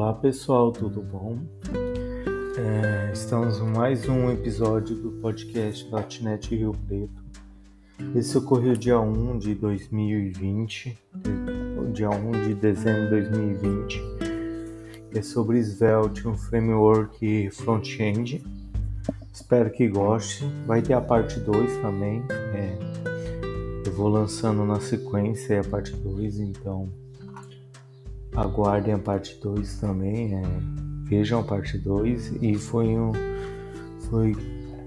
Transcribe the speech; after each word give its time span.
Olá 0.00 0.14
pessoal, 0.14 0.72
tudo 0.72 1.02
bom? 1.02 1.38
É, 2.56 3.12
estamos 3.12 3.58
em 3.58 3.66
mais 3.66 4.08
um 4.08 4.30
episódio 4.30 4.96
do 4.96 5.10
podcast 5.20 5.86
.NET 6.22 6.56
Rio 6.56 6.74
Preto. 6.88 7.22
Esse 8.16 8.38
ocorreu 8.38 8.72
dia 8.72 8.98
1 8.98 9.38
de 9.38 9.54
2020, 9.54 10.98
dia 11.92 12.08
1 12.08 12.30
de 12.30 12.54
dezembro 12.54 13.22
de 13.22 13.28
2020. 13.28 14.02
É 15.14 15.20
sobre 15.20 15.58
Svelte, 15.58 16.26
um 16.26 16.34
framework 16.34 17.50
front-end. 17.50 18.42
Espero 19.30 19.70
que 19.70 19.86
goste. 19.86 20.46
Vai 20.66 20.80
ter 20.80 20.94
a 20.94 21.00
parte 21.02 21.38
2 21.38 21.76
também. 21.82 22.22
É, 22.30 22.78
eu 23.84 23.92
vou 23.92 24.08
lançando 24.08 24.64
na 24.64 24.80
sequência 24.80 25.60
a 25.60 25.64
parte 25.64 25.92
2, 25.92 26.40
então 26.40 26.88
aguardem 28.34 28.94
a 28.94 28.98
parte 28.98 29.38
2 29.40 29.80
também, 29.80 30.34
é, 30.34 30.42
vejam 31.04 31.40
a 31.40 31.42
parte 31.42 31.76
2 31.78 32.42
e 32.42 32.54
foi 32.54 32.98
um 32.98 33.12
foi 34.08 34.34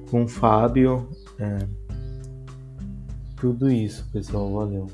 com 0.10 0.24
o 0.24 0.28
Fábio 0.28 1.10
é, 1.40 1.60
tudo 3.44 3.70
isso 3.70 4.08
pessoal, 4.12 4.50
valeu. 4.54 4.88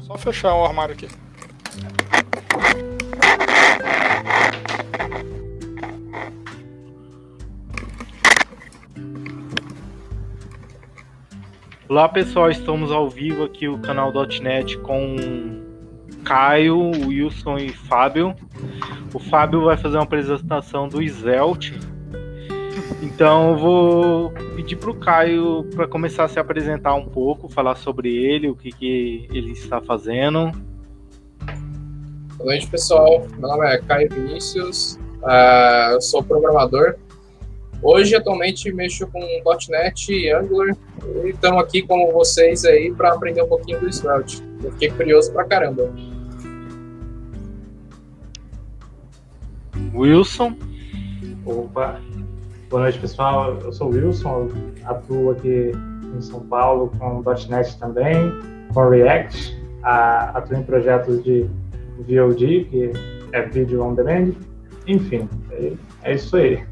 Só 0.00 0.16
fechar 0.16 0.54
o 0.54 0.64
armário 0.64 0.94
aqui. 0.94 1.06
Olá 12.00 12.08
pessoal, 12.08 12.50
estamos 12.50 12.90
ao 12.90 13.10
vivo 13.10 13.44
aqui 13.44 13.68
o 13.68 13.78
canal 13.78 14.10
.net 14.40 14.78
com 14.78 15.16
Caio, 16.24 16.92
Wilson 17.06 17.58
e 17.58 17.68
Fábio. 17.68 18.34
O 19.12 19.18
Fábio 19.18 19.64
vai 19.66 19.76
fazer 19.76 19.98
uma 19.98 20.04
apresentação 20.04 20.88
do 20.88 21.02
Svelte. 21.02 21.78
Então 23.02 23.50
eu 23.50 23.58
vou 23.58 24.30
pedir 24.56 24.76
para 24.76 24.90
o 24.90 24.94
Caio 24.94 25.68
para 25.74 25.86
começar 25.86 26.24
a 26.24 26.28
se 26.28 26.40
apresentar 26.40 26.94
um 26.94 27.04
pouco, 27.04 27.50
falar 27.50 27.76
sobre 27.76 28.08
ele, 28.16 28.48
o 28.48 28.56
que, 28.56 28.70
que 28.70 29.28
ele 29.30 29.52
está 29.52 29.78
fazendo. 29.82 30.52
Boa 32.38 32.46
noite 32.46 32.66
pessoal, 32.66 33.28
meu 33.36 33.46
nome 33.46 33.74
é 33.74 33.76
Caio 33.76 34.08
Vinícius, 34.08 34.98
uh, 35.22 35.92
eu 35.92 36.00
sou 36.00 36.22
programador 36.22 36.96
Hoje, 37.82 38.14
atualmente, 38.14 38.70
mexo 38.72 39.06
com 39.06 39.20
.NET 39.70 40.12
e 40.12 40.30
Angular 40.30 40.76
e 41.24 41.30
estamos 41.30 41.62
aqui 41.62 41.82
com 41.82 42.12
vocês 42.12 42.64
aí 42.64 42.92
para 42.92 43.12
aprender 43.12 43.42
um 43.42 43.48
pouquinho 43.48 43.80
do 43.80 43.88
Svelte. 43.88 44.42
Eu 44.62 44.72
fiquei 44.72 44.90
curioso 44.90 45.32
pra 45.32 45.44
caramba. 45.44 45.90
Wilson. 49.94 50.56
Opa. 51.44 52.00
Boa 52.68 52.82
noite, 52.82 52.98
pessoal. 52.98 53.58
Eu 53.62 53.72
sou 53.72 53.88
o 53.88 53.90
Wilson, 53.90 54.48
atuo 54.84 55.30
aqui 55.32 55.72
em 56.16 56.20
São 56.20 56.40
Paulo 56.40 56.92
com 56.98 57.22
.NET 57.48 57.78
também, 57.78 58.14
com 58.72 58.88
React, 58.88 59.60
atuo 59.82 60.56
em 60.56 60.62
projetos 60.62 61.22
de 61.24 61.48
VOD, 61.98 62.64
que 62.70 62.92
é 63.32 63.42
Video 63.42 63.82
On 63.82 63.94
Demand. 63.94 64.32
Enfim, 64.86 65.28
é, 65.50 65.72
é 66.02 66.14
isso 66.14 66.36
aí. 66.36 66.64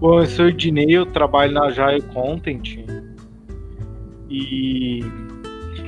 Bom, 0.00 0.20
eu 0.20 0.26
sou 0.26 0.44
o 0.44 0.48
Ednei, 0.48 0.96
eu 0.96 1.04
trabalho 1.04 1.52
na 1.52 1.64
Agile 1.64 2.00
Content 2.02 2.78
e 4.30 5.00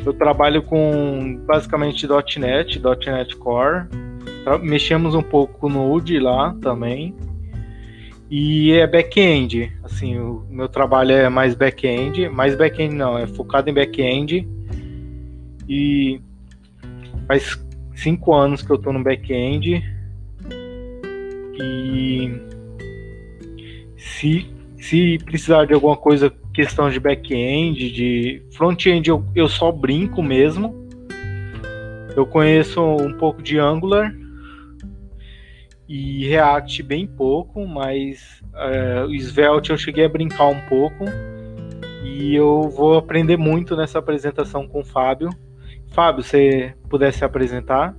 eu 0.05 0.13
trabalho 0.13 0.65
com 0.65 1.41
basicamente 1.47 2.09
.NET, 2.37 2.81
.NET 2.81 3.37
Core. 3.37 3.87
Mexemos 4.63 5.15
um 5.15 5.23
pouco 5.23 5.61
com 5.61 5.69
Node 5.69 6.19
lá 6.19 6.53
também. 6.61 7.15
E 8.29 8.73
é 8.73 8.85
back-end, 8.85 9.73
assim, 9.85 10.19
o 10.19 10.45
meu 10.51 10.69
trabalho 10.69 11.13
é 11.13 11.29
mais 11.29 11.55
back-end, 11.55 12.29
mais 12.31 12.57
back-end 12.57 12.93
não, 12.93 13.17
é 13.17 13.29
focado 13.29 13.71
em 13.71 13.75
back-end. 13.75 14.49
E 15.69 16.21
faz 17.29 17.65
cinco 17.95 18.35
anos 18.35 18.61
que 18.61 18.71
eu 18.73 18.77
estou 18.77 18.93
no 18.93 19.05
back-end. 19.05 19.85
E 21.63 22.50
se, 24.01 24.51
se 24.79 25.19
precisar 25.19 25.67
de 25.67 25.75
alguma 25.75 25.97
coisa, 25.97 26.33
questão 26.55 26.89
de 26.89 26.99
back-end, 26.99 27.91
de 27.91 28.43
front-end, 28.53 29.11
eu, 29.11 29.25
eu 29.35 29.49
só 29.49 29.71
brinco 29.71 30.23
mesmo. 30.23 30.75
Eu 32.17 32.27
conheço 32.27 32.81
um 32.83 33.13
pouco 33.13 33.43
de 33.43 33.59
Angular 33.59 34.13
e 35.87 36.27
React 36.29 36.83
bem 36.83 37.07
pouco, 37.07 37.67
mas 37.67 38.43
é, 38.55 39.05
o 39.05 39.15
Svelte 39.15 39.71
eu 39.71 39.79
cheguei 39.79 40.07
a 40.07 40.09
brincar 40.09 40.47
um 40.47 40.61
pouco 40.63 41.05
e 42.03 42.35
eu 42.35 42.71
vou 42.71 42.97
aprender 42.97 43.37
muito 43.37 43.77
nessa 43.77 43.99
apresentação 43.99 44.67
com 44.67 44.81
o 44.81 44.85
Fábio. 44.85 45.29
Fábio, 45.93 46.25
você 46.25 46.75
pudesse 46.89 47.19
se 47.19 47.25
apresentar? 47.25 47.95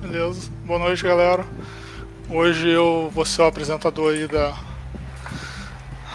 Beleza. 0.00 0.50
Boa 0.64 0.78
noite, 0.78 1.02
galera. 1.04 1.44
Hoje 2.28 2.68
eu 2.68 3.10
vou 3.12 3.24
ser 3.24 3.42
o 3.42 3.46
apresentador 3.46 4.14
aí 4.14 4.26
da, 4.26 4.56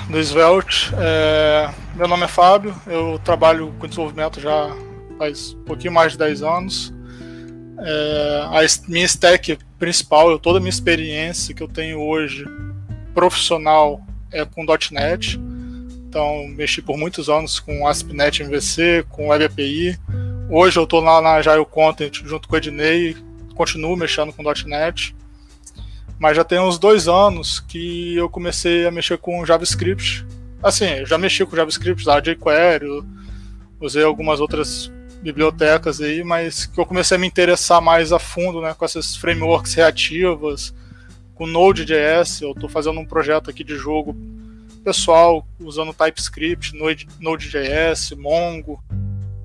do 0.09 0.19
Svelte. 0.19 0.91
É, 0.97 1.69
meu 1.95 2.07
nome 2.07 2.23
é 2.23 2.27
Fábio, 2.27 2.75
eu 2.87 3.19
trabalho 3.23 3.73
com 3.79 3.87
desenvolvimento 3.87 4.39
já 4.39 4.75
faz 5.17 5.53
um 5.53 5.63
pouquinho 5.63 5.93
mais 5.93 6.13
de 6.13 6.17
10 6.17 6.43
anos. 6.43 6.93
É, 7.79 8.41
a 8.45 8.89
minha 8.89 9.05
stack 9.05 9.57
principal, 9.77 10.39
toda 10.39 10.57
a 10.57 10.61
minha 10.61 10.69
experiência 10.69 11.53
que 11.53 11.61
eu 11.61 11.67
tenho 11.67 11.99
hoje 11.99 12.45
profissional 13.13 14.01
é 14.31 14.45
com 14.45 14.65
.NET. 14.91 15.39
Então, 16.07 16.47
mexi 16.47 16.81
por 16.81 16.97
muitos 16.97 17.29
anos 17.29 17.59
com 17.59 17.87
ASP.NET 17.87 18.41
MVC, 18.41 19.05
com 19.09 19.27
Web 19.27 19.45
API. 19.45 19.99
Hoje 20.49 20.79
eu 20.79 20.83
estou 20.83 21.01
lá 21.01 21.21
na 21.21 21.33
Agile 21.33 21.65
Content 21.65 22.23
junto 22.23 22.47
com 22.47 22.55
o 22.55 22.57
Ednei, 22.57 23.15
continuo 23.53 23.95
mexendo 23.95 24.31
com 24.33 24.43
.NET. 24.65 25.15
Mas 26.19 26.35
já 26.35 26.43
tem 26.43 26.59
uns 26.59 26.79
dois 26.79 27.07
anos 27.07 27.59
que 27.59 28.15
eu 28.15 28.29
comecei 28.29 28.87
a 28.87 28.91
mexer 28.91 29.17
com 29.17 29.45
JavaScript. 29.45 30.25
Assim, 30.61 31.05
já 31.05 31.17
mexi 31.17 31.45
com 31.45 31.55
JavaScript, 31.55 32.05
lá 32.05 32.19
jQuery, 32.19 33.03
usei 33.79 34.03
algumas 34.03 34.39
outras 34.39 34.91
bibliotecas 35.21 36.01
aí, 36.01 36.23
mas 36.23 36.65
que 36.65 36.79
eu 36.79 36.85
comecei 36.85 37.17
a 37.17 37.19
me 37.19 37.27
interessar 37.27 37.81
mais 37.81 38.11
a 38.11 38.19
fundo, 38.19 38.61
né, 38.61 38.73
com 38.73 38.85
essas 38.85 39.15
frameworks 39.15 39.73
reativas, 39.73 40.73
com 41.35 41.45
Node.js, 41.45 42.41
eu 42.41 42.51
estou 42.51 42.69
fazendo 42.69 42.99
um 42.99 43.05
projeto 43.05 43.49
aqui 43.49 43.63
de 43.63 43.75
jogo 43.75 44.15
pessoal, 44.83 45.45
usando 45.59 45.93
TypeScript, 45.93 46.73
Node.js, 47.19 48.11
Mongo, 48.17 48.81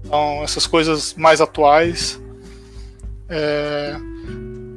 então, 0.05 0.43
essas 0.43 0.67
coisas 0.67 1.15
mais 1.15 1.41
atuais. 1.41 2.21
É, 3.29 3.97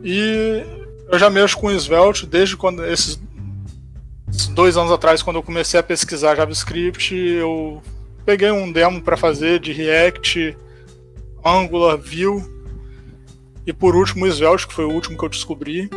e 0.03 0.63
eu 1.11 1.19
já 1.19 1.29
mexo 1.29 1.57
com 1.57 1.71
Svelte 1.71 2.25
desde 2.25 2.57
quando 2.57 2.85
esses 2.85 3.19
dois 4.53 4.75
anos 4.75 4.91
atrás, 4.91 5.21
quando 5.21 5.37
eu 5.37 5.43
comecei 5.43 5.79
a 5.79 5.84
pesquisar 5.84 6.35
JavaScript, 6.35 7.16
eu 7.16 7.81
peguei 8.25 8.52
um 8.52 8.72
demo 8.72 9.02
para 9.02 9.16
fazer 9.16 9.59
de 9.59 9.72
React, 9.72 10.57
Angular, 11.43 11.97
Vue 11.97 12.43
e 13.66 13.73
por 13.73 13.96
último 13.96 14.25
o 14.25 14.28
Svelte, 14.28 14.67
que 14.67 14.73
foi 14.73 14.85
o 14.85 14.91
último 14.91 15.17
que 15.17 15.25
eu 15.25 15.29
descobri. 15.29 15.90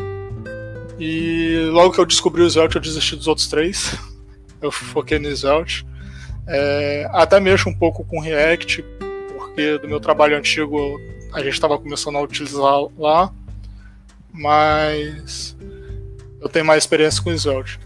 E 0.98 1.68
logo 1.70 1.92
que 1.92 2.00
eu 2.00 2.06
descobri 2.06 2.42
o 2.42 2.50
Svelte, 2.50 2.76
eu 2.76 2.82
desisti 2.82 3.16
dos 3.16 3.28
outros 3.28 3.46
três. 3.46 3.96
Eu 4.60 4.72
foquei 4.72 5.20
no 5.20 5.28
Svelte. 5.28 5.86
É, 6.48 7.08
até 7.12 7.38
mexo 7.38 7.68
um 7.68 7.74
pouco 7.74 8.04
com 8.04 8.18
React, 8.18 8.84
porque 9.36 9.78
do 9.78 9.86
meu 9.86 10.00
trabalho 10.00 10.36
antigo 10.36 11.00
a 11.32 11.38
gente 11.38 11.52
estava 11.52 11.78
começando 11.78 12.16
a 12.16 12.20
utilizar 12.20 12.80
lá 12.98 13.32
mas 14.38 15.56
eu 16.40 16.48
tenho 16.48 16.64
mais 16.64 16.84
experiência 16.84 17.22
com 17.22 17.30
Svelte. 17.32 17.78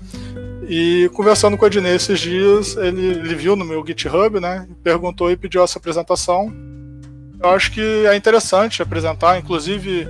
E 0.69 1.11
conversando 1.15 1.57
com 1.57 1.65
o 1.65 1.67
Ednei 1.67 1.95
esses 1.95 2.21
dias, 2.21 2.77
ele, 2.77 3.07
ele 3.07 3.35
viu 3.35 3.57
no 3.57 3.65
meu 3.65 3.85
GitHub, 3.85 4.39
né? 4.39 4.69
Perguntou 4.83 5.31
e 5.31 5.37
pediu 5.37 5.63
essa 5.65 5.79
apresentação. 5.79 6.53
Eu 7.43 7.51
acho 7.51 7.73
que 7.73 7.81
é 8.07 8.15
interessante 8.15 8.83
apresentar, 8.83 9.39
inclusive 9.39 10.07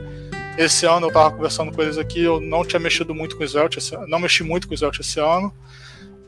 esse 0.58 0.84
ano 0.84 1.06
eu 1.06 1.08
estava 1.08 1.30
conversando 1.30 1.72
com 1.72 1.80
eles 1.80 1.96
aqui, 1.96 2.22
eu 2.22 2.38
não 2.38 2.62
tinha 2.62 2.78
mexido 2.78 3.14
muito 3.14 3.36
com 3.36 3.44
Svelte, 3.44 3.78
não 4.06 4.18
mexi 4.18 4.42
muito 4.42 4.68
com 4.68 4.74
Svelte 4.74 5.00
esse 5.00 5.18
ano, 5.18 5.50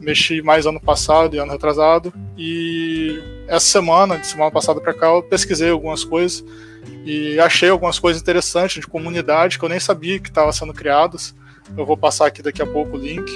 mexi 0.01 0.41
mais 0.41 0.65
ano 0.65 0.81
passado 0.81 1.37
e 1.37 1.39
ano 1.39 1.53
retrasado. 1.53 2.13
E 2.39 3.23
essa 3.47 3.67
semana, 3.67 4.17
de 4.17 4.27
semana 4.27 4.51
passada 4.51 4.81
para 4.81 4.95
cá, 4.95 5.09
eu 5.09 5.23
pesquisei 5.23 5.71
algumas 5.71 6.05
coisas 6.05 6.43
e 7.05 7.39
achei 7.39 7.69
algumas 7.69 7.99
coisas 7.99 8.21
interessantes 8.23 8.81
de 8.81 8.87
comunidade 8.87 9.59
que 9.59 9.65
eu 9.65 9.69
nem 9.69 9.81
sabia 9.81 10.19
que 10.19 10.29
estavam 10.29 10.53
sendo 10.53 10.73
criadas. 10.73 11.35
Eu 11.77 11.85
vou 11.85 11.97
passar 11.97 12.27
aqui 12.27 12.43
daqui 12.43 12.63
a 12.63 12.67
pouco 12.67 12.97
o 12.97 13.01
link. 13.01 13.31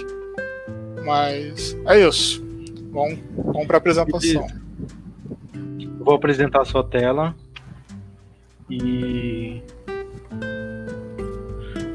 Mas 1.05 1.77
é 1.87 2.07
isso. 2.07 2.45
Vamos, 2.91 3.19
vamos 3.37 3.67
para 3.67 3.77
a 3.77 3.79
apresentação. 3.79 4.47
Vou 6.01 6.15
apresentar 6.15 6.63
a 6.63 6.65
sua 6.65 6.85
tela. 6.85 7.35
E. 8.71 9.63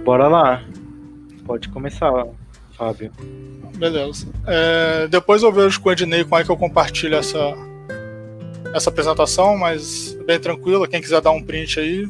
Bora 0.03 0.27
lá. 0.27 0.63
Pode 1.45 1.69
começar, 1.69 2.11
Fábio. 2.77 3.11
Beleza. 3.75 4.27
É, 4.47 5.07
depois 5.07 5.43
eu 5.43 5.51
vejo 5.51 5.81
com 5.81 5.89
o 5.89 5.91
Ednei 5.91 6.23
como 6.23 6.39
é 6.39 6.43
que 6.43 6.49
eu 6.49 6.57
compartilho 6.57 7.15
essa, 7.15 7.55
essa 8.73 8.89
apresentação, 8.89 9.55
mas 9.57 10.17
bem 10.25 10.39
tranquila. 10.39 10.87
Quem 10.87 11.01
quiser 11.01 11.21
dar 11.21 11.31
um 11.31 11.41
print 11.41 11.79
aí, 11.79 12.09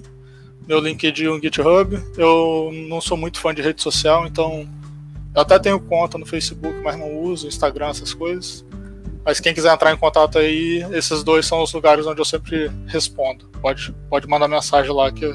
meu 0.67 0.79
LinkedIn 0.79 1.25
no 1.25 1.41
GitHub. 1.41 2.01
Eu 2.17 2.71
não 2.87 3.01
sou 3.01 3.17
muito 3.17 3.39
fã 3.39 3.53
de 3.53 3.61
rede 3.61 3.81
social, 3.81 4.25
então 4.25 4.67
eu 5.35 5.41
até 5.41 5.59
tenho 5.59 5.79
conta 5.79 6.17
no 6.17 6.25
Facebook, 6.25 6.79
mas 6.83 6.97
não 6.97 7.19
uso 7.19 7.47
Instagram, 7.47 7.89
essas 7.89 8.13
coisas. 8.13 8.65
Mas 9.25 9.39
quem 9.39 9.53
quiser 9.53 9.73
entrar 9.73 9.93
em 9.93 9.97
contato 9.97 10.37
aí, 10.37 10.85
esses 10.91 11.23
dois 11.23 11.45
são 11.45 11.61
os 11.61 11.73
lugares 11.73 12.05
onde 12.05 12.19
eu 12.19 12.25
sempre 12.25 12.71
respondo. 12.87 13.47
Pode, 13.61 13.93
pode 14.09 14.27
mandar 14.27 14.47
mensagem 14.47 14.91
lá 14.91 15.11
que, 15.11 15.33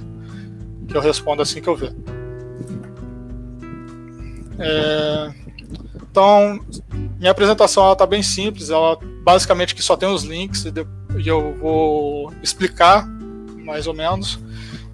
que 0.88 0.96
eu 0.96 1.00
respondo 1.00 1.42
assim 1.42 1.60
que 1.60 1.68
eu 1.68 1.76
ver. 1.76 1.94
É, 4.58 5.30
então, 6.10 6.60
minha 7.18 7.30
apresentação 7.30 7.84
ela 7.84 7.96
tá 7.96 8.06
bem 8.06 8.22
simples, 8.22 8.70
ela 8.70 8.98
basicamente 9.22 9.74
que 9.74 9.82
só 9.82 9.96
tem 9.96 10.08
os 10.08 10.22
links 10.22 10.64
e, 10.64 10.72
e 11.18 11.28
eu 11.28 11.56
vou 11.58 12.32
explicar 12.42 13.06
mais 13.64 13.86
ou 13.86 13.94
menos 13.94 14.38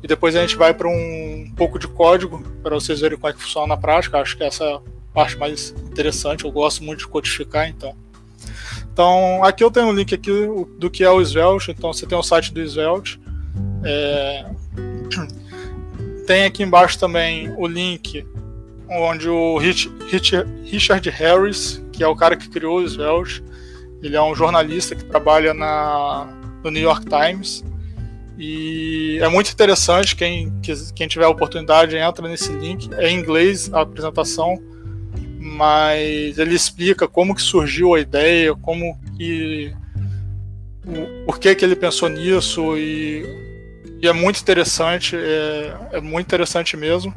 e 0.05 0.07
depois 0.07 0.37
a 0.37 0.43
gente 0.43 0.55
vai 0.55 0.75
para 0.75 0.87
um 0.87 1.51
pouco 1.57 1.79
de 1.79 1.89
código 1.89 2.39
para 2.63 2.75
vocês 2.75 3.01
verem 3.01 3.17
como 3.17 3.31
é 3.31 3.33
que 3.33 3.41
funciona 3.41 3.69
na 3.69 3.77
prática. 3.79 4.19
Acho 4.19 4.37
que 4.37 4.45
essa 4.45 4.63
é 4.63 4.75
a 4.75 4.81
parte 5.15 5.35
mais 5.39 5.71
interessante. 5.71 6.45
Eu 6.45 6.53
gosto 6.53 6.85
muito 6.85 6.99
de 6.99 7.09
codificar, 7.09 7.67
então. 7.67 7.97
Então, 8.93 9.43
aqui 9.43 9.65
eu 9.65 9.71
tenho 9.71 9.87
um 9.87 9.95
link 9.95 10.15
aqui 10.15 10.31
do 10.79 10.91
que 10.91 11.03
é 11.03 11.11
o 11.11 11.23
Svelte. 11.23 11.71
Então, 11.71 11.91
você 11.91 12.05
tem 12.05 12.19
o 12.19 12.23
site 12.23 12.53
do 12.53 12.61
Svelte. 12.61 13.19
É... 13.83 14.45
Tem 16.27 16.45
aqui 16.45 16.63
embaixo 16.63 16.99
também 16.99 17.55
o 17.59 17.67
link 17.67 18.27
onde 18.89 19.29
o 19.29 19.59
Rich, 19.59 19.91
Rich, 20.11 20.37
Richard 20.65 21.09
Harris, 21.11 21.83
que 21.93 22.03
é 22.03 22.07
o 22.07 22.17
cara 22.17 22.37
que 22.37 22.49
criou 22.49 22.79
o 22.79 22.89
Svelte, 22.89 23.43
ele 24.03 24.17
é 24.17 24.23
um 24.23 24.35
jornalista 24.35 24.95
que 24.95 25.05
trabalha 25.05 25.55
na, 25.55 26.27
no 26.63 26.71
New 26.71 26.83
York 26.83 27.07
Times. 27.07 27.65
E 28.37 29.19
é 29.23 29.29
muito 29.29 29.51
interessante, 29.53 30.17
quem, 30.17 30.53
quem 30.95 31.07
tiver 31.07 31.25
a 31.25 31.29
oportunidade 31.29 31.97
entra 31.97 32.29
nesse 32.29 32.53
link. 32.53 32.91
É 32.95 33.09
em 33.09 33.19
inglês 33.19 33.73
a 33.73 33.83
apresentação, 33.83 34.61
mas 35.39 36.37
ele 36.37 36.55
explica 36.55 37.07
como 37.07 37.35
que 37.35 37.43
surgiu 37.43 37.95
a 37.95 38.01
ideia, 38.01 38.55
como 38.57 38.99
que 39.17 39.73
o, 40.87 41.25
por 41.25 41.39
que 41.39 41.55
que 41.55 41.65
ele 41.65 41.77
pensou 41.77 42.09
nisso 42.09 42.77
e, 42.77 43.25
e 44.03 44.07
é 44.07 44.13
muito 44.13 44.41
interessante, 44.41 45.17
é, 45.17 45.75
é, 45.93 46.01
muito 46.01 46.27
interessante 46.27 46.77
mesmo. 46.77 47.15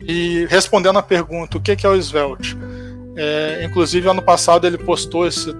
E 0.00 0.46
respondendo 0.46 0.98
a 0.98 1.02
pergunta, 1.02 1.58
o 1.58 1.60
que 1.60 1.86
é 1.86 1.88
o 1.88 1.96
Svelte? 1.96 2.56
É, 3.16 3.64
inclusive 3.64 4.08
ano 4.08 4.22
passado 4.22 4.66
ele 4.66 4.78
postou 4.78 5.26
esse 5.26 5.52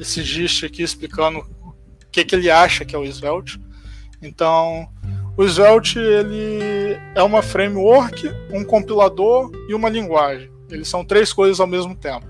esse 0.00 0.22
gist 0.22 0.64
aqui 0.64 0.82
explicando 0.82 1.40
o 1.40 1.74
que 2.10 2.24
que 2.24 2.34
ele 2.34 2.50
acha 2.50 2.84
que 2.84 2.96
é 2.96 2.98
o 2.98 3.04
Svelte. 3.04 3.60
Então, 4.22 4.88
o 5.36 5.44
Svelte 5.44 5.98
ele 5.98 6.96
é 7.14 7.22
uma 7.22 7.42
framework, 7.42 8.30
um 8.50 8.64
compilador 8.64 9.50
e 9.68 9.74
uma 9.74 9.88
linguagem. 9.88 10.50
Eles 10.70 10.88
são 10.88 11.04
três 11.04 11.32
coisas 11.32 11.60
ao 11.60 11.66
mesmo 11.66 11.94
tempo. 11.94 12.26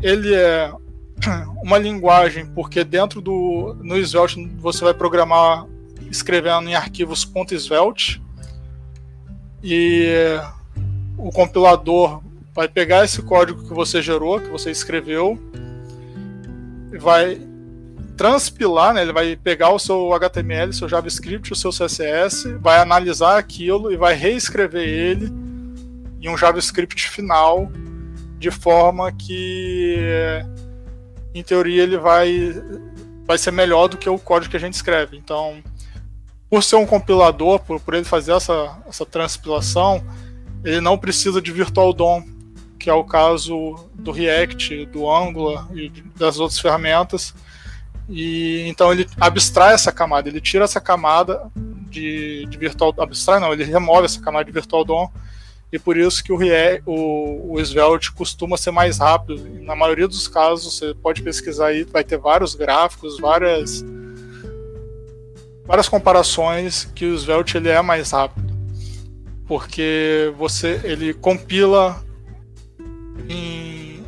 Ele 0.00 0.32
é 0.34 0.72
uma 1.62 1.78
linguagem 1.78 2.46
porque 2.46 2.84
dentro 2.84 3.20
do 3.20 3.76
no 3.82 3.96
Svelte 3.98 4.44
você 4.58 4.84
vai 4.84 4.94
programar 4.94 5.66
escrevendo 6.10 6.68
em 6.68 6.74
arquivos 6.74 7.28
.svelte 7.58 8.22
e 9.64 10.38
o 11.16 11.30
compilador 11.30 12.22
vai 12.54 12.68
pegar 12.68 13.02
esse 13.02 13.22
código 13.22 13.64
que 13.66 13.72
você 13.72 14.02
gerou, 14.02 14.38
que 14.38 14.50
você 14.50 14.70
escreveu, 14.70 15.38
vai 17.00 17.40
transpilar, 18.14 18.92
né, 18.92 19.02
ele 19.02 19.12
vai 19.12 19.34
pegar 19.34 19.70
o 19.70 19.78
seu 19.78 20.12
HTML, 20.12 20.72
seu 20.72 20.88
JavaScript, 20.88 21.50
o 21.50 21.56
seu 21.56 21.70
CSS, 21.70 22.52
vai 22.58 22.78
analisar 22.78 23.38
aquilo 23.38 23.90
e 23.90 23.96
vai 23.96 24.14
reescrever 24.14 24.86
ele 24.86 25.32
em 26.20 26.28
um 26.28 26.36
JavaScript 26.36 27.08
final, 27.08 27.70
de 28.38 28.50
forma 28.50 29.10
que, 29.12 29.98
em 31.34 31.42
teoria, 31.42 31.82
ele 31.82 31.96
vai, 31.96 32.54
vai 33.26 33.38
ser 33.38 33.50
melhor 33.50 33.88
do 33.88 33.96
que 33.96 34.08
o 34.08 34.18
código 34.18 34.50
que 34.50 34.56
a 34.56 34.60
gente 34.60 34.74
escreve. 34.74 35.16
Então, 35.16 35.62
por 36.54 36.62
ser 36.62 36.76
um 36.76 36.86
compilador, 36.86 37.58
por, 37.58 37.80
por 37.80 37.94
ele 37.94 38.04
fazer 38.04 38.30
essa, 38.30 38.78
essa 38.88 39.04
transpilação, 39.04 40.04
ele 40.62 40.80
não 40.80 40.96
precisa 40.96 41.42
de 41.42 41.50
Virtual 41.50 41.92
DOM, 41.92 42.22
que 42.78 42.88
é 42.88 42.94
o 42.94 43.02
caso 43.02 43.74
do 43.92 44.12
React, 44.12 44.86
do 44.86 45.10
Angular 45.10 45.66
e 45.74 45.90
das 46.16 46.38
outras 46.38 46.60
ferramentas 46.60 47.34
e 48.08 48.68
então 48.68 48.92
ele 48.92 49.04
abstrai 49.18 49.74
essa 49.74 49.90
camada, 49.90 50.28
ele 50.28 50.40
tira 50.40 50.62
essa 50.62 50.80
camada 50.80 51.50
de, 51.90 52.46
de 52.46 52.56
virtual, 52.56 52.94
abstrai 52.98 53.40
não, 53.40 53.52
ele 53.52 53.64
remove 53.64 54.04
essa 54.04 54.20
camada 54.20 54.44
de 54.44 54.52
virtual 54.52 54.84
DOM 54.84 55.08
e 55.72 55.78
por 55.80 55.96
isso 55.96 56.22
que 56.22 56.32
o, 56.32 56.38
o, 56.86 57.54
o 57.54 57.60
Svelte 57.64 58.12
costuma 58.12 58.56
ser 58.56 58.70
mais 58.70 58.98
rápido. 58.98 59.44
Na 59.62 59.74
maioria 59.74 60.06
dos 60.06 60.28
casos, 60.28 60.78
você 60.78 60.94
pode 60.94 61.20
pesquisar 61.20 61.66
aí, 61.66 61.82
vai 61.82 62.04
ter 62.04 62.16
vários 62.16 62.54
gráficos, 62.54 63.18
várias 63.18 63.84
várias 65.64 65.88
comparações 65.88 66.84
que 66.94 67.06
o 67.06 67.18
Svelte 67.18 67.56
ele 67.56 67.68
é 67.68 67.80
mais 67.80 68.10
rápido, 68.10 68.52
porque 69.46 70.32
você 70.36 70.80
ele 70.84 71.14
compila 71.14 72.02
em 73.28 74.04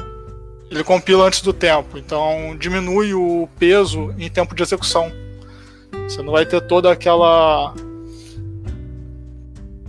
ele 0.70 0.82
compila 0.82 1.24
antes 1.24 1.40
do 1.40 1.52
tempo, 1.52 1.96
então 1.96 2.56
diminui 2.58 3.14
o 3.14 3.48
peso 3.58 4.12
em 4.18 4.28
tempo 4.28 4.54
de 4.54 4.62
execução. 4.62 5.10
Você 6.06 6.20
não 6.22 6.32
vai 6.32 6.44
ter 6.44 6.60
toda 6.60 6.90
aquela 6.90 7.72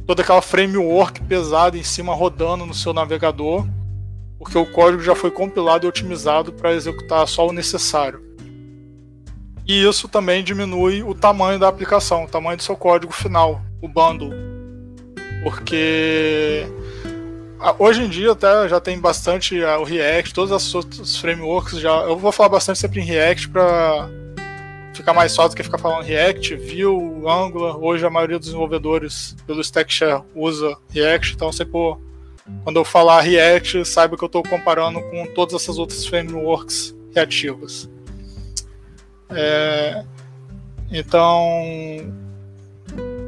toda 0.05 0.21
aquela 0.21 0.41
framework 0.41 1.21
pesada 1.23 1.77
em 1.77 1.83
cima 1.83 2.13
rodando 2.13 2.65
no 2.65 2.73
seu 2.73 2.93
navegador, 2.93 3.67
porque 4.39 4.57
o 4.57 4.71
código 4.71 5.03
já 5.03 5.15
foi 5.15 5.31
compilado 5.31 5.85
e 5.85 5.89
otimizado 5.89 6.53
para 6.53 6.73
executar 6.73 7.27
só 7.27 7.47
o 7.47 7.51
necessário. 7.51 8.26
E 9.67 9.83
isso 9.83 10.07
também 10.07 10.43
diminui 10.43 11.03
o 11.03 11.13
tamanho 11.13 11.59
da 11.59 11.67
aplicação, 11.67 12.23
o 12.23 12.27
tamanho 12.27 12.55
do 12.55 12.63
seu 12.63 12.75
código 12.75 13.11
final, 13.11 13.61
o 13.81 13.87
bundle. 13.87 14.31
Porque 15.43 16.65
ah, 17.59 17.75
hoje 17.77 18.03
em 18.03 18.09
dia 18.09 18.31
até 18.31 18.69
já 18.69 18.79
tem 18.79 18.99
bastante 18.99 19.59
uh, 19.61 19.79
o 19.79 19.83
React, 19.83 20.33
todas 20.33 20.51
as 20.51 20.73
outras 20.73 21.17
frameworks 21.17 21.79
já. 21.79 21.91
Eu 22.03 22.17
vou 22.17 22.31
falar 22.31 22.49
bastante 22.49 22.79
sempre 22.79 23.01
em 23.01 23.03
React 23.03 23.49
para 23.49 24.09
ficar 24.93 25.13
mais 25.13 25.35
fácil 25.35 25.51
do 25.51 25.55
que 25.57 25.63
ficar 25.63 25.77
falando 25.77 26.05
React, 26.05 26.55
Vue, 26.55 27.27
Angular. 27.27 27.77
Hoje 27.77 28.05
a 28.05 28.09
maioria 28.09 28.37
dos 28.37 28.47
desenvolvedores 28.47 29.35
pelo 29.45 29.61
StackShare 29.61 30.23
usa 30.33 30.77
React, 30.89 31.33
então 31.33 31.51
sempre 31.51 31.73
quando 32.63 32.77
eu 32.77 32.85
falar 32.85 33.21
React, 33.21 33.83
saiba 33.83 34.15
que 34.15 34.23
eu 34.23 34.27
estou 34.27 34.43
comparando 34.43 35.01
com 35.01 35.25
todas 35.33 35.61
essas 35.61 35.77
outras 35.77 36.05
frameworks 36.05 36.95
reativas. 37.13 37.89
É, 39.29 40.03
então, 40.91 41.43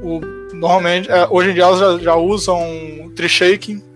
o, 0.02 0.22
normalmente, 0.54 1.10
é, 1.10 1.28
hoje 1.30 1.52
em 1.52 1.54
dia 1.54 1.64
elas 1.64 1.80
já, 1.80 1.98
já 1.98 2.16
usam 2.16 3.12
tree 3.16 3.30
shaking 3.30 3.90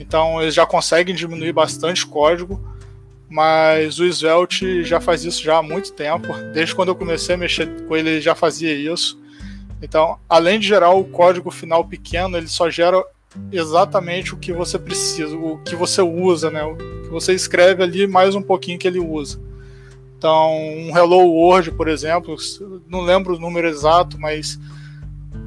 então 0.00 0.40
eles 0.40 0.54
já 0.54 0.64
conseguem 0.64 1.14
diminuir 1.14 1.52
bastante 1.52 2.06
código, 2.06 2.58
mas 3.28 4.00
o 4.00 4.06
Svelte 4.06 4.82
já 4.82 4.98
faz 4.98 5.24
isso 5.24 5.42
já 5.42 5.58
há 5.58 5.62
muito 5.62 5.92
tempo. 5.92 6.26
Desde 6.54 6.74
quando 6.74 6.88
eu 6.88 6.96
comecei 6.96 7.34
a 7.34 7.38
mexer 7.38 7.68
com 7.86 7.94
ele, 7.94 8.08
ele 8.10 8.20
já 8.20 8.34
fazia 8.34 8.72
isso. 8.74 9.20
Então, 9.82 10.18
além 10.28 10.58
de 10.58 10.66
gerar 10.66 10.90
o 10.90 11.04
código 11.04 11.50
final 11.50 11.84
pequeno, 11.84 12.36
ele 12.36 12.48
só 12.48 12.70
gera 12.70 13.04
exatamente 13.52 14.34
o 14.34 14.38
que 14.38 14.52
você 14.52 14.78
precisa, 14.78 15.36
o 15.36 15.58
que 15.58 15.76
você 15.76 16.00
usa, 16.02 16.50
né? 16.50 16.64
O 16.64 16.76
que 16.76 17.08
você 17.10 17.34
escreve 17.34 17.82
ali 17.82 18.06
mais 18.06 18.34
um 18.34 18.42
pouquinho 18.42 18.78
que 18.78 18.88
ele 18.88 18.98
usa. 18.98 19.38
Então, 20.20 20.54
um 20.54 20.94
Hello 20.94 21.32
World, 21.32 21.72
por 21.72 21.88
exemplo, 21.88 22.36
não 22.86 23.00
lembro 23.00 23.36
o 23.36 23.38
número 23.38 23.66
exato, 23.66 24.20
mas 24.20 24.60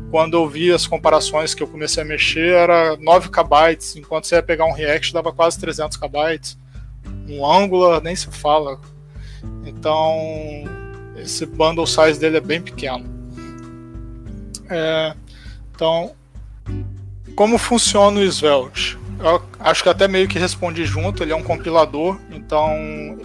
quando 0.10 0.36
eu 0.36 0.50
vi 0.50 0.72
as 0.72 0.88
comparações 0.88 1.54
que 1.54 1.62
eu 1.62 1.68
comecei 1.68 2.02
a 2.02 2.06
mexer, 2.06 2.54
era 2.56 2.98
9 2.98 3.30
KB, 3.30 3.78
enquanto 3.98 4.26
você 4.26 4.34
ia 4.34 4.42
pegar 4.42 4.66
um 4.66 4.74
React 4.74 5.14
dava 5.14 5.32
quase 5.32 5.60
300 5.60 5.96
KB. 5.96 6.58
Um 7.30 7.46
Angular 7.46 8.02
nem 8.02 8.16
se 8.16 8.32
fala. 8.32 8.82
Então, 9.64 10.18
esse 11.18 11.46
bundle 11.46 11.86
size 11.86 12.20
dele 12.20 12.38
é 12.38 12.42
bem 12.42 12.60
pequeno. 12.60 13.06
É, 14.72 15.14
então, 15.76 16.14
como 17.36 17.60
funciona 17.60 18.20
o 18.20 18.24
Svelte? 18.24 18.98
Eu 19.20 19.40
acho 19.60 19.84
que 19.84 19.90
até 19.90 20.08
meio 20.08 20.28
que 20.28 20.40
respondi 20.40 20.84
junto, 20.84 21.22
ele 21.22 21.32
é 21.32 21.36
um 21.36 21.44
compilador, 21.44 22.18
então 22.32 23.24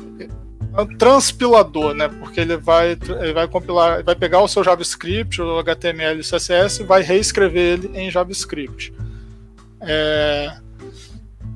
é 0.76 0.80
um 0.80 0.87
transpilador, 0.96 1.94
né? 1.94 2.08
Porque 2.08 2.40
ele 2.40 2.56
vai, 2.56 2.92
ele 3.20 3.32
vai 3.32 3.48
compilar, 3.48 4.04
vai 4.04 4.14
pegar 4.14 4.40
o 4.40 4.48
seu 4.48 4.62
JavaScript, 4.62 5.40
o 5.40 5.58
HTML 5.58 6.20
e 6.20 6.25
CSS 6.25 6.82
e 6.82 6.84
vai 6.84 7.02
reescrever 7.02 7.78
ele 7.78 7.90
em 7.98 8.10
JavaScript. 8.10 8.92
É, 9.80 10.56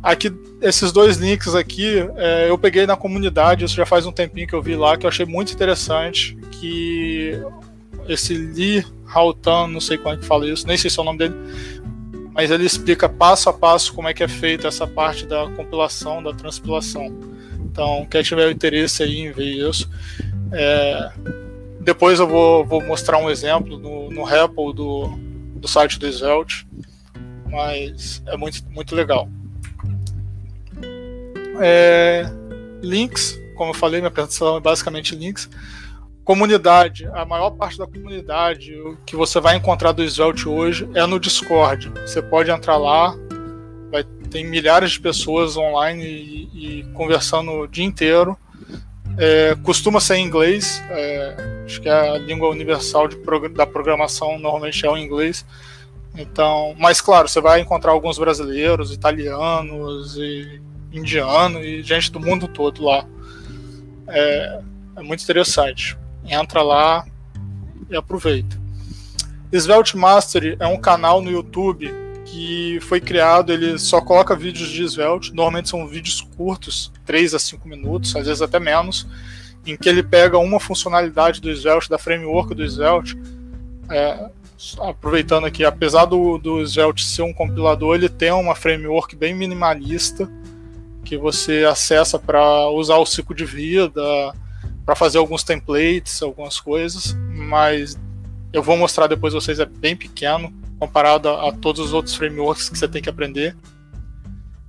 aqui, 0.03 0.33
esses 0.61 0.93
dois 0.93 1.17
links 1.17 1.55
aqui, 1.55 1.99
é, 2.17 2.51
eu 2.51 2.59
peguei 2.59 2.87
na 2.87 2.97
comunidade, 2.97 3.65
isso 3.65 3.75
já 3.75 3.87
faz 3.87 4.07
um 4.07 4.13
tempinho 4.13 4.47
que 4.47 4.55
eu 4.55 4.63
vi 4.63 4.77
lá, 4.77 4.97
que 4.97 5.07
eu 5.07 5.09
achei 5.09 5.27
muito 5.27 5.53
interessante, 5.53 6.37
que 6.53 7.41
esse 8.09 8.35
Lee 8.35 8.85
Houghton, 9.15 9.69
não 9.69 9.81
sei 9.81 9.99
como 9.99 10.15
é 10.15 10.19
que 10.19 10.25
fala 10.25 10.49
isso, 10.49 10.67
nem 10.67 10.77
sei 10.77 10.91
se 10.91 10.99
é 10.99 11.03
o 11.03 11.05
nome 11.05 11.19
dele, 11.19 11.35
mas 12.33 12.51
ele 12.51 12.65
explica 12.65 13.09
passo 13.09 13.49
a 13.51 13.53
passo 13.53 13.93
como 13.93 14.09
é 14.09 14.15
que 14.15 14.23
é 14.23 14.29
feita 14.29 14.69
essa 14.69 14.87
parte 14.87 15.27
da 15.27 15.49
compilação, 15.51 16.23
da 16.23 16.33
transpilação. 16.33 17.13
Então, 17.73 18.07
quem 18.11 18.23
tiver 18.23 18.51
interesse 18.51 19.03
aí 19.03 19.21
em 19.21 19.33
ver 19.33 19.69
isso, 19.69 19.89
é... 20.53 21.11
depois 21.81 22.21
eu 22.21 22.29
vou, 22.29 22.67
vou, 22.67 22.83
mostrar 22.83 23.17
um 23.17 23.31
exemplo 23.31 23.79
no, 23.79 24.11
no 24.11 24.25
REPL 24.25 24.73
do, 24.73 25.09
do 25.57 25.67
site 25.67 25.99
do 25.99 26.07
Svelte, 26.07 26.67
mas 27.51 28.23
é 28.27 28.37
muito, 28.37 28.63
muito 28.71 28.95
legal. 28.95 29.27
É... 31.63 32.25
Links, 32.83 33.41
como 33.57 33.71
eu 33.71 33.75
falei, 33.75 34.01
minha 34.01 34.09
apresentação 34.09 34.59
é 34.59 34.61
basicamente 34.61 35.17
links. 35.17 35.49
Comunidade, 36.25 37.07
a 37.15 37.25
maior 37.25 37.53
parte 37.53 37.79
da 37.79 37.87
comunidade 37.87 38.75
que 39.07 39.17
você 39.17 39.41
vai 39.41 39.57
encontrar 39.57 39.93
do 39.93 40.03
Svelte 40.05 40.47
hoje 40.47 40.87
é 40.95 41.07
no 41.07 41.19
Discord. 41.19 41.91
Você 42.07 42.21
pode 42.21 42.51
entrar 42.51 42.77
lá, 42.77 43.17
tem 44.33 44.47
milhares 44.47 44.93
de 44.93 45.01
pessoas 45.01 45.57
online 45.57 46.05
e, 46.05 46.81
e 46.81 46.83
conversando 46.95 47.53
o 47.53 47.67
dia 47.69 47.85
inteiro. 47.85 48.37
É, 49.19 49.55
costuma 49.63 50.01
ser 50.01 50.17
em 50.17 50.25
inglês, 50.25 50.83
é, 50.89 51.63
acho 51.67 51.83
que 51.83 51.89
é 51.89 51.93
a 51.93 52.19
língua 52.19 52.49
universal 52.49 53.09
da 53.55 53.67
programação 53.67 54.39
normalmente 54.39 54.87
é 54.87 54.91
o 54.91 54.97
inglês. 54.97 55.45
Então, 56.17 56.75
mas 56.79 57.01
claro, 57.01 57.29
você 57.29 57.41
vai 57.41 57.61
encontrar 57.61 57.93
alguns 57.93 58.19
brasileiros, 58.19 58.91
italianos 58.91 60.17
e 60.17 60.61
indianos 60.91 61.63
e 61.63 61.83
gente 61.83 62.11
do 62.11 62.19
mundo 62.19 62.49
todo 62.49 62.83
lá. 62.83 63.07
É, 64.09 64.61
é 64.97 65.03
muito 65.03 65.23
interessante 65.23 65.97
entra 66.25 66.63
lá 66.63 67.05
e 67.91 67.97
aproveita. 67.97 68.61
Svelte 69.53 69.97
Mastery 69.97 70.57
é 70.59 70.67
um 70.67 70.79
canal 70.79 71.21
no 71.21 71.31
YouTube 71.31 72.02
que 72.25 72.79
foi 72.83 73.01
criado, 73.01 73.53
ele 73.53 73.79
só 73.79 74.01
coloca 74.01 74.35
vídeos 74.37 74.69
de 74.69 74.85
Svelte, 74.85 75.35
normalmente 75.35 75.69
são 75.69 75.87
vídeos 75.87 76.21
curtos, 76.37 76.93
3 77.05 77.35
a 77.35 77.39
5 77.39 77.69
minutos, 77.69 78.15
às 78.15 78.27
vezes 78.27 78.43
até 78.43 78.59
menos, 78.59 79.07
em 79.67 79.77
que 79.77 79.89
ele 79.89 80.03
pega 80.03 80.39
uma 80.39 80.61
funcionalidade 80.61 81.41
do 81.41 81.51
Svelte, 81.51 81.89
da 81.89 81.99
framework 81.99 82.55
do 82.55 82.65
Svelte, 82.65 83.17
é, 83.91 84.31
aproveitando 84.81 85.47
aqui, 85.47 85.65
apesar 85.65 86.05
do, 86.05 86.39
do 86.39 86.65
Svelte 86.65 87.05
ser 87.05 87.23
um 87.23 87.33
compilador, 87.33 87.95
ele 87.95 88.09
tem 88.09 88.33
uma 88.33 88.55
framework 88.55 89.17
bem 89.17 89.35
minimalista, 89.35 90.31
que 91.05 91.17
você 91.17 91.65
acessa 91.65 92.19
para 92.19 92.69
usar 92.71 92.97
o 92.97 93.07
ciclo 93.07 93.35
de 93.35 93.45
vida, 93.45 94.03
para 94.85 94.95
fazer 94.95 95.19
alguns 95.19 95.43
templates, 95.43 96.23
algumas 96.23 96.61
coisas, 96.61 97.17
mas 97.29 97.99
eu 98.53 98.63
vou 98.63 98.77
mostrar 98.77 99.07
depois 99.07 99.35
vocês 99.35 99.59
é 99.59 99.67
bem 99.67 99.97
pequeno 99.97 100.53
comparado 100.83 101.29
a, 101.29 101.49
a, 101.49 101.53
todos 101.53 101.81
os 101.81 101.93
outros 101.93 102.17
frameworks 102.17 102.69
que 102.69 102.77
você 102.77 102.89
tem 102.89 103.01
que 103.01 103.09
aprender. 103.09 103.57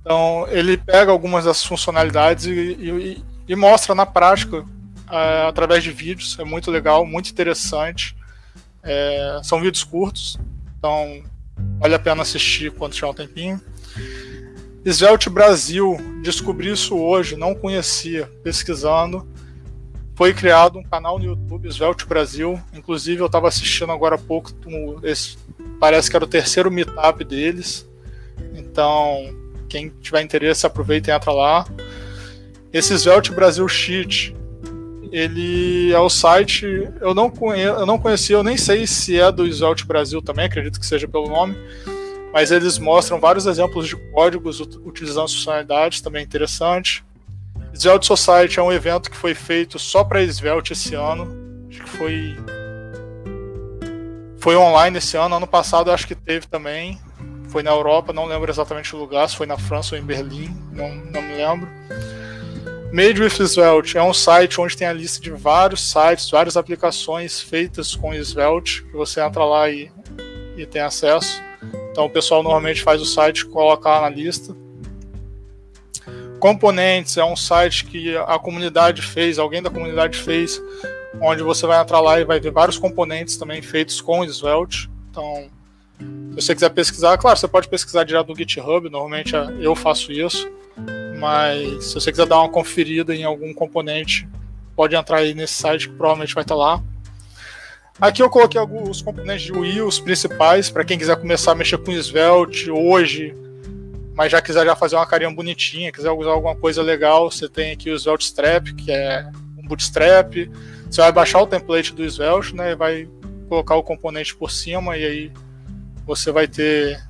Então 0.00 0.46
ele 0.48 0.76
pega 0.76 1.10
algumas 1.10 1.44
das 1.44 1.64
funcionalidades 1.64 2.46
e, 2.46 2.50
e, 2.50 3.24
e 3.48 3.56
mostra 3.56 3.96
na 3.96 4.06
prática 4.06 4.64
é, 5.10 5.48
através 5.48 5.82
de 5.82 5.90
vídeos. 5.90 6.38
É 6.38 6.44
muito 6.44 6.70
legal, 6.70 7.04
muito 7.04 7.30
interessante. 7.30 8.16
É, 8.80 9.40
são 9.42 9.60
vídeos 9.60 9.82
curtos, 9.82 10.38
então 10.78 11.24
vale 11.80 11.96
a 11.96 11.98
pena 11.98 12.22
assistir 12.22 12.70
quando 12.70 12.92
tiver 12.92 13.08
um 13.08 13.14
tempinho. 13.14 13.60
Svelte 14.84 15.28
Brasil, 15.28 15.96
descobri 16.22 16.70
isso 16.70 16.96
hoje, 16.96 17.34
não 17.36 17.56
conhecia, 17.56 18.30
pesquisando 18.44 19.26
foi 20.16 20.32
criado 20.32 20.78
um 20.78 20.82
canal 20.82 21.18
no 21.18 21.24
YouTube, 21.24 21.68
Svelte 21.68 22.06
Brasil. 22.06 22.60
Inclusive, 22.72 23.20
eu 23.20 23.26
estava 23.26 23.48
assistindo 23.48 23.90
agora 23.90 24.14
há 24.14 24.18
pouco, 24.18 24.52
esse, 25.02 25.36
parece 25.84 26.08
que 26.08 26.16
era 26.16 26.24
o 26.24 26.28
terceiro 26.28 26.70
meetup 26.70 27.22
deles. 27.24 27.86
Então, 28.54 29.36
quem 29.68 29.90
tiver 30.00 30.22
interesse, 30.22 30.64
aproveita 30.64 31.10
e 31.10 31.14
entra 31.14 31.30
lá. 31.30 31.66
Esse 32.72 32.94
Svelte 32.94 33.30
Brasil 33.30 33.68
Sheet, 33.68 34.34
ele 35.12 35.92
é 35.92 35.98
o 35.98 36.08
site, 36.08 36.88
eu 37.02 37.14
não, 37.14 37.28
conhe, 37.28 37.64
eu 37.64 37.84
não 37.84 37.98
conhecia, 37.98 38.34
eu 38.34 38.42
nem 38.42 38.56
sei 38.56 38.86
se 38.86 39.20
é 39.20 39.30
do 39.30 39.46
Svelte 39.46 39.84
Brasil 39.84 40.22
também, 40.22 40.46
acredito 40.46 40.80
que 40.80 40.86
seja 40.86 41.06
pelo 41.06 41.28
nome, 41.28 41.54
mas 42.32 42.50
eles 42.50 42.78
mostram 42.78 43.20
vários 43.20 43.44
exemplos 43.44 43.86
de 43.86 43.94
códigos 44.10 44.60
utilizando 44.60 45.28
funcionalidades, 45.28 46.00
também 46.00 46.24
interessante. 46.24 47.04
Svelte 47.74 48.06
Society 48.06 48.58
é 48.58 48.62
um 48.62 48.72
evento 48.72 49.10
que 49.10 49.16
foi 49.18 49.34
feito 49.34 49.78
só 49.78 50.02
para 50.02 50.22
Svelte 50.22 50.72
esse 50.72 50.94
ano. 50.94 51.28
Acho 51.68 51.82
que 51.82 51.90
foi. 51.90 52.36
Foi 54.44 54.56
online 54.56 54.98
esse 54.98 55.16
ano. 55.16 55.36
Ano 55.36 55.46
passado 55.46 55.90
acho 55.90 56.06
que 56.06 56.14
teve 56.14 56.46
também. 56.46 57.00
Foi 57.48 57.62
na 57.62 57.70
Europa, 57.70 58.12
não 58.12 58.26
lembro 58.26 58.50
exatamente 58.50 58.94
o 58.94 58.98
lugar, 58.98 59.26
se 59.26 59.36
foi 59.36 59.46
na 59.46 59.56
França 59.56 59.94
ou 59.94 59.98
em 59.98 60.04
Berlim, 60.04 60.54
não, 60.70 60.94
não 60.94 61.22
me 61.22 61.34
lembro. 61.34 61.66
Made 62.92 63.22
with 63.22 63.30
Svelte 63.30 63.96
é 63.96 64.02
um 64.02 64.12
site 64.12 64.60
onde 64.60 64.76
tem 64.76 64.86
a 64.86 64.92
lista 64.92 65.18
de 65.18 65.30
vários 65.30 65.90
sites, 65.90 66.30
várias 66.30 66.58
aplicações 66.58 67.40
feitas 67.40 67.96
com 67.96 68.12
Svelte, 68.12 68.82
que 68.82 68.92
você 68.92 69.22
entra 69.22 69.42
lá 69.46 69.70
e, 69.70 69.90
e 70.58 70.66
tem 70.66 70.82
acesso. 70.82 71.42
Então 71.90 72.04
o 72.04 72.10
pessoal 72.10 72.42
normalmente 72.42 72.82
faz 72.82 73.00
o 73.00 73.06
site, 73.06 73.46
coloca 73.46 73.88
lá 73.88 74.02
na 74.02 74.10
lista. 74.10 74.54
Componentes 76.38 77.16
é 77.16 77.24
um 77.24 77.36
site 77.36 77.86
que 77.86 78.14
a 78.14 78.38
comunidade 78.38 79.00
fez, 79.00 79.38
alguém 79.38 79.62
da 79.62 79.70
comunidade 79.70 80.18
fez, 80.18 80.60
onde 81.20 81.42
você 81.42 81.66
vai 81.66 81.80
entrar 81.80 82.00
lá 82.00 82.20
e 82.20 82.24
vai 82.24 82.40
ver 82.40 82.50
vários 82.50 82.78
componentes 82.78 83.36
também 83.36 83.62
feitos 83.62 84.00
com 84.00 84.24
Svelte. 84.24 84.90
Então, 85.10 85.48
se 85.98 86.34
você 86.34 86.54
quiser 86.54 86.70
pesquisar, 86.70 87.16
claro, 87.18 87.38
você 87.38 87.48
pode 87.48 87.68
pesquisar 87.68 88.04
direto 88.04 88.28
no 88.28 88.36
GitHub, 88.36 88.88
normalmente 88.90 89.32
eu 89.60 89.74
faço 89.74 90.12
isso, 90.12 90.50
mas 91.18 91.84
se 91.84 91.94
você 91.94 92.10
quiser 92.10 92.26
dar 92.26 92.40
uma 92.40 92.48
conferida 92.48 93.14
em 93.14 93.24
algum 93.24 93.54
componente, 93.54 94.28
pode 94.74 94.96
entrar 94.96 95.18
aí 95.18 95.34
nesse 95.34 95.54
site 95.54 95.88
que 95.88 95.94
provavelmente 95.94 96.34
vai 96.34 96.42
estar 96.42 96.56
lá. 96.56 96.82
Aqui 98.00 98.20
eu 98.20 98.28
coloquei 98.28 98.60
alguns 98.60 99.00
componentes 99.00 99.44
de 99.44 99.52
UI, 99.52 99.80
os 99.80 100.00
principais, 100.00 100.68
para 100.68 100.84
quem 100.84 100.98
quiser 100.98 101.16
começar 101.16 101.52
a 101.52 101.54
mexer 101.54 101.78
com 101.78 101.92
Svelte 101.92 102.68
hoje, 102.68 103.32
mas 104.16 104.32
já 104.32 104.42
quiser 104.42 104.64
já 104.66 104.74
fazer 104.74 104.96
uma 104.96 105.06
carinha 105.06 105.30
bonitinha, 105.30 105.92
quiser 105.92 106.10
usar 106.10 106.30
alguma 106.30 106.56
coisa 106.56 106.82
legal, 106.82 107.30
você 107.30 107.48
tem 107.48 107.70
aqui 107.70 107.90
o 107.90 107.98
Svelte 107.98 108.24
Strap, 108.24 108.74
que 108.74 108.90
é 108.90 109.30
um 109.56 109.66
bootstrap. 109.66 110.50
Você 110.94 111.00
vai 111.00 111.10
baixar 111.10 111.42
o 111.42 111.46
template 111.48 111.92
do 111.92 112.04
Svelte, 112.04 112.54
né, 112.54 112.76
vai 112.76 113.08
colocar 113.48 113.74
o 113.74 113.82
componente 113.82 114.32
por 114.36 114.48
cima 114.48 114.96
e 114.96 115.04
aí 115.04 115.32
você 116.06 116.30
vai 116.30 116.46
ter 116.46 117.02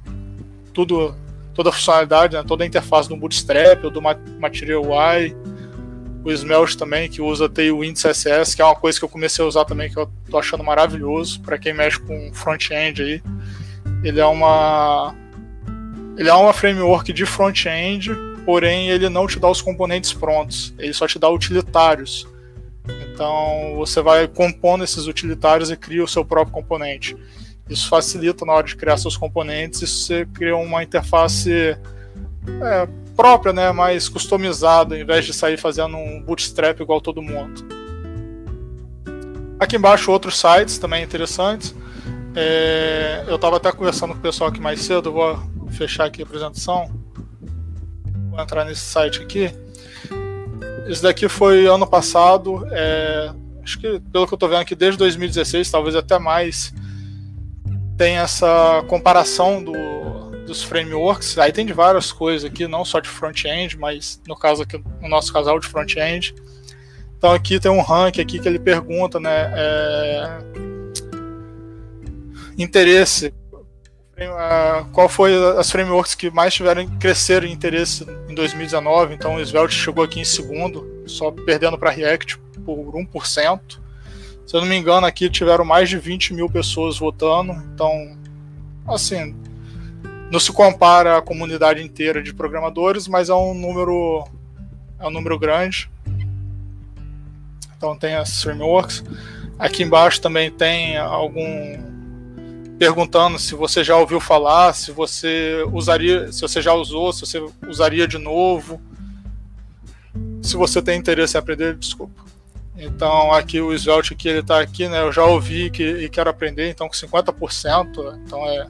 tudo 0.73 1.15
toda 1.53 1.69
a 1.69 1.73
funcionalidade, 1.73 2.35
né, 2.35 2.43
toda 2.43 2.65
a 2.65 2.67
interface 2.67 3.11
do 3.11 3.15
Bootstrap 3.15 3.85
ou 3.85 3.91
do 3.91 4.01
Material 4.01 4.83
UI, 4.83 5.37
o 6.25 6.33
Svelte 6.33 6.79
também 6.79 7.11
que 7.11 7.21
usa 7.21 7.47
Tailwind 7.47 7.95
CSS, 7.95 8.57
que 8.57 8.63
é 8.63 8.65
uma 8.65 8.75
coisa 8.75 8.99
que 8.99 9.05
eu 9.05 9.09
comecei 9.11 9.45
a 9.45 9.49
usar 9.49 9.67
também 9.67 9.91
que 9.91 9.99
eu 9.99 10.11
tô 10.31 10.39
achando 10.39 10.65
maravilhoso 10.65 11.43
para 11.43 11.59
quem 11.59 11.75
mexe 11.75 12.01
com 12.01 12.33
front-end 12.33 13.03
aí. 13.03 13.23
Ele 14.03 14.19
é 14.19 14.25
uma 14.25 15.15
ele 16.17 16.31
é 16.31 16.35
uma 16.35 16.55
framework 16.55 17.13
de 17.13 17.27
front-end, 17.27 18.13
porém 18.47 18.89
ele 18.89 19.11
não 19.11 19.27
te 19.27 19.39
dá 19.39 19.51
os 19.51 19.61
componentes 19.61 20.15
prontos, 20.15 20.73
ele 20.79 20.95
só 20.95 21.07
te 21.07 21.19
dá 21.19 21.29
utilitários. 21.29 22.27
Então 23.15 23.75
você 23.77 24.03
vai 24.03 24.27
compondo 24.27 24.83
esses 24.83 25.07
utilitários 25.07 25.71
e 25.71 25.77
cria 25.77 26.03
o 26.03 26.09
seu 26.09 26.25
próprio 26.25 26.53
componente. 26.53 27.17
Isso 27.71 27.89
facilita 27.89 28.45
na 28.45 28.53
hora 28.53 28.67
de 28.67 28.75
criar 28.75 28.97
seus 28.97 29.17
componentes 29.17 29.81
e 29.83 29.87
você 29.87 30.27
cria 30.27 30.57
uma 30.57 30.83
interface 30.83 31.53
é, 31.53 32.89
própria, 33.17 33.53
né, 33.53 33.71
mais 33.71 34.09
customizada, 34.09 34.99
em 34.99 35.05
vez 35.05 35.25
de 35.25 35.33
sair 35.33 35.57
fazendo 35.57 35.97
um 35.97 36.21
bootstrap 36.21 36.81
igual 36.81 37.01
todo 37.01 37.23
mundo. 37.23 37.65
Aqui 39.61 39.77
embaixo 39.77 40.11
outros 40.11 40.39
sites 40.39 40.77
também 40.77 41.05
interessantes. 41.05 41.73
É, 42.35 43.25
eu 43.29 43.37
estava 43.37 43.59
até 43.59 43.71
conversando 43.71 44.13
com 44.13 44.19
o 44.19 44.23
pessoal 44.23 44.51
aqui 44.51 44.61
mais 44.61 44.81
cedo, 44.81 45.13
vou 45.13 45.41
fechar 45.71 46.07
aqui 46.07 46.21
a 46.21 46.25
apresentação, 46.25 46.91
vou 48.29 48.41
entrar 48.41 48.65
nesse 48.65 48.81
site 48.81 49.23
aqui. 49.23 49.55
Esse 50.87 51.03
daqui 51.03 51.29
foi 51.29 51.67
ano 51.67 51.87
passado. 51.87 52.67
É, 52.71 53.33
acho 53.63 53.79
que 53.79 54.01
pelo 54.13 54.27
que 54.27 54.35
eu 54.35 54.37
estou 54.37 54.49
vendo 54.49 54.61
aqui, 54.61 54.75
desde 54.75 54.99
2016, 54.99 55.71
talvez 55.71 55.97
até 55.97 56.19
mais, 56.19 56.73
tem 57.97 58.17
essa 58.17 58.85
comparação 58.89 59.63
do, 59.63 59.73
dos 60.47 60.63
frameworks. 60.63 61.39
Aí 61.39 61.53
tem 61.53 61.65
de 61.65 61.73
várias 61.73 62.13
coisas 62.13 62.49
aqui, 62.49 62.67
não 62.67 62.85
só 62.85 63.01
de 63.01 63.09
front-end, 63.09 63.79
mas 63.79 64.21
no 64.27 64.37
caso 64.37 64.63
aqui, 64.63 64.83
no 65.01 65.09
nosso 65.09 65.33
casal 65.33 65.59
de 65.59 65.67
front-end. 65.67 66.35
Então 67.17 67.33
aqui 67.33 67.59
tem 67.59 67.71
um 67.71 67.81
rank 67.81 68.19
aqui 68.19 68.39
que 68.39 68.47
ele 68.47 68.59
pergunta, 68.59 69.19
né? 69.19 69.51
É, 69.55 70.39
interesse. 72.59 73.33
Qual 74.93 75.09
foi 75.09 75.35
as 75.59 75.71
frameworks 75.71 76.15
que 76.15 76.31
mais 76.31 76.55
tiveram 76.55 76.87
crescer 76.99 77.43
em 77.45 77.53
interesse 77.53 78.07
em 78.29 78.35
2019? 78.35 79.15
Então 79.15 79.37
o 79.37 79.41
Svelte 79.41 79.75
chegou 79.75 80.05
aqui 80.05 80.21
em 80.21 80.25
segundo, 80.25 81.03
só 81.07 81.31
perdendo 81.31 81.77
para 81.77 81.91
React 81.91 82.39
por 82.65 82.95
1%. 82.95 83.61
Se 84.47 84.57
eu 84.57 84.61
não 84.61 84.69
me 84.69 84.77
engano, 84.77 85.07
aqui 85.07 85.29
tiveram 85.29 85.65
mais 85.65 85.89
de 85.89 85.99
20 85.99 86.35
mil 86.35 86.49
pessoas 86.49 86.99
votando. 86.99 87.53
Então, 87.75 88.17
assim, 88.87 89.35
não 90.31 90.39
se 90.39 90.53
compara 90.53 91.19
a 91.19 91.23
comunidade 91.23 91.83
inteira 91.83 92.23
de 92.23 92.33
programadores, 92.33 93.09
mas 93.09 93.29
é 93.29 93.35
um 93.35 93.55
número 93.55 94.25
é 95.01 95.07
um 95.07 95.11
número 95.11 95.39
grande. 95.39 95.91
Então 97.77 97.97
tem 97.97 98.15
as 98.15 98.43
frameworks. 98.43 99.03
Aqui 99.59 99.83
embaixo 99.83 100.21
também 100.21 100.51
tem 100.51 100.97
algum 100.97 101.94
perguntando 102.79 103.39
se 103.39 103.55
você 103.55 103.85
já 103.85 103.97
ouviu 103.97 104.21
falar, 104.21 104.73
se 104.73 104.91
você 104.91 105.65
usaria, 105.73 106.33
se 106.33 106.41
você 106.41 106.61
já 106.61 106.75
usou, 106.75 107.13
se 107.13 107.21
você 107.21 107.45
usaria 107.67 108.07
de 108.07 108.19
novo. 108.19 108.81
Se 110.43 110.57
você 110.57 110.83
tem 110.83 110.99
interesse 110.99 111.37
em 111.37 111.41
aprender, 111.41 111.75
desculpa. 111.75 112.25
Então 112.77 113.33
aqui 113.33 113.61
o 113.61 113.73
Svelte 113.73 114.15
que 114.15 114.29
ele 114.29 114.41
está 114.41 114.61
aqui, 114.61 114.89
né? 114.89 115.03
Eu 115.03 115.13
já 115.13 115.25
ouvi 115.25 115.71
que, 115.71 115.83
e 115.83 116.09
quero 116.09 116.29
aprender, 116.29 116.69
então 116.71 116.89
com 116.89 116.95
50%, 116.95 118.21
então 118.25 118.45
é 118.47 118.69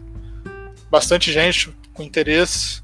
bastante 0.91 1.33
gente 1.33 1.75
com 1.93 2.03
interesse. 2.03 2.83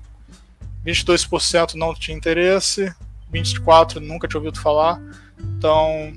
22% 0.84 1.74
não 1.74 1.94
tinha 1.94 2.16
interesse, 2.16 2.92
24% 3.32 3.96
nunca 3.96 4.26
tinha 4.26 4.40
ouvido 4.40 4.58
falar. 4.58 5.00
Então 5.38 6.12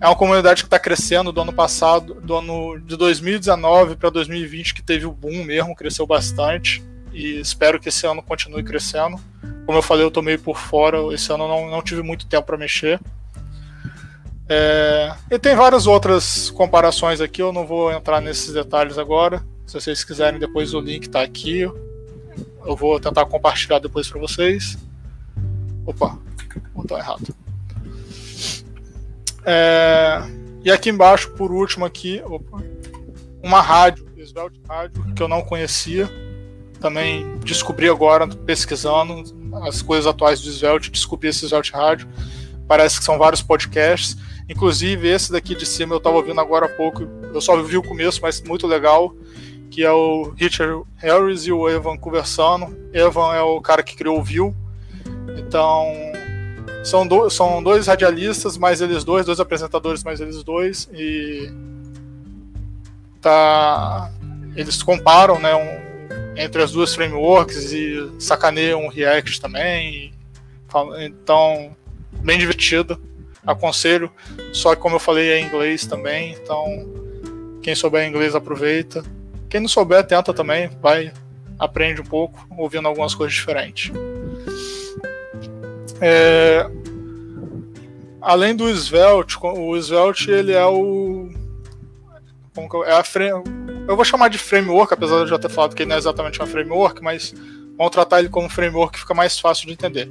é 0.00 0.06
uma 0.06 0.16
comunidade 0.16 0.62
que 0.62 0.66
está 0.66 0.78
crescendo 0.78 1.32
do 1.32 1.40
ano 1.40 1.52
passado, 1.52 2.14
do 2.20 2.36
ano 2.36 2.78
de 2.80 2.96
2019 2.96 3.96
para 3.96 4.10
2020, 4.10 4.74
que 4.74 4.82
teve 4.82 5.06
o 5.06 5.12
boom 5.12 5.44
mesmo, 5.44 5.74
cresceu 5.74 6.06
bastante. 6.06 6.82
E 7.12 7.38
espero 7.38 7.78
que 7.78 7.88
esse 7.88 8.06
ano 8.06 8.22
continue 8.22 8.62
crescendo. 8.62 9.18
Como 9.64 9.78
eu 9.78 9.82
falei, 9.82 10.04
eu 10.04 10.10
tô 10.10 10.20
meio 10.20 10.38
por 10.38 10.58
fora, 10.58 10.98
esse 11.14 11.32
ano 11.32 11.48
não, 11.48 11.70
não 11.70 11.80
tive 11.80 12.02
muito 12.02 12.26
tempo 12.26 12.46
para 12.46 12.58
mexer. 12.58 13.00
É, 14.46 15.14
e 15.30 15.38
tem 15.38 15.56
várias 15.56 15.86
outras 15.86 16.50
comparações 16.50 17.20
aqui, 17.20 17.40
eu 17.40 17.52
não 17.52 17.66
vou 17.66 17.90
entrar 17.90 18.20
nesses 18.20 18.52
detalhes 18.52 18.98
agora. 18.98 19.42
Se 19.66 19.80
vocês 19.80 20.04
quiserem, 20.04 20.38
depois 20.38 20.74
o 20.74 20.80
link 20.80 21.04
está 21.04 21.22
aqui. 21.22 21.60
Eu 21.60 22.76
vou 22.76 23.00
tentar 23.00 23.24
compartilhar 23.26 23.78
depois 23.78 24.08
para 24.08 24.20
vocês. 24.20 24.76
Opa, 25.86 26.18
botão 26.74 26.98
errado. 26.98 27.34
É, 29.46 30.22
e 30.62 30.70
aqui 30.70 30.90
embaixo, 30.90 31.30
por 31.32 31.52
último, 31.52 31.84
aqui, 31.84 32.22
opa, 32.24 32.62
uma 33.42 33.60
rádio, 33.60 34.06
Svelte 34.24 34.60
Rádio, 34.68 35.04
que 35.14 35.22
eu 35.22 35.28
não 35.28 35.42
conhecia. 35.42 36.10
Também 36.80 37.38
descobri 37.38 37.88
agora, 37.88 38.26
pesquisando 38.26 39.22
as 39.66 39.82
coisas 39.82 40.06
atuais 40.06 40.40
do 40.40 40.50
Svelte, 40.50 40.90
descobri 40.90 41.28
esse 41.28 41.46
Svelte 41.46 41.72
Rádio. 41.72 42.08
Parece 42.66 42.98
que 42.98 43.04
são 43.04 43.18
vários 43.18 43.42
podcasts. 43.42 44.16
Inclusive, 44.48 45.08
esse 45.08 45.32
daqui 45.32 45.54
de 45.54 45.64
cima 45.64 45.94
eu 45.94 45.98
estava 45.98 46.16
ouvindo 46.16 46.40
agora 46.40 46.66
há 46.66 46.68
pouco. 46.68 47.06
Eu 47.32 47.40
só 47.40 47.60
vi 47.62 47.76
o 47.76 47.82
começo, 47.82 48.20
mas 48.22 48.40
muito 48.42 48.66
legal. 48.66 49.14
Que 49.70 49.82
é 49.82 49.90
o 49.90 50.32
Richard 50.36 50.84
Harris 50.96 51.46
e 51.46 51.52
o 51.52 51.68
Evan 51.68 51.96
conversando. 51.96 52.76
Evan 52.92 53.34
é 53.34 53.42
o 53.42 53.60
cara 53.60 53.82
que 53.82 53.96
criou 53.96 54.18
o 54.18 54.22
View. 54.22 54.54
Então, 55.36 55.86
são, 56.84 57.06
do, 57.06 57.28
são 57.30 57.62
dois 57.62 57.86
radialistas, 57.86 58.56
mais 58.58 58.80
eles 58.80 59.02
dois, 59.02 59.26
dois 59.26 59.40
apresentadores, 59.40 60.04
mais 60.04 60.20
eles 60.20 60.44
dois. 60.44 60.88
E. 60.92 61.50
Tá. 63.20 64.12
Eles 64.54 64.82
comparam, 64.82 65.40
né? 65.40 65.54
Um, 65.54 65.84
entre 66.36 66.62
as 66.62 66.72
duas 66.72 66.94
frameworks 66.94 67.72
e 67.72 68.12
sacaneiam 68.18 68.86
o 68.86 68.88
React 68.88 69.40
também. 69.40 69.94
E, 69.94 70.14
então, 71.04 71.74
bem 72.22 72.38
divertido 72.38 73.00
aconselho. 73.46 74.10
Só 74.52 74.74
que, 74.74 74.80
como 74.80 74.96
eu 74.96 75.00
falei, 75.00 75.30
é 75.30 75.40
em 75.40 75.46
inglês 75.46 75.86
também, 75.86 76.32
então 76.32 76.86
quem 77.62 77.74
souber 77.74 78.06
inglês 78.06 78.34
aproveita. 78.34 79.02
Quem 79.48 79.60
não 79.60 79.68
souber, 79.68 80.04
tenta 80.04 80.34
também, 80.34 80.68
vai, 80.82 81.12
aprende 81.58 82.00
um 82.00 82.04
pouco, 82.04 82.46
ouvindo 82.58 82.88
algumas 82.88 83.14
coisas 83.14 83.34
diferentes. 83.34 83.92
É, 86.06 86.68
além 88.20 88.54
do 88.54 88.68
Svelte, 88.68 89.38
o 89.40 89.74
Svelte 89.78 90.30
ele 90.30 90.52
é 90.52 90.66
o. 90.66 91.30
é 92.86 92.92
a 92.92 93.02
frame, 93.02 93.42
eu 93.88 93.96
vou 93.96 94.04
chamar 94.04 94.28
de 94.28 94.36
framework, 94.36 94.92
apesar 94.92 95.16
de 95.16 95.22
eu 95.22 95.28
já 95.28 95.38
ter 95.38 95.48
falado 95.48 95.74
que 95.74 95.80
ele 95.80 95.88
não 95.88 95.96
é 95.96 95.98
exatamente 95.98 96.38
uma 96.38 96.46
framework, 96.46 97.02
mas 97.02 97.34
vamos 97.78 97.90
tratar 97.90 98.18
ele 98.18 98.28
como 98.28 98.50
framework 98.50 98.98
fica 98.98 99.14
mais 99.14 99.40
fácil 99.40 99.66
de 99.66 99.72
entender. 99.72 100.10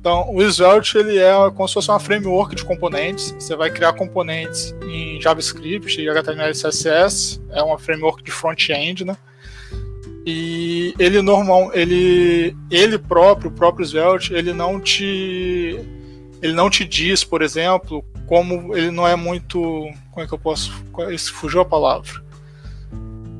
Então, 0.00 0.28
o 0.34 0.42
Svelte 0.42 0.98
ele 0.98 1.16
é 1.16 1.32
como 1.54 1.68
se 1.68 1.74
fosse 1.74 1.88
uma 1.88 2.00
framework 2.00 2.56
de 2.56 2.64
componentes. 2.64 3.30
Você 3.38 3.54
vai 3.54 3.70
criar 3.70 3.92
componentes 3.92 4.74
em 4.82 5.20
JavaScript 5.20 6.08
HTML 6.08 6.50
e 6.50 6.60
CSS. 6.60 7.40
É 7.50 7.62
uma 7.62 7.78
framework 7.78 8.24
de 8.24 8.32
front-end, 8.32 9.04
né? 9.04 9.16
E 10.24 10.94
ele 10.98 11.20
normal, 11.20 11.70
ele, 11.74 12.56
ele 12.70 12.98
próprio, 12.98 13.50
o 13.50 13.52
próprio 13.52 13.84
Svelte, 13.84 14.32
ele 14.32 14.52
não 14.52 14.80
te, 14.80 15.80
ele 16.40 16.52
não 16.52 16.70
te 16.70 16.84
diz, 16.84 17.24
por 17.24 17.42
exemplo, 17.42 18.04
como 18.26 18.76
ele 18.76 18.90
não 18.90 19.06
é 19.06 19.16
muito, 19.16 19.60
como 20.10 20.24
é 20.24 20.26
que 20.26 20.32
eu 20.32 20.38
posso, 20.38 20.72
fugiu 21.32 21.60
a 21.60 21.64
palavra, 21.64 22.22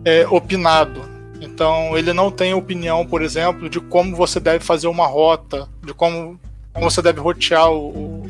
é 0.05 0.27
opinado. 0.27 1.01
Então, 1.41 1.97
ele 1.97 2.13
não 2.13 2.31
tem 2.31 2.55
opinião, 2.55 3.07
por 3.07 3.23
exemplo, 3.23 3.69
de 3.69 3.81
como 3.81 4.17
você 4.17 4.41
deve 4.41 4.65
fazer 4.65 4.89
uma 4.89 5.07
rota, 5.07 5.69
de 5.85 5.95
como 5.95 6.39
como 6.73 6.91
você 6.91 7.03
deve 7.03 7.21
rotear 7.21 7.71
o, 7.71 8.25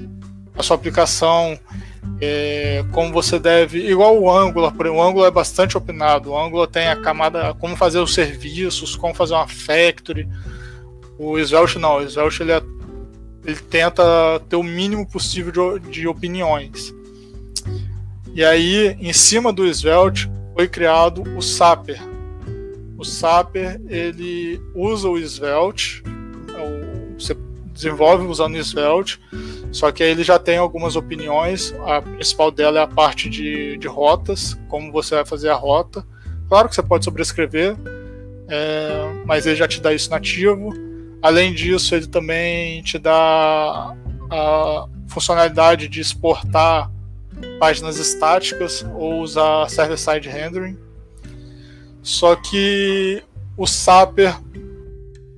a 0.57 0.63
sua 0.63 0.77
aplicação, 0.77 1.59
é, 2.21 2.85
como 2.93 3.13
você 3.13 3.39
deve. 3.39 3.89
Igual 3.91 4.21
o 4.21 4.31
Angular, 4.31 4.73
o 4.77 5.03
Angular 5.03 5.29
é 5.29 5.33
bastante 5.33 5.77
opinado. 5.77 6.31
O 6.31 6.39
Angular 6.39 6.69
tem 6.69 6.89
a 6.89 6.97
camada 6.97 7.55
como 7.55 7.77
fazer 7.77 7.99
os 7.99 8.15
serviços, 8.15 8.95
como 8.97 9.15
fazer 9.15 9.35
uma 9.35 9.49
factory. 9.49 10.29
O 11.19 11.39
Svelte 11.39 11.79
não, 11.79 11.99
o 11.99 12.09
Svelte 12.09 12.43
ele, 12.43 12.53
é, 12.53 12.63
ele 13.45 13.57
tenta 13.57 14.03
ter 14.49 14.57
o 14.57 14.63
mínimo 14.63 15.09
possível 15.09 15.79
de, 15.79 15.91
de 15.91 16.09
opiniões. 16.09 16.95
E 18.35 18.45
aí, 18.45 18.97
em 19.01 19.13
cima 19.13 19.53
do 19.53 19.67
Svelte, 19.67 20.31
foi 20.55 20.69
criado 20.69 21.23
o 21.37 21.43
Sapper. 21.43 22.01
O 22.97 23.05
Sapper 23.05 23.81
ele 23.89 24.61
usa 24.75 25.09
o 25.09 25.19
Svelte, 25.19 26.03
é 26.55 27.13
você 27.19 27.37
desenvolve 27.83 28.27
usando 28.27 28.57
Svelte, 28.63 29.21
só 29.73 29.91
que 29.91 30.03
aí 30.03 30.11
ele 30.11 30.23
já 30.23 30.39
tem 30.39 30.57
algumas 30.57 30.97
opiniões. 30.97 31.75
A 31.87 32.01
principal 32.01 32.51
dela 32.51 32.79
é 32.79 32.83
a 32.83 32.87
parte 32.87 33.29
de, 33.29 33.77
de 33.79 33.89
rotas, 33.89 34.57
como 34.69 34.93
você 34.93 35.17
vai 35.17 35.25
fazer 35.25 35.49
a 35.49 35.55
rota. 35.55 36.07
Claro 36.49 36.69
que 36.69 36.75
você 36.75 36.83
pode 36.83 37.05
sobrescrever, 37.05 37.77
é, 38.49 39.23
mas 39.25 39.47
ele 39.47 39.57
já 39.57 39.67
te 39.67 39.81
dá 39.81 39.93
isso 39.93 40.11
nativo. 40.11 40.73
Além 41.21 41.55
disso, 41.55 41.95
ele 41.95 42.07
também 42.07 42.83
te 42.83 42.99
dá 42.99 43.95
a 44.31 44.87
funcionalidade 45.09 45.89
de 45.89 46.01
exportar 46.01 46.91
páginas 47.59 47.99
estáticas 47.99 48.85
ou 48.95 49.21
usar 49.21 49.69
server-side 49.69 50.29
rendering. 50.29 50.79
Só 52.03 52.37
que 52.37 53.23
o 53.57 53.67
Sapper 53.67 54.37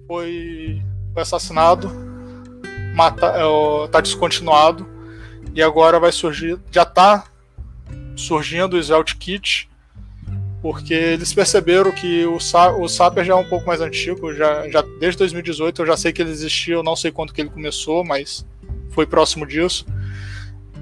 foi, 0.07 0.83
foi 1.13 1.23
assassinado 1.23 2.04
mata, 2.95 3.27
é, 3.27 3.89
tá 3.89 4.01
descontinuado 4.01 4.89
e 5.55 5.63
agora 5.63 6.01
vai 6.01 6.13
surgir, 6.13 6.59
já 6.71 6.85
tá 6.85 7.25
surgindo 8.17 8.75
o 8.75 8.83
Svelte 8.83 9.17
Kit, 9.17 9.69
porque 10.63 10.95
eles 10.95 11.35
perceberam 11.35 11.93
que 11.93 12.25
o, 12.25 12.37
o 12.37 12.89
Saper 12.89 13.25
já 13.25 13.35
é 13.35 13.37
um 13.37 13.49
pouco 13.49 13.67
mais 13.67 13.81
antigo, 13.81 14.33
já, 14.33 14.69
já 14.71 14.83
desde 14.99 15.19
2018 15.19 15.83
eu 15.83 15.87
já 15.87 15.97
sei 15.97 16.13
que 16.13 16.23
ele 16.23 16.31
existia, 16.31 16.75
eu 16.75 16.83
não 16.83 16.97
sei 16.97 17.11
quando 17.11 17.33
que 17.33 17.41
ele 17.43 17.51
começou, 17.51 18.05
mas 18.05 18.47
foi 18.91 19.07
próximo 19.07 19.47
disso. 19.47 19.85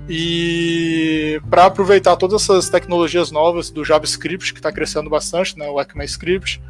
E 0.09 1.41
para 1.49 1.67
aproveitar 1.67 2.17
todas 2.17 2.43
essas 2.43 2.69
tecnologias 2.69 3.31
novas 3.31 3.71
do 3.71 3.85
JavaScript, 3.85 4.53
que 4.53 4.59
está 4.59 4.73
crescendo 4.73 5.09
bastante, 5.09 5.59
né, 5.59 5.69
o 5.69 5.81
ECMAScript, 5.81 6.61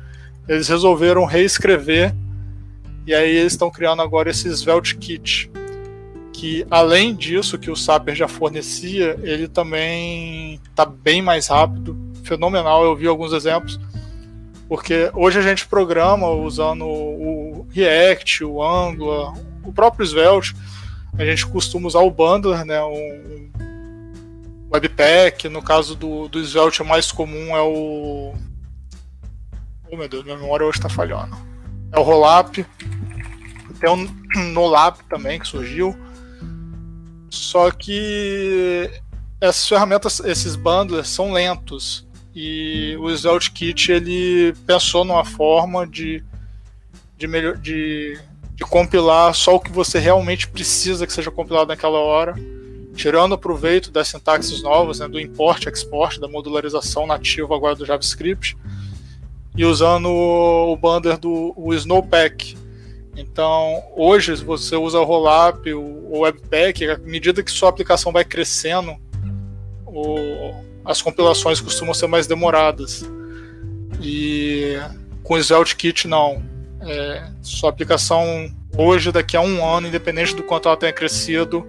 eles 0.48 0.68
resolveram 0.68 1.24
reescrever 1.24 2.14
e 3.06 3.14
aí 3.14 3.36
eles 3.36 3.52
estão 3.52 3.70
criando 3.70 4.02
agora 4.02 4.30
esse 4.30 4.48
Svelte 4.50 4.96
Kit, 4.96 5.50
que 6.32 6.66
além 6.70 7.14
disso 7.14 7.58
que 7.58 7.70
o 7.70 7.76
Saper 7.76 8.14
já 8.14 8.28
fornecia, 8.28 9.18
ele 9.22 9.48
também 9.48 10.60
está 10.70 10.84
bem 10.84 11.20
mais 11.20 11.48
rápido, 11.48 11.96
fenomenal. 12.24 12.84
Eu 12.84 12.96
vi 12.96 13.06
alguns 13.06 13.32
exemplos, 13.32 13.78
porque 14.68 15.10
hoje 15.14 15.38
a 15.38 15.42
gente 15.42 15.66
programa 15.66 16.28
usando 16.30 16.84
o 16.86 17.66
React, 17.70 18.44
o 18.44 18.62
Angular, 18.62 19.34
o 19.64 19.72
próprio 19.72 20.06
Svelte. 20.06 20.54
A 21.18 21.24
gente 21.24 21.46
costuma 21.46 21.88
usar 21.88 22.00
o 22.00 22.10
Bundler, 22.10 22.64
né, 22.64 22.82
um 22.82 23.50
Webpack. 24.72 25.48
No 25.48 25.60
caso 25.60 25.94
do, 25.94 26.28
do 26.28 26.40
Svelte, 26.40 26.82
o 26.82 26.86
mais 26.86 27.12
comum 27.12 27.54
é 27.54 27.60
o. 27.60 28.34
Oh 29.90 29.96
meu 29.96 30.08
Deus, 30.08 30.24
minha 30.24 30.38
memória 30.38 30.64
hoje 30.64 30.78
está 30.78 30.88
falhando. 30.88 31.51
É 31.92 31.98
o 31.98 32.02
Rollup. 32.02 32.64
Tem 33.80 33.90
o 33.90 34.08
Nolap 34.52 35.00
também 35.08 35.38
que 35.38 35.46
surgiu. 35.46 35.96
Só 37.30 37.70
que 37.70 38.90
essas 39.40 39.68
ferramentas, 39.68 40.20
esses 40.20 40.56
bundlers 40.56 41.08
são 41.08 41.32
lentos 41.32 42.06
e 42.34 42.96
o 42.98 43.10
Svelte 43.10 43.50
Kit 43.50 43.92
ele 43.92 44.54
pensou 44.66 45.04
numa 45.04 45.24
forma 45.24 45.86
de, 45.86 46.24
de, 47.16 47.26
melhor, 47.26 47.56
de, 47.56 48.18
de 48.54 48.64
compilar 48.64 49.34
só 49.34 49.56
o 49.56 49.60
que 49.60 49.70
você 49.70 49.98
realmente 49.98 50.48
precisa 50.48 51.06
que 51.06 51.12
seja 51.12 51.30
compilado 51.30 51.68
naquela 51.68 51.98
hora, 51.98 52.34
tirando 52.94 53.36
proveito 53.36 53.90
das 53.90 54.08
sintaxes 54.08 54.62
novas, 54.62 55.00
né, 55.00 55.08
do 55.08 55.20
import, 55.20 55.66
export, 55.66 56.18
da 56.18 56.28
modularização 56.28 57.06
nativa 57.06 57.54
agora 57.54 57.74
do 57.74 57.84
JavaScript, 57.84 58.56
e 59.56 59.64
usando 59.64 60.08
o 60.08 60.76
bundler 60.76 61.18
do 61.18 61.52
o 61.56 61.74
Snowpack, 61.74 62.56
então, 63.16 63.82
hoje, 63.94 64.36
se 64.36 64.44
você 64.44 64.74
usa 64.74 64.98
o 64.98 65.04
Rollup, 65.04 65.72
o 65.74 66.20
Webpack, 66.20 66.88
à 66.88 66.98
medida 66.98 67.42
que 67.42 67.50
sua 67.50 67.68
aplicação 67.68 68.10
vai 68.10 68.24
crescendo, 68.24 68.96
o, 69.86 70.54
as 70.84 71.02
compilações 71.02 71.60
costumam 71.60 71.92
ser 71.92 72.06
mais 72.06 72.26
demoradas. 72.26 73.04
E 74.00 74.76
com 75.22 75.34
o 75.34 75.38
Svelte 75.38 75.76
Kit, 75.76 76.08
não. 76.08 76.42
É, 76.80 77.28
sua 77.42 77.68
aplicação 77.68 78.50
hoje, 78.76 79.12
daqui 79.12 79.36
a 79.36 79.42
um 79.42 79.64
ano, 79.64 79.88
independente 79.88 80.34
do 80.34 80.42
quanto 80.42 80.68
ela 80.68 80.76
tenha 80.76 80.92
crescido, 80.92 81.66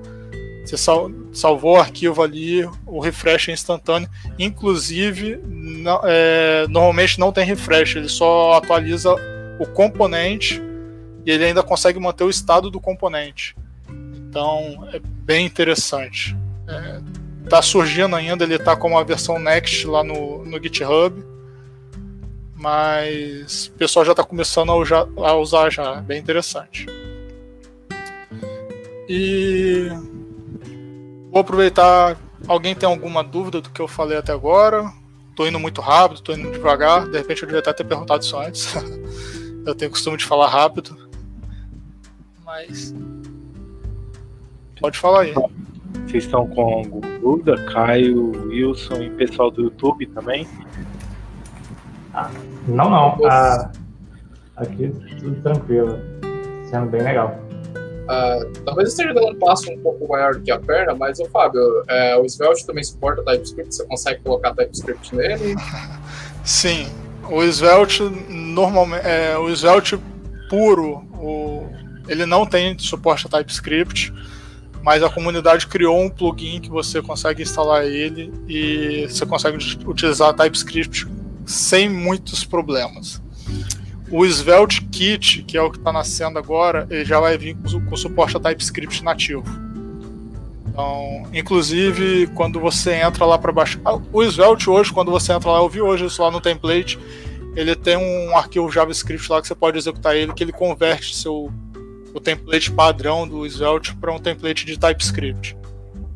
você 0.63 0.78
sal, 0.78 1.12
salvou 1.32 1.76
o 1.76 1.80
arquivo 1.80 2.21
ali, 2.21 2.65
o 2.86 2.99
refresh 2.99 3.49
é 3.49 3.52
instantâneo. 3.52 4.10
Inclusive, 4.39 5.39
não, 5.45 6.02
é, 6.04 6.65
normalmente 6.69 7.19
não 7.19 7.32
tem 7.32 7.45
refresh, 7.45 7.95
ele 7.95 8.10
só 8.10 8.54
atualiza 8.54 9.13
o 9.60 9.67
componente 9.67 10.62
e 11.26 11.32
ele 11.32 11.45
ainda 11.45 11.62
consegue 11.62 11.99
manter 11.99 12.23
o 12.23 12.30
estado 12.30 12.69
do 12.69 12.80
componente. 12.80 13.56
Então 13.89 14.88
é 14.93 14.99
bem 14.99 15.45
interessante. 15.45 16.36
É, 16.67 17.02
tá 17.49 17.62
surgindo 17.62 18.15
ainda, 18.15 18.43
ele 18.43 18.56
está 18.56 18.76
como 18.76 18.97
a 18.97 19.04
versão 19.04 19.38
Next 19.38 19.86
lá 19.86 20.04
no, 20.04 20.45
no 20.45 20.62
GitHub, 20.62 21.23
mas 22.56 23.67
o 23.67 23.71
pessoal 23.73 24.06
já 24.06 24.12
está 24.12 24.23
começando 24.23 24.71
a 24.71 24.76
usar, 24.76 25.08
a 25.17 25.36
usar 25.36 25.69
já, 25.69 25.95
bem 25.95 26.19
interessante. 26.19 26.88
E 29.10 29.89
vou 31.34 31.41
aproveitar. 31.41 32.17
Alguém 32.48 32.76
tem 32.76 32.88
alguma 32.88 33.24
dúvida 33.24 33.60
do 33.60 33.69
que 33.69 33.82
eu 33.82 33.88
falei 33.88 34.17
até 34.17 34.32
agora? 34.32 34.89
Tô 35.36 35.46
indo 35.48 35.60
muito 35.60 35.82
rápido, 35.82 36.22
tô 36.22 36.32
indo 36.32 36.52
devagar. 36.52 37.08
De 37.08 37.17
repente 37.17 37.41
eu 37.41 37.48
devia 37.48 37.60
até 37.60 37.74
ter 37.74 37.84
perguntado 37.84 38.24
isso 38.24 38.38
antes. 38.38 38.74
eu 39.65 39.76
tenho 39.76 39.91
costume 39.91 40.15
de 40.15 40.26
falar 40.26 40.48
rápido 40.48 41.04
mas. 42.54 42.93
Pode 44.80 44.98
falar 44.98 45.22
aí. 45.22 45.34
Vocês 46.06 46.26
estão 46.26 46.48
com 46.48 46.62
alguma 46.62 47.19
dúvida? 47.19 47.56
Caio, 47.72 48.32
Wilson 48.48 49.04
e 49.04 49.10
pessoal 49.12 49.50
do 49.50 49.63
YouTube 49.63 50.06
também? 50.08 50.48
Ah, 52.13 52.30
não, 52.67 52.89
não. 52.89 53.17
Ah, 53.26 53.72
aqui 54.58 54.89
tudo 55.19 55.41
tranquilo. 55.41 56.00
Sendo 56.69 56.88
bem 56.88 57.02
legal. 57.02 57.39
Uh, 58.04 58.52
talvez 58.66 58.89
esteja 58.89 59.13
dando 59.13 59.30
um 59.30 59.39
passo 59.39 59.72
um 59.72 59.80
pouco 59.80 60.08
maior 60.08 60.39
que 60.42 60.52
a 60.52 60.60
perna, 60.60 60.94
mas 60.94 61.20
o 61.20 61.26
Fábio, 61.26 61.62
é, 61.88 62.18
o 62.18 62.26
Svelte 62.28 62.66
também 62.66 62.84
suporta 62.84 63.24
TypeScript? 63.24 63.74
Você 63.74 63.86
consegue 63.86 64.22
colocar 64.22 64.54
TypeScript 64.54 65.16
nele? 65.16 65.56
Sim, 66.44 66.88
o 67.30 67.42
Svelte 67.44 68.04
normalmente, 68.30 69.08
é, 69.08 69.38
o 69.38 69.50
Svelte 69.56 69.98
puro, 70.50 71.06
o 71.13 71.66
ele 72.08 72.26
não 72.26 72.46
tem 72.46 72.78
suporte 72.78 73.28
a 73.28 73.30
TypeScript, 73.30 74.13
mas 74.82 75.02
a 75.02 75.10
comunidade 75.10 75.68
criou 75.68 76.02
um 76.02 76.10
plugin 76.10 76.60
que 76.60 76.70
você 76.70 77.02
consegue 77.02 77.42
instalar 77.42 77.86
ele 77.86 78.34
e 78.48 79.08
você 79.08 79.26
consegue 79.26 79.58
utilizar 79.86 80.34
TypeScript 80.34 81.08
sem 81.46 81.89
muitos 81.89 82.44
problemas. 82.44 83.22
O 84.15 84.23
Svelte 84.28 84.80
Kit, 84.91 85.41
que 85.41 85.58
é 85.58 85.62
o 85.63 85.71
que 85.71 85.80
está 85.80 85.91
nascendo 85.91 86.38
agora, 86.38 86.86
ele 86.91 87.04
já 87.04 87.19
vai 87.19 87.36
vir 87.36 87.58
com 87.89 87.97
suporte 87.97 88.38
a 88.38 88.39
TypeScript 88.39 89.04
nativo. 89.04 89.43
Então, 90.67 91.23
inclusive, 91.34 92.28
quando 92.36 92.60
você 92.60 92.93
entra 92.93 93.26
lá 93.26 93.39
para 93.39 93.52
baixar. 93.52 93.82
Ah, 93.84 93.99
o 94.13 94.23
Svelte 94.23 94.69
hoje, 94.69 94.93
quando 94.93 95.10
você 95.10 95.34
entra 95.34 95.49
lá, 95.49 95.58
eu 95.58 95.67
vi 95.67 95.82
hoje 95.82 96.06
isso 96.06 96.21
lá 96.21 96.30
no 96.30 96.39
template, 96.39 96.99
ele 97.56 97.76
tem 97.76 97.97
um 97.97 98.38
arquivo 98.38 98.71
JavaScript 98.71 99.32
lá 99.32 99.41
que 99.41 99.47
você 99.47 99.56
pode 99.56 99.80
executar 99.80 100.15
ele, 100.15 100.32
que 100.32 100.43
ele 100.43 100.52
converte 100.52 101.15
seu 101.15 101.52
o 102.13 102.19
template 102.19 102.69
padrão 102.69 103.28
do 103.28 103.43
Svelte 103.47 103.95
para 103.95 104.13
um 104.13 104.19
template 104.19 104.63
de 104.63 104.78
TypeScript. 104.78 105.58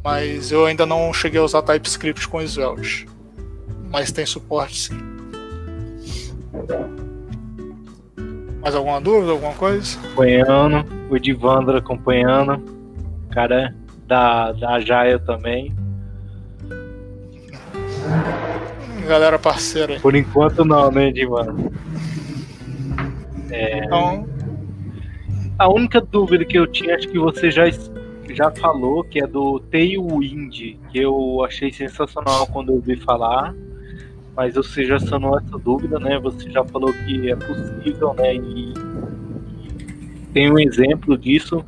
Mas 0.04 0.52
eu 0.52 0.68
ainda 0.68 0.86
não 0.86 1.12
cheguei 1.12 1.40
a 1.40 1.44
usar 1.44 1.64
TypeScript 1.64 2.28
com 2.28 2.40
Svelte. 2.44 3.08
Mas 3.90 4.12
tem 4.12 4.24
suporte 4.24 4.82
sim. 4.82 5.00
Mais 8.62 8.76
alguma 8.76 9.00
dúvida, 9.00 9.32
alguma 9.32 9.54
coisa? 9.54 10.00
Acompanhando, 10.00 10.86
o 11.10 11.20
Divandra 11.20 11.78
acompanhando. 11.78 12.64
Cara 13.32 13.76
da, 14.08 14.52
da 14.54 14.80
Jaya 14.80 15.20
também. 15.20 15.76
Galera 19.08 19.40
parceira. 19.40 20.00
Por 20.00 20.16
enquanto 20.16 20.66
não, 20.66 20.92
né, 20.92 21.12
Divandra? 21.12 21.72
É... 23.50 23.80
Então, 23.80 24.28
a 25.58 25.70
única 25.70 26.02
dúvida 26.02 26.46
que 26.46 26.58
eu 26.58 26.68
tinha, 26.68 26.96
acho 26.96 27.08
que 27.08 27.18
você 27.18 27.50
já, 27.50 27.64
já 28.30 28.52
falou, 28.52 29.04
que 29.04 29.20
é 29.24 29.28
do 29.28 29.60
Tailwind, 29.72 30.78
que 30.90 31.00
eu 31.00 31.44
achei 31.46 31.72
sensacional 31.72 32.48
quando 32.48 32.70
eu 32.70 32.76
ouvi 32.76 32.98
falar, 32.98 33.56
mas 34.38 34.54
você 34.54 34.86
já 34.86 35.00
sanou 35.00 35.36
essa 35.36 35.58
dúvida, 35.58 35.98
né? 36.00 36.20
Você 36.20 36.52
já 36.52 36.64
falou 36.64 36.94
que 36.94 37.32
é 37.32 37.36
possível, 37.36 38.14
né? 38.14 38.36
E, 38.36 38.72
tem 40.32 40.54
um 40.54 40.60
exemplo 40.60 41.18
disso, 41.18 41.66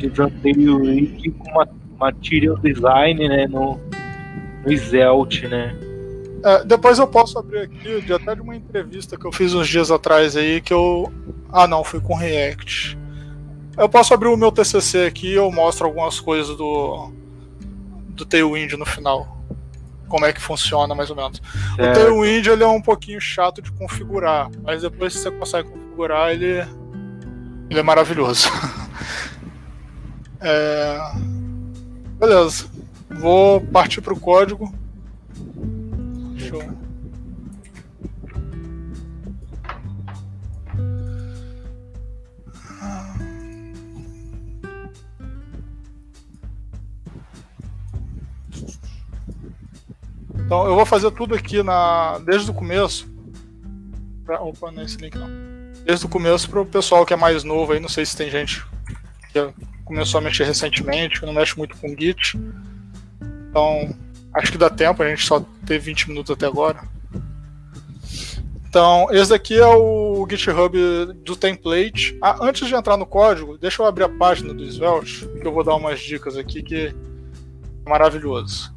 usando 0.00 0.32
Tailwind 0.40 1.32
com 1.36 1.64
material 1.98 2.56
design, 2.58 3.28
né? 3.28 3.48
No, 3.48 3.80
no 4.64 4.72
Svelte, 4.72 5.48
né? 5.48 5.76
É, 6.44 6.64
depois 6.64 7.00
eu 7.00 7.08
posso 7.08 7.36
abrir 7.40 7.58
aqui 7.58 8.00
de 8.00 8.12
até 8.12 8.36
de 8.36 8.40
uma 8.40 8.54
entrevista 8.54 9.16
que 9.16 9.26
eu 9.26 9.32
fiz 9.32 9.52
uns 9.52 9.66
dias 9.66 9.90
atrás 9.90 10.36
aí 10.36 10.60
que 10.60 10.72
eu. 10.72 11.12
Ah 11.50 11.66
não, 11.66 11.82
foi 11.82 12.00
com 12.00 12.14
React. 12.14 12.96
Eu 13.76 13.88
posso 13.88 14.14
abrir 14.14 14.28
o 14.28 14.36
meu 14.36 14.52
TCC 14.52 15.06
aqui 15.06 15.28
e 15.28 15.34
eu 15.34 15.50
mostro 15.50 15.86
algumas 15.86 16.20
coisas 16.20 16.56
do, 16.56 17.10
do 18.10 18.24
Tailwind 18.24 18.74
no 18.74 18.86
final. 18.86 19.41
Como 20.12 20.26
é 20.26 20.32
que 20.34 20.42
funciona, 20.42 20.94
mais 20.94 21.08
ou 21.08 21.16
menos. 21.16 21.40
Certo. 21.74 21.90
O 21.90 21.94
Tailwind 21.94 22.46
ele 22.46 22.62
é 22.62 22.66
um 22.66 22.82
pouquinho 22.82 23.18
chato 23.18 23.62
de 23.62 23.72
configurar, 23.72 24.50
mas 24.62 24.82
depois 24.82 25.14
que 25.14 25.20
você 25.20 25.30
consegue 25.30 25.70
configurar, 25.70 26.32
ele, 26.32 26.60
ele 27.70 27.80
é 27.80 27.82
maravilhoso. 27.82 28.46
é... 30.38 30.98
Beleza. 32.18 32.66
Vou 33.08 33.62
partir 33.62 34.02
para 34.02 34.12
o 34.12 34.20
código. 34.20 34.70
Deixa 36.36 36.56
eu 36.56 36.81
Então 50.44 50.66
eu 50.66 50.74
vou 50.74 50.86
fazer 50.86 51.10
tudo 51.12 51.34
aqui 51.34 51.62
na, 51.62 52.18
desde 52.18 52.50
o 52.50 52.54
começo. 52.54 53.10
Pra, 54.24 54.40
opa, 54.40 54.70
não 54.70 54.82
é 54.82 54.84
esse 54.84 54.96
link 54.98 55.16
não. 55.16 55.28
Desde 55.84 56.06
o 56.06 56.08
começo 56.08 56.48
para 56.48 56.60
o 56.60 56.66
pessoal 56.66 57.04
que 57.04 57.12
é 57.12 57.16
mais 57.16 57.42
novo 57.42 57.72
aí, 57.72 57.80
não 57.80 57.88
sei 57.88 58.06
se 58.06 58.16
tem 58.16 58.30
gente 58.30 58.64
que 59.32 59.52
começou 59.84 60.18
a 60.18 60.22
mexer 60.22 60.44
recentemente, 60.44 61.18
que 61.18 61.26
não 61.26 61.32
mexe 61.32 61.56
muito 61.56 61.76
com 61.76 61.88
Git. 61.88 62.38
Então, 63.50 63.94
acho 64.34 64.52
que 64.52 64.58
dá 64.58 64.70
tempo, 64.70 65.02
a 65.02 65.08
gente 65.08 65.26
só 65.26 65.44
teve 65.66 65.86
20 65.86 66.08
minutos 66.08 66.30
até 66.30 66.46
agora. 66.46 66.80
Então, 68.72 69.06
esse 69.10 69.28
daqui 69.28 69.58
é 69.58 69.66
o 69.66 70.26
GitHub 70.30 70.74
do 71.22 71.36
template. 71.36 72.16
Ah, 72.22 72.38
antes 72.40 72.66
de 72.66 72.74
entrar 72.74 72.96
no 72.96 73.04
código, 73.04 73.58
deixa 73.58 73.82
eu 73.82 73.86
abrir 73.86 74.04
a 74.04 74.08
página 74.08 74.54
do 74.54 74.64
Svelte, 74.64 75.28
que 75.28 75.46
eu 75.46 75.52
vou 75.52 75.62
dar 75.62 75.74
umas 75.74 76.00
dicas 76.00 76.38
aqui 76.38 76.62
que 76.62 76.86
é 76.86 76.94
maravilhoso. 77.86 78.74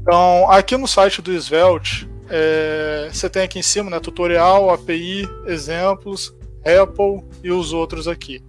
Então, 0.00 0.50
aqui 0.50 0.76
no 0.76 0.88
site 0.88 1.20
do 1.20 1.32
Svelte, 1.32 2.08
é, 2.28 3.08
você 3.12 3.28
tem 3.28 3.42
aqui 3.42 3.58
em 3.58 3.62
cima, 3.62 3.90
né, 3.90 4.00
tutorial, 4.00 4.70
API, 4.70 5.28
exemplos, 5.46 6.34
Apple 6.64 7.24
e 7.42 7.50
os 7.50 7.72
outros 7.72 8.06
aqui. 8.08 8.42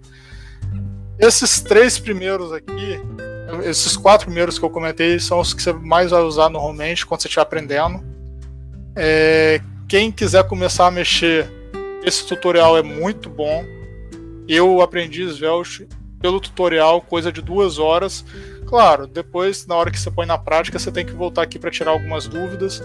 Esses 1.19 1.61
três 1.61 1.99
primeiros 1.99 2.51
aqui, 2.51 2.99
esses 3.63 3.97
quatro 3.97 4.27
primeiros 4.27 4.57
que 4.57 4.65
eu 4.65 4.69
comentei, 4.69 5.19
são 5.19 5.39
os 5.39 5.53
que 5.53 5.61
você 5.61 5.73
mais 5.73 6.11
vai 6.11 6.21
usar 6.21 6.49
normalmente 6.49 7.05
quando 7.05 7.21
você 7.21 7.27
estiver 7.27 7.43
aprendendo. 7.43 8.03
É, 8.95 9.61
quem 9.87 10.11
quiser 10.11 10.47
começar 10.47 10.87
a 10.87 10.91
mexer, 10.91 11.49
esse 12.03 12.25
tutorial 12.25 12.77
é 12.77 12.81
muito 12.81 13.29
bom. 13.29 13.63
Eu 14.47 14.81
aprendi 14.81 15.23
Svelte 15.23 15.87
pelo 16.21 16.39
tutorial, 16.39 17.01
coisa 17.01 17.31
de 17.31 17.41
duas 17.41 17.77
horas. 17.77 18.23
Claro, 18.71 19.05
depois, 19.05 19.67
na 19.67 19.75
hora 19.75 19.91
que 19.91 19.99
você 19.99 20.09
põe 20.09 20.25
na 20.25 20.37
prática, 20.37 20.79
você 20.79 20.89
tem 20.89 21.05
que 21.05 21.11
voltar 21.11 21.41
aqui 21.41 21.59
para 21.59 21.69
tirar 21.69 21.91
algumas 21.91 22.25
dúvidas, 22.25 22.81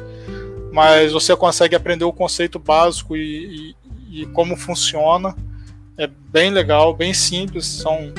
mas 0.72 1.12
você 1.12 1.36
consegue 1.36 1.76
aprender 1.76 2.04
o 2.04 2.12
conceito 2.12 2.58
básico 2.58 3.16
e, 3.16 3.72
e, 4.10 4.22
e 4.22 4.26
como 4.26 4.56
funciona. 4.56 5.32
É 5.96 6.08
bem 6.08 6.50
legal, 6.50 6.92
bem 6.92 7.14
simples, 7.14 7.66
são 7.66 8.12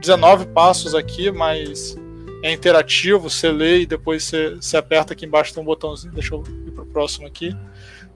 19 0.00 0.46
passos 0.46 0.94
aqui, 0.94 1.30
mas 1.30 1.94
é 2.42 2.50
interativo, 2.50 3.28
você 3.28 3.52
lê 3.52 3.82
e 3.82 3.86
depois 3.86 4.24
você, 4.24 4.54
você 4.54 4.78
aperta 4.78 5.12
aqui 5.12 5.26
embaixo 5.26 5.52
tem 5.52 5.62
um 5.62 5.66
botãozinho, 5.66 6.14
deixa 6.14 6.34
eu 6.34 6.42
ir 6.66 6.70
pro 6.70 6.86
próximo 6.86 7.26
aqui. 7.26 7.54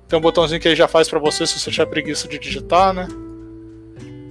Tem 0.08 0.18
um 0.18 0.22
botãozinho 0.22 0.58
que 0.58 0.66
ele 0.66 0.74
já 0.74 0.88
faz 0.88 1.10
para 1.10 1.18
você 1.18 1.46
se 1.46 1.60
você 1.60 1.70
tiver 1.70 1.84
preguiça 1.84 2.26
de 2.26 2.38
digitar, 2.38 2.94
né? 2.94 3.06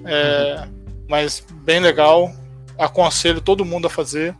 É, 0.03 0.67
mas 1.07 1.45
bem 1.63 1.79
legal, 1.79 2.33
aconselho 2.77 3.41
todo 3.41 3.65
mundo 3.65 3.87
a 3.87 3.89
fazer, 3.89 4.35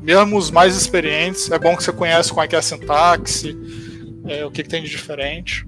mesmo 0.00 0.36
os 0.36 0.50
mais 0.50 0.76
experientes. 0.76 1.50
É 1.50 1.58
bom 1.58 1.76
que 1.76 1.82
você 1.82 1.92
conhece 1.92 2.30
como 2.30 2.42
é 2.42 2.48
que 2.48 2.56
é 2.56 2.58
a 2.58 2.62
sintaxe, 2.62 3.56
é, 4.26 4.44
o 4.44 4.50
que, 4.50 4.62
que 4.62 4.68
tem 4.68 4.82
de 4.82 4.90
diferente. 4.90 5.66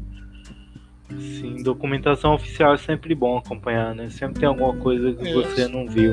Sim, 1.10 1.62
documentação 1.62 2.34
oficial 2.34 2.74
é 2.74 2.78
sempre 2.78 3.14
bom 3.14 3.38
acompanhar, 3.38 3.94
né? 3.94 4.08
Sempre 4.10 4.40
tem 4.40 4.48
alguma 4.48 4.74
coisa 4.76 5.12
que 5.12 5.28
Isso. 5.28 5.42
você 5.42 5.68
não 5.68 5.86
viu. 5.86 6.12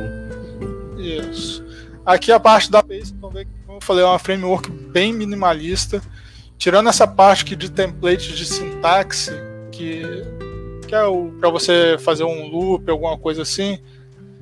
Isso. 0.98 1.64
Aqui 2.06 2.32
a 2.32 2.40
parte 2.40 2.70
da 2.70 2.80
API, 2.80 3.00
vocês 3.00 3.12
vão 3.12 3.30
ver 3.30 3.46
que, 3.46 3.52
como 3.66 3.78
eu 3.78 3.82
falei, 3.82 4.04
é 4.04 4.08
uma 4.08 4.20
framework 4.20 4.70
bem 4.70 5.14
minimalista. 5.14 6.02
Tirando 6.58 6.90
essa 6.90 7.08
parte 7.08 7.44
aqui 7.44 7.56
de 7.56 7.72
template 7.72 8.34
de 8.34 8.46
sintaxe, 8.46 9.32
que, 9.72 10.04
que 10.88 10.94
é 10.94 11.02
para 11.40 11.50
você 11.50 11.98
fazer 12.00 12.24
um 12.24 12.48
loop, 12.48 12.90
alguma 12.90 13.18
coisa 13.18 13.42
assim, 13.42 13.80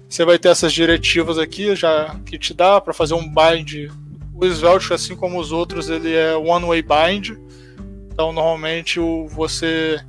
você 0.09 0.25
vai 0.25 0.39
ter 0.39 0.49
essas 0.49 0.73
diretivas 0.73 1.37
aqui 1.37 1.75
já 1.75 2.15
que 2.25 2.37
te 2.39 2.53
dá 2.53 2.81
para 2.81 2.93
fazer 2.93 3.13
um 3.13 3.27
bind. 3.27 3.91
O 4.33 4.45
Svelte, 4.45 4.93
assim 4.93 5.15
como 5.15 5.39
os 5.39 5.51
outros, 5.51 5.89
ele 5.89 6.15
é 6.15 6.35
one-way 6.35 6.81
bind. 6.81 7.37
Então, 8.11 8.33
normalmente, 8.33 8.99
o, 8.99 9.27
você 9.27 10.03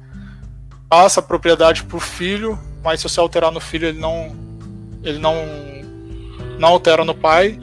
passa 0.89 1.21
a 1.21 1.23
propriedade 1.23 1.85
para 1.85 1.97
o 1.97 2.01
filho, 2.01 2.59
mas 2.83 3.01
se 3.01 3.09
você 3.09 3.21
alterar 3.21 3.53
no 3.53 3.61
filho, 3.61 3.89
ele 3.89 4.01
não, 4.01 4.35
ele 5.05 5.19
não, 5.19 5.35
não 6.59 6.69
altera 6.69 7.05
no 7.05 7.15
pai. 7.15 7.61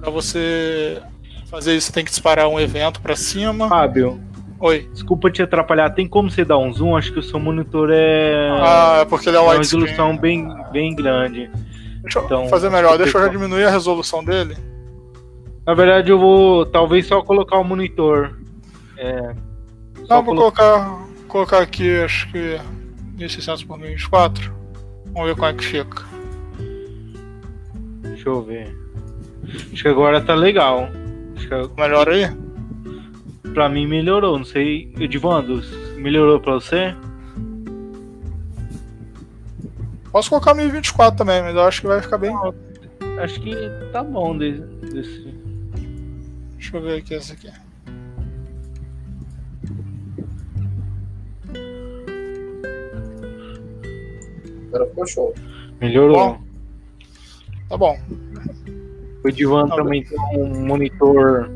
Para 0.00 0.10
você 0.10 1.02
fazer 1.50 1.74
isso, 1.74 1.88
você 1.88 1.92
tem 1.92 2.04
que 2.04 2.10
disparar 2.10 2.48
um 2.48 2.60
evento 2.60 3.00
para 3.00 3.16
cima. 3.16 3.68
Fábio. 3.68 4.22
Oi. 4.64 4.88
Desculpa 4.90 5.30
te 5.30 5.42
atrapalhar. 5.42 5.90
Tem 5.90 6.08
como 6.08 6.30
você 6.30 6.42
dar 6.42 6.56
um 6.56 6.72
zoom? 6.72 6.96
Acho 6.96 7.12
que 7.12 7.18
o 7.18 7.22
seu 7.22 7.38
monitor 7.38 7.90
é. 7.92 8.48
Ah, 8.62 9.00
é 9.02 9.04
porque 9.04 9.28
ele 9.28 9.36
é 9.36 9.40
uma 9.40 9.58
resolução 9.58 10.16
bem, 10.16 10.48
bem 10.72 10.96
grande. 10.96 11.50
Deixa 12.00 12.18
eu 12.18 12.24
então, 12.24 12.48
fazer 12.48 12.70
melhor. 12.70 12.96
Deixa 12.96 13.18
eu 13.18 13.24
já 13.24 13.28
diminuir 13.28 13.64
a 13.64 13.70
resolução 13.70 14.24
dele. 14.24 14.56
Na 15.66 15.74
verdade, 15.74 16.10
eu 16.10 16.18
vou 16.18 16.64
talvez 16.64 17.06
só 17.06 17.20
colocar 17.20 17.58
o 17.58 17.64
monitor. 17.64 18.38
É, 18.96 19.34
Não, 20.08 20.22
vou 20.22 20.34
colocar 20.34 20.98
colocar 21.28 21.58
aqui, 21.58 22.00
acho 22.00 22.32
que 22.32 22.58
1600 23.18 23.64
por 23.64 23.76
1024. 23.76 24.50
Vamos 25.12 25.28
ver 25.28 25.34
como 25.34 25.46
é 25.46 25.52
que 25.52 25.64
fica. 25.64 26.02
Deixa 28.00 28.30
eu 28.30 28.40
ver. 28.40 28.74
Acho 29.46 29.82
que 29.82 29.88
agora 29.88 30.22
tá 30.22 30.34
legal. 30.34 30.88
Acho 31.36 31.48
que... 31.48 31.78
Melhor 31.78 32.08
aí? 32.08 32.43
Pra 33.54 33.68
mim 33.68 33.86
melhorou, 33.86 34.36
não 34.36 34.44
sei. 34.44 34.92
Edivando, 34.98 35.62
melhorou 35.96 36.40
pra 36.40 36.54
você? 36.54 36.94
Posso 40.10 40.28
colocar 40.28 40.54
1024 40.54 41.16
também, 41.16 41.40
mas 41.40 41.54
eu 41.54 41.62
acho 41.62 41.80
que 41.80 41.86
vai 41.86 42.02
ficar 42.02 42.18
bem. 42.18 42.34
Acho 43.20 43.40
que 43.40 43.54
tá 43.92 44.02
bom 44.02 44.36
desse. 44.36 45.32
Deixa 46.54 46.76
eu 46.76 46.82
ver 46.82 46.98
aqui 46.98 47.14
essa 47.14 47.32
aqui. 47.34 47.48
Agora 54.66 54.86
ficou 54.88 55.06
show. 55.06 55.34
Melhorou. 55.80 56.16
Bom, 56.16 56.40
tá 57.68 57.76
bom. 57.76 57.98
O 59.24 59.30
Divan 59.30 59.68
tá 59.68 59.76
também 59.76 60.02
tem 60.02 60.18
um 60.36 60.66
monitor 60.66 61.48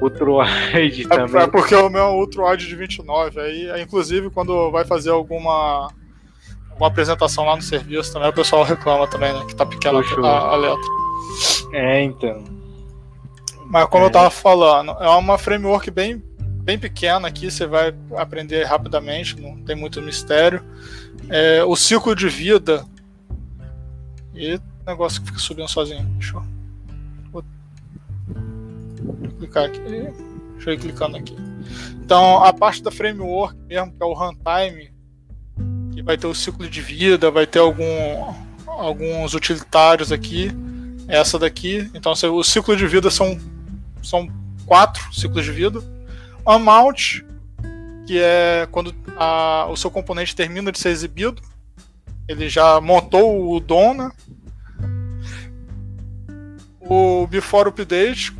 Ultroid 0.00 1.02
é, 1.04 1.08
também. 1.08 1.42
É 1.42 1.46
porque 1.46 1.74
o 1.74 1.88
meu 1.88 2.02
é 2.02 2.08
um 2.08 2.16
Ultroid 2.16 2.66
de 2.66 2.76
29. 2.76 3.40
Aí, 3.40 3.82
inclusive, 3.82 4.30
quando 4.30 4.70
vai 4.70 4.84
fazer 4.84 5.10
alguma, 5.10 5.90
alguma 6.70 6.88
apresentação 6.88 7.44
lá 7.44 7.56
no 7.56 7.62
serviço 7.62 8.12
também, 8.12 8.28
o 8.28 8.32
pessoal 8.32 8.64
reclama 8.64 9.06
também, 9.06 9.32
né? 9.32 9.44
Que 9.46 9.54
tá 9.54 9.64
pequena 9.66 10.00
a, 10.00 10.38
a, 10.38 10.56
letra. 10.56 10.90
É, 11.72 12.02
então. 12.02 12.44
Mas 13.66 13.86
como 13.86 14.04
é. 14.04 14.06
eu 14.06 14.10
tava 14.12 14.30
falando, 14.30 14.92
é 14.92 15.08
uma 15.08 15.36
framework 15.38 15.90
bem, 15.90 16.22
bem 16.38 16.78
pequena 16.78 17.26
aqui, 17.26 17.50
você 17.50 17.66
vai 17.66 17.92
aprender 18.16 18.64
rapidamente, 18.64 19.40
não 19.40 19.56
tem 19.64 19.74
muito 19.74 20.00
mistério 20.00 20.62
é, 21.28 21.64
o 21.64 21.76
ciclo 21.76 22.14
de 22.14 22.28
vida. 22.28 22.84
E 24.34 24.60
negócio 24.86 25.20
que 25.20 25.28
fica 25.28 25.38
subindo 25.38 25.68
sozinho. 25.68 26.06
Vou 26.32 26.55
clicar 29.38 29.64
aqui. 29.64 29.80
Deixa 30.54 30.70
eu 30.70 30.74
ir 30.74 30.78
clicando 30.78 31.16
aqui. 31.16 31.36
Então, 32.02 32.42
a 32.42 32.52
parte 32.52 32.82
da 32.82 32.90
framework 32.90 33.56
mesmo, 33.66 33.92
que 33.92 34.02
é 34.02 34.06
o 34.06 34.12
runtime, 34.12 34.92
que 35.92 36.02
vai 36.02 36.16
ter 36.16 36.26
o 36.26 36.34
ciclo 36.34 36.68
de 36.68 36.80
vida, 36.80 37.30
vai 37.30 37.46
ter 37.46 37.58
algum, 37.58 37.84
alguns 38.66 39.34
utilitários 39.34 40.12
aqui. 40.12 40.50
Essa 41.08 41.38
daqui. 41.38 41.90
Então, 41.94 42.12
o 42.12 42.42
ciclo 42.42 42.76
de 42.76 42.86
vida 42.86 43.10
são, 43.10 43.38
são 44.02 44.28
quatro 44.66 45.14
ciclos 45.14 45.44
de 45.44 45.52
vida. 45.52 45.80
Amount, 46.44 47.22
que 48.06 48.18
é 48.18 48.68
quando 48.70 48.94
a, 49.16 49.66
o 49.68 49.76
seu 49.76 49.90
componente 49.90 50.34
termina 50.34 50.70
de 50.70 50.78
ser 50.78 50.90
exibido. 50.90 51.42
Ele 52.28 52.48
já 52.48 52.80
montou 52.80 53.52
o 53.52 53.60
DOM, 53.60 53.94
né? 53.94 54.10
O 56.80 57.26
Before 57.26 57.68
Update, 57.68 58.32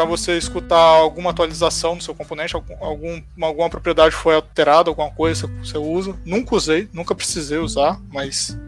para 0.00 0.08
você 0.08 0.38
escutar 0.38 0.78
alguma 0.78 1.28
atualização 1.28 1.94
no 1.94 2.00
seu 2.00 2.14
componente, 2.14 2.56
algum, 2.56 3.20
alguma 3.38 3.68
propriedade 3.68 4.14
foi 4.14 4.34
alterada, 4.34 4.88
alguma 4.88 5.10
coisa 5.10 5.46
que 5.46 5.68
você 5.68 5.76
usa. 5.76 6.16
Nunca 6.24 6.56
usei, 6.56 6.88
nunca 6.90 7.14
precisei 7.14 7.58
usar, 7.58 8.00
mas 8.10 8.58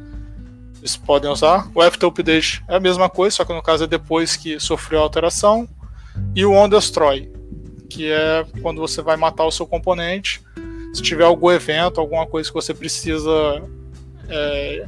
eles 0.79 0.95
podem 0.95 1.31
usar. 1.31 1.71
O 1.75 1.81
After 1.81 2.07
Update 2.07 2.63
é 2.69 2.77
a 2.77 2.81
mesma 2.81 3.09
coisa, 3.09 3.37
só 3.37 3.47
que 3.47 3.55
no 3.55 3.63
caso 3.63 3.85
é 3.85 3.87
depois 3.87 4.37
que 4.37 4.61
sofreu 4.61 5.01
a 5.01 5.05
alteração. 5.05 5.67
E 6.37 6.45
o 6.45 6.53
On 6.53 6.69
Destroy, 6.69 7.33
que 7.89 8.13
é 8.13 8.45
quando 8.61 8.83
você 8.83 9.01
vai 9.01 9.17
matar 9.17 9.47
o 9.47 9.51
seu 9.51 9.67
componente. 9.67 10.43
Se 10.93 11.01
tiver 11.01 11.25
algum 11.25 11.51
evento, 11.51 11.99
alguma 11.99 12.27
coisa 12.27 12.51
que 12.51 12.55
você 12.55 12.75
precisa. 12.75 13.31
É, 14.29 14.87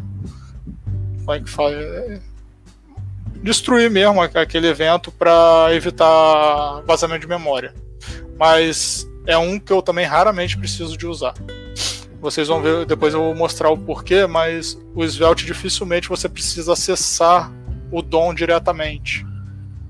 como 1.20 1.32
é 1.32 1.40
que 1.40 1.48
fala? 1.48 1.72
É, 1.72 2.20
destruir 3.44 3.90
mesmo 3.90 4.22
aquele 4.22 4.68
evento 4.68 5.12
para 5.12 5.68
evitar 5.72 6.80
vazamento 6.86 7.20
de 7.20 7.28
memória. 7.28 7.74
Mas 8.38 9.06
é 9.26 9.36
um 9.36 9.60
que 9.60 9.70
eu 9.70 9.82
também 9.82 10.06
raramente 10.06 10.56
preciso 10.56 10.96
de 10.96 11.06
usar. 11.06 11.34
Vocês 12.20 12.48
vão 12.48 12.62
ver, 12.62 12.86
depois 12.86 13.12
eu 13.12 13.20
vou 13.20 13.34
mostrar 13.34 13.68
o 13.68 13.76
porquê, 13.76 14.26
mas 14.26 14.80
o 14.94 15.04
Svelte 15.04 15.44
dificilmente 15.44 16.08
você 16.08 16.26
precisa 16.26 16.72
acessar 16.72 17.52
o 17.92 18.00
DOM 18.00 18.32
diretamente. 18.32 19.26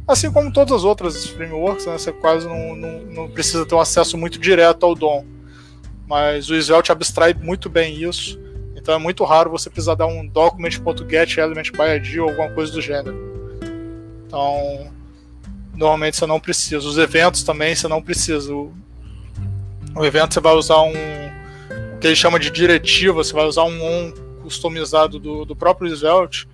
Assim 0.07 0.33
como 0.33 0.53
todas 0.53 0.75
as 0.75 0.85
outras 0.85 1.25
frameworks, 1.29 1.87
né, 1.87 1.97
você 1.97 2.13
quase 2.13 2.49
não, 2.49 2.75
não, 2.75 3.01
não, 3.03 3.31
precisa 3.31 3.65
ter 3.65 3.75
um 3.77 3.81
acesso 3.81 4.19
muito 4.19 4.39
direto 4.39 4.85
ao 4.85 4.97
DOM. 4.97 5.25
Mas 6.09 6.51
o 6.51 6.57
Svelte 6.57 6.91
abstrai 6.91 7.33
muito 7.33 7.71
bem 7.71 8.03
isso. 8.03 8.39
Então 8.75 8.95
é 8.95 8.99
muito 8.99 9.23
raro 9.23 9.49
você 9.49 9.71
precisar 9.71 9.95
dar 9.95 10.07
um 10.07 10.27
document.get 10.27 11.39
element 11.39 11.71
by 11.71 11.97
ID 11.97 12.19
ou 12.19 12.29
alguma 12.29 12.51
coisa 12.51 12.73
do 12.73 12.83
gênero. 12.83 13.44
Então, 14.35 14.91
normalmente 15.75 16.17
você 16.17 16.27
não 16.27 16.41
precisa. 16.41 16.89
Os 16.89 16.99
eventos 16.99 17.45
também 17.45 17.73
você 17.73 17.87
não 17.87 18.03
precisa. 18.03 18.53
O, 18.53 18.75
o 19.95 20.05
evento 20.05 20.35
você 20.35 20.41
vai 20.41 20.55
usar 20.55 20.83
um 20.83 20.93
que 22.01 22.09
ele 22.09 22.17
chama 22.17 22.41
de 22.41 22.51
diretiva, 22.51 23.15
você 23.15 23.33
vai 23.33 23.47
usar 23.47 23.63
um 23.63 23.81
on 23.81 24.13
customizado 24.43 25.21
do, 25.21 25.45
do 25.45 25.57
próprio 25.57 25.89
Svelte, 25.95 26.47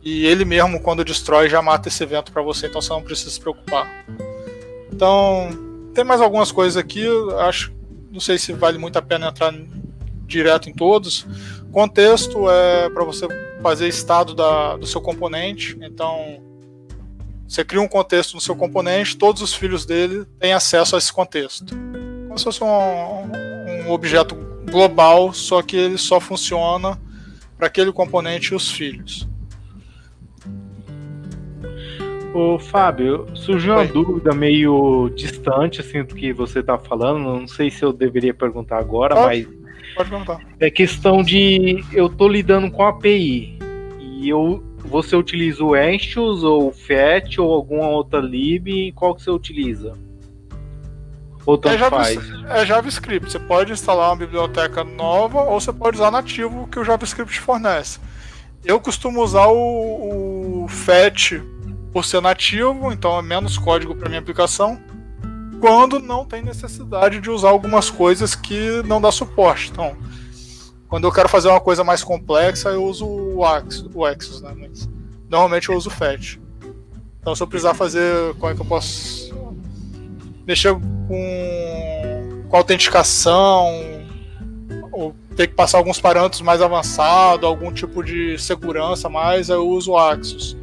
e 0.00 0.24
ele 0.26 0.44
mesmo, 0.44 0.78
quando 0.80 1.04
destrói, 1.04 1.48
já 1.48 1.60
mata 1.60 1.88
esse 1.88 2.04
evento 2.04 2.30
para 2.30 2.40
você, 2.40 2.68
então 2.68 2.80
você 2.80 2.90
não 2.90 3.02
precisa 3.02 3.30
se 3.30 3.40
preocupar. 3.40 4.04
Então, 4.92 5.48
tem 5.92 6.04
mais 6.04 6.20
algumas 6.20 6.52
coisas 6.52 6.76
aqui, 6.76 7.04
acho, 7.40 7.72
não 8.12 8.20
sei 8.20 8.38
se 8.38 8.52
vale 8.52 8.78
muito 8.78 8.96
a 8.96 9.02
pena 9.02 9.28
entrar 9.28 9.52
direto 10.24 10.70
em 10.70 10.72
todos. 10.72 11.26
Contexto 11.72 12.48
é 12.48 12.88
para 12.90 13.02
você 13.02 13.26
fazer 13.60 13.88
estado 13.88 14.34
da, 14.34 14.76
do 14.76 14.86
seu 14.86 15.00
componente, 15.00 15.76
então 15.80 16.49
você 17.50 17.64
cria 17.64 17.82
um 17.82 17.88
contexto 17.88 18.34
no 18.34 18.40
seu 18.40 18.54
componente, 18.54 19.16
todos 19.16 19.42
os 19.42 19.52
filhos 19.52 19.84
dele 19.84 20.24
têm 20.38 20.52
acesso 20.52 20.94
a 20.94 20.98
esse 20.98 21.12
contexto. 21.12 21.74
Como 22.28 22.38
se 22.38 22.44
fosse 22.44 22.62
um, 22.62 23.86
um 23.86 23.90
objeto 23.90 24.36
global, 24.70 25.32
só 25.32 25.60
que 25.60 25.76
ele 25.76 25.98
só 25.98 26.20
funciona 26.20 26.96
para 27.58 27.66
aquele 27.66 27.90
componente 27.92 28.52
e 28.52 28.54
os 28.54 28.70
filhos. 28.70 29.28
Ô 32.32 32.56
Fábio, 32.60 33.26
surgiu 33.34 33.72
uma 33.72 33.80
Oi. 33.80 33.88
dúvida 33.88 34.32
meio 34.32 35.10
distante 35.16 35.80
assim 35.80 36.04
do 36.04 36.14
que 36.14 36.32
você 36.32 36.60
está 36.60 36.78
falando. 36.78 37.18
Não 37.18 37.48
sei 37.48 37.68
se 37.68 37.84
eu 37.84 37.92
deveria 37.92 38.32
perguntar 38.32 38.78
agora, 38.78 39.16
pode, 39.16 39.26
mas 39.26 39.94
pode 39.96 40.10
perguntar. 40.10 40.40
É 40.60 40.70
questão 40.70 41.20
de 41.20 41.84
eu 41.92 42.08
tô 42.08 42.28
lidando 42.28 42.70
com 42.70 42.84
API 42.84 43.58
e 43.98 44.28
eu 44.28 44.62
você 44.84 45.16
utiliza 45.16 45.62
o 45.62 45.74
Anxious 45.74 46.42
ou 46.42 46.68
o 46.68 46.72
FET 46.72 47.40
ou 47.40 47.52
alguma 47.52 47.88
outra 47.88 48.20
lib? 48.20 48.92
Qual 48.92 49.14
que 49.14 49.22
você 49.22 49.30
utiliza? 49.30 49.94
Ou 51.46 51.56
tanto 51.56 51.82
é, 51.82 51.90
faz? 51.90 52.18
é 52.48 52.66
JavaScript. 52.66 53.30
Você 53.30 53.38
pode 53.38 53.72
instalar 53.72 54.10
uma 54.10 54.16
biblioteca 54.16 54.84
nova 54.84 55.40
ou 55.40 55.60
você 55.60 55.72
pode 55.72 55.96
usar 55.96 56.10
nativo 56.10 56.68
que 56.68 56.78
o 56.78 56.84
JavaScript 56.84 57.40
fornece. 57.40 57.98
Eu 58.64 58.78
costumo 58.78 59.22
usar 59.22 59.46
o, 59.46 60.64
o 60.64 60.68
FET 60.68 61.42
por 61.92 62.04
ser 62.04 62.20
nativo, 62.20 62.92
então 62.92 63.18
é 63.18 63.22
menos 63.22 63.58
código 63.58 63.94
para 63.94 64.08
minha 64.08 64.20
aplicação, 64.20 64.80
quando 65.60 65.98
não 65.98 66.24
tem 66.24 66.42
necessidade 66.42 67.20
de 67.20 67.30
usar 67.30 67.50
algumas 67.50 67.90
coisas 67.90 68.34
que 68.34 68.82
não 68.86 69.00
dá 69.00 69.10
suporte. 69.10 69.70
Então, 69.70 69.96
quando 70.90 71.04
eu 71.04 71.12
quero 71.12 71.28
fazer 71.28 71.48
uma 71.48 71.60
coisa 71.60 71.84
mais 71.84 72.02
complexa, 72.02 72.70
eu 72.70 72.84
uso 72.84 73.06
o 73.06 73.44
Axis, 73.44 74.40
né? 74.40 74.52
Mas 74.58 74.88
normalmente 75.28 75.68
eu 75.68 75.76
uso 75.76 75.88
o 75.88 75.92
Fetch. 75.92 76.36
Então, 77.20 77.34
se 77.34 77.40
eu 77.40 77.46
precisar 77.46 77.74
fazer, 77.74 78.34
como 78.34 78.52
é 78.52 78.54
que 78.56 78.60
eu 78.60 78.66
posso 78.66 79.32
mexer 80.44 80.74
com, 80.74 82.44
com 82.48 82.56
autenticação, 82.56 83.68
ou 84.90 85.14
ter 85.36 85.46
que 85.46 85.54
passar 85.54 85.78
alguns 85.78 86.00
parâmetros 86.00 86.40
mais 86.40 86.60
avançados, 86.60 87.46
algum 87.46 87.72
tipo 87.72 88.02
de 88.02 88.36
segurança 88.36 89.08
mais, 89.08 89.48
eu 89.48 89.68
uso 89.68 89.92
o 89.92 89.96
Axis. 89.96 90.56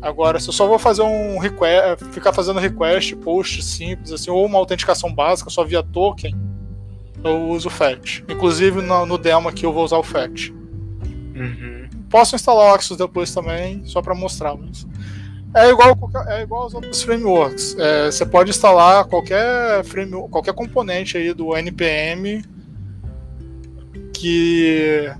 Agora, 0.00 0.40
se 0.40 0.48
eu 0.48 0.52
só 0.52 0.66
vou 0.66 0.78
fazer 0.78 1.02
um 1.02 1.36
request, 1.36 2.06
ficar 2.06 2.32
fazendo 2.32 2.58
request, 2.58 3.14
post 3.16 3.62
simples, 3.62 4.12
assim, 4.12 4.30
ou 4.30 4.46
uma 4.46 4.58
autenticação 4.58 5.12
básica 5.12 5.50
só 5.50 5.62
via 5.62 5.82
token, 5.82 6.34
eu 7.24 7.48
uso 7.48 7.68
o 7.68 7.70
FET. 7.70 8.24
Inclusive 8.28 8.80
no, 8.80 9.06
no 9.06 9.18
demo 9.18 9.48
aqui 9.48 9.64
eu 9.64 9.72
vou 9.72 9.84
usar 9.84 9.98
o 9.98 10.02
FET. 10.02 10.52
Uhum. 10.52 11.88
Posso 12.10 12.34
instalar 12.34 12.70
o 12.70 12.74
Axis 12.74 12.96
depois 12.96 13.32
também, 13.32 13.84
só 13.86 14.02
para 14.02 14.14
mostrar. 14.14 14.54
Mas 14.56 14.86
é 15.54 15.70
igual, 15.70 15.98
é 16.28 16.42
igual 16.42 16.62
aos 16.62 16.74
outros 16.74 17.02
frameworks. 17.02 17.76
É, 17.78 18.10
você 18.10 18.24
pode 18.24 18.50
instalar 18.50 19.04
qualquer, 19.04 19.84
frame, 19.84 20.28
qualquer 20.30 20.54
componente 20.54 21.16
aí 21.16 21.32
do 21.34 21.56
NPM 21.56 22.42
que 24.14 25.12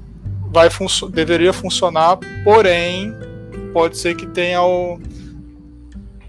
vai 0.52 0.70
func 0.70 1.10
deveria 1.10 1.52
funcionar, 1.52 2.18
porém 2.44 3.14
pode 3.72 3.98
ser 3.98 4.14
que 4.14 4.26
tenha 4.26 4.62
o. 4.62 5.00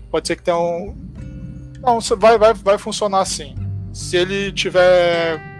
Pode 0.09 0.27
ser 0.27 0.35
que 0.35 0.43
tenha 0.43 0.57
um. 0.57 0.95
Não, 1.81 1.99
vai, 2.17 2.37
vai, 2.37 2.53
vai 2.53 2.77
funcionar 2.77 3.19
assim. 3.19 3.55
Se 3.93 4.17
ele 4.17 4.51
tiver. 4.51 5.52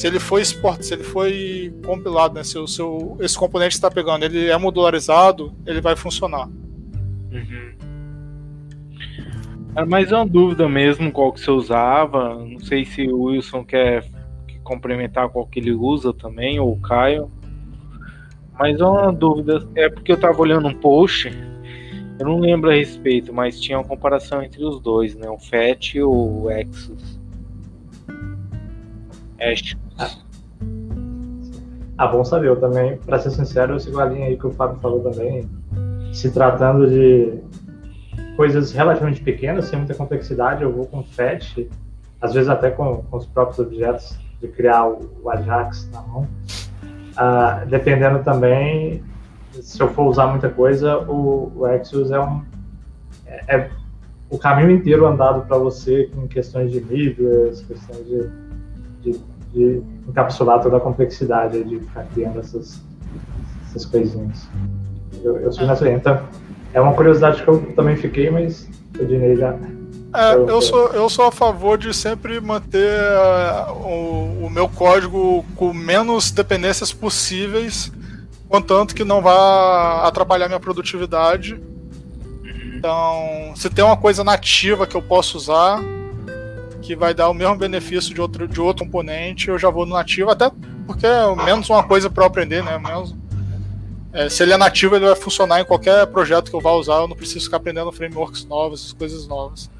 Se 0.00 0.06
ele 0.06 0.18
foi 0.18 0.40
export, 0.40 0.82
se 0.82 0.94
ele 0.94 1.04
foi 1.04 1.74
compilado, 1.84 2.32
né? 2.32 2.42
Se 2.42 2.58
o 2.58 2.66
seu, 2.66 3.18
esse 3.20 3.36
componente 3.36 3.74
está 3.74 3.90
pegando, 3.90 4.24
ele 4.24 4.48
é 4.48 4.56
modularizado, 4.56 5.52
ele 5.66 5.78
vai 5.78 5.94
funcionar. 5.94 6.48
Uhum. 7.30 7.74
Era 9.76 9.84
mais 9.84 10.10
uma 10.10 10.24
dúvida 10.24 10.66
mesmo 10.70 11.12
qual 11.12 11.30
que 11.34 11.40
você 11.40 11.50
usava. 11.50 12.34
Não 12.42 12.58
sei 12.60 12.86
se 12.86 13.08
o 13.08 13.24
Wilson 13.24 13.62
quer 13.62 14.06
complementar 14.64 15.28
qual 15.28 15.46
que 15.46 15.60
ele 15.60 15.72
usa 15.72 16.14
também, 16.14 16.58
ou 16.58 16.72
o 16.72 16.80
Caio. 16.80 17.30
Mas 18.58 18.80
uma 18.80 19.12
dúvida, 19.12 19.68
é 19.74 19.90
porque 19.90 20.12
eu 20.12 20.16
estava 20.16 20.40
olhando 20.40 20.66
um 20.66 20.74
post, 20.74 21.30
eu 22.18 22.24
não 22.24 22.40
lembro 22.40 22.70
a 22.70 22.72
respeito, 22.72 23.34
mas 23.34 23.60
tinha 23.60 23.76
uma 23.76 23.86
comparação 23.86 24.42
entre 24.42 24.64
os 24.64 24.80
dois, 24.80 25.14
né? 25.14 25.28
O 25.28 25.38
FET 25.38 25.98
e 25.98 26.02
o 26.02 26.48
Exos. 26.48 27.19
Ash. 29.40 29.76
Ah. 29.98 30.10
ah, 31.98 32.06
bom 32.08 32.24
saber. 32.24 32.48
Eu 32.48 32.60
também, 32.60 32.96
para 32.98 33.18
ser 33.18 33.30
sincero, 33.30 33.74
eu 33.74 33.80
sigo 33.80 33.98
a 33.98 34.04
linha 34.04 34.26
aí 34.26 34.36
que 34.36 34.46
o 34.46 34.50
Fábio 34.50 34.78
falou 34.80 35.00
também. 35.00 35.48
Se 36.12 36.30
tratando 36.30 36.88
de 36.88 37.38
coisas 38.36 38.72
relativamente 38.72 39.22
pequenas, 39.22 39.66
sem 39.66 39.78
muita 39.78 39.94
complexidade, 39.94 40.62
eu 40.62 40.72
vou 40.72 40.86
com 40.86 41.02
FET, 41.02 41.68
às 42.20 42.34
vezes 42.34 42.48
até 42.48 42.70
com, 42.70 43.02
com 43.02 43.16
os 43.16 43.26
próprios 43.26 43.58
objetos, 43.58 44.18
de 44.40 44.48
criar 44.48 44.86
o, 44.86 45.10
o 45.22 45.30
Ajax 45.30 45.88
na 45.92 46.02
mão. 46.02 46.28
Uh, 47.12 47.66
dependendo 47.68 48.22
também, 48.22 49.02
se 49.52 49.80
eu 49.82 49.88
for 49.88 50.06
usar 50.06 50.28
muita 50.28 50.48
coisa, 50.48 50.98
o, 50.98 51.52
o 51.54 51.66
Exos 51.66 52.10
é 52.10 52.20
um 52.20 52.42
é, 53.26 53.56
é 53.56 53.70
o 54.28 54.38
caminho 54.38 54.70
inteiro 54.70 55.06
andado 55.06 55.46
para 55.46 55.58
você 55.58 56.10
em 56.16 56.26
questões 56.28 56.70
de 56.70 56.80
níveis, 56.80 57.62
questões 57.62 58.06
de, 58.06 58.30
de, 59.52 59.82
encapsular 60.08 60.60
toda 60.62 60.76
a 60.76 60.80
complexidade 60.80 61.62
de 61.64 61.80
ficar 61.80 62.04
criando 62.14 62.40
essas, 62.40 62.80
essas 63.68 63.84
coisinhas. 63.86 64.48
Eu, 65.22 65.36
eu 65.38 65.52
sou 65.52 65.66
nessa 65.66 65.88
Então, 65.90 66.20
é 66.72 66.80
uma 66.80 66.94
curiosidade 66.94 67.42
que 67.42 67.48
eu 67.48 67.60
também 67.74 67.96
fiquei, 67.96 68.30
mas 68.30 68.68
o 68.98 69.04
Dinei 69.04 69.36
já 69.36 69.56
é, 70.12 70.34
eu, 70.34 70.60
sou, 70.60 70.88
eu 70.88 71.08
sou 71.08 71.26
a 71.26 71.32
favor 71.32 71.78
de 71.78 71.94
sempre 71.94 72.40
manter 72.40 73.00
uh, 73.00 73.72
o, 73.72 74.46
o, 74.46 74.50
meu 74.50 74.68
código 74.68 75.44
com 75.54 75.72
menos 75.72 76.32
dependências 76.32 76.92
possíveis, 76.92 77.92
contanto 78.48 78.92
que 78.92 79.04
não 79.04 79.22
vá 79.22 80.02
atrapalhar 80.04 80.48
minha 80.48 80.58
produtividade. 80.58 81.60
Então, 82.74 83.52
se 83.54 83.70
tem 83.70 83.84
uma 83.84 83.96
coisa 83.96 84.24
nativa 84.24 84.84
que 84.84 84.96
eu 84.96 85.02
posso 85.02 85.36
usar, 85.36 85.80
que 86.82 86.96
vai 86.96 87.14
dar 87.14 87.28
o 87.28 87.34
mesmo 87.34 87.56
benefício 87.56 88.14
de 88.14 88.20
outro, 88.20 88.48
de 88.48 88.60
outro 88.60 88.84
componente, 88.84 89.48
eu 89.48 89.58
já 89.58 89.70
vou 89.70 89.86
no 89.86 89.94
nativo, 89.94 90.30
até 90.30 90.50
porque 90.86 91.06
é 91.06 91.34
menos 91.44 91.68
uma 91.70 91.82
coisa 91.82 92.10
para 92.10 92.24
eu 92.24 92.26
aprender, 92.26 92.62
né? 92.64 92.78
Menos, 92.78 93.14
é, 94.12 94.28
se 94.28 94.42
ele 94.42 94.52
é 94.52 94.56
nativo, 94.56 94.96
ele 94.96 95.06
vai 95.06 95.14
funcionar 95.14 95.60
em 95.60 95.64
qualquer 95.64 96.06
projeto 96.08 96.50
que 96.50 96.56
eu 96.56 96.60
vá 96.60 96.72
usar, 96.72 96.96
eu 96.96 97.08
não 97.08 97.16
preciso 97.16 97.44
ficar 97.44 97.58
aprendendo 97.58 97.92
frameworks 97.92 98.44
novos, 98.44 98.92
coisas 98.92 99.26
novas. 99.26 99.70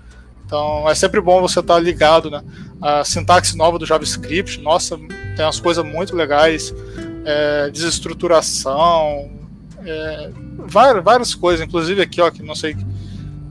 Então 0.46 0.88
é 0.88 0.94
sempre 0.94 1.20
bom 1.20 1.40
você 1.40 1.60
estar 1.60 1.74
tá 1.74 1.80
ligado, 1.80 2.30
né? 2.30 2.42
A 2.80 3.04
sintaxe 3.04 3.56
nova 3.56 3.78
do 3.78 3.86
JavaScript, 3.86 4.60
nossa, 4.60 4.96
tem 5.36 5.44
umas 5.44 5.60
coisas 5.60 5.84
muito 5.84 6.14
legais, 6.14 6.74
é, 7.24 7.70
desestruturação, 7.70 9.30
é, 9.84 10.30
várias, 10.66 11.04
várias 11.04 11.34
coisas, 11.34 11.66
inclusive 11.66 12.02
aqui, 12.02 12.20
ó, 12.20 12.30
que 12.30 12.42
não 12.42 12.54
sei, 12.54 12.76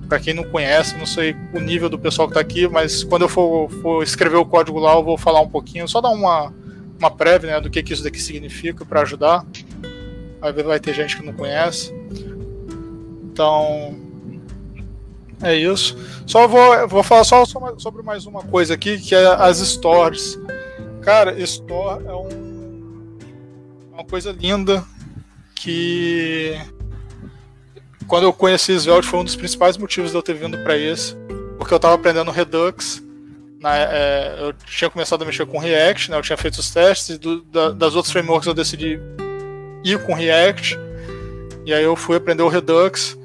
para 0.10 0.20
quem 0.20 0.34
não 0.34 0.44
conhece, 0.44 0.98
não 0.98 1.06
sei 1.06 1.36
o 1.54 1.60
nível 1.60 1.88
do 1.88 2.00
pessoal 2.00 2.28
que 2.28 2.32
está 2.32 2.42
aqui, 2.42 2.68
mas 2.68 3.04
quando 3.04 3.22
eu 3.22 3.30
for, 3.30 3.70
for, 3.70 4.04
escrever 4.04 4.38
o 4.38 4.46
código 4.46 4.80
lá, 4.80 4.96
eu 4.96 5.04
vou 5.04 5.18
falar 5.20 5.40
um 5.40 5.48
pouquinho, 5.48 5.88
só 5.88 6.02
dar 6.02 6.10
uma, 6.10 6.52
uma 6.98 7.12
prévia 7.12 7.52
né, 7.52 7.62
do 7.62 7.70
que, 7.70 7.84
que 7.84 7.94
isso 7.94 8.04
daqui 8.04 8.20
significa 8.20 8.84
para 8.84 9.02
ajudar. 9.02 9.46
Aí 10.42 10.52
vai 10.64 10.80
ter 10.80 10.96
gente 10.96 11.16
que 11.16 11.24
não 11.24 11.34
conhece. 11.34 11.94
Então, 13.32 14.00
é 15.44 15.56
isso. 15.56 15.96
Só 16.26 16.48
vou, 16.48 16.88
vou 16.88 17.04
falar 17.04 17.24
só 17.24 17.46
sobre 17.46 18.02
mais 18.02 18.26
uma 18.26 18.42
coisa 18.42 18.74
aqui, 18.74 18.98
que 18.98 19.14
é 19.14 19.28
as 19.28 19.58
stores. 19.60 20.40
Cara, 21.02 21.40
store 21.42 22.04
é 22.06 22.14
um, 22.14 23.18
uma 23.94 24.04
coisa 24.04 24.32
linda 24.32 24.84
que 25.54 26.58
quando 28.10 28.24
eu 28.24 28.34
conheci 28.34 28.74
Svelte 28.74 29.08
foi 29.08 29.20
um 29.20 29.24
dos 29.24 29.36
principais 29.36 29.78
motivos 29.78 30.10
de 30.10 30.18
eu 30.18 30.24
ter 30.24 30.34
vindo 30.34 30.58
para 30.64 30.76
esse, 30.76 31.16
porque 31.58 31.72
eu 31.72 31.78
estava 31.78 31.94
aprendendo 31.94 32.32
Redux. 32.32 33.04
Na, 33.62 33.78
é, 33.78 34.38
eu 34.40 34.54
tinha 34.54 34.90
começado 34.90 35.22
a 35.22 35.26
mexer 35.26 35.46
com 35.46 35.60
React, 35.60 36.10
né, 36.10 36.18
eu 36.18 36.22
tinha 36.22 36.38
feito 36.38 36.56
os 36.56 36.72
testes, 36.72 37.20
do, 37.20 37.42
da, 37.44 37.70
das 37.70 37.94
outras 37.94 38.12
frameworks 38.12 38.48
eu 38.48 38.54
decidi 38.54 39.00
ir 39.84 40.04
com 40.06 40.14
React, 40.14 40.78
e 41.66 41.74
aí 41.74 41.84
eu 41.84 41.96
fui 41.96 42.18
aprender 42.18 42.42
o 42.42 42.48
Redux. 42.48 43.18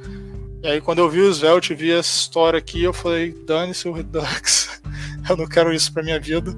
E 0.62 0.68
aí 0.68 0.80
quando 0.80 0.98
eu 0.98 1.08
vi 1.08 1.20
o 1.20 1.32
Svelte, 1.32 1.74
vi 1.74 1.90
essa 1.90 2.18
história 2.18 2.58
aqui, 2.58 2.82
eu 2.82 2.92
falei, 2.92 3.32
dane-se 3.46 3.88
o 3.88 3.92
Redux, 3.92 4.82
eu 5.28 5.36
não 5.36 5.46
quero 5.46 5.72
isso 5.72 5.92
pra 5.92 6.02
minha 6.02 6.20
vida. 6.20 6.54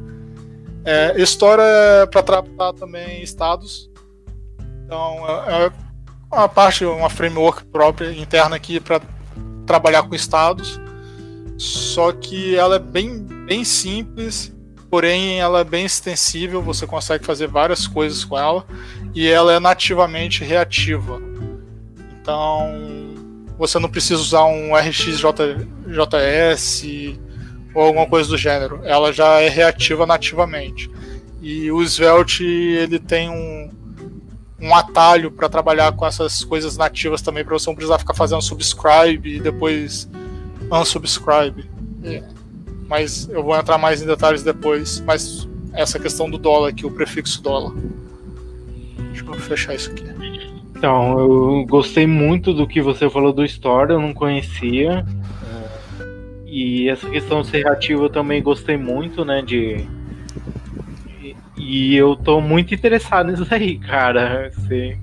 É, 0.85 1.15
Store 1.23 1.63
é 1.63 2.07
para 2.07 2.23
tratar 2.23 2.73
também 2.73 3.23
estados. 3.23 3.91
Então 4.85 5.27
é, 5.29 5.67
é 5.67 5.86
uma 6.31 6.49
parte, 6.49 6.85
uma 6.85 7.11
framework 7.11 7.65
própria 7.67 8.11
interna 8.13 8.57
aqui 8.57 8.81
para 8.81 9.01
trabalhar 9.67 10.03
com 10.03 10.15
estados. 10.15 10.81
Só 11.59 12.13
que 12.13 12.55
ela 12.55 12.77
é 12.77 12.79
bem, 12.79 13.25
bem 13.47 13.65
simples, 13.65 14.55
porém 14.91 15.41
ela 15.41 15.61
é 15.61 15.65
bem 15.65 15.87
extensível, 15.87 16.61
você 16.61 16.87
consegue 16.87 17.25
fazer 17.25 17.47
várias 17.47 17.87
coisas 17.87 18.25
com 18.25 18.39
ela 18.39 18.67
e 19.15 19.27
ela 19.27 19.53
é 19.53 19.61
nativamente 19.61 20.45
reativa. 20.45 21.21
Então 22.21 22.75
você 23.59 23.79
não 23.79 23.89
precisa 23.89 24.21
usar 24.21 24.45
um 24.45 24.77
RxJS 24.77 25.25
ou 27.75 27.83
alguma 27.83 28.07
coisa 28.07 28.29
do 28.29 28.37
gênero. 28.37 28.81
Ela 28.85 29.13
já 29.13 29.41
é 29.41 29.49
reativa 29.49 30.05
nativamente. 30.05 30.91
E 31.41 31.71
o 31.71 31.81
Svelte 31.83 32.45
ele 32.45 32.99
tem 32.99 33.31
um, 33.31 33.71
um 34.61 34.75
atalho 34.75 35.31
para 35.31 35.49
trabalhar 35.49 35.93
com 35.93 36.07
essas 36.07 36.43
coisas 36.45 36.77
nativas 36.77 37.21
também, 37.21 37.45
para 37.45 37.59
você 37.59 37.69
não 37.69 37.75
precisar 37.75 37.99
ficar 37.99 38.15
fazendo 38.15 38.41
subscribe 38.43 39.37
e 39.37 39.41
depois 39.41 40.09
unsubscribe. 40.71 41.69
É. 42.03 42.23
Mas 42.89 43.29
eu 43.29 43.43
vou 43.43 43.57
entrar 43.57 43.79
mais 43.79 44.01
em 44.03 44.07
detalhes 44.07 44.43
depois. 44.43 45.01
Mas 45.01 45.49
essa 45.73 45.99
questão 45.99 46.31
do 46.31 46.39
dólar 46.39 46.71
aqui, 46.71 46.87
o 46.87 46.91
prefixo 46.91 47.43
dólar. 47.43 47.75
Deixa 49.13 49.25
eu 49.25 49.35
fechar 49.35 49.75
isso 49.75 49.91
aqui. 49.91 50.05
Então, 50.77 51.19
eu 51.19 51.67
gostei 51.67 52.07
muito 52.07 52.53
do 52.53 52.67
que 52.67 52.83
você 52.83 53.09
falou 53.09 53.33
do 53.33 53.45
Store, 53.45 53.93
eu 53.93 54.01
não 54.01 54.13
conhecia. 54.13 55.05
E 56.47 56.89
essa 56.89 57.09
questão 57.09 57.43
de 57.43 57.49
ser 57.49 57.65
reativo 57.65 58.05
eu 58.05 58.11
também 58.11 58.43
gostei 58.43 58.77
muito, 58.77 59.25
né? 59.25 59.43
De. 59.43 59.87
E 61.67 61.97
eu 61.97 62.15
tô 62.15 62.41
muito 62.41 62.75
interessado 62.75 63.31
nisso 63.31 63.47
aí, 63.53 63.79
cara. 63.79 64.51
Ser... 64.67 64.99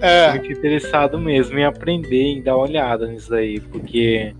É. 0.00 0.30
Muito 0.30 0.52
interessado 0.52 1.18
mesmo 1.18 1.58
em 1.58 1.64
aprender, 1.64 2.22
em 2.22 2.42
dar 2.42 2.56
uma 2.56 2.66
olhada 2.66 3.06
nisso 3.06 3.34
aí, 3.34 3.60
porque 3.60 4.34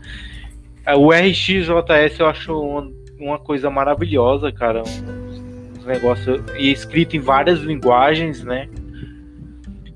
o 0.97 1.13
RxJS 1.13 2.19
eu 2.19 2.27
acho 2.27 2.59
uma, 2.59 2.91
uma 3.19 3.39
coisa 3.39 3.71
maravilhosa, 3.71 4.53
cara. 4.53 4.83
Um, 4.83 5.83
um 5.83 5.87
negócio 5.87 6.45
e 6.57 6.71
escrito 6.71 7.17
em 7.17 7.21
várias 7.21 7.61
linguagens, 7.61 8.43
né? 8.45 8.69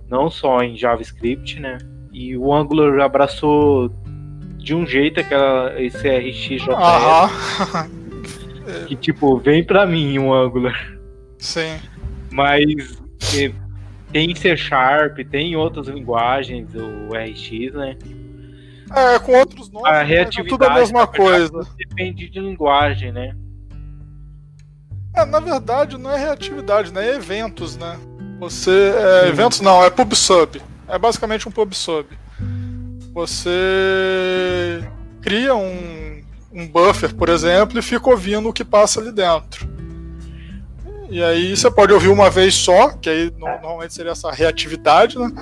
não 0.08 0.30
só 0.30 0.62
em 0.62 0.76
JavaScript, 0.76 1.60
né? 1.60 1.78
E 2.12 2.36
o 2.36 2.52
Angular 2.52 3.00
abraçou 3.00 3.90
de 4.56 4.74
um 4.74 4.86
jeito 4.86 5.20
aquela, 5.20 5.80
esse 5.80 6.08
RxJS. 6.08 6.66
que 8.86 8.96
tipo, 8.96 9.36
vem 9.38 9.62
pra 9.62 9.86
mim 9.86 10.18
um 10.18 10.32
Angular. 10.32 10.97
Sim. 11.38 11.78
Mas 12.30 12.98
tem 14.12 14.34
C 14.34 14.56
Sharp, 14.56 15.18
tem 15.30 15.56
outras 15.56 15.86
linguagens, 15.88 16.68
o 16.74 17.08
RX, 17.14 17.74
né? 17.74 17.96
É, 18.94 19.18
com 19.18 19.32
outros 19.32 19.70
nomes, 19.70 19.90
a 19.90 20.02
reatividade, 20.02 20.42
né? 20.42 20.48
tudo 20.48 20.64
a 20.64 20.74
mesma 20.74 21.06
coisa. 21.06 21.60
Depende 21.76 22.28
de 22.28 22.40
linguagem, 22.40 23.12
né? 23.12 23.34
É, 25.14 25.24
na 25.24 25.40
verdade, 25.40 25.98
não 25.98 26.10
é 26.10 26.18
reatividade, 26.18 26.92
né? 26.92 27.10
É 27.10 27.16
eventos, 27.16 27.76
né? 27.76 27.98
Você. 28.40 28.92
É, 28.96 29.28
eventos 29.28 29.60
não, 29.60 29.84
é 29.84 29.90
PubSub. 29.90 30.62
É 30.86 30.98
basicamente 30.98 31.46
um 31.46 31.50
PubSub. 31.50 32.06
Você 33.12 34.82
cria 35.20 35.54
um, 35.54 36.22
um 36.52 36.66
buffer, 36.66 37.14
por 37.14 37.28
exemplo, 37.28 37.78
e 37.78 37.82
fica 37.82 38.08
ouvindo 38.08 38.48
o 38.48 38.52
que 38.52 38.64
passa 38.64 39.00
ali 39.00 39.12
dentro. 39.12 39.68
E 41.08 41.22
aí 41.22 41.56
você 41.56 41.70
pode 41.70 41.92
ouvir 41.92 42.08
uma 42.08 42.28
vez 42.28 42.54
só, 42.54 42.90
que 42.90 43.08
aí 43.08 43.32
normalmente 43.38 43.94
seria 43.94 44.12
essa 44.12 44.30
reatividade, 44.30 45.18
né? 45.18 45.32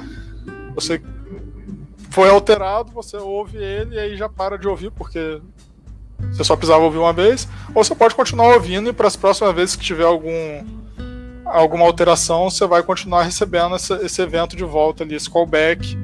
Você 0.74 1.02
foi 2.10 2.28
alterado, 2.28 2.92
você 2.92 3.16
ouve 3.16 3.58
ele 3.58 3.96
e 3.96 3.98
aí 3.98 4.16
já 4.16 4.28
para 4.28 4.56
de 4.56 4.68
ouvir, 4.68 4.90
porque 4.92 5.40
você 6.32 6.44
só 6.44 6.56
precisava 6.56 6.84
ouvir 6.84 6.98
uma 6.98 7.12
vez. 7.12 7.48
Ou 7.74 7.82
você 7.82 7.94
pode 7.94 8.14
continuar 8.14 8.54
ouvindo 8.54 8.88
e 8.88 8.92
para 8.92 9.08
as 9.08 9.16
próximas 9.16 9.54
vezes 9.54 9.76
que 9.76 9.84
tiver 9.84 10.04
algum 10.04 10.64
alguma 11.44 11.84
alteração, 11.84 12.50
você 12.50 12.66
vai 12.66 12.82
continuar 12.82 13.22
recebendo 13.22 13.76
esse, 13.76 13.92
esse, 14.04 14.20
evento 14.20 14.56
de 14.56 14.64
volta 14.64 15.04
ali, 15.04 15.14
esse 15.14 15.30
callback. 15.30 15.96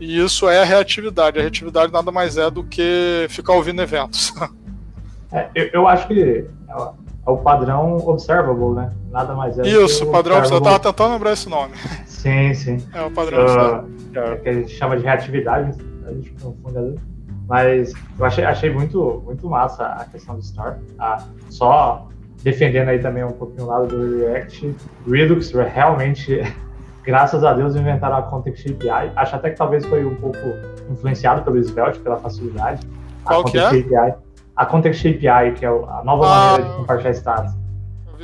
E 0.00 0.18
isso 0.18 0.48
é 0.48 0.60
a 0.60 0.64
reatividade. 0.64 1.38
A 1.38 1.42
reatividade 1.42 1.92
nada 1.92 2.10
mais 2.10 2.36
é 2.36 2.50
do 2.50 2.64
que 2.64 3.26
ficar 3.30 3.54
ouvindo 3.54 3.82
eventos. 3.82 4.32
É, 5.32 5.50
eu, 5.56 5.70
eu, 5.72 5.88
acho 5.88 6.06
que 6.06 6.46
é, 7.26 7.30
é 7.30 7.32
o 7.32 7.36
padrão 7.38 7.96
observable, 8.06 8.74
né? 8.74 8.92
Nada 9.10 9.34
mais 9.34 9.58
é. 9.58 9.66
Isso, 9.66 10.04
o 10.04 10.12
padrão 10.12 10.38
observable. 10.38 10.68
Eu 10.68 10.78
tava 10.78 10.92
tentando 10.92 11.12
lembrar 11.12 11.32
esse 11.32 11.48
nome. 11.48 11.72
Sim, 12.06 12.54
sim. 12.54 12.78
É 12.94 13.02
o 13.02 13.10
padrão 13.10 13.44
uh, 13.44 14.18
é, 14.18 14.36
que 14.36 14.48
a 14.48 14.52
gente 14.52 14.70
chama 14.70 14.96
de 14.96 15.04
reatividade, 15.04 15.78
a 16.06 16.12
gente 16.12 16.30
confunde 16.40 16.74
vezes. 16.74 17.00
Mas 17.48 17.92
eu 18.18 18.24
achei, 18.24 18.44
achei 18.44 18.70
muito, 18.70 19.22
muito 19.24 19.48
massa 19.48 19.86
a 19.86 20.04
questão 20.04 20.34
do 20.36 20.42
Star. 20.42 20.78
Ah, 20.98 21.22
só 21.48 22.08
defendendo 22.42 22.88
aí 22.88 22.98
também 22.98 23.24
um 23.24 23.32
pouquinho 23.32 23.64
o 23.64 23.66
lado 23.68 23.86
do 23.86 24.18
React. 24.18 24.74
Redux 25.08 25.52
realmente, 25.52 26.40
graças 27.04 27.44
a 27.44 27.52
Deus, 27.52 27.76
inventaram 27.76 28.16
a 28.16 28.22
Context 28.22 28.66
API. 28.66 29.12
Acho 29.14 29.36
até 29.36 29.50
que 29.50 29.56
talvez 29.56 29.84
foi 29.86 30.04
um 30.04 30.16
pouco 30.16 30.38
influenciado 30.90 31.42
pelo 31.42 31.58
Svelte, 31.58 32.00
pela 32.00 32.16
facilidade. 32.16 32.86
Qual 33.24 33.42
a 33.42 33.44
que 33.44 33.58
é? 33.58 33.66
API, 33.66 34.14
a 34.56 34.66
Context 34.66 35.04
API, 35.04 35.52
que 35.54 35.64
é 35.64 35.68
a 35.68 36.02
nova 36.04 36.26
ah, 36.26 36.50
maneira 36.50 36.70
de 36.70 36.76
compartilhar 36.76 37.10
status. 37.12 37.52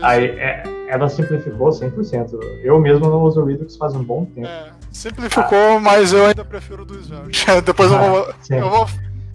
Aí, 0.01 0.27
é, 0.39 0.63
ela 0.89 1.09
simplificou 1.09 1.69
100%. 1.69 2.39
Eu 2.63 2.81
mesmo 2.81 3.09
não 3.09 3.23
uso 3.23 3.43
o 3.43 3.45
Redux 3.45 3.77
faz 3.77 3.95
um 3.95 4.03
bom 4.03 4.25
tempo. 4.25 4.47
É, 4.47 4.71
simplificou, 4.91 5.77
ah. 5.77 5.81
mas 5.81 6.13
eu 6.13 6.27
ainda 6.27 6.45
prefiro 6.45 6.85
do 6.85 6.95
Svelte. 6.95 7.45
Depois 7.63 7.93
eu 7.93 7.99
vou, 7.99 8.35
eu 8.51 8.71
vou 8.71 8.87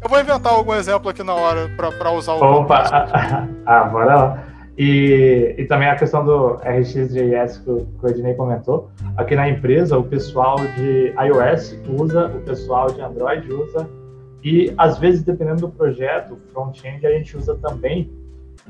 eu 0.01 0.09
vou 0.09 0.19
inventar 0.19 0.53
algum 0.53 0.73
exemplo 0.75 1.09
aqui 1.09 1.23
na 1.23 1.33
hora 1.33 1.69
para 1.75 2.11
usar 2.11 2.33
o. 2.33 2.41
Opa! 2.41 2.83
ah, 3.65 3.83
bora 3.85 4.15
lá. 4.15 4.43
E, 4.77 5.55
e 5.57 5.65
também 5.65 5.89
a 5.89 5.95
questão 5.95 6.23
do 6.23 6.59
RxJS 6.63 7.57
que 7.57 7.69
o, 7.69 7.87
que 7.99 8.05
o 8.05 8.09
Ednei 8.09 8.35
comentou. 8.35 8.91
Aqui 9.17 9.35
na 9.35 9.49
empresa, 9.49 9.97
o 9.97 10.03
pessoal 10.03 10.57
de 10.75 11.13
iOS 11.19 11.75
usa, 11.89 12.27
o 12.27 12.41
pessoal 12.41 12.91
de 12.91 13.01
Android 13.01 13.51
usa, 13.51 13.89
e 14.47 14.73
às 14.77 14.97
vezes, 14.97 15.23
dependendo 15.23 15.67
do 15.67 15.69
projeto, 15.69 16.37
front-end 16.53 17.05
a 17.05 17.11
gente 17.11 17.35
usa 17.35 17.53
também. 17.55 18.09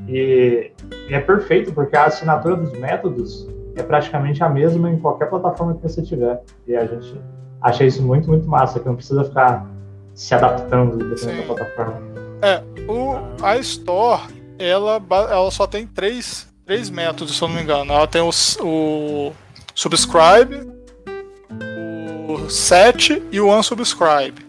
E, 0.07 0.71
e, 1.07 1.13
é 1.13 1.19
perfeito, 1.19 1.71
porque 1.71 1.95
a 1.95 2.05
assinatura 2.05 2.55
dos 2.55 2.71
métodos 2.79 3.47
é 3.75 3.83
praticamente 3.83 4.43
a 4.43 4.49
mesma 4.49 4.89
em 4.89 4.97
qualquer 4.97 5.29
plataforma 5.29 5.75
que 5.75 5.83
você 5.83 6.01
tiver. 6.01 6.41
E 6.65 6.75
a 6.75 6.83
gente 6.83 7.21
acha 7.61 7.83
isso 7.85 8.01
muito, 8.01 8.27
muito 8.27 8.49
massa, 8.49 8.79
que 8.79 8.87
não 8.87 8.95
precisa 8.95 9.23
ficar 9.23 9.67
se 10.15 10.33
adaptando 10.33 10.97
dependendo 10.97 11.41
Sim. 11.43 11.47
da 11.47 11.53
plataforma. 11.53 12.01
É, 12.41 12.63
o, 12.91 13.15
a 13.43 13.57
Store 13.57 14.23
ela, 14.57 14.99
ela 15.29 15.51
só 15.51 15.67
tem 15.67 15.85
três, 15.85 16.47
três 16.65 16.89
métodos, 16.89 17.37
se 17.37 17.43
eu 17.43 17.49
não 17.49 17.55
me 17.55 17.61
engano. 17.61 17.93
Ela 17.93 18.07
tem 18.07 18.21
o, 18.21 18.31
o 18.61 19.31
subscribe, 19.75 20.71
o 22.27 22.49
set 22.49 23.21
e 23.31 23.39
o 23.39 23.55
unsubscribe. 23.55 24.46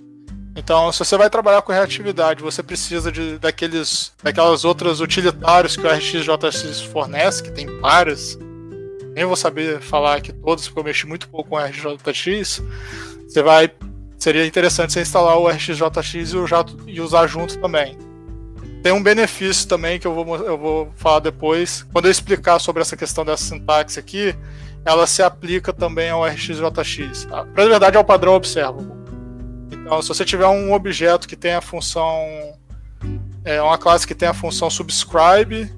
Então, 0.58 0.90
se 0.90 0.98
você 0.98 1.16
vai 1.16 1.30
trabalhar 1.30 1.62
com 1.62 1.70
reatividade, 1.70 2.42
você 2.42 2.64
precisa 2.64 3.12
de, 3.12 3.38
daqueles, 3.38 4.12
daquelas 4.20 4.64
outras 4.64 4.98
utilitários 4.98 5.76
que 5.76 5.86
o 5.86 5.88
RxJS 5.88 6.80
fornece, 6.92 7.44
que 7.44 7.52
tem 7.52 7.64
várias. 7.78 8.36
Nem 9.14 9.24
vou 9.24 9.36
saber 9.36 9.80
falar 9.80 10.16
aqui 10.16 10.32
todos, 10.32 10.66
porque 10.66 10.80
eu 10.80 10.84
mexi 10.84 11.06
muito 11.06 11.28
pouco 11.28 11.50
com 11.50 11.56
o 11.56 11.60
RxJS. 11.60 12.60
Você 13.28 13.40
vai. 13.40 13.70
Seria 14.18 14.44
interessante 14.44 14.92
você 14.92 15.00
instalar 15.00 15.38
o 15.38 15.48
RxJS 15.48 16.14
e, 16.14 16.90
e 16.90 17.00
usar 17.00 17.28
junto 17.28 17.56
também. 17.60 17.96
Tem 18.82 18.90
um 18.90 19.02
benefício 19.02 19.68
também 19.68 20.00
que 20.00 20.08
eu 20.08 20.12
vou, 20.12 20.36
eu 20.38 20.58
vou 20.58 20.92
falar 20.96 21.20
depois. 21.20 21.86
Quando 21.92 22.06
eu 22.06 22.10
explicar 22.10 22.58
sobre 22.58 22.82
essa 22.82 22.96
questão 22.96 23.24
dessa 23.24 23.44
sintaxe 23.44 24.00
aqui, 24.00 24.34
ela 24.84 25.06
se 25.06 25.22
aplica 25.22 25.72
também 25.72 26.10
ao 26.10 26.26
RxJX. 26.26 27.26
Tá? 27.26 27.44
Na 27.44 27.64
verdade, 27.64 27.96
é 27.96 28.00
o 28.00 28.04
padrão 28.04 28.34
observable. 28.34 28.97
Então, 29.88 30.02
se 30.02 30.08
você 30.08 30.22
tiver 30.22 30.46
um 30.46 30.74
objeto 30.74 31.26
que 31.26 31.34
tem 31.34 31.54
a 31.54 31.62
função. 31.62 32.12
É 33.42 33.62
uma 33.62 33.78
classe 33.78 34.06
que 34.06 34.14
tem 34.14 34.28
a 34.28 34.34
função 34.34 34.68
subscribe. 34.68 35.72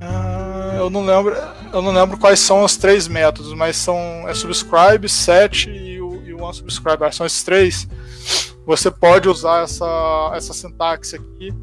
Uh, 0.00 0.76
eu 0.76 0.88
não 0.88 1.04
lembro. 1.04 1.34
Eu 1.72 1.82
não 1.82 1.90
lembro 1.90 2.16
quais 2.16 2.38
são 2.38 2.62
os 2.62 2.76
três 2.76 3.08
métodos, 3.08 3.52
mas 3.52 3.76
são 3.76 4.28
é 4.28 4.32
subscribe, 4.32 5.08
set 5.08 5.68
e 5.68 6.00
o, 6.00 6.22
e 6.24 6.32
o 6.32 6.48
unsubscribe. 6.48 7.12
São 7.12 7.26
esses 7.26 7.42
três 7.42 7.88
você 8.64 8.90
pode 8.90 9.28
usar 9.28 9.64
essa, 9.64 10.32
essa 10.34 10.52
sintaxe 10.52 11.16
aqui 11.16 11.54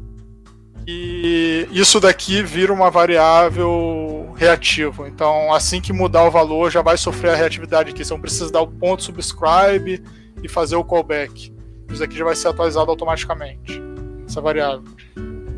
e 0.84 1.68
isso 1.70 2.00
daqui 2.00 2.42
vira 2.42 2.72
uma 2.72 2.90
variável 2.90 4.34
reativa. 4.36 5.08
Então, 5.08 5.52
assim 5.54 5.80
que 5.80 5.92
mudar 5.92 6.24
o 6.24 6.30
valor, 6.30 6.68
já 6.68 6.82
vai 6.82 6.96
sofrer 6.96 7.30
a 7.30 7.36
reatividade 7.36 7.90
aqui. 7.90 8.08
Não 8.10 8.20
precisa 8.20 8.50
dar 8.50 8.60
o 8.60 8.66
ponto 8.66 9.04
subscribe 9.04 10.02
e 10.42 10.48
fazer 10.48 10.76
o 10.76 10.84
callback. 10.84 11.52
Isso 11.90 12.02
aqui 12.02 12.16
já 12.16 12.24
vai 12.24 12.34
ser 12.34 12.48
atualizado 12.48 12.90
automaticamente, 12.90 13.80
essa 14.26 14.40
variável. 14.40 14.84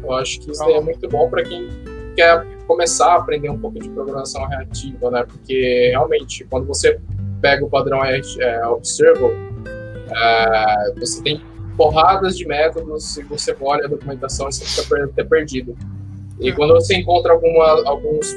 Eu 0.03 0.13
acho 0.15 0.41
que 0.41 0.51
isso 0.51 0.63
então, 0.63 0.77
é 0.77 0.81
muito 0.81 1.09
bom 1.09 1.29
para 1.29 1.43
quem 1.43 1.69
quer 2.15 2.45
começar 2.67 3.13
a 3.13 3.17
aprender 3.17 3.49
um 3.49 3.59
pouco 3.59 3.79
de 3.79 3.89
programação 3.89 4.47
reativa, 4.47 5.11
né? 5.11 5.25
Porque 5.25 5.89
realmente, 5.91 6.45
quando 6.45 6.67
você 6.67 7.01
pega 7.41 7.65
o 7.65 7.71
padrão 7.71 8.05
é, 8.05 8.67
Observable, 8.67 9.37
é, 10.11 10.95
você 10.99 11.23
tem 11.23 11.41
porradas 11.77 12.37
de 12.37 12.47
métodos 12.47 13.17
e 13.17 13.23
você 13.23 13.57
olha 13.61 13.85
a 13.85 13.89
documentação 13.89 14.49
e 14.49 14.53
você 14.53 14.83
fica 14.83 15.05
até 15.05 15.23
perdido. 15.23 15.77
E 16.41 16.53
quando 16.53 16.75
você 16.75 16.97
encontra 16.97 17.33
alguma, 17.33 17.89
alguns 17.89 18.37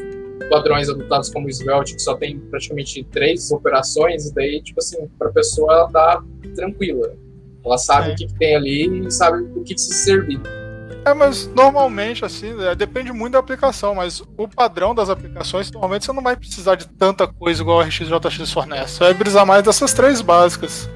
padrões 0.50 0.90
adotados 0.90 1.30
como 1.30 1.50
Svelte, 1.50 1.96
que 1.96 2.02
só 2.02 2.16
tem 2.16 2.40
praticamente 2.40 3.04
três 3.12 3.52
operações, 3.52 4.32
daí, 4.32 4.62
tipo 4.62 4.80
assim, 4.80 5.08
para 5.18 5.30
a 5.30 5.32
pessoa 5.32 5.74
ela 5.74 5.90
tá 5.90 6.24
tranquila. 6.56 7.14
Ela 7.64 7.78
sabe 7.78 8.10
é. 8.10 8.14
o 8.14 8.16
que, 8.16 8.28
que, 8.28 8.34
tem 8.36 8.56
ali 8.56 9.06
e 9.08 9.12
sabe 9.12 9.44
do 9.44 9.64
que, 9.64 9.76
que 9.76 9.82
se 9.82 9.94
servir. 9.94 10.40
É, 11.06 11.14
mas 11.14 11.48
normalmente, 11.48 12.24
assim, 12.24 12.54
é, 12.64 12.76
depende 12.76 13.12
muito 13.12 13.34
da 13.34 13.40
aplicação, 13.40 13.96
mas 13.96 14.22
o 14.38 14.48
padrão 14.48 14.94
das 14.94 15.10
aplicações, 15.10 15.72
normalmente 15.72 16.06
você 16.06 16.14
não 16.14 16.22
vai 16.22 16.36
precisar 16.36 16.76
de 16.76 16.88
tanta 16.88 17.28
coisa 17.28 17.62
igual 17.62 17.82
a 17.82 17.86
RxJX 17.86 18.52
fornece. 18.52 18.96
Você 18.96 19.04
vai 19.06 19.14
precisar 19.16 19.46
mais 19.46 19.64
dessas 19.64 19.94
três 19.94 20.22
básicas. 20.22 20.88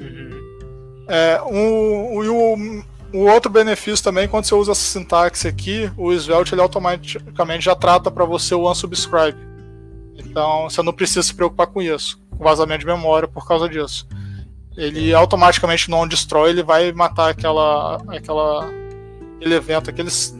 Uhum. 0.00 1.04
É, 1.08 1.42
um, 1.42 2.18
um, 2.18 2.78
o 2.78 2.84
outro 3.12 3.50
benefício 3.50 4.04
também, 4.04 4.28
quando 4.28 4.44
você 4.44 4.54
usa 4.54 4.72
essa 4.72 4.80
sintaxe 4.80 5.48
aqui, 5.48 5.90
o 5.96 6.12
Svelte 6.12 6.54
ele 6.54 6.60
automaticamente 6.60 7.64
já 7.64 7.74
trata 7.74 8.10
para 8.10 8.24
você 8.24 8.54
o 8.54 8.70
unsubscribe. 8.70 9.38
Então 10.14 10.68
você 10.68 10.82
não 10.82 10.92
precisa 10.92 11.22
se 11.22 11.34
preocupar 11.34 11.68
com 11.68 11.80
isso, 11.80 12.20
com 12.30 12.44
vazamento 12.44 12.80
de 12.80 12.86
memória 12.86 13.26
por 13.26 13.46
causa 13.46 13.68
disso. 13.68 14.06
Ele 14.76 15.14
automaticamente 15.14 15.90
não 15.90 16.06
destrói, 16.06 16.50
ele 16.50 16.62
vai 16.62 16.92
matar 16.92 17.30
aquela, 17.30 17.96
aquela 18.08 18.70
aquele 19.36 19.54
evento, 19.54 19.90
aqueles 19.90 20.36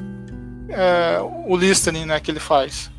é, 0.68 1.18
o 1.46 1.56
listening 1.56 2.04
né, 2.04 2.20
que 2.20 2.30
ele 2.30 2.40
faz. 2.40 2.90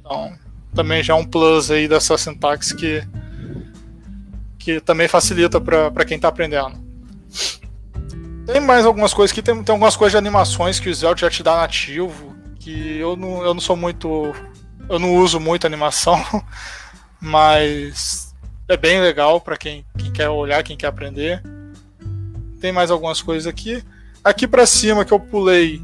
Então 0.00 0.32
também 0.74 1.02
já 1.02 1.14
é 1.14 1.16
um 1.16 1.24
plus 1.24 1.70
aí 1.70 1.86
dessa 1.86 2.18
sintaxe 2.18 2.74
que 2.74 3.06
que 4.58 4.80
também 4.80 5.08
facilita 5.08 5.60
para 5.60 6.04
quem 6.04 6.16
está 6.16 6.28
aprendendo. 6.28 6.81
Tem 8.46 8.60
mais 8.60 8.84
algumas 8.84 9.14
coisas 9.14 9.32
que 9.32 9.42
tem, 9.42 9.62
tem 9.62 9.72
algumas 9.72 9.96
coisas 9.96 10.12
de 10.12 10.18
animações 10.18 10.80
que 10.80 10.88
o 10.88 10.94
Svelte 10.94 11.20
já 11.20 11.30
te 11.30 11.42
dá 11.42 11.56
nativo, 11.56 12.34
que 12.58 12.98
eu 12.98 13.16
não, 13.16 13.44
eu 13.44 13.54
não 13.54 13.60
sou 13.60 13.76
muito. 13.76 14.34
Eu 14.88 14.98
não 14.98 15.14
uso 15.16 15.38
muito 15.38 15.66
animação, 15.66 16.20
mas 17.20 18.34
é 18.68 18.76
bem 18.76 19.00
legal 19.00 19.40
para 19.40 19.56
quem, 19.56 19.86
quem 19.96 20.10
quer 20.10 20.28
olhar, 20.28 20.62
quem 20.62 20.76
quer 20.76 20.88
aprender. 20.88 21.42
Tem 22.60 22.72
mais 22.72 22.90
algumas 22.90 23.22
coisas 23.22 23.46
aqui. 23.46 23.82
Aqui 24.24 24.46
para 24.46 24.66
cima 24.66 25.04
que 25.04 25.12
eu 25.12 25.20
pulei 25.20 25.80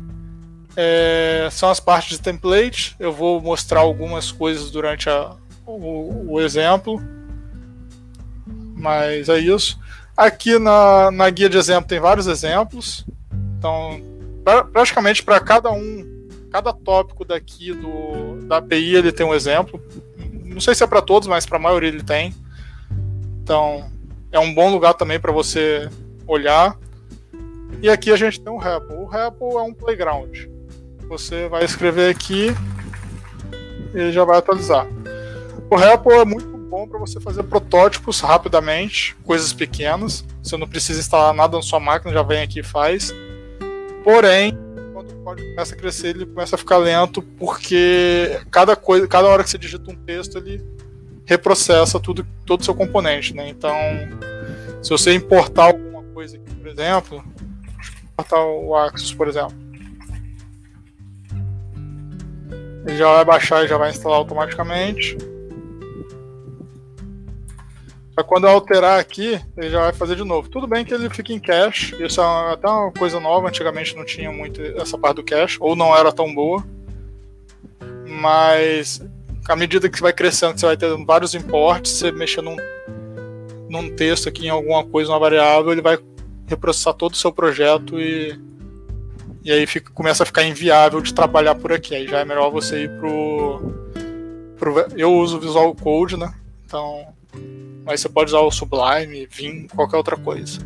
é, 0.76 1.48
são 1.50 1.70
as 1.70 1.80
partes 1.80 2.16
de 2.16 2.22
template. 2.22 2.96
Eu 2.98 3.12
vou 3.12 3.40
mostrar 3.40 3.80
algumas 3.80 4.32
coisas 4.32 4.70
durante 4.70 5.08
a, 5.08 5.36
o, 5.66 6.34
o 6.34 6.40
exemplo. 6.40 7.00
Mas 8.74 9.28
é 9.28 9.38
isso. 9.38 9.78
Aqui 10.18 10.58
na, 10.58 11.12
na 11.12 11.30
guia 11.30 11.48
de 11.48 11.56
exemplo 11.56 11.88
tem 11.88 12.00
vários 12.00 12.26
exemplos. 12.26 13.06
Então, 13.56 14.02
pra, 14.42 14.64
praticamente 14.64 15.22
para 15.22 15.38
cada 15.38 15.70
um, 15.70 16.28
cada 16.50 16.72
tópico 16.72 17.24
daqui 17.24 17.72
do, 17.72 18.44
da 18.48 18.56
API 18.56 18.96
ele 18.96 19.12
tem 19.12 19.24
um 19.24 19.32
exemplo. 19.32 19.80
Não 20.44 20.60
sei 20.60 20.74
se 20.74 20.82
é 20.82 20.88
para 20.88 21.00
todos, 21.00 21.28
mas 21.28 21.46
para 21.46 21.56
a 21.56 21.60
maioria 21.60 21.88
ele 21.88 22.02
tem. 22.02 22.34
Então, 23.40 23.88
é 24.32 24.40
um 24.40 24.52
bom 24.52 24.72
lugar 24.72 24.94
também 24.94 25.20
para 25.20 25.30
você 25.30 25.88
olhar. 26.26 26.76
E 27.80 27.88
aqui 27.88 28.10
a 28.10 28.16
gente 28.16 28.40
tem 28.40 28.52
um 28.52 28.58
REPL. 28.58 28.94
O 28.94 29.06
REPL 29.06 29.58
é 29.60 29.62
um 29.62 29.72
playground. 29.72 30.36
Você 31.08 31.48
vai 31.48 31.64
escrever 31.64 32.10
aqui 32.10 32.48
e 33.94 33.98
ele 34.00 34.10
já 34.10 34.24
vai 34.24 34.38
atualizar. 34.38 34.84
O 35.70 35.76
REPL 35.76 36.12
é 36.14 36.24
muito 36.24 36.57
bom 36.68 36.86
para 36.86 36.98
você 36.98 37.18
fazer 37.18 37.42
protótipos 37.44 38.20
rapidamente, 38.20 39.16
coisas 39.24 39.52
pequenas. 39.52 40.24
Você 40.42 40.56
não 40.56 40.68
precisa 40.68 41.00
instalar 41.00 41.32
nada 41.32 41.56
na 41.56 41.62
sua 41.62 41.80
máquina, 41.80 42.12
já 42.12 42.22
vem 42.22 42.42
aqui 42.42 42.60
e 42.60 42.62
faz. 42.62 43.12
Porém, 44.04 44.56
quando 44.92 45.10
o 45.10 45.24
código 45.24 45.48
começa 45.50 45.74
a 45.74 45.78
crescer, 45.78 46.08
ele 46.08 46.26
começa 46.26 46.54
a 46.54 46.58
ficar 46.58 46.76
lento 46.76 47.22
porque 47.22 48.40
cada 48.50 48.76
coisa, 48.76 49.08
cada 49.08 49.28
hora 49.28 49.42
que 49.42 49.50
você 49.50 49.58
digita 49.58 49.90
um 49.90 49.96
texto, 49.96 50.38
ele 50.38 50.62
reprocessa 51.24 51.98
tudo, 51.98 52.26
todo 52.44 52.60
o 52.60 52.64
seu 52.64 52.74
componente, 52.74 53.34
né? 53.34 53.48
Então, 53.48 53.74
se 54.82 54.90
você 54.90 55.12
importar 55.14 55.64
alguma 55.64 56.02
coisa 56.14 56.36
aqui, 56.36 56.54
por 56.54 56.68
exemplo, 56.68 57.24
importar 58.04 58.44
o 58.44 58.74
Axis, 58.74 59.12
por 59.12 59.28
exemplo, 59.28 59.56
ele 62.86 62.96
já 62.96 63.12
vai 63.12 63.24
baixar 63.24 63.64
e 63.64 63.68
já 63.68 63.76
vai 63.76 63.90
instalar 63.90 64.18
automaticamente. 64.18 65.16
Quando 68.24 68.44
eu 68.44 68.50
alterar 68.50 68.98
aqui, 68.98 69.40
ele 69.56 69.70
já 69.70 69.80
vai 69.80 69.92
fazer 69.92 70.16
de 70.16 70.24
novo. 70.24 70.48
Tudo 70.48 70.66
bem 70.66 70.84
que 70.84 70.92
ele 70.92 71.08
fica 71.10 71.32
em 71.32 71.38
cache, 71.38 71.94
isso 72.02 72.20
é 72.20 72.52
até 72.52 72.68
uma 72.68 72.92
coisa 72.92 73.20
nova, 73.20 73.48
antigamente 73.48 73.94
não 73.94 74.04
tinha 74.04 74.32
muito 74.32 74.60
essa 74.60 74.98
parte 74.98 75.16
do 75.16 75.24
cache, 75.24 75.56
ou 75.60 75.76
não 75.76 75.96
era 75.96 76.10
tão 76.10 76.34
boa. 76.34 76.64
Mas 78.06 79.00
à 79.48 79.56
medida 79.56 79.88
que 79.88 79.96
você 79.96 80.02
vai 80.02 80.12
crescendo, 80.12 80.58
você 80.58 80.66
vai 80.66 80.76
ter 80.76 80.94
vários 81.04 81.34
importes, 81.34 81.92
você 81.92 82.12
mexer 82.12 82.42
num, 82.42 82.56
num 83.68 83.94
texto 83.94 84.28
aqui 84.28 84.46
em 84.46 84.50
alguma 84.50 84.84
coisa, 84.84 85.10
uma 85.10 85.18
variável, 85.18 85.72
ele 85.72 85.82
vai 85.82 85.98
reprocessar 86.46 86.94
todo 86.94 87.12
o 87.12 87.16
seu 87.16 87.32
projeto 87.32 88.00
e, 88.00 88.38
e 89.44 89.52
aí 89.52 89.66
fica, 89.66 89.90
começa 89.92 90.22
a 90.22 90.26
ficar 90.26 90.44
inviável 90.44 91.00
de 91.00 91.14
trabalhar 91.14 91.54
por 91.54 91.72
aqui. 91.72 91.94
Aí 91.94 92.06
já 92.06 92.20
é 92.20 92.24
melhor 92.24 92.50
você 92.50 92.84
ir 92.84 92.90
pro, 92.98 93.74
pro 94.58 94.86
eu 94.96 95.12
uso 95.12 95.40
Visual 95.40 95.74
Code, 95.74 96.16
né? 96.16 96.32
Então 96.64 97.17
mas 97.84 98.00
você 98.00 98.08
pode 98.08 98.30
usar 98.30 98.40
o 98.40 98.50
Sublime, 98.50 99.26
Vim, 99.30 99.66
qualquer 99.68 99.96
outra 99.96 100.16
coisa. 100.16 100.60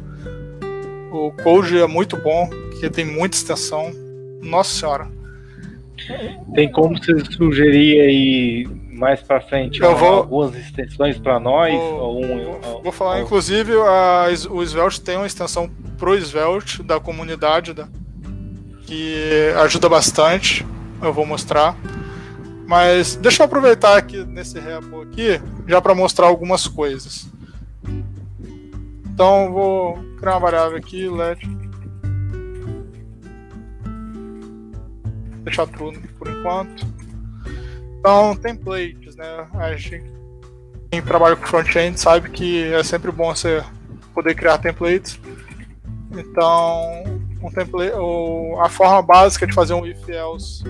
O 1.10 1.30
Code 1.42 1.78
é 1.78 1.86
muito 1.86 2.16
bom, 2.16 2.48
porque 2.48 2.90
tem 2.90 3.04
muita 3.04 3.36
extensão. 3.36 3.92
Nossa 4.42 4.70
senhora. 4.70 5.08
Tem 6.54 6.70
como 6.70 6.98
você 6.98 7.24
sugerir 7.24 8.00
aí 8.00 8.66
mais 8.92 9.20
para 9.20 9.40
frente 9.40 9.80
eu 9.80 9.96
vou, 9.96 10.08
algumas 10.08 10.54
extensões 10.54 11.18
para 11.18 11.40
nós? 11.40 11.72
Vou, 11.72 12.24
um, 12.24 12.60
vou, 12.60 12.82
vou 12.84 12.92
falar, 12.92 13.20
inclusive, 13.20 13.72
a, 13.72 14.26
o 14.50 14.62
Svelte 14.62 15.00
tem 15.00 15.16
uma 15.16 15.26
extensão 15.26 15.70
pro 15.98 16.14
Svelte 16.16 16.82
da 16.82 17.00
comunidade 17.00 17.72
da, 17.72 17.88
que 18.86 19.52
ajuda 19.56 19.88
bastante. 19.88 20.66
Eu 21.00 21.12
vou 21.12 21.26
mostrar. 21.26 21.76
Mas 22.72 23.16
deixa 23.16 23.42
eu 23.42 23.44
aproveitar 23.44 23.98
aqui 23.98 24.24
nesse 24.24 24.58
repo 24.58 25.02
aqui, 25.02 25.38
já 25.68 25.78
para 25.78 25.94
mostrar 25.94 26.28
algumas 26.28 26.66
coisas. 26.66 27.28
Então 29.04 29.52
vou 29.52 29.98
criar 30.16 30.36
uma 30.36 30.40
variável 30.40 30.78
aqui, 30.78 31.06
let 31.06 31.38
deixar 35.44 35.66
true 35.66 35.98
por 36.18 36.30
enquanto. 36.30 36.86
Então, 37.98 38.34
templates, 38.36 39.16
né? 39.16 39.46
A 39.52 39.76
gente 39.76 40.02
quem 40.90 41.02
trabalha 41.02 41.36
com 41.36 41.46
front-end 41.46 42.00
sabe 42.00 42.30
que 42.30 42.72
é 42.72 42.82
sempre 42.82 43.12
bom 43.12 43.34
você 43.34 43.62
poder 44.14 44.34
criar 44.34 44.56
templates. 44.56 45.20
Então, 46.10 47.04
um 47.42 47.50
template, 47.50 47.92
a 48.62 48.68
forma 48.70 49.02
básica 49.02 49.46
de 49.46 49.52
fazer 49.52 49.74
um 49.74 49.84
if 49.84 50.08
else 50.08 50.64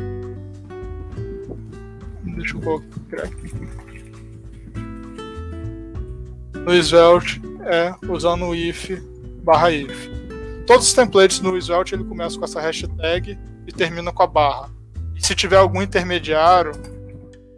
Deixa 2.35 2.57
eu 2.57 2.61
colocar 2.61 3.24
aqui. 3.24 3.53
No 6.55 6.74
Svelte 6.74 7.41
é 7.64 7.95
usando 8.09 8.47
o 8.47 8.55
if 8.55 8.91
barra 9.43 9.70
if. 9.70 10.09
Todos 10.66 10.87
os 10.87 10.95
templates 10.95 11.41
no 11.41 11.57
Svelte 11.61 11.95
ele 11.95 12.05
começa 12.05 12.39
com 12.39 12.45
essa 12.45 12.61
hashtag 12.61 13.39
e 13.66 13.72
termina 13.72 14.12
com 14.12 14.22
a 14.22 14.26
barra. 14.26 14.70
E 15.16 15.24
se 15.24 15.35
tiver 15.35 15.57
algum 15.57 15.83
intermediário, 15.83 16.72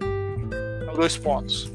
é 0.00 0.94
dois 0.94 1.16
pontos. 1.16 1.70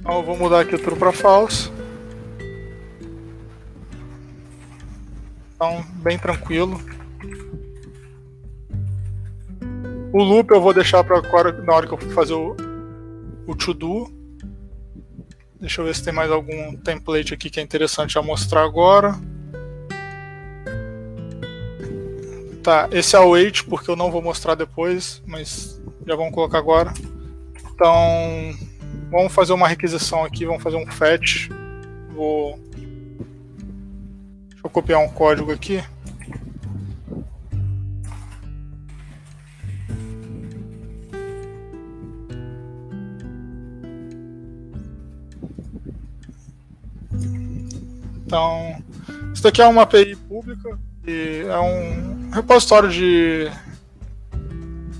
Então 0.00 0.18
eu 0.18 0.22
vou 0.24 0.36
mudar 0.36 0.60
aqui 0.60 0.76
tudo 0.76 0.96
para 0.96 1.12
false. 1.12 1.70
Então, 5.60 5.84
bem 5.96 6.18
tranquilo. 6.18 6.80
O 10.10 10.22
loop 10.22 10.50
eu 10.50 10.60
vou 10.62 10.72
deixar 10.72 11.04
para 11.04 11.20
na 11.52 11.74
hora 11.74 11.86
que 11.86 11.92
eu 11.92 11.98
for 11.98 12.10
fazer 12.12 12.32
o, 12.32 12.56
o 13.46 13.54
to-do. 13.54 14.10
Deixa 15.60 15.82
eu 15.82 15.84
ver 15.84 15.94
se 15.94 16.02
tem 16.02 16.14
mais 16.14 16.30
algum 16.30 16.74
template 16.78 17.34
aqui 17.34 17.50
que 17.50 17.60
é 17.60 17.62
interessante 17.62 18.18
a 18.18 18.22
mostrar 18.22 18.64
agora. 18.64 19.20
Tá, 22.62 22.88
esse 22.90 23.14
é 23.14 23.18
o 23.18 23.32
wait 23.32 23.62
porque 23.64 23.90
eu 23.90 23.96
não 23.96 24.10
vou 24.10 24.22
mostrar 24.22 24.54
depois, 24.54 25.22
mas 25.26 25.78
já 26.06 26.16
vamos 26.16 26.32
colocar 26.32 26.56
agora. 26.56 26.90
Então, 27.74 28.56
vamos 29.10 29.30
fazer 29.30 29.52
uma 29.52 29.68
requisição 29.68 30.24
aqui, 30.24 30.46
vamos 30.46 30.62
fazer 30.62 30.76
um 30.76 30.90
fetch. 30.90 31.50
Vou 32.14 32.58
Deixa 34.60 34.66
eu 34.66 34.70
copiar 34.70 35.00
um 35.00 35.08
código 35.08 35.50
aqui. 35.50 35.82
Então, 48.26 48.82
isso 49.32 49.42
daqui 49.42 49.62
é 49.62 49.66
uma 49.66 49.82
API 49.82 50.14
pública 50.14 50.78
e 51.06 51.42
é 51.48 51.58
um 51.58 52.30
repositório 52.30 52.90
de 52.90 53.50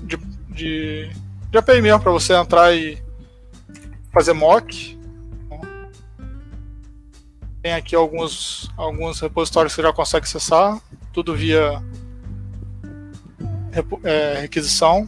de, 0.03 0.17
de, 0.49 1.09
de 1.51 1.57
API 1.59 1.83
mesmo 1.83 2.01
para 2.01 2.11
você 2.11 2.33
entrar 2.33 2.75
e 2.75 2.97
fazer 4.11 4.33
mock. 4.33 4.99
Tem 7.61 7.73
aqui 7.73 7.95
alguns, 7.95 8.71
alguns 8.75 9.19
repositórios 9.19 9.75
que 9.75 9.81
já 9.81 9.93
consegue 9.93 10.25
acessar, 10.25 10.81
tudo 11.13 11.35
via 11.35 11.81
é, 14.03 14.39
requisição. 14.41 15.07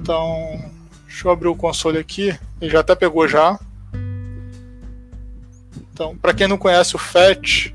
Então, 0.00 0.70
deixa 1.06 1.26
eu 1.26 1.32
abrir 1.32 1.48
o 1.48 1.56
console 1.56 1.98
aqui. 1.98 2.38
Ele 2.60 2.70
já 2.70 2.80
até 2.80 2.94
pegou 2.94 3.26
já. 3.26 3.58
Então, 5.92 6.16
para 6.16 6.34
quem 6.34 6.48
não 6.48 6.56
conhece 6.58 6.94
o 6.94 6.98
FET, 6.98 7.74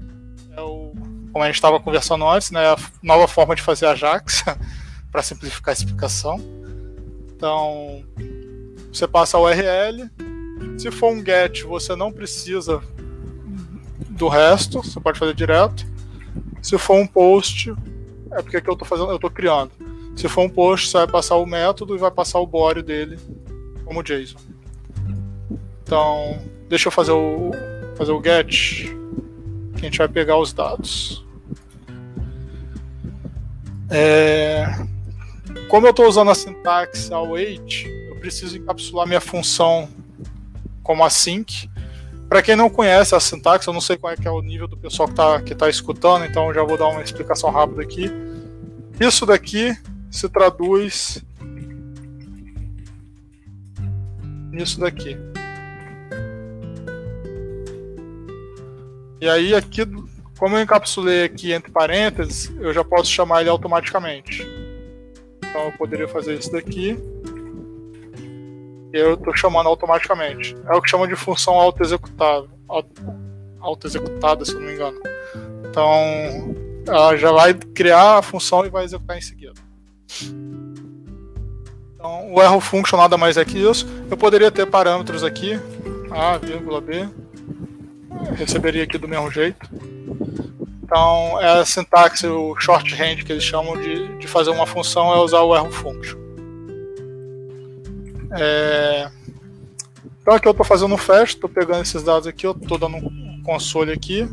é 0.55 0.61
o, 0.61 0.93
como 1.31 1.43
a 1.43 1.47
gente 1.47 1.55
estava 1.55 1.79
conversando 1.79 2.27
antes, 2.27 2.51
né, 2.51 2.67
a 2.67 2.77
nova 3.01 3.27
forma 3.27 3.55
de 3.55 3.61
fazer 3.61 3.85
Ajax, 3.87 4.43
para 5.11 5.21
simplificar 5.21 5.71
a 5.71 5.77
explicação. 5.77 6.39
Então, 7.35 8.03
você 8.91 9.07
passa 9.07 9.37
a 9.37 9.41
URL. 9.41 10.09
Se 10.77 10.91
for 10.91 11.11
um 11.11 11.23
GET, 11.23 11.63
você 11.63 11.95
não 11.95 12.11
precisa 12.11 12.81
do 14.09 14.27
resto, 14.27 14.81
você 14.83 14.99
pode 14.99 15.19
fazer 15.19 15.33
direto. 15.33 15.85
Se 16.61 16.77
for 16.77 16.95
um 16.95 17.07
post, 17.07 17.73
é 18.31 18.41
porque 18.41 18.61
que 18.61 18.69
eu 18.69 18.73
estou 18.73 18.87
fazendo, 18.87 19.09
eu 19.09 19.15
estou 19.15 19.29
criando. 19.29 19.71
Se 20.15 20.29
for 20.29 20.41
um 20.41 20.49
post, 20.49 20.89
você 20.89 20.97
vai 20.97 21.07
passar 21.07 21.35
o 21.35 21.45
método 21.45 21.95
e 21.95 21.99
vai 21.99 22.11
passar 22.11 22.39
o 22.39 22.47
body 22.47 22.81
dele 22.81 23.19
como 23.83 24.03
JSON. 24.03 24.39
Então, 25.83 26.39
deixa 26.67 26.87
eu 26.87 26.91
fazer 26.91 27.11
o 27.11 27.51
fazer 27.95 28.11
o 28.11 28.21
get, 28.21 28.89
que 29.77 29.81
a 29.81 29.83
gente 29.85 29.97
vai 29.97 30.07
pegar 30.07 30.37
os 30.37 30.51
dados. 30.51 31.25
É, 33.89 34.65
como 35.69 35.87
eu 35.87 35.91
estou 35.91 36.07
usando 36.07 36.31
a 36.31 36.35
sintaxe 36.35 37.13
await, 37.13 37.85
eu 38.09 38.15
preciso 38.17 38.57
encapsular 38.57 39.07
minha 39.07 39.21
função 39.21 39.87
como 40.85 41.03
async. 41.03 41.67
Para 42.29 42.41
quem 42.41 42.55
não 42.55 42.69
conhece 42.69 43.13
a 43.13 43.19
sintaxe, 43.19 43.67
eu 43.67 43.73
não 43.73 43.81
sei 43.81 43.97
qual 43.97 44.13
é, 44.13 44.15
é 44.23 44.31
o 44.31 44.41
nível 44.41 44.67
do 44.67 44.77
pessoal 44.77 45.07
que 45.07 45.13
está 45.13 45.41
que 45.41 45.55
tá 45.55 45.69
escutando, 45.69 46.25
então 46.25 46.53
já 46.53 46.63
vou 46.63 46.77
dar 46.77 46.87
uma 46.87 47.01
explicação 47.01 47.49
rápida 47.49 47.81
aqui. 47.81 48.09
Isso 48.99 49.25
daqui 49.25 49.75
se 50.09 50.29
traduz 50.29 51.23
nisso 54.51 54.79
daqui. 54.79 55.17
E 59.19 59.27
aí 59.27 59.55
aqui, 59.55 59.81
como 60.37 60.55
eu 60.55 60.61
encapsulei 60.61 61.23
aqui 61.23 61.51
entre 61.51 61.71
parênteses, 61.71 62.53
eu 62.59 62.73
já 62.73 62.83
posso 62.83 63.11
chamar 63.11 63.41
ele 63.41 63.49
automaticamente. 63.49 64.45
Então 65.37 65.65
eu 65.65 65.71
poderia 65.73 66.07
fazer 66.07 66.35
isso 66.35 66.51
daqui. 66.51 66.97
Eu 68.93 69.15
estou 69.15 69.35
chamando 69.35 69.67
automaticamente. 69.67 70.55
É 70.67 70.75
o 70.75 70.81
que 70.81 70.89
chamam 70.89 71.07
de 71.07 71.15
função 71.15 71.55
auto-executável. 71.55 72.49
Auto-executada, 73.59 74.45
se 74.45 74.53
não 74.53 74.61
me 74.61 74.73
engano. 74.73 74.99
Então 75.69 76.55
ela 76.87 77.17
já 77.17 77.31
vai 77.31 77.53
criar 77.53 78.19
a 78.19 78.21
função 78.21 78.65
e 78.65 78.69
vai 78.69 78.85
executar 78.85 79.17
em 79.17 79.21
seguida. 79.21 79.53
Então, 81.95 82.33
o 82.33 82.41
erro 82.41 82.59
function 82.59 82.97
nada 82.97 83.17
mais 83.17 83.35
é 83.37 83.43
que 83.43 83.57
isso. 83.57 83.87
Eu 84.09 84.15
poderia 84.15 84.51
ter 84.51 84.65
parâmetros 84.67 85.23
aqui, 85.23 85.59
A, 86.11 86.37
vírgula 86.37 86.79
B, 86.79 87.09
receberia 88.37 88.83
aqui 88.83 88.97
do 88.97 89.07
mesmo 89.07 89.31
jeito. 89.31 89.67
Então, 90.83 91.41
é 91.41 91.59
a 91.59 91.65
sintaxe, 91.65 92.27
o 92.27 92.55
shorthand 92.59 93.23
que 93.25 93.31
eles 93.31 93.43
chamam 93.43 93.75
de, 93.81 94.17
de 94.19 94.27
fazer 94.27 94.51
uma 94.51 94.67
função 94.67 95.11
é 95.11 95.17
usar 95.17 95.41
o 95.41 95.55
erro 95.55 95.71
function. 95.71 96.19
É... 98.37 99.09
Então 100.21 100.33
aqui 100.33 100.47
eu 100.47 100.51
estou 100.51 100.65
fazendo 100.65 100.93
um 100.93 100.97
fetch, 100.97 101.29
estou 101.29 101.49
pegando 101.49 101.83
esses 101.83 102.03
dados 102.03 102.27
aqui, 102.27 102.47
eu 102.47 102.51
estou 102.51 102.77
dando 102.77 102.97
um 102.97 103.41
console 103.43 103.91
aqui. 103.91 104.27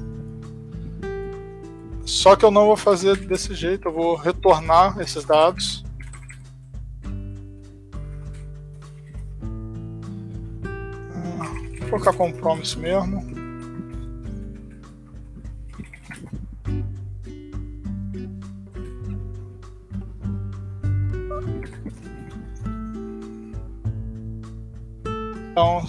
Só 2.05 2.35
que 2.35 2.45
eu 2.45 2.51
não 2.51 2.67
vou 2.67 2.77
fazer 2.77 3.17
desse 3.17 3.55
jeito, 3.55 3.89
eu 3.89 3.93
vou 3.93 4.17
retornar 4.17 4.99
esses 5.01 5.25
dados. 5.25 5.85
Vou 11.79 11.89
colocar 11.91 12.13
com 12.15 12.33
promise 12.33 12.79
mesmo. 12.79 13.33
Então. 25.53 25.83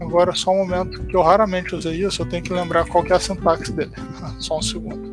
Agora 0.00 0.34
só 0.34 0.50
um 0.50 0.58
momento 0.58 1.06
que 1.06 1.14
eu 1.14 1.22
raramente 1.22 1.74
usei 1.74 2.04
isso, 2.04 2.22
eu 2.22 2.28
tenho 2.28 2.42
que 2.42 2.52
lembrar 2.52 2.86
qual 2.86 3.04
que 3.04 3.12
é 3.12 3.16
a 3.16 3.20
sintaxe 3.20 3.72
dele. 3.72 3.92
Só 4.40 4.58
um 4.58 4.62
segundo. 4.62 5.07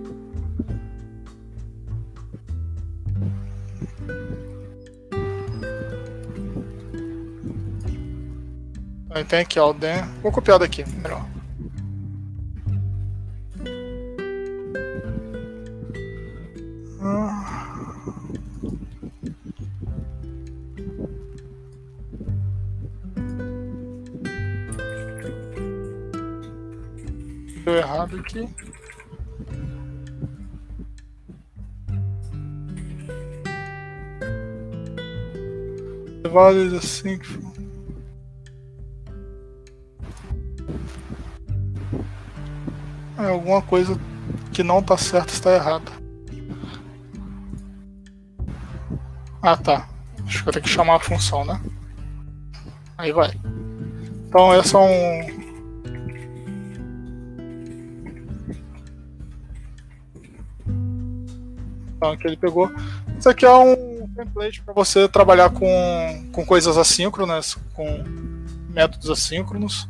Aí 9.15 9.23
tem 9.23 9.39
aqui, 9.39 9.57
ó, 9.57 9.69
o 9.69 9.73
Dan. 9.73 10.05
Vou 10.21 10.29
copiar 10.29 10.59
daqui, 10.59 10.83
melhor. 11.01 11.25
Ah. 17.01 17.85
Deu 27.63 27.77
errado 27.77 28.19
aqui. 28.19 28.49
Vários 36.29 36.73
assim 36.73 37.17
que 37.17 37.44
alguma 43.17 43.61
coisa 43.61 43.99
que 44.51 44.63
não 44.63 44.79
está 44.79 44.97
certa 44.97 45.33
está 45.33 45.53
errada. 45.53 45.91
Ah 49.41 49.57
tá. 49.57 49.87
Acho 50.25 50.43
que 50.43 50.49
eu 50.49 50.53
tenho 50.53 50.63
que 50.63 50.69
chamar 50.69 50.95
a 50.95 50.99
função, 50.99 51.45
né? 51.45 51.61
Aí 52.97 53.11
vai. 53.11 53.31
Então 54.27 54.53
esse 54.59 54.75
é 54.75 54.79
um. 54.79 55.45
Então 61.95 62.11
aqui 62.11 62.27
ele 62.27 62.37
pegou. 62.37 62.71
Isso 63.17 63.29
aqui 63.29 63.45
é 63.45 63.53
um 63.53 64.07
template 64.15 64.61
para 64.61 64.73
você 64.73 65.07
trabalhar 65.07 65.49
com, 65.49 66.29
com 66.31 66.45
coisas 66.45 66.77
assíncronas, 66.77 67.57
com 67.73 68.03
métodos 68.69 69.09
assíncronos. 69.09 69.87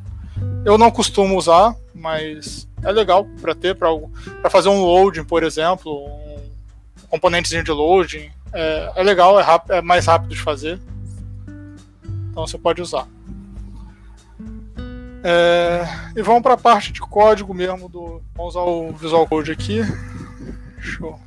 Eu 0.66 0.78
não 0.78 0.92
costumo 0.92 1.38
usar, 1.38 1.76
mas 1.94 2.68
é 2.84 2.92
legal 2.92 3.26
para 3.42 3.56
ter, 3.56 3.76
para 3.76 4.50
fazer 4.50 4.70
um 4.70 4.82
loading, 4.82 5.24
por 5.24 5.44
exemplo, 5.44 6.06
um 6.06 7.08
componentezinho 7.10 7.64
de 7.64 7.72
loading. 7.72 8.30
É, 8.54 8.94
é 8.96 9.04
legal, 9.04 9.40
é, 9.40 9.44
rápido, 9.44 9.74
é 9.74 9.82
mais 9.82 10.06
rápido 10.06 10.30
de 10.30 10.42
fazer. 10.42 10.80
Então 12.30 12.46
você 12.46 12.58
pode 12.58 12.82
usar. 12.82 13.08
É, 15.24 15.84
e 16.16 16.22
vamos 16.22 16.44
para 16.44 16.54
a 16.54 16.58
parte 16.58 16.92
de 16.92 17.00
código 17.00 17.54
mesmo 17.54 17.90
do. 17.90 18.22
Vamos 18.36 18.56
usar 18.56 18.62
o 18.62 18.92
Visual 18.92 19.28
Code 19.28 19.52
aqui. 19.52 19.82
Show. 20.80 21.20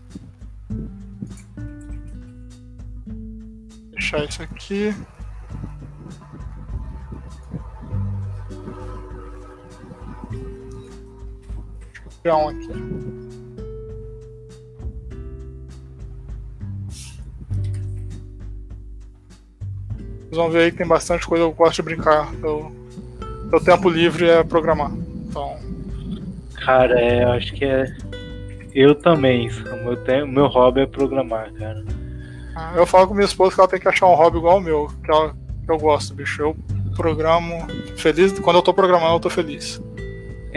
Deixar 3.90 4.24
isso 4.24 4.42
aqui. 4.42 4.94
Um 12.36 12.48
aqui. 12.48 12.68
Vocês 20.28 20.36
vão 20.36 20.50
ver 20.50 20.64
aí 20.64 20.70
que 20.70 20.78
tem 20.78 20.86
bastante 20.86 21.26
coisa, 21.26 21.44
eu 21.44 21.52
gosto 21.52 21.76
de 21.76 21.82
brincar. 21.82 22.32
Eu, 22.42 22.70
meu 23.50 23.60
tempo 23.60 23.88
livre 23.88 24.28
é 24.28 24.44
programar. 24.44 24.92
Então. 24.92 25.56
Cara, 26.64 27.00
é, 27.00 27.24
eu 27.24 27.32
acho 27.32 27.54
que 27.54 27.64
é. 27.64 27.86
Eu 28.74 28.94
também. 28.94 29.48
O 29.48 29.84
meu, 29.84 29.96
tempo, 29.96 30.26
meu 30.26 30.46
hobby 30.46 30.82
é 30.82 30.86
programar, 30.86 31.50
cara. 31.54 31.82
Ah, 32.54 32.74
eu 32.76 32.84
falo 32.84 33.08
com 33.08 33.14
minha 33.14 33.24
esposa 33.24 33.54
que 33.54 33.60
ela 33.60 33.68
tem 33.68 33.80
que 33.80 33.88
achar 33.88 34.06
um 34.06 34.14
hobby 34.14 34.36
igual 34.36 34.56
ao 34.56 34.60
meu, 34.60 34.88
que, 35.02 35.10
ela, 35.10 35.34
que 35.64 35.70
eu 35.70 35.78
gosto, 35.78 36.14
bicho. 36.14 36.42
Eu 36.42 36.56
programo 36.94 37.66
feliz. 37.96 38.38
Quando 38.38 38.56
eu 38.56 38.62
tô 38.62 38.74
programando, 38.74 39.14
eu 39.14 39.20
tô 39.20 39.30
feliz. 39.30 39.80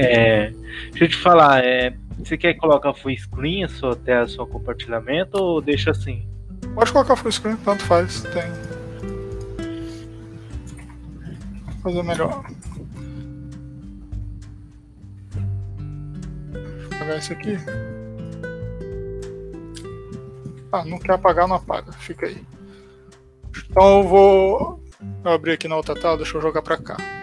É. 0.01 0.53
Deixa 0.89 1.05
eu 1.05 1.09
te 1.09 1.15
falar, 1.17 1.63
é, 1.63 1.95
você 2.17 2.37
quer 2.37 2.53
colocar 2.55 2.93
full 2.93 3.15
screen 3.17 3.63
a 3.63 3.69
sua 3.69 3.95
tela, 3.95 4.27
seu 4.27 4.45
compartilhamento 4.45 5.37
ou 5.37 5.61
deixa 5.61 5.91
assim? 5.91 6.27
Pode 6.73 6.91
colocar 6.91 7.15
full 7.15 7.31
screen, 7.31 7.57
tanto 7.57 7.83
faz. 7.83 8.21
Tem. 8.21 8.43
Vou 11.65 11.81
fazer 11.83 12.03
melhor. 12.03 12.43
Vou 16.51 16.95
apagar 16.95 17.17
isso 17.17 17.33
aqui. 17.33 17.57
Ah, 20.71 20.85
não 20.85 20.99
quer 20.99 21.13
apagar, 21.13 21.47
não 21.47 21.57
apaga. 21.57 21.91
Fica 21.93 22.27
aí. 22.27 22.41
Então 23.69 23.99
eu 23.99 24.07
vou 24.07 24.83
abrir 25.23 25.53
aqui 25.53 25.67
na 25.67 25.75
outra 25.75 25.95
tela, 25.95 26.17
deixa 26.17 26.37
eu 26.37 26.41
jogar 26.41 26.61
para 26.61 26.77
cá. 26.77 27.20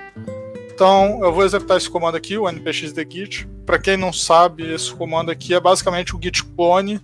Então 0.79 1.18
eu 1.24 1.33
vou 1.33 1.45
executar 1.45 1.76
esse 1.76 1.91
comando 1.91 2.16
aqui, 2.16 2.39
o 2.39 2.49
npx-git. 2.49 3.49
Para 3.66 3.81
quem 3.81 3.97
não 3.97 4.12
sabe, 4.12 4.62
esse 4.72 4.95
comando 4.95 5.29
aqui 5.29 5.53
é 5.53 5.59
basicamente 5.59 6.14
o 6.14 6.20
git 6.22 6.45
clone, 6.45 7.01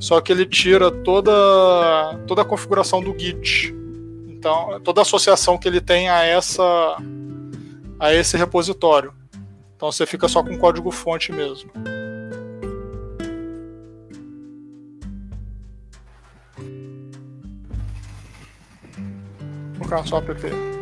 só 0.00 0.20
que 0.20 0.32
ele 0.32 0.44
tira 0.44 0.90
toda, 0.90 1.32
toda 2.26 2.42
a 2.42 2.44
configuração 2.44 3.00
do 3.00 3.16
git. 3.16 3.72
Então, 4.26 4.80
toda 4.80 5.00
a 5.00 5.02
associação 5.02 5.56
que 5.56 5.68
ele 5.68 5.80
tem 5.80 6.08
a 6.08 6.24
essa 6.24 6.96
a 8.00 8.12
esse 8.12 8.36
repositório. 8.36 9.14
Então 9.76 9.92
você 9.92 10.04
fica 10.04 10.26
só 10.26 10.42
com 10.42 10.58
código 10.58 10.90
fonte 10.90 11.30
mesmo. 11.30 11.70
Vou 19.78 19.88
colocar 19.88 20.04
só 20.08 20.18
app. 20.18 20.81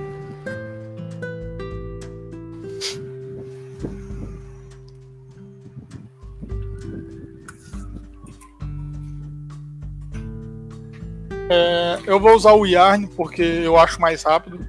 É, 11.51 11.99
eu 12.07 12.21
vou 12.21 12.33
usar 12.37 12.53
o 12.53 12.65
Yarn 12.65 13.09
porque 13.09 13.43
eu 13.43 13.77
acho 13.77 14.01
mais 14.01 14.23
rápido. 14.23 14.61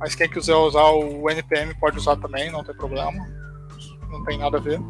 Mas 0.00 0.14
quem 0.14 0.28
quiser 0.28 0.56
usar 0.56 0.84
o 0.90 1.30
NPM 1.30 1.72
pode 1.78 1.98
usar 1.98 2.16
também, 2.16 2.50
não 2.50 2.64
tem 2.64 2.74
problema. 2.74 3.28
Não 4.10 4.24
tem 4.24 4.38
nada 4.38 4.56
a 4.56 4.60
ver. 4.60 4.80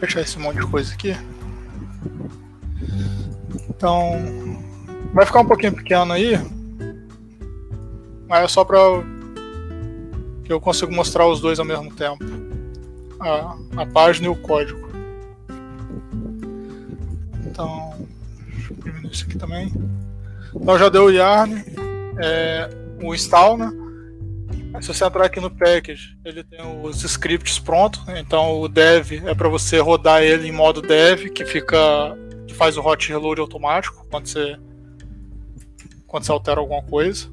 Fechar 0.00 0.22
esse 0.22 0.38
monte 0.38 0.58
de 0.58 0.66
coisa 0.66 0.92
aqui. 0.94 1.14
Então, 3.68 4.12
vai 5.12 5.26
ficar 5.26 5.40
um 5.40 5.46
pouquinho 5.46 5.74
pequeno 5.74 6.12
aí, 6.12 6.38
mas 8.26 8.44
é 8.44 8.48
só 8.48 8.64
para 8.64 8.78
que 10.44 10.52
eu 10.52 10.60
consiga 10.60 10.90
mostrar 10.92 11.26
os 11.26 11.40
dois 11.40 11.58
ao 11.58 11.64
mesmo 11.66 11.94
tempo, 11.94 12.24
a, 13.20 13.56
a 13.76 13.86
página 13.86 14.26
e 14.26 14.30
o 14.30 14.36
código. 14.36 14.88
Então, 17.46 17.94
deixa 18.52 18.72
eu 18.72 18.76
diminuir 18.76 19.12
isso 19.12 19.24
aqui 19.24 19.38
também. 19.38 19.72
Então 20.54 20.78
já 20.78 20.88
deu 20.88 21.04
o 21.04 21.10
yarn, 21.10 21.62
é, 22.18 22.70
o 23.02 23.14
install, 23.14 23.58
né? 23.58 23.72
Se 24.80 24.88
você 24.88 25.04
entrar 25.04 25.24
aqui 25.24 25.40
no 25.40 25.50
package, 25.50 26.16
ele 26.24 26.44
tem 26.44 26.60
os 26.82 27.02
scripts 27.02 27.58
prontos. 27.58 28.02
Então 28.16 28.60
o 28.60 28.68
dev 28.68 29.12
é 29.26 29.34
para 29.34 29.48
você 29.48 29.78
rodar 29.78 30.22
ele 30.22 30.48
em 30.48 30.52
modo 30.52 30.80
dev, 30.80 31.28
que 31.30 31.44
fica 31.44 32.16
que 32.46 32.54
faz 32.54 32.76
o 32.76 32.80
hot 32.80 33.08
reload 33.08 33.40
automático 33.40 34.06
quando 34.10 34.26
você 34.26 34.56
quando 36.06 36.24
você 36.24 36.32
altera 36.32 36.60
alguma 36.60 36.82
coisa. 36.82 37.28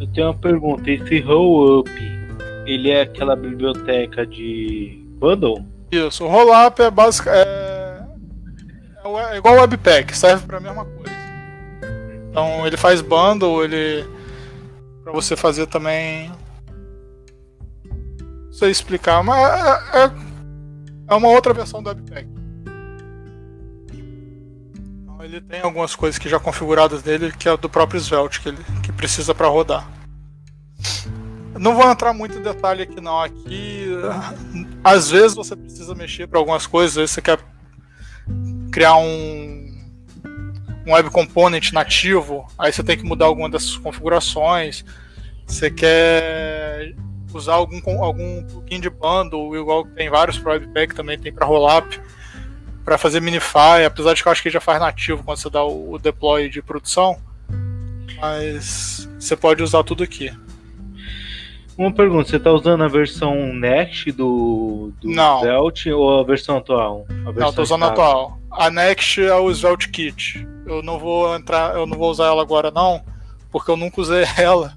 Eu 0.00 0.06
tenho 0.08 0.26
uma 0.28 0.34
pergunta, 0.34 0.90
esse 0.90 1.20
roll 1.20 1.80
up, 1.80 1.90
ele 2.66 2.90
é 2.90 3.02
aquela 3.02 3.34
biblioteca 3.34 4.26
de 4.26 5.02
bundle? 5.18 5.64
Isso, 5.90 6.24
o 6.24 6.28
rollup 6.28 6.80
é 6.80 6.90
básico 6.90 7.28
é, 7.28 8.04
é 9.32 9.36
igual 9.36 9.54
o 9.54 9.60
webpack, 9.60 10.16
serve 10.16 10.46
para 10.46 10.58
a 10.58 10.60
mesma 10.60 10.84
coisa. 10.84 11.16
Então 12.28 12.66
ele 12.66 12.76
faz 12.76 13.00
bundle, 13.00 13.64
ele 13.64 14.04
para 15.06 15.12
você 15.12 15.36
fazer 15.36 15.68
também. 15.68 16.32
Não 17.84 18.52
sei 18.52 18.72
explicar, 18.72 19.22
mas 19.22 19.38
é, 19.38 20.02
é, 20.02 20.12
é 21.06 21.14
uma 21.14 21.28
outra 21.28 21.54
versão 21.54 21.80
do 21.80 21.90
Webpack. 21.90 22.28
Então, 23.94 25.22
ele 25.22 25.40
tem 25.42 25.60
algumas 25.60 25.94
coisas 25.94 26.18
que 26.18 26.28
já 26.28 26.40
configuradas 26.40 27.04
nele, 27.04 27.30
que 27.30 27.48
é 27.48 27.56
do 27.56 27.70
próprio 27.70 28.00
Svelte, 28.00 28.40
que 28.40 28.48
ele 28.48 28.58
que 28.82 28.90
precisa 28.90 29.32
para 29.32 29.46
rodar. 29.46 29.88
Não 31.56 31.76
vou 31.76 31.88
entrar 31.88 32.12
muito 32.12 32.36
em 32.38 32.42
detalhe 32.42 32.82
aqui 32.82 33.00
não. 33.00 33.20
Aqui, 33.20 33.86
às 34.82 35.08
vezes 35.08 35.36
você 35.36 35.54
precisa 35.54 35.94
mexer 35.94 36.26
para 36.26 36.40
algumas 36.40 36.66
coisas, 36.66 36.94
às 36.94 36.96
vezes 36.96 37.10
você 37.12 37.22
quer 37.22 37.38
criar 38.72 38.96
um 38.96 39.55
um 40.86 40.92
web 40.92 41.10
component 41.10 41.72
nativo, 41.72 42.46
aí 42.56 42.72
você 42.72 42.82
tem 42.82 42.96
que 42.96 43.04
mudar 43.04 43.26
alguma 43.26 43.50
dessas 43.50 43.76
configurações. 43.76 44.84
Você 45.46 45.70
quer 45.70 46.94
usar 47.34 47.54
algum, 47.54 47.80
algum 48.02 48.42
plugin 48.44 48.80
de 48.80 48.88
bundle, 48.88 49.56
igual 49.56 49.84
tem 49.84 50.08
vários 50.08 50.38
para 50.38 50.52
webpack, 50.52 50.94
também 50.94 51.18
tem 51.18 51.32
para 51.32 51.46
rollup, 51.46 52.00
para 52.84 52.96
fazer 52.96 53.20
minify, 53.20 53.84
apesar 53.84 54.14
de 54.14 54.22
que 54.22 54.28
eu 54.28 54.32
acho 54.32 54.42
que 54.42 54.50
já 54.50 54.60
faz 54.60 54.80
nativo 54.80 55.22
quando 55.24 55.38
você 55.38 55.50
dá 55.50 55.64
o 55.64 55.98
deploy 55.98 56.48
de 56.48 56.62
produção. 56.62 57.18
Mas 58.20 59.08
você 59.18 59.36
pode 59.36 59.62
usar 59.62 59.82
tudo 59.82 60.04
aqui. 60.04 60.32
Uma 61.78 61.92
pergunta, 61.92 62.28
você 62.30 62.36
está 62.36 62.50
usando 62.52 62.82
a 62.84 62.88
versão 62.88 63.52
Next 63.52 64.10
do, 64.12 64.92
do 65.00 65.10
Não. 65.10 65.40
Svelte 65.40 65.92
ou 65.92 66.20
a 66.20 66.24
versão 66.24 66.56
atual? 66.56 67.04
A 67.08 67.12
versão 67.12 67.34
Não, 67.34 67.48
estou 67.50 67.62
usando 67.64 67.82
a 67.84 67.88
atual. 67.88 68.38
A 68.50 68.70
Next 68.70 69.20
é 69.20 69.34
o 69.34 69.50
Svelte 69.52 69.90
Kit. 69.90 70.46
Eu 70.66 70.82
não 70.82 70.98
vou 70.98 71.34
entrar, 71.36 71.74
eu 71.74 71.86
não 71.86 71.96
vou 71.98 72.10
usar 72.10 72.26
ela 72.26 72.40
agora 72.40 72.70
não, 72.70 73.02
porque 73.52 73.70
eu 73.70 73.76
nunca 73.76 74.00
usei 74.00 74.24
ela. 74.38 74.72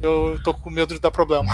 Eu 0.00 0.38
tô 0.44 0.54
com 0.54 0.70
medo 0.70 0.94
de 0.94 1.00
dar 1.00 1.10
problema. 1.10 1.52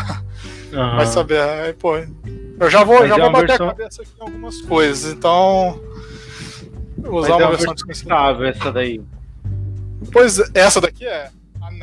Aham. 0.72 0.96
Vai 0.96 1.06
saber. 1.06 1.40
Aí, 1.40 1.72
pô, 1.72 1.96
eu 1.96 2.68
já 2.70 2.84
vou, 2.84 2.98
Mas 3.00 3.08
já 3.08 3.16
é 3.16 3.20
vou 3.20 3.30
bater 3.32 3.46
versão- 3.46 3.68
a 3.68 3.74
cabeça 3.74 4.02
aqui 4.02 4.10
em 4.18 4.22
algumas 4.22 4.60
coisas, 4.62 5.12
então. 5.12 5.80
Mas 6.98 7.10
Usar 7.12 7.28
é 7.30 7.34
uma 7.36 7.44
uma 7.44 7.50
versão 7.50 7.74
desconhecida. 7.74 8.14
essa 8.48 8.70
daí. 8.72 9.00
Pois 10.12 10.38
essa 10.54 10.80
daqui 10.80 11.06
é. 11.06 11.30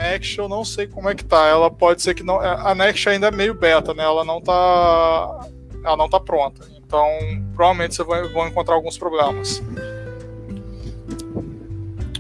Next 0.02 0.40
eu 0.40 0.48
não 0.48 0.64
sei 0.64 0.88
como 0.88 1.10
é 1.10 1.16
que 1.16 1.26
tá. 1.26 1.46
Ela 1.48 1.70
pode 1.70 2.02
ser 2.02 2.14
que 2.14 2.24
não. 2.24 2.40
A 2.40 2.74
Next 2.74 3.08
ainda 3.10 3.28
é 3.28 3.32
meio 3.32 3.54
beta, 3.54 3.94
né? 3.94 4.04
Ela 4.04 4.24
não 4.24 4.42
tá. 4.42 5.48
Ela 5.84 5.98
não 5.98 6.10
tá 6.10 6.20
pronta. 6.20 6.66
Então, 6.78 7.06
provavelmente 7.54 7.96
você 7.96 8.04
vai, 8.04 8.28
vão 8.30 8.48
encontrar 8.48 8.76
alguns 8.76 8.98
problemas. 8.98 9.62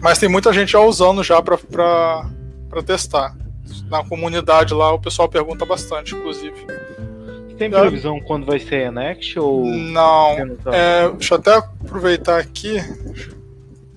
Mas 0.01 0.19
tem 0.19 0.29
muita 0.29 0.53
gente 0.53 0.73
já 0.73 0.79
usando 0.79 1.23
já 1.23 1.41
pra 1.41 2.25
testar. 2.85 3.35
Na 3.89 4.03
comunidade 4.03 4.73
lá 4.73 4.93
o 4.93 4.99
pessoal 4.99 5.27
pergunta 5.27 5.65
bastante, 5.65 6.15
inclusive. 6.15 6.67
Tem 7.57 7.69
previsão 7.69 8.19
quando 8.21 8.45
vai 8.45 8.59
ser 8.59 8.85
a 8.87 8.91
Next 8.91 9.37
ou 9.37 9.65
Não. 9.65 10.37
É, 10.71 11.09
deixa 11.09 11.33
eu 11.33 11.39
até 11.39 11.55
aproveitar 11.55 12.39
aqui. 12.39 12.77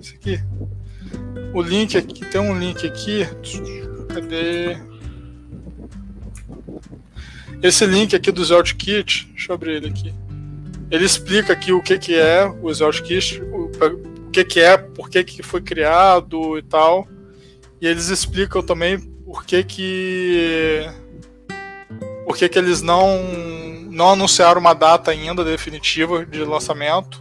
Esse 0.00 0.14
aqui. 0.16 0.42
O 1.54 1.60
link 1.60 1.96
aqui, 1.96 2.24
tem 2.24 2.40
um 2.40 2.58
link 2.58 2.86
aqui. 2.86 3.26
Cadê? 4.12 4.76
Esse 7.62 7.86
link 7.86 8.16
aqui 8.16 8.32
do 8.32 8.44
Zelt 8.44 8.74
Kit, 8.74 9.28
deixa 9.28 9.52
eu 9.52 9.54
abrir 9.54 9.76
ele 9.76 9.88
aqui. 9.88 10.12
Ele 10.90 11.04
explica 11.04 11.52
aqui 11.52 11.72
o 11.72 11.82
que, 11.82 11.98
que 11.98 12.14
é 12.14 12.44
o 12.46 12.72
Zelt 12.74 13.00
Kit, 13.02 13.40
o, 13.40 13.70
que, 14.32 14.44
que 14.44 14.60
é, 14.60 14.76
por 14.76 15.08
que, 15.08 15.22
que 15.22 15.42
foi 15.42 15.60
criado 15.60 16.58
e 16.58 16.62
tal. 16.62 17.06
E 17.80 17.86
eles 17.86 18.08
explicam 18.08 18.62
também 18.62 18.98
por 18.98 19.44
que 19.44 19.62
que 19.62 20.86
por 22.26 22.36
que, 22.36 22.48
que 22.48 22.58
eles 22.58 22.82
não 22.82 23.22
não 23.90 24.12
anunciaram 24.12 24.60
uma 24.60 24.74
data 24.74 25.10
ainda 25.10 25.44
definitiva 25.44 26.24
de 26.24 26.42
lançamento. 26.44 27.20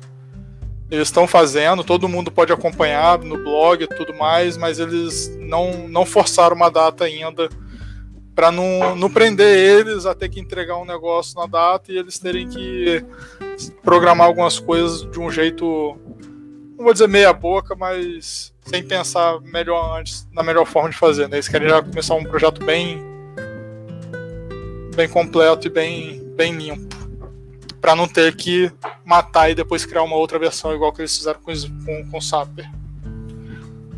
Eles 0.91 1.07
estão 1.07 1.25
fazendo, 1.25 1.85
todo 1.85 2.09
mundo 2.09 2.29
pode 2.29 2.51
acompanhar 2.51 3.17
no 3.19 3.37
blog 3.37 3.83
e 3.83 3.87
tudo 3.87 4.13
mais, 4.13 4.57
mas 4.57 4.77
eles 4.77 5.33
não, 5.39 5.87
não 5.87 6.05
forçaram 6.05 6.53
uma 6.53 6.69
data 6.69 7.05
ainda 7.05 7.47
para 8.35 8.51
não, 8.51 8.95
não 8.95 9.09
prender 9.09 9.57
eles 9.57 10.05
a 10.05 10.13
ter 10.13 10.27
que 10.27 10.39
entregar 10.39 10.77
um 10.77 10.85
negócio 10.85 11.39
na 11.39 11.45
data 11.45 11.91
e 11.91 11.97
eles 11.97 12.19
terem 12.19 12.47
que 12.47 13.05
programar 13.81 14.27
algumas 14.27 14.59
coisas 14.59 15.09
de 15.09 15.19
um 15.19 15.31
jeito, 15.31 15.97
não 16.77 16.83
vou 16.83 16.93
dizer 16.93 17.07
meia 17.07 17.31
boca, 17.31 17.75
mas 17.75 18.53
sem 18.65 18.83
pensar 18.83 19.39
melhor 19.41 19.99
antes, 19.99 20.27
na 20.31 20.43
melhor 20.43 20.65
forma 20.65 20.89
de 20.89 20.97
fazer. 20.97 21.27
Né? 21.27 21.37
Eles 21.37 21.47
querem 21.47 21.69
já 21.69 21.81
começar 21.81 22.15
um 22.15 22.23
projeto 22.23 22.63
bem, 22.65 23.01
bem 24.95 25.07
completo 25.07 25.67
e 25.67 25.69
bem, 25.69 26.21
bem 26.35 26.53
limpo, 26.53 26.95
para 27.81 27.95
não 27.95 28.07
ter 28.07 28.35
que 28.35 28.71
matar 29.03 29.49
e 29.49 29.55
depois 29.55 29.85
criar 29.85 30.03
uma 30.03 30.15
outra 30.15 30.37
versão 30.37 30.73
igual 30.73 30.93
que 30.93 31.01
eles 31.01 31.17
fizeram 31.17 31.39
com, 31.41 31.51
com, 31.83 32.11
com 32.11 32.17
o 32.17 32.21
Saper. 32.21 32.69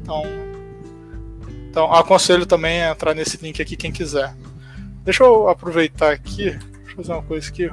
Então, 0.01 0.23
então, 1.69 1.91
aconselho 1.91 2.45
também 2.45 2.83
a 2.83 2.91
entrar 2.91 3.13
nesse 3.13 3.37
link 3.43 3.61
aqui 3.61 3.75
quem 3.75 3.91
quiser. 3.91 4.33
Deixa 5.03 5.23
eu 5.23 5.49
aproveitar 5.49 6.11
aqui. 6.11 6.51
Deixa 6.51 6.91
eu 6.91 6.95
fazer 6.97 7.13
uma 7.13 7.23
coisa 7.23 7.49
aqui. 7.49 7.69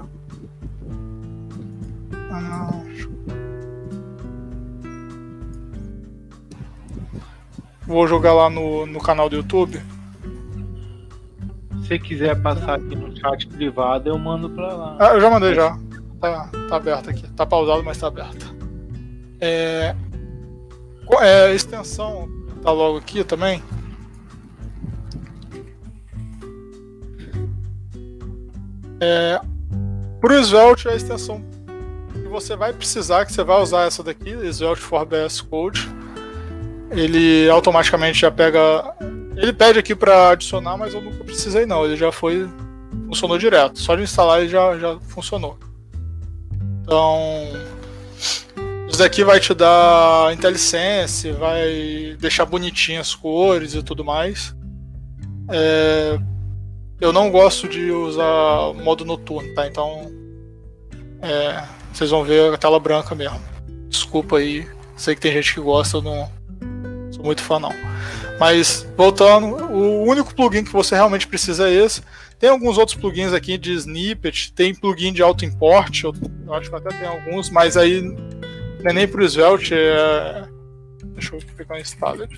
Ah, 2.30 2.70
Vou 7.86 8.06
jogar 8.06 8.32
lá 8.32 8.48
no, 8.48 8.86
no 8.86 9.00
canal 9.00 9.28
do 9.28 9.36
YouTube. 9.36 9.80
Se 11.82 11.88
você 11.88 11.98
quiser 11.98 12.40
passar 12.40 12.76
aqui 12.76 12.94
no 12.94 13.14
chat 13.16 13.46
privado, 13.48 14.08
eu 14.08 14.16
mando 14.16 14.48
pra 14.48 14.72
lá. 14.72 14.96
Ah, 14.98 15.14
eu 15.14 15.20
já 15.20 15.28
mandei 15.28 15.54
já. 15.54 15.76
Tá, 16.21 16.51
tá 16.68 16.77
aberto 16.77 17.11
aqui. 17.11 17.27
Tá 17.29 17.47
pausado, 17.47 17.83
mas 17.83 17.99
tá 17.99 18.07
aberto. 18.07 18.55
É, 19.41 19.95
é 21.23 21.55
extensão 21.55 22.29
tá 22.62 22.71
logo 22.71 22.99
aqui 22.99 23.25
também. 23.25 23.62
É, 29.01 29.41
para 30.21 30.35
o 30.35 30.45
Svelte, 30.45 30.89
a 30.89 30.95
extensão 30.95 31.43
que 32.12 32.29
você 32.29 32.55
vai 32.55 32.73
precisar, 32.73 33.25
que 33.25 33.33
você 33.33 33.43
vai 33.43 33.61
usar 33.62 33.87
essa 33.87 34.03
daqui, 34.03 34.37
Svelte 34.53 34.83
for 34.83 35.07
BS 35.07 35.41
Code, 35.41 35.89
ele 36.91 37.49
automaticamente 37.49 38.21
já 38.21 38.31
pega. 38.31 38.95
Ele 39.37 39.55
pede 39.55 39.79
aqui 39.79 39.95
para 39.95 40.31
adicionar, 40.31 40.77
mas 40.77 40.93
eu 40.93 41.01
nunca 41.01 41.25
precisei 41.25 41.64
não, 41.64 41.85
ele 41.87 41.97
já 41.97 42.12
foi. 42.12 42.47
funcionou 43.07 43.39
direto. 43.39 43.79
Só 43.79 43.97
de 43.97 44.03
instalar 44.03 44.41
ele 44.41 44.51
já, 44.51 44.77
já 44.77 44.99
funcionou. 45.01 45.59
Então. 46.91 47.47
Isso 48.88 48.99
daqui 48.99 49.22
vai 49.22 49.38
te 49.38 49.55
dar 49.55 50.32
IntelliSense, 50.32 51.30
vai 51.30 52.16
deixar 52.18 52.45
bonitinhas 52.45 53.07
as 53.07 53.14
cores 53.14 53.74
e 53.74 53.82
tudo 53.84 54.05
mais. 54.05 54.53
É, 55.49 56.18
eu 57.01 57.12
não 57.12 57.30
gosto 57.30 57.68
de 57.68 57.93
usar 57.93 58.74
modo 58.82 59.05
noturno, 59.05 59.55
tá? 59.55 59.68
Então. 59.68 60.11
É, 61.22 61.62
vocês 61.93 62.11
vão 62.11 62.24
ver 62.24 62.53
a 62.53 62.59
tela 62.59 62.80
branca 62.80 63.14
mesmo. 63.14 63.41
Desculpa 63.88 64.38
aí. 64.38 64.68
Sei 64.97 65.14
que 65.14 65.20
tem 65.20 65.32
gente 65.32 65.55
que 65.55 65.61
gosta, 65.61 65.99
eu 65.99 66.03
não 66.03 66.28
sou 67.12 67.24
muito 67.24 67.41
fã 67.41 67.61
não. 67.61 67.72
Mas 68.41 68.84
voltando, 68.97 69.47
o 69.47 70.03
único 70.03 70.34
plugin 70.34 70.64
que 70.64 70.72
você 70.72 70.97
realmente 70.97 71.28
precisa 71.28 71.68
é 71.68 71.72
esse. 71.72 72.03
Tem 72.41 72.49
alguns 72.49 72.78
outros 72.78 72.97
plugins 72.97 73.34
aqui 73.34 73.59
de 73.59 73.70
snippet, 73.74 74.51
tem 74.55 74.74
plugin 74.74 75.12
de 75.12 75.22
auto 75.22 75.45
import, 75.45 76.05
eu, 76.05 76.14
acho 76.55 76.70
que 76.70 76.74
até 76.76 76.88
tem 76.88 77.07
alguns, 77.07 77.51
mas 77.51 77.76
aí 77.76 78.01
não 78.01 78.91
é 78.91 78.95
nem 78.95 79.07
pro 79.07 79.22
Svelte, 79.22 79.74
é... 79.74 80.49
deixa 81.05 81.36
eu 81.36 81.43
pegar 81.55 81.74
um 81.74 81.78
installer. 81.78 82.30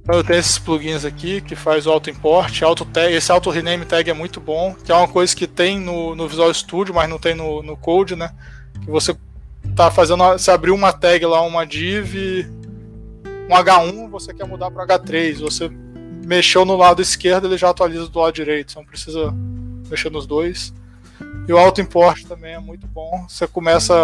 Então 0.00 0.16
eu 0.16 0.24
tenho 0.24 0.38
esses 0.38 0.58
plugins 0.58 1.04
aqui 1.04 1.42
que 1.42 1.54
faz 1.54 1.86
o 1.86 1.90
auto 1.92 2.08
import, 2.08 2.62
auto 2.62 2.86
tag, 2.86 3.14
esse 3.14 3.30
auto 3.30 3.50
rename 3.50 3.84
tag 3.84 4.08
é 4.08 4.14
muito 4.14 4.40
bom, 4.40 4.74
que 4.74 4.90
é 4.90 4.94
uma 4.94 5.06
coisa 5.06 5.36
que 5.36 5.46
tem 5.46 5.78
no, 5.78 6.14
no 6.14 6.26
Visual 6.26 6.52
Studio, 6.54 6.94
mas 6.94 7.06
não 7.06 7.18
tem 7.18 7.34
no, 7.34 7.62
no 7.62 7.76
Code, 7.76 8.16
né? 8.16 8.34
Que 8.82 8.90
você 8.90 9.14
tá 9.76 9.90
fazendo, 9.90 10.38
se 10.38 10.50
abrir 10.50 10.70
uma 10.70 10.90
tag 10.90 11.26
lá, 11.26 11.42
uma 11.42 11.66
div, 11.66 12.46
um 13.46 13.54
H1, 13.54 14.08
você 14.08 14.32
quer 14.32 14.46
mudar 14.46 14.70
para 14.70 14.86
H3, 14.86 15.38
você 15.38 15.70
mexeu 16.24 16.64
no 16.64 16.76
lado 16.76 17.02
esquerdo, 17.02 17.46
ele 17.46 17.58
já 17.58 17.70
atualiza 17.70 18.08
do 18.08 18.18
lado 18.18 18.32
direito, 18.32 18.72
você 18.72 18.78
não 18.78 18.86
precisa 18.86 19.34
mexer 19.88 20.10
nos 20.10 20.26
dois. 20.26 20.72
E 21.46 21.52
o 21.52 21.58
auto 21.58 21.80
import 21.80 22.24
também 22.24 22.54
é 22.54 22.58
muito 22.58 22.86
bom. 22.86 23.26
Você 23.28 23.46
começa 23.46 23.94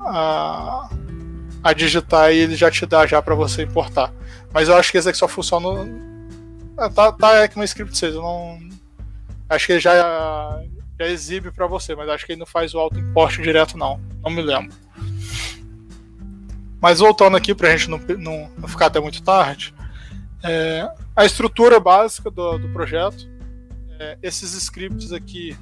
a, 0.00 0.88
a 1.62 1.72
digitar 1.72 2.32
e 2.32 2.38
ele 2.38 2.56
já 2.56 2.70
te 2.70 2.84
dá 2.86 3.06
já 3.06 3.20
para 3.20 3.34
você 3.34 3.62
importar. 3.62 4.12
Mas 4.52 4.68
eu 4.68 4.76
acho 4.76 4.90
que 4.90 4.98
esse 4.98 5.08
aqui 5.08 5.18
só 5.18 5.28
funciona. 5.28 5.68
Ah, 6.76 6.88
tá, 6.88 7.12
tá 7.12 7.42
aqui 7.44 7.56
no 7.56 7.64
script 7.64 7.96
6, 7.96 8.14
eu 8.14 8.22
não. 8.22 8.68
Acho 9.48 9.66
que 9.66 9.72
ele 9.72 9.80
já, 9.80 10.62
já 10.98 11.06
exibe 11.06 11.50
para 11.50 11.66
você, 11.66 11.94
mas 11.94 12.08
acho 12.08 12.26
que 12.26 12.32
ele 12.32 12.40
não 12.40 12.46
faz 12.46 12.74
o 12.74 12.78
auto 12.78 12.98
import 12.98 13.40
direto, 13.40 13.76
não. 13.76 14.00
Não 14.22 14.30
me 14.30 14.42
lembro. 14.42 14.76
Mas 16.80 17.00
voltando 17.00 17.36
aqui 17.36 17.54
para 17.54 17.68
a 17.68 17.76
gente 17.76 17.90
não, 17.90 17.98
não, 18.18 18.50
não, 18.56 18.68
ficar 18.68 18.86
até 18.86 19.00
muito 19.00 19.22
tarde, 19.22 19.74
é, 20.42 20.88
a 21.14 21.24
estrutura 21.24 21.80
básica 21.80 22.30
do, 22.30 22.58
do 22.58 22.68
projeto, 22.68 23.28
é, 23.98 24.18
esses 24.22 24.54
scripts 24.54 25.12
aqui 25.12 25.56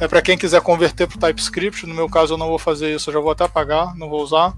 é 0.00 0.08
para 0.08 0.20
quem 0.20 0.36
quiser 0.36 0.60
converter 0.60 1.06
para 1.06 1.28
TypeScript. 1.28 1.86
No 1.86 1.94
meu 1.94 2.08
caso, 2.08 2.34
eu 2.34 2.38
não 2.38 2.48
vou 2.48 2.58
fazer 2.58 2.94
isso, 2.94 3.10
eu 3.10 3.14
já 3.14 3.20
vou 3.20 3.30
até 3.30 3.44
apagar, 3.44 3.94
não 3.96 4.08
vou 4.08 4.22
usar. 4.22 4.56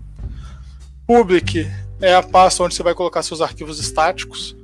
Public 1.07 1.71
é 2.01 2.15
a 2.15 2.23
pasta 2.23 2.63
onde 2.63 2.75
você 2.75 2.83
vai 2.83 2.95
colocar 2.95 3.23
seus 3.23 3.41
arquivos 3.41 3.79
estáticos, 3.79 4.57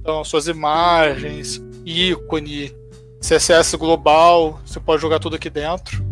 então 0.00 0.24
suas 0.24 0.48
imagens, 0.48 1.60
ícone, 1.84 2.74
CSS 3.20 3.76
global, 3.76 4.60
você 4.64 4.80
pode 4.80 5.02
jogar 5.02 5.18
tudo 5.18 5.36
aqui 5.36 5.50
dentro. 5.50 6.04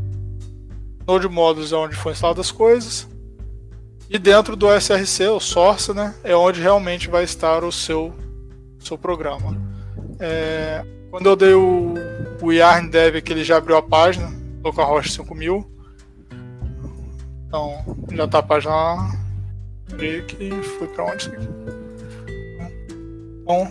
Node 1.07 1.27
Modules 1.27 1.73
é 1.73 1.77
onde 1.77 1.97
foi 1.97 2.13
instaladas 2.13 2.47
as 2.47 2.53
coisas. 2.53 3.09
E 4.11 4.19
dentro 4.19 4.55
do 4.55 4.69
SRC, 4.79 5.27
o 5.29 5.41
source, 5.41 5.93
né, 5.93 6.15
é 6.23 6.37
onde 6.37 6.61
realmente 6.61 7.09
vai 7.09 7.25
estar 7.25 7.65
o 7.65 7.73
seu, 7.73 8.15
seu 8.81 8.99
programa. 8.99 9.57
É, 10.21 10.85
quando 11.11 11.27
eu 11.27 11.37
dei 11.37 11.55
o, 11.55 11.95
o 12.41 12.53
Yarn 12.53 12.89
Dev 12.91 13.21
que 13.23 13.33
ele 13.33 13.45
já 13.45 13.57
abriu 13.57 13.77
a 13.77 13.83
página, 13.83 14.33
localhost 14.63 15.13
5000. 15.13 15.71
Então, 17.47 17.97
já 18.13 18.25
está 18.25 18.39
a 18.39 18.43
página 18.43 18.75
lá 18.75 19.19
que 20.27 20.51
foi 20.79 20.87
para 20.89 21.05
onde. 21.05 21.31
Bom, 23.45 23.71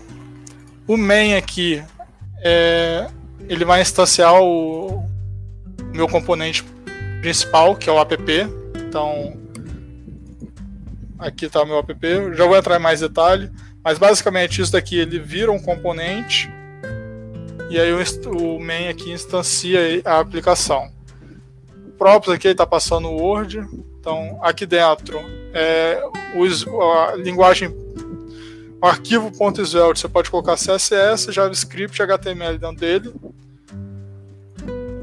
o 0.87 0.97
main 0.97 1.35
aqui 1.35 1.83
é, 2.43 3.07
ele 3.47 3.63
vai 3.63 3.81
instanciar 3.81 4.33
o, 4.41 4.87
o 4.87 5.05
meu 5.93 6.07
componente 6.07 6.63
principal, 7.21 7.75
que 7.75 7.89
é 7.89 7.93
o 7.93 7.99
app. 7.99 8.15
Então, 8.87 9.37
aqui 11.19 11.45
está 11.45 11.61
o 11.61 11.65
meu 11.65 11.77
app. 11.77 11.95
Eu 12.01 12.33
já 12.33 12.45
vou 12.45 12.57
entrar 12.57 12.79
em 12.79 12.81
mais 12.81 13.01
detalhe, 13.01 13.51
mas 13.87 13.97
basicamente 13.97 14.61
isso 14.61 14.73
daqui 14.73 14.99
ele 14.99 15.17
vira 15.17 15.49
um 15.49 15.57
componente 15.57 16.51
e 17.69 17.79
aí 17.79 17.93
o, 17.93 18.37
o 18.37 18.59
main 18.59 18.89
aqui 18.89 19.13
instancia 19.13 19.79
a 20.03 20.19
aplicação. 20.19 20.91
O 21.87 21.91
props 21.91 22.27
aqui 22.27 22.49
está 22.49 22.67
passando 22.67 23.07
o 23.07 23.15
Word, 23.15 23.65
então 23.97 24.39
aqui 24.41 24.65
dentro 24.65 25.21
é, 25.53 26.03
os, 26.35 26.67
a 26.67 27.15
linguagem, 27.15 27.69
o 27.69 28.85
arquivo 28.85 29.31
.svelte, 29.33 30.01
você 30.01 30.09
pode 30.09 30.29
colocar 30.29 30.57
CSS, 30.57 31.31
JavaScript, 31.31 32.01
HTML 32.01 32.57
dentro 32.57 32.75
dele. 32.75 33.13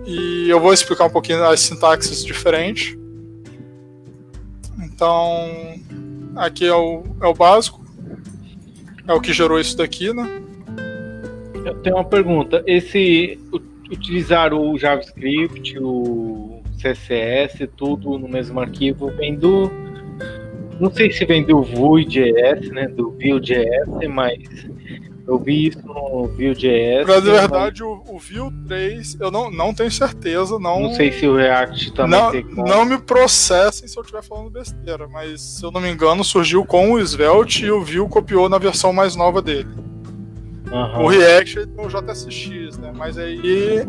E 0.05 0.47
eu 0.51 0.61
vou 0.61 0.75
explicar 0.75 1.07
um 1.07 1.11
pouquinho 1.11 1.43
as 1.43 1.61
sintaxes 1.61 2.23
diferentes. 2.23 2.99
Então, 4.79 5.81
aqui 6.37 6.67
é 6.67 6.75
o, 6.75 7.03
é 7.23 7.27
o 7.27 7.33
básico. 7.33 7.83
É 9.07 9.13
o 9.13 9.21
que 9.21 9.33
gerou 9.33 9.61
isso 9.61 9.77
daqui, 9.77 10.13
né? 10.13 10.43
Eu 11.65 11.75
tenho 11.83 11.97
uma 11.97 12.05
pergunta. 12.05 12.63
Esse 12.67 13.39
utilizar 13.91 14.53
o 14.53 14.77
JavaScript, 14.79 15.79
o 15.79 16.63
CSS, 16.79 17.67
tudo 17.77 18.19
no 18.19 18.29
mesmo 18.29 18.61
arquivo, 18.61 19.11
vem 19.11 19.35
do 19.37 19.71
não 20.81 20.91
sei 20.91 21.13
se 21.13 21.25
vem 21.25 21.45
do 21.45 21.63
Vue.js, 21.63 22.69
né, 22.71 22.89
do 22.89 23.11
Vue.js, 23.13 24.09
mas 24.09 24.39
Eu 25.27 25.39
vi 25.39 25.69
isso 25.69 25.79
no 25.87 26.27
Vue.js. 26.29 27.05
Pra 27.07 27.19
dizer 27.19 27.31
a 27.37 27.41
verdade, 27.41 27.83
o, 27.83 28.03
o 28.07 28.19
Vue 28.19 28.51
3, 28.69 29.17
eu 29.21 29.31
não, 29.31 29.51
não 29.51 29.73
tenho 29.73 29.91
certeza. 29.91 30.59
Não, 30.59 30.81
Não 30.81 30.93
sei 30.95 31.11
se 31.13 31.27
o 31.27 31.35
React 31.35 31.93
também 31.95 32.21
não, 32.21 32.31
tem 32.31 32.43
como. 32.43 32.69
não 32.69 32.85
me 32.85 32.99
processem 32.99 33.89
se 33.89 33.97
eu 33.99 34.03
estiver 34.03 34.23
falando 34.23 34.51
besteira, 34.51 35.09
mas 35.09 35.41
se 35.41 35.65
eu 35.65 35.71
não 35.71 35.81
me 35.81 35.91
engano, 35.91 36.23
surgiu 36.23 36.65
com 36.67 36.93
o 36.93 37.01
Svelte 37.01 37.65
e 37.65 37.71
o 37.71 37.83
Vue 37.83 38.07
copiou 38.09 38.51
na 38.51 38.59
versão 38.59 38.93
mais 38.93 39.17
nova 39.17 39.41
dele. 39.41 39.69
Aham. 40.71 41.03
O 41.05 41.09
React 41.09 41.59
ele 41.59 41.67
tem 41.69 41.87
o 41.87 41.89
JSX, 41.89 42.77
né? 42.79 42.93
Mas 42.95 43.17
aí 43.17 43.87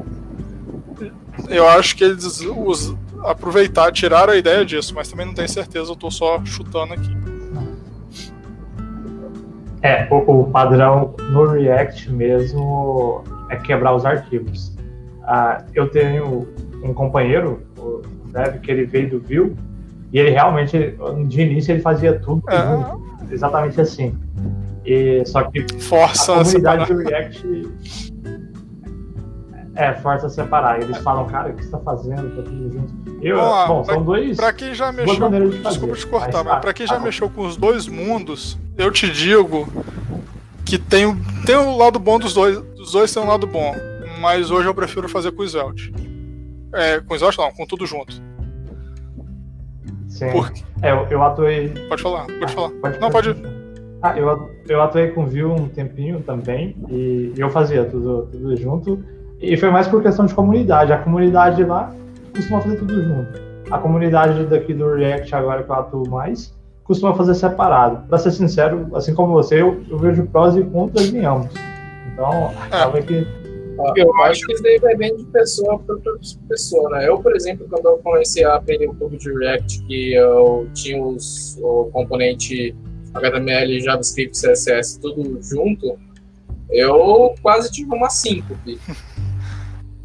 eu 1.49 1.67
acho 1.67 1.95
que 1.97 2.03
eles 2.05 2.39
us- 2.41 2.95
aproveitaram, 3.23 3.91
tiraram 3.91 4.31
a 4.33 4.37
ideia 4.37 4.63
disso, 4.63 4.93
mas 4.95 5.09
também 5.09 5.25
não 5.25 5.33
tenho 5.33 5.49
certeza, 5.49 5.91
eu 5.91 5.95
tô 5.95 6.09
só 6.09 6.41
chutando 6.45 6.93
aqui. 6.93 7.09
É, 9.85 10.07
o, 10.09 10.15
o 10.15 10.49
padrão 10.49 11.13
no 11.29 11.45
React 11.45 12.11
mesmo 12.11 13.23
é 13.51 13.55
quebrar 13.55 13.93
os 13.93 14.03
arquivos. 14.03 14.75
Ah, 15.21 15.63
eu 15.75 15.87
tenho 15.87 16.47
um 16.81 16.91
companheiro, 16.91 17.61
o 17.77 18.01
Dev, 18.33 18.61
que 18.61 18.71
ele 18.71 18.85
veio 18.85 19.11
do 19.11 19.19
Vue, 19.21 19.55
e 20.11 20.17
ele 20.17 20.31
realmente, 20.31 20.95
de 21.27 21.41
início, 21.41 21.71
ele 21.71 21.83
fazia 21.83 22.17
tudo 22.17 22.41
junto, 22.49 23.31
exatamente 23.31 23.79
assim. 23.79 24.15
E, 24.83 25.23
só 25.23 25.43
que 25.43 25.63
Força 25.79 26.33
a 26.33 26.43
comunidade 26.43 26.91
do 26.91 26.99
React 27.03 27.47
é, 29.75 29.93
força 29.95 30.27
a 30.27 30.29
separar. 30.29 30.81
Eles 30.81 30.97
falam, 30.97 31.25
cara, 31.27 31.49
o 31.49 31.53
que 31.53 31.63
você 31.63 31.71
tá 31.71 31.79
fazendo? 31.79 32.35
Tá 32.35 32.41
tudo 32.43 32.71
junto. 32.71 32.93
Eu, 33.21 33.37
bom, 33.67 33.83
pra- 33.83 33.93
são 33.95 34.03
dois. 34.03 34.37
Pra 34.37 34.53
quem 34.53 34.73
já 34.73 34.91
mexeu, 34.91 35.29
de 35.29 35.57
desculpa 35.59 35.95
te 35.95 36.07
cortar, 36.07 36.27
mas 36.31 36.43
mas 36.45 36.53
tá- 36.55 36.59
pra 36.59 36.73
quem 36.73 36.85
tá 36.85 36.95
já 36.95 36.99
mexeu 36.99 37.29
com 37.29 37.41
os 37.45 37.55
dois 37.57 37.87
mundos, 37.87 38.57
eu 38.77 38.91
te 38.91 39.09
digo 39.11 39.67
que 40.65 40.77
tem, 40.77 41.05
o- 41.05 41.17
tem 41.45 41.55
o 41.55 41.75
lado 41.77 41.99
bom 41.99 42.17
dos 42.19 42.33
dois, 42.33 42.59
dos 42.75 42.91
dois 42.91 43.13
tem 43.13 43.21
um 43.21 43.27
lado 43.27 43.45
bom, 43.47 43.73
mas 44.21 44.49
hoje 44.51 44.67
eu 44.67 44.73
prefiro 44.73 45.07
fazer 45.09 45.31
com 45.31 45.41
o 45.43 45.45
Svelte. 45.47 45.93
É, 46.73 46.99
com 46.99 47.13
o 47.13 47.17
Svelte 47.17 47.37
não, 47.37 47.51
com 47.51 47.65
tudo 47.65 47.85
junto. 47.85 48.21
Sim. 50.07 50.31
Por- 50.31 50.51
É, 50.81 50.91
eu, 50.91 51.07
eu 51.09 51.23
atuei. 51.23 51.69
Pode 51.89 52.01
falar, 52.01 52.25
pode 52.25 52.43
Ah, 52.43 52.47
falar. 52.47 52.69
Pode, 52.81 52.99
Não, 52.99 53.09
pode. 53.09 53.35
Ah, 54.01 54.17
eu, 54.17 54.49
eu 54.67 54.81
atuei 54.81 55.07
com 55.09 55.25
Vue 55.25 55.45
um 55.45 55.67
tempinho 55.67 56.21
também 56.21 56.75
e 56.89 57.33
eu 57.37 57.49
fazia 57.49 57.83
tudo, 57.85 58.27
tudo 58.31 58.55
junto. 58.55 59.03
E 59.45 59.55
foi 59.57 59.69
mais 59.69 59.87
por 59.87 60.01
questão 60.01 60.25
de 60.25 60.33
comunidade. 60.33 60.91
A 60.91 60.97
comunidade 60.97 61.63
lá 61.63 61.93
costuma 62.35 62.61
fazer 62.61 62.77
tudo 62.77 63.03
junto. 63.03 63.39
A 63.69 63.77
comunidade 63.77 64.43
daqui 64.45 64.73
do 64.73 64.93
React, 64.93 65.35
agora 65.35 65.63
que 65.63 65.69
eu 65.69 65.75
atuo 65.75 66.09
mais, 66.09 66.53
costuma 66.83 67.13
fazer 67.13 67.35
separado. 67.35 68.07
Pra 68.07 68.17
ser 68.17 68.31
sincero, 68.31 68.87
assim 68.95 69.13
como 69.13 69.33
você, 69.33 69.61
eu, 69.61 69.83
eu 69.89 69.97
vejo 69.97 70.25
prós 70.27 70.55
e 70.55 70.63
contras 70.63 71.13
em 71.13 71.25
ambos. 71.25 71.53
Então, 72.11 72.51
acaba 72.61 73.01
que. 73.01 73.27
Ó, 73.77 73.93
Eu 73.95 74.07
Eu 74.07 74.23
acho 74.23 74.45
que 74.45 74.53
isso 74.53 74.63
daí 74.63 74.79
vai 74.79 74.95
bem 74.95 75.15
de 75.15 75.25
pessoa 75.25 75.77
para 75.79 75.95
pessoa, 76.49 76.89
né? 76.91 77.07
Eu, 77.07 77.19
por 77.19 77.35
exemplo, 77.35 77.67
quando 77.69 77.85
eu 77.85 77.97
comecei 77.99 78.43
a 78.45 78.55
aprender 78.55 78.89
um 78.89 78.95
pouco 78.95 79.17
de 79.17 79.31
React, 79.31 79.83
que 79.83 80.13
eu 80.13 80.67
tinha 80.73 81.03
os, 81.03 81.59
o 81.61 81.89
componente 81.91 82.75
HTML, 83.13 83.79
JavaScript, 83.81 84.37
CSS, 84.37 84.99
tudo 84.99 85.39
junto, 85.41 85.97
eu 86.69 87.35
quase 87.41 87.71
tive 87.71 87.93
uma 87.93 88.09
síncope. 88.09 88.79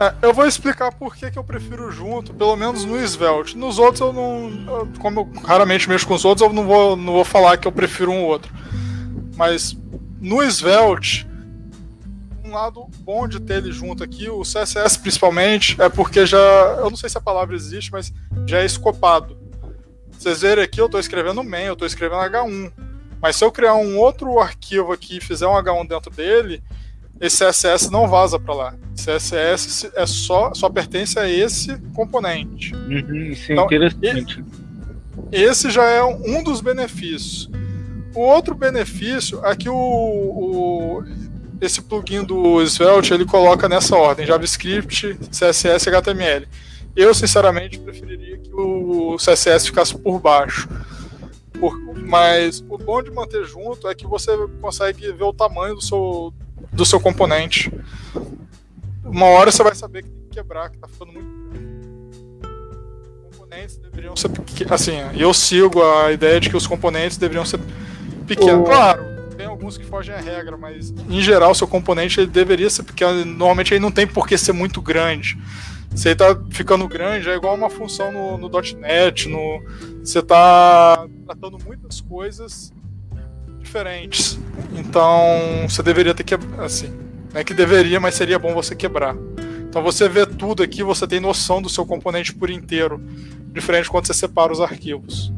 É, 0.00 0.14
eu 0.22 0.32
vou 0.32 0.46
explicar 0.46 0.90
por 0.92 1.14
que, 1.14 1.30
que 1.30 1.38
eu 1.38 1.44
prefiro 1.44 1.90
junto, 1.90 2.32
pelo 2.32 2.56
menos 2.56 2.84
no 2.86 2.96
Svelte. 2.96 3.56
Nos 3.56 3.78
outros 3.78 4.00
eu 4.00 4.12
não. 4.12 4.50
eu- 4.78 4.88
Como 4.98 5.20
eu 5.20 5.42
raramente 5.44 5.88
mexo 5.88 6.06
com 6.06 6.14
os 6.14 6.24
outros, 6.24 6.46
eu 6.48 6.52
não 6.54 6.66
vou, 6.66 6.96
não 6.96 7.12
vou 7.12 7.24
falar 7.24 7.58
que 7.58 7.68
eu 7.68 7.72
prefiro 7.72 8.10
um 8.10 8.22
ou 8.22 8.28
outro. 8.30 8.52
Mas 9.36 9.76
no 10.20 10.42
Svelte, 10.42 11.28
um 12.42 12.50
lado 12.52 12.86
bom 13.00 13.28
de 13.28 13.38
ter 13.40 13.58
ele 13.58 13.72
junto 13.72 14.02
aqui, 14.02 14.28
o 14.30 14.42
CSS 14.42 14.98
principalmente, 14.98 15.80
é 15.80 15.88
porque 15.90 16.24
já. 16.24 16.38
Eu 16.78 16.88
não 16.88 16.96
sei 16.96 17.10
se 17.10 17.18
a 17.18 17.20
palavra 17.20 17.54
existe, 17.54 17.92
mas 17.92 18.10
já 18.46 18.60
é 18.60 18.64
escopado. 18.64 19.36
Vocês 20.12 20.40
verem 20.40 20.64
aqui, 20.64 20.80
eu 20.80 20.86
estou 20.86 21.00
escrevendo 21.00 21.44
main, 21.44 21.64
eu 21.64 21.72
estou 21.74 21.86
escrevendo 21.86 22.20
H1. 22.22 22.72
Mas 23.20 23.36
se 23.36 23.44
eu 23.44 23.52
criar 23.52 23.74
um 23.74 23.98
outro 23.98 24.38
arquivo 24.38 24.92
aqui 24.92 25.18
e 25.18 25.20
fizer 25.20 25.46
um 25.46 25.52
H1 25.52 25.86
dentro 25.88 26.10
dele, 26.10 26.62
esse 27.20 27.44
CSS 27.44 27.90
não 27.90 28.08
vaza 28.08 28.38
para 28.38 28.54
lá. 28.54 28.74
CSS 28.94 29.90
é 29.94 30.06
só, 30.06 30.52
só 30.54 30.68
pertence 30.68 31.18
a 31.18 31.28
esse 31.28 31.76
componente. 31.94 32.74
Uhum, 32.74 33.24
isso 33.32 33.50
é 33.50 33.54
Então, 33.54 33.64
interessante. 33.66 34.44
Esse 35.32 35.70
já 35.70 35.84
é 35.84 36.02
um 36.02 36.42
dos 36.42 36.60
benefícios. 36.60 37.48
O 38.14 38.20
outro 38.20 38.54
benefício 38.54 39.44
é 39.44 39.54
que 39.54 39.68
o, 39.68 39.74
o- 39.76 41.04
esse 41.60 41.82
plugin 41.82 42.24
do 42.24 42.60
Svelte 42.66 43.12
ele 43.14 43.24
coloca 43.24 43.68
nessa 43.68 43.96
ordem: 43.96 44.26
JavaScript, 44.26 45.14
CSS 45.30 45.86
e 45.88 45.90
HTML. 45.90 46.48
Eu, 46.96 47.14
sinceramente, 47.14 47.78
preferiria 47.78 48.38
que 48.38 48.50
o 48.52 49.16
CSS 49.16 49.66
ficasse 49.66 49.96
por 49.96 50.18
baixo. 50.18 50.68
Por- 51.58 51.78
mas 52.04 52.64
o 52.68 52.76
bom 52.78 53.00
de 53.02 53.10
manter 53.12 53.44
junto 53.44 53.86
é 53.88 53.94
que 53.94 54.06
você 54.06 54.32
consegue 54.60 55.12
ver 55.12 55.22
o 55.24 55.32
tamanho 55.32 55.74
do 55.76 55.80
seu, 55.82 56.32
do 56.72 56.84
seu 56.84 57.00
componente. 57.00 57.72
Uma 59.04 59.26
hora 59.26 59.50
você 59.50 59.62
vai 59.62 59.74
saber 59.74 60.02
que 60.04 60.08
tem 60.10 60.22
que 60.28 60.36
quebrar, 60.36 60.70
que 60.70 60.78
tá 60.78 60.86
ficando 60.88 61.12
muito 61.12 61.30
componentes 63.32 63.76
deveriam 63.78 64.16
ser 64.16 64.28
pequenos. 64.28 64.72
Assim, 64.72 64.92
eu 65.16 65.32
sigo 65.34 65.82
a 65.82 66.12
ideia 66.12 66.40
de 66.40 66.48
que 66.50 66.56
os 66.56 66.66
componentes 66.66 67.16
deveriam 67.16 67.44
ser 67.44 67.58
pequenos. 68.26 68.60
O- 68.62 68.64
Claro, 68.64 69.02
tem 69.36 69.46
alguns 69.46 69.76
que 69.76 69.84
fogem 69.84 70.14
à 70.14 70.20
regra, 70.20 70.56
mas 70.56 70.90
em 71.08 71.20
geral, 71.20 71.54
seu 71.54 71.66
componente 71.66 72.20
ele 72.20 72.30
deveria 72.30 72.70
ser 72.70 72.82
pequeno. 72.84 73.24
Normalmente 73.24 73.74
ele 73.74 73.80
não 73.80 73.90
tem 73.90 74.06
por 74.06 74.26
que 74.28 74.36
ser 74.38 74.52
muito 74.52 74.80
grande. 74.80 75.36
Se 75.96 76.08
ele 76.08 76.14
tá 76.16 76.40
ficando 76.50 76.86
grande, 76.86 77.28
é 77.28 77.34
igual 77.34 77.56
uma 77.56 77.68
função 77.68 78.12
no, 78.12 78.38
no 78.38 78.48
.NET, 78.78 79.28
no, 79.28 79.60
você 80.04 80.22
tá 80.22 81.04
tratando 81.26 81.58
muitas 81.66 82.00
coisas 82.00 82.72
diferentes. 83.60 84.38
Então, 84.76 85.66
você 85.68 85.82
deveria 85.82 86.14
ter 86.14 86.24
que 86.24 86.34
assim, 86.58 86.88
não 87.32 87.40
é 87.40 87.44
que 87.44 87.54
deveria, 87.54 88.00
mas 88.00 88.14
seria 88.14 88.38
bom 88.38 88.52
você 88.54 88.74
quebrar. 88.74 89.14
Então 89.68 89.82
você 89.82 90.08
vê 90.08 90.26
tudo 90.26 90.62
aqui, 90.64 90.82
você 90.82 91.06
tem 91.06 91.20
noção 91.20 91.62
do 91.62 91.68
seu 91.68 91.86
componente 91.86 92.34
por 92.34 92.50
inteiro, 92.50 93.00
diferente 93.52 93.88
quando 93.88 94.06
você 94.06 94.14
separa 94.14 94.52
os 94.52 94.60
arquivos. 94.60 95.32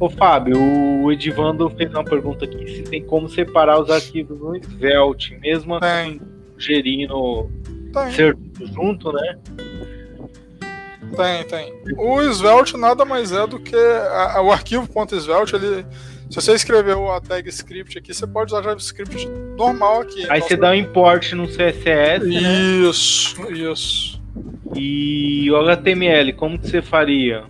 Ô 0.00 0.10
Fábio, 0.10 0.56
o 0.60 1.12
Edivando 1.12 1.70
fez 1.70 1.88
uma 1.92 2.02
pergunta 2.04 2.44
aqui 2.44 2.66
se 2.66 2.82
tem 2.82 3.04
como 3.04 3.28
separar 3.28 3.80
os 3.80 3.90
arquivos 3.90 4.36
no 4.40 4.56
Svelte, 4.56 5.38
mesmo 5.40 5.78
Tem, 5.78 6.20
gerindo 6.58 7.48
tem, 7.92 8.10
ser 8.10 8.36
junto, 8.74 9.12
né? 9.12 9.36
tem, 11.16 11.44
tem. 11.44 11.74
O 11.96 12.20
Svelte 12.32 12.76
nada 12.76 13.04
mais 13.04 13.30
é 13.30 13.46
do 13.46 13.60
que 13.60 13.76
a- 13.76 14.32
a- 14.38 14.42
o 14.42 14.50
arquivo 14.50 14.88
.svelte, 15.20 15.54
ele 15.54 15.86
se 16.40 16.46
você 16.46 16.54
escreveu 16.54 17.10
a 17.10 17.20
tag 17.20 17.48
script 17.48 17.98
aqui, 17.98 18.12
você 18.14 18.26
pode 18.26 18.52
usar 18.52 18.62
JavaScript 18.62 19.26
normal 19.56 20.00
aqui. 20.02 20.26
Aí 20.30 20.40
você 20.40 20.56
dá 20.56 20.70
um 20.70 20.74
import 20.74 21.32
no 21.32 21.46
CSS, 21.46 22.24
né? 22.26 22.40
Isso, 22.88 23.52
isso. 23.52 24.22
E 24.74 25.50
o 25.50 25.56
HTML, 25.56 26.32
como 26.32 26.58
que 26.58 26.68
você 26.68 26.82
faria? 26.82 27.44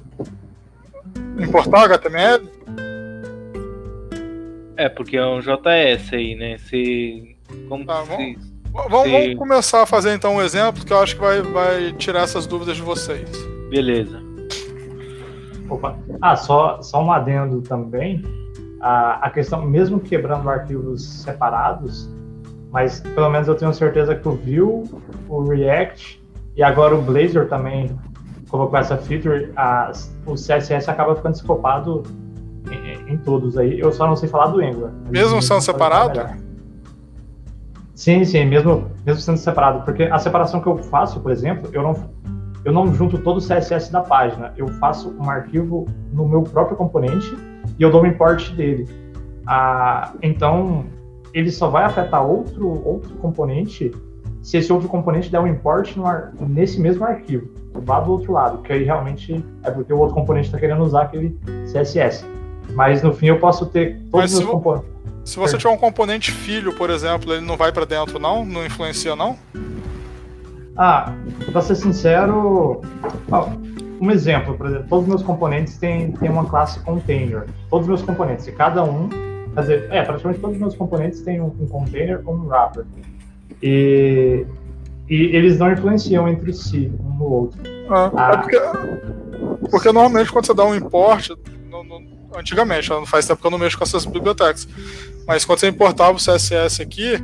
Importar 1.39 1.85
HTML? 1.85 2.49
É, 4.77 4.89
porque 4.89 5.17
é 5.17 5.25
um 5.27 5.41
JS 5.41 6.13
aí, 6.13 6.35
né? 6.35 6.59
Você. 6.59 7.37
Como 7.69 7.85
Tá, 7.85 8.03
que 8.03 8.09
vamos- 8.09 8.43
se... 8.43 8.55
Vamos, 8.73 9.11
vamos 9.13 9.35
começar 9.37 9.83
a 9.83 9.87
fazer 9.87 10.13
então 10.15 10.35
um 10.37 10.43
exemplo 10.43 10.85
que 10.85 10.93
eu 10.93 10.99
acho 10.99 11.15
que 11.15 11.21
vai, 11.21 11.41
vai 11.43 11.93
tirar 11.93 12.23
essas 12.25 12.45
dúvidas 12.45 12.75
de 12.77 12.83
vocês. 12.83 13.31
Beleza. 13.71 14.21
Opa. 15.71 15.97
Ah, 16.21 16.35
só, 16.35 16.83
só 16.83 17.01
um 17.03 17.13
adendo 17.13 17.63
também. 17.63 18.21
A, 18.85 19.27
a 19.27 19.31
questão, 19.31 19.63
mesmo 19.63 19.99
quebrando 19.99 20.47
arquivos 20.51 21.03
separados, 21.23 22.07
mas 22.71 23.01
pelo 23.01 23.31
menos 23.31 23.49
eu 23.49 23.55
tenho 23.55 23.73
certeza 23.73 24.15
que 24.15 24.29
o 24.29 24.33
Vue, 24.33 24.85
o 25.27 25.43
React 25.49 26.23
e 26.55 26.63
agora 26.63 26.95
o 26.95 27.01
Blazor 27.01 27.47
também 27.47 27.99
colocou 28.51 28.79
essa 28.79 28.99
feature, 28.99 29.51
a, 29.57 29.91
o 30.27 30.35
CSS 30.35 30.91
acaba 30.91 31.17
ficando 31.17 31.35
escopado 31.35 32.03
em, 32.71 33.15
em 33.15 33.17
todos 33.17 33.57
aí. 33.57 33.81
Eu 33.81 33.91
só 33.91 34.07
não 34.07 34.17
sei 34.17 34.29
falar 34.29 34.49
do 34.49 34.61
Angular. 34.61 34.93
Mesmo 35.09 35.41
sendo 35.41 35.63
separado? 35.63 36.21
Sim, 37.95 38.23
sim, 38.25 38.45
mesmo, 38.45 38.91
mesmo 39.07 39.21
sendo 39.23 39.39
separado. 39.39 39.83
Porque 39.85 40.03
a 40.03 40.19
separação 40.19 40.61
que 40.61 40.67
eu 40.67 40.77
faço, 40.77 41.21
por 41.21 41.33
exemplo, 41.33 41.71
eu 41.73 41.83
não, 41.83 42.11
eu 42.67 42.73
não 42.73 42.93
junto 42.93 43.17
todo 43.17 43.39
o 43.39 43.41
CSS 43.41 43.91
da 43.91 44.03
página. 44.03 44.53
Eu 44.59 44.69
faço 44.69 45.17
um 45.19 45.31
arquivo 45.31 45.87
no 46.13 46.29
meu 46.29 46.43
próprio 46.43 46.77
componente 46.77 47.35
e 47.79 47.83
eu 47.83 47.91
dou 47.91 48.03
um 48.03 48.07
import 48.07 48.51
dele. 48.53 48.89
Ah, 49.47 50.13
então, 50.23 50.87
ele 51.33 51.51
só 51.51 51.69
vai 51.69 51.85
afetar 51.85 52.25
outro, 52.25 52.69
outro 52.87 53.15
componente 53.17 53.93
se 54.41 54.59
esse 54.59 54.71
outro 54.73 54.89
componente 54.89 55.31
der 55.31 55.41
um 55.41 55.47
import 55.47 55.97
ar- 56.05 56.33
nesse 56.39 56.79
mesmo 56.79 57.03
arquivo, 57.05 57.49
lá 57.87 57.99
do 58.01 58.13
outro 58.13 58.33
lado, 58.33 58.59
que 58.59 58.73
aí 58.73 58.85
realmente 58.85 59.43
é 59.63 59.71
porque 59.71 59.91
o 59.93 59.99
outro 59.99 60.15
componente 60.15 60.47
está 60.49 60.59
querendo 60.59 60.83
usar 60.83 61.03
aquele 61.05 61.39
CSS. 61.73 62.27
Mas 62.75 63.03
no 63.03 63.13
fim 63.15 63.27
eu 63.29 63.39
posso 63.39 63.65
ter 63.67 63.99
todos 64.11 64.33
os 64.35 64.45
componentes. 64.53 64.91
Se 65.25 65.39
você 65.39 65.57
tiver 65.57 65.71
um 65.71 65.79
componente 65.79 66.31
filho, 66.31 66.75
por 66.75 66.91
exemplo, 66.91 67.33
ele 67.33 67.45
não 67.45 67.57
vai 67.57 67.73
para 67.73 67.87
dentro, 67.87 68.19
não? 68.19 68.45
Não 68.45 68.65
influencia, 68.67 69.17
não? 69.17 69.37
Ah, 70.77 71.13
pra 71.51 71.63
ser 71.63 71.77
sincero, 71.77 72.83
um 74.01 74.11
exemplo, 74.11 74.55
por 74.57 74.67
exemplo, 74.67 74.87
todos 74.89 75.05
os 75.05 75.09
meus 75.09 75.23
componentes 75.23 75.77
têm, 75.79 76.13
têm 76.13 76.31
uma 76.31 76.45
classe 76.47 76.81
container. 76.81 77.45
Todos 77.71 77.85
os 77.87 77.89
meus 77.89 78.03
componentes, 78.03 78.47
e 78.47 78.53
cada 78.53 78.83
um, 78.85 79.09
quer 79.55 79.61
dizer, 79.61 79.89
é, 79.91 80.03
praticamente 80.03 80.41
todos 80.41 80.57
os 80.57 80.61
meus 80.61 80.75
componentes 80.77 81.21
têm 81.23 81.41
um, 81.41 81.47
um 81.61 81.67
container 81.67 82.21
ou 82.25 82.35
um 82.35 82.47
wrapper. 82.47 82.85
E, 83.63 84.45
e 85.09 85.15
eles 85.37 85.59
não 85.59 85.73
influenciam 85.73 86.29
entre 86.29 86.53
si, 86.53 86.93
um 87.01 87.15
no 87.19 87.25
outro. 87.25 87.61
Ah, 87.89 88.11
Ah. 88.15 88.33
É 88.33 88.37
porque, 88.39 89.69
porque 89.71 89.93
normalmente 89.93 90.33
quando 90.33 90.47
você 90.47 90.55
dá 90.55 90.65
um 90.65 90.75
import, 90.75 91.31
no- 91.71 91.85
no- 91.85 92.03
antigamente, 92.37 92.91
não 92.91 93.07
faz 93.07 93.27
tempo 93.27 93.41
que 93.41 93.47
eu 93.47 93.51
não 93.51 93.59
mexo 93.59 93.79
com 93.79 93.85
essas 93.85 94.05
bibliotecas, 94.05 94.67
mas 95.27 95.45
quando 95.45 95.61
você 95.61 95.69
importava 95.69 96.13
o 96.13 96.21
CSS 96.21 96.83
aqui, 96.83 97.15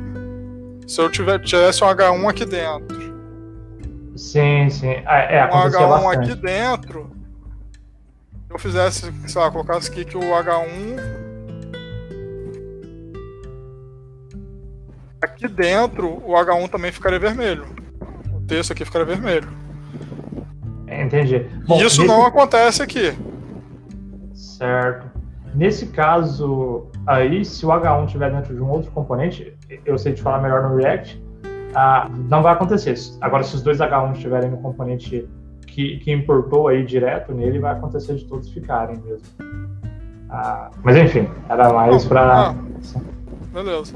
se 0.87 1.01
eu 1.01 1.09
tiver, 1.11 1.39
tivesse 1.39 1.83
um 1.83 1.87
H1 1.87 2.29
aqui 2.29 2.45
dentro, 2.45 3.00
Sim, 4.15 4.69
sim. 4.69 4.95
Ah, 5.05 5.19
É, 5.19 5.41
um 5.41 5.45
acontecia 5.45 5.79
H1 5.79 5.89
bastante. 5.89 6.31
aqui 6.31 6.41
dentro, 6.41 7.11
eu 8.49 8.59
fizesse, 8.59 9.11
sei 9.27 9.41
lá, 9.41 9.49
colocasse 9.51 9.89
aqui 9.89 10.03
que 10.05 10.17
o 10.17 10.21
H1 10.21 10.99
aqui 15.21 15.47
dentro, 15.47 16.07
o 16.25 16.31
H1 16.33 16.69
também 16.69 16.91
ficaria 16.91 17.19
vermelho. 17.19 17.65
O 18.35 18.41
texto 18.41 18.71
aqui 18.71 18.83
ficaria 18.85 19.05
vermelho. 19.07 19.47
Entendi. 20.87 21.35
E 21.69 21.83
isso 21.83 22.01
nesse- 22.01 22.05
não 22.05 22.25
acontece 22.25 22.81
aqui. 22.83 23.13
Certo. 24.33 25.09
Nesse 25.53 25.87
caso 25.87 26.87
aí, 27.05 27.43
se 27.45 27.65
o 27.65 27.69
H1 27.71 28.05
estiver 28.05 28.31
dentro 28.31 28.53
de 28.53 28.61
um 28.61 28.69
outro 28.69 28.91
componente, 28.91 29.55
eu 29.85 29.97
sei 29.97 30.13
te 30.13 30.21
falar 30.21 30.41
melhor 30.41 30.69
no 30.69 30.75
React, 30.77 31.21
ah, 31.75 32.09
não 32.29 32.41
vai 32.41 32.53
acontecer. 32.53 32.95
Agora, 33.21 33.43
se 33.43 33.55
os 33.55 33.61
dois 33.61 33.79
H1 33.79 34.13
estiverem 34.13 34.49
no 34.49 34.57
componente 34.57 35.27
que, 35.67 35.97
que 35.99 36.11
importou 36.11 36.67
aí 36.67 36.85
direto 36.85 37.33
nele, 37.33 37.59
vai 37.59 37.71
acontecer 37.73 38.15
de 38.15 38.25
todos 38.25 38.49
ficarem 38.49 38.97
mesmo. 38.97 39.25
Ah, 40.29 40.69
mas 40.83 40.95
enfim, 40.97 41.29
era 41.49 41.71
mais 41.73 42.05
para. 42.05 42.49
Ah, 42.49 42.55
beleza. 43.53 43.93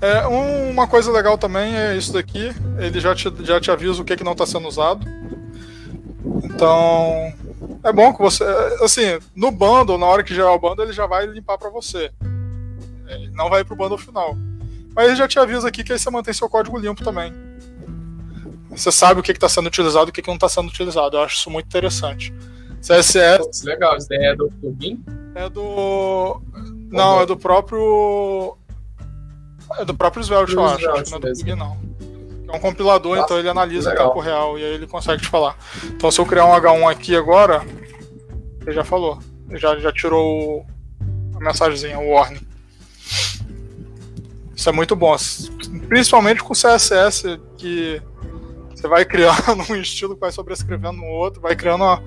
É, 0.00 0.26
um- 0.28 0.70
uma 0.70 0.86
coisa 0.86 1.10
legal 1.10 1.36
também 1.36 1.74
é 1.76 1.96
isso 1.96 2.12
daqui. 2.12 2.52
Ele 2.78 3.00
já 3.00 3.14
te, 3.14 3.32
já 3.44 3.60
te 3.60 3.70
avisa 3.70 4.00
o 4.00 4.04
que, 4.04 4.16
que 4.16 4.22
não 4.24 4.32
está 4.32 4.46
sendo 4.46 4.68
usado. 4.68 5.04
Então, 6.44 7.32
é 7.84 7.92
bom 7.92 8.12
que 8.12 8.20
você. 8.20 8.44
Assim, 8.82 9.18
no 9.34 9.50
bundle, 9.50 9.98
na 9.98 10.06
hora 10.06 10.22
que 10.22 10.34
gerar 10.34 10.52
o 10.52 10.58
bundle, 10.58 10.84
ele 10.84 10.92
já 10.92 11.06
vai 11.06 11.26
limpar 11.26 11.58
para 11.58 11.70
você. 11.70 12.10
Ele 13.08 13.30
não 13.32 13.48
vai 13.48 13.64
pro 13.64 13.76
bundle 13.76 13.98
final. 13.98 14.36
Mas 14.98 15.06
ele 15.06 15.14
já 15.16 15.28
te 15.28 15.38
avisa 15.38 15.68
aqui 15.68 15.84
que 15.84 15.92
aí 15.92 15.98
você 16.00 16.10
mantém 16.10 16.34
seu 16.34 16.48
código 16.48 16.76
limpo 16.76 17.04
também. 17.04 17.32
Você 18.70 18.90
sabe 18.90 19.20
o 19.20 19.22
que 19.22 19.30
está 19.30 19.48
sendo 19.48 19.68
utilizado 19.68 20.08
e 20.08 20.10
o 20.10 20.12
que, 20.12 20.20
que 20.20 20.26
não 20.26 20.34
está 20.34 20.48
sando 20.48 20.68
utilizado. 20.68 21.16
Eu 21.16 21.22
acho 21.22 21.36
isso 21.36 21.48
muito 21.48 21.66
interessante. 21.66 22.34
CSS 22.82 23.64
legal, 23.64 23.96
isso 23.96 24.08
daí 24.08 24.24
é 24.24 24.34
do 24.34 24.50
plugin? 24.60 25.00
é 25.36 25.48
do. 25.48 26.42
Não, 26.90 27.20
é 27.20 27.26
do 27.26 27.36
próprio. 27.36 28.56
É 29.78 29.84
do 29.84 29.94
próprio 29.94 30.20
Svelte, 30.24 30.54
eu 30.54 30.64
acho. 30.64 30.80
Svelte 30.80 31.10
não 31.12 31.18
é 31.18 31.20
do 31.20 31.26
plugin, 31.32 31.54
não. 31.54 31.78
É 32.52 32.56
um 32.56 32.58
compilador, 32.58 33.12
Nossa, 33.14 33.24
então 33.26 33.38
ele 33.38 33.48
analisa 33.48 33.90
em 33.90 33.92
legal. 33.92 34.08
tempo 34.08 34.20
real 34.20 34.58
e 34.58 34.64
aí 34.64 34.72
ele 34.74 34.88
consegue 34.88 35.22
te 35.22 35.28
falar. 35.28 35.56
Então 35.84 36.10
se 36.10 36.20
eu 36.20 36.26
criar 36.26 36.44
um 36.44 36.50
H1 36.52 36.90
aqui 36.90 37.14
agora, 37.14 37.64
ele 38.62 38.72
já 38.72 38.82
falou. 38.82 39.20
Ele 39.48 39.58
já, 39.60 39.78
já 39.78 39.92
tirou 39.92 40.58
o- 40.60 40.66
a 41.36 41.40
mensagenzinha, 41.40 42.00
o 42.00 42.10
warning. 42.10 42.40
Isso 44.58 44.68
é 44.68 44.72
muito 44.72 44.96
bom. 44.96 45.14
Principalmente 45.88 46.42
com 46.42 46.52
o 46.52 46.56
CSS, 46.56 47.40
que 47.56 48.02
você 48.74 48.88
vai 48.88 49.04
criando 49.04 49.36
um 49.70 49.76
estilo 49.76 50.14
que 50.14 50.20
vai 50.20 50.32
sobrescrevendo 50.32 50.94
no 50.96 51.04
outro, 51.06 51.40
vai 51.40 51.54
criando 51.54 51.84
uma, 51.84 52.02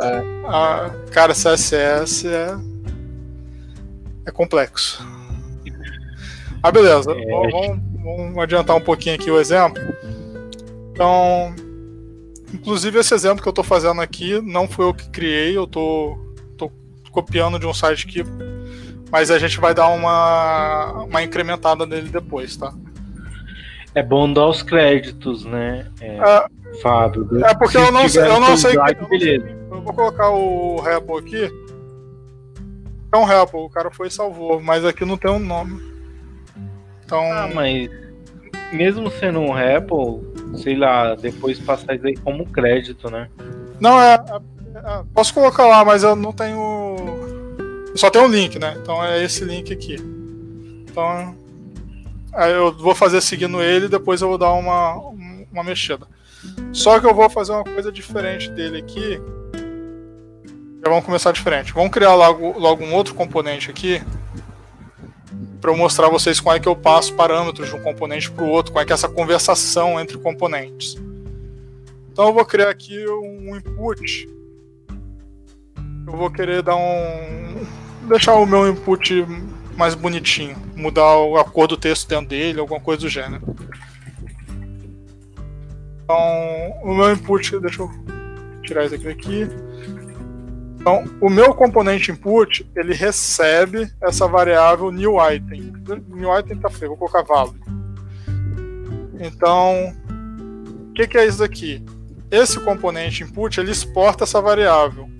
É. 0.00 0.22
a- 0.46 0.90
cara, 1.10 1.34
CSS 1.34 2.28
é, 2.28 2.56
é 4.24 4.30
complexo. 4.30 5.04
Ah, 6.62 6.70
beleza. 6.70 7.10
É. 7.10 7.24
Vamos, 7.28 7.52
vamos- 7.52 7.80
vamos 8.04 8.38
adiantar 8.38 8.76
um 8.76 8.80
pouquinho 8.80 9.16
aqui 9.16 9.28
o 9.28 9.40
exemplo. 9.40 9.82
Então, 10.92 11.52
inclusive 12.54 13.00
esse 13.00 13.12
exemplo 13.14 13.42
que 13.42 13.48
eu 13.48 13.50
estou 13.50 13.64
fazendo 13.64 14.00
aqui 14.00 14.40
não 14.42 14.68
foi 14.68 14.84
eu 14.84 14.94
que 14.94 15.10
criei, 15.10 15.56
eu 15.56 15.64
estou 15.64 16.16
tô, 16.56 16.70
copiando 17.10 17.58
de 17.58 17.66
um 17.66 17.74
site 17.74 18.06
aqui, 18.06 18.22
mas 19.10 19.30
a 19.30 19.38
gente 19.38 19.58
vai 19.60 19.74
dar 19.74 19.88
uma, 19.88 21.04
uma 21.04 21.22
incrementada 21.22 21.86
nele 21.86 22.08
depois, 22.08 22.56
tá? 22.56 22.72
É 23.94 24.02
bom 24.02 24.30
dar 24.32 24.46
os 24.48 24.62
créditos, 24.62 25.44
né, 25.44 25.86
é, 26.00 26.18
Ah, 26.20 26.48
Fábio? 26.82 27.26
É 27.44 27.54
porque 27.54 27.78
eu 27.78 27.90
não, 27.90 28.08
sei- 28.08 28.22
eu 28.28 28.40
não 28.40 28.56
sei. 28.56 28.76
eu 28.76 29.08
beleza. 29.08 29.48
Eu 29.70 29.80
vou 29.80 29.94
colocar 29.94 30.30
o 30.30 30.80
repo 30.80 31.16
aqui. 31.16 31.50
É 33.12 33.16
um 33.16 33.24
repo, 33.24 33.64
o 33.64 33.70
cara 33.70 33.90
foi 33.90 34.08
e 34.08 34.10
salvou, 34.10 34.60
mas 34.60 34.84
aqui 34.84 35.04
não 35.04 35.16
tem 35.16 35.30
um 35.30 35.38
nome. 35.38 35.80
Então. 37.04 37.20
Ah, 37.32 37.48
mas 37.54 37.88
mesmo 38.72 39.10
sendo 39.12 39.38
um 39.40 39.52
REPL, 39.52 40.18
sei 40.56 40.76
lá, 40.76 41.14
depois 41.14 41.58
passar 41.58 41.94
isso 41.94 42.06
aí 42.06 42.16
como 42.16 42.44
crédito, 42.46 43.08
né? 43.10 43.28
Não, 43.80 43.98
é, 44.00 44.14
é- 44.14 44.18
é- 44.78 45.02
Posso 45.14 45.32
colocar 45.32 45.66
lá, 45.66 45.84
mas 45.84 46.02
eu 46.02 46.14
não 46.16 46.32
tenho. 46.32 46.96
Só 47.96 48.10
tenho 48.10 48.26
um 48.26 48.28
link, 48.28 48.58
né? 48.58 48.76
Então 48.80 49.02
é 49.04 49.22
esse 49.22 49.44
link 49.44 49.72
aqui. 49.72 49.96
Então. 50.88 51.36
Eu 52.50 52.76
vou 52.76 52.94
fazer 52.94 53.22
seguindo 53.22 53.62
ele 53.62 53.88
depois 53.88 54.20
eu 54.20 54.28
vou 54.28 54.36
dar 54.36 54.52
uma, 54.52 54.96
uma 55.50 55.64
mexida. 55.64 56.06
Só 56.72 57.00
que 57.00 57.06
eu 57.06 57.14
vou 57.14 57.30
fazer 57.30 57.52
uma 57.52 57.64
coisa 57.64 57.90
diferente 57.90 58.50
dele 58.50 58.78
aqui. 58.78 59.20
Já 60.84 60.90
vamos 60.90 61.04
começar 61.04 61.32
diferente. 61.32 61.72
Vamos 61.72 61.90
criar 61.90 62.14
logo, 62.14 62.58
logo 62.58 62.84
um 62.84 62.94
outro 62.94 63.14
componente 63.14 63.70
aqui. 63.70 64.02
Para 65.60 65.70
eu 65.70 65.76
mostrar 65.76 66.08
vocês 66.08 66.38
como 66.38 66.54
é 66.54 66.60
que 66.60 66.68
eu 66.68 66.76
passo 66.76 67.14
parâmetros 67.14 67.68
de 67.68 67.74
um 67.74 67.82
componente 67.82 68.30
para 68.30 68.44
o 68.44 68.48
outro, 68.48 68.72
como 68.72 68.82
é 68.82 68.86
que 68.86 68.92
é 68.92 68.94
essa 68.94 69.08
conversação 69.08 69.98
entre 69.98 70.18
componentes. 70.18 70.96
Então 72.12 72.28
eu 72.28 72.34
vou 72.34 72.44
criar 72.44 72.68
aqui 72.68 73.04
um 73.08 73.56
input. 73.56 74.28
Eu 76.06 76.12
vou 76.12 76.30
querer 76.30 76.62
dar 76.62 76.76
um. 76.76 77.66
Deixar 78.06 78.34
o 78.34 78.46
meu 78.46 78.68
input 78.68 79.26
mais 79.76 79.94
bonitinho. 79.94 80.56
Mudar 80.74 81.14
a 81.40 81.44
cor 81.44 81.66
do 81.66 81.76
texto 81.76 82.08
dentro 82.08 82.28
dele, 82.28 82.60
alguma 82.60 82.80
coisa 82.80 83.02
do 83.02 83.08
gênero. 83.08 83.42
Então, 86.04 86.80
o 86.82 86.94
meu 86.94 87.12
input. 87.12 87.58
Deixa 87.58 87.82
eu 87.82 87.90
tirar 88.62 88.84
isso 88.84 88.94
aqui 88.94 89.04
daqui. 89.04 89.48
Então, 90.80 91.04
o 91.20 91.28
meu 91.28 91.52
componente 91.52 92.12
input, 92.12 92.64
ele 92.76 92.94
recebe 92.94 93.90
essa 94.00 94.28
variável 94.28 94.92
new 94.92 95.16
item. 95.20 95.72
New 96.08 96.38
item 96.38 96.58
tá 96.58 96.70
feio, 96.70 96.90
vou 96.90 96.98
colocar 96.98 97.22
value. 97.22 97.56
Então, 99.18 99.92
o 100.90 100.92
que, 100.92 101.08
que 101.08 101.18
é 101.18 101.26
isso 101.26 101.40
daqui? 101.40 101.84
Esse 102.30 102.60
componente 102.60 103.24
input, 103.24 103.58
ele 103.58 103.72
exporta 103.72 104.22
essa 104.22 104.40
variável. 104.40 105.10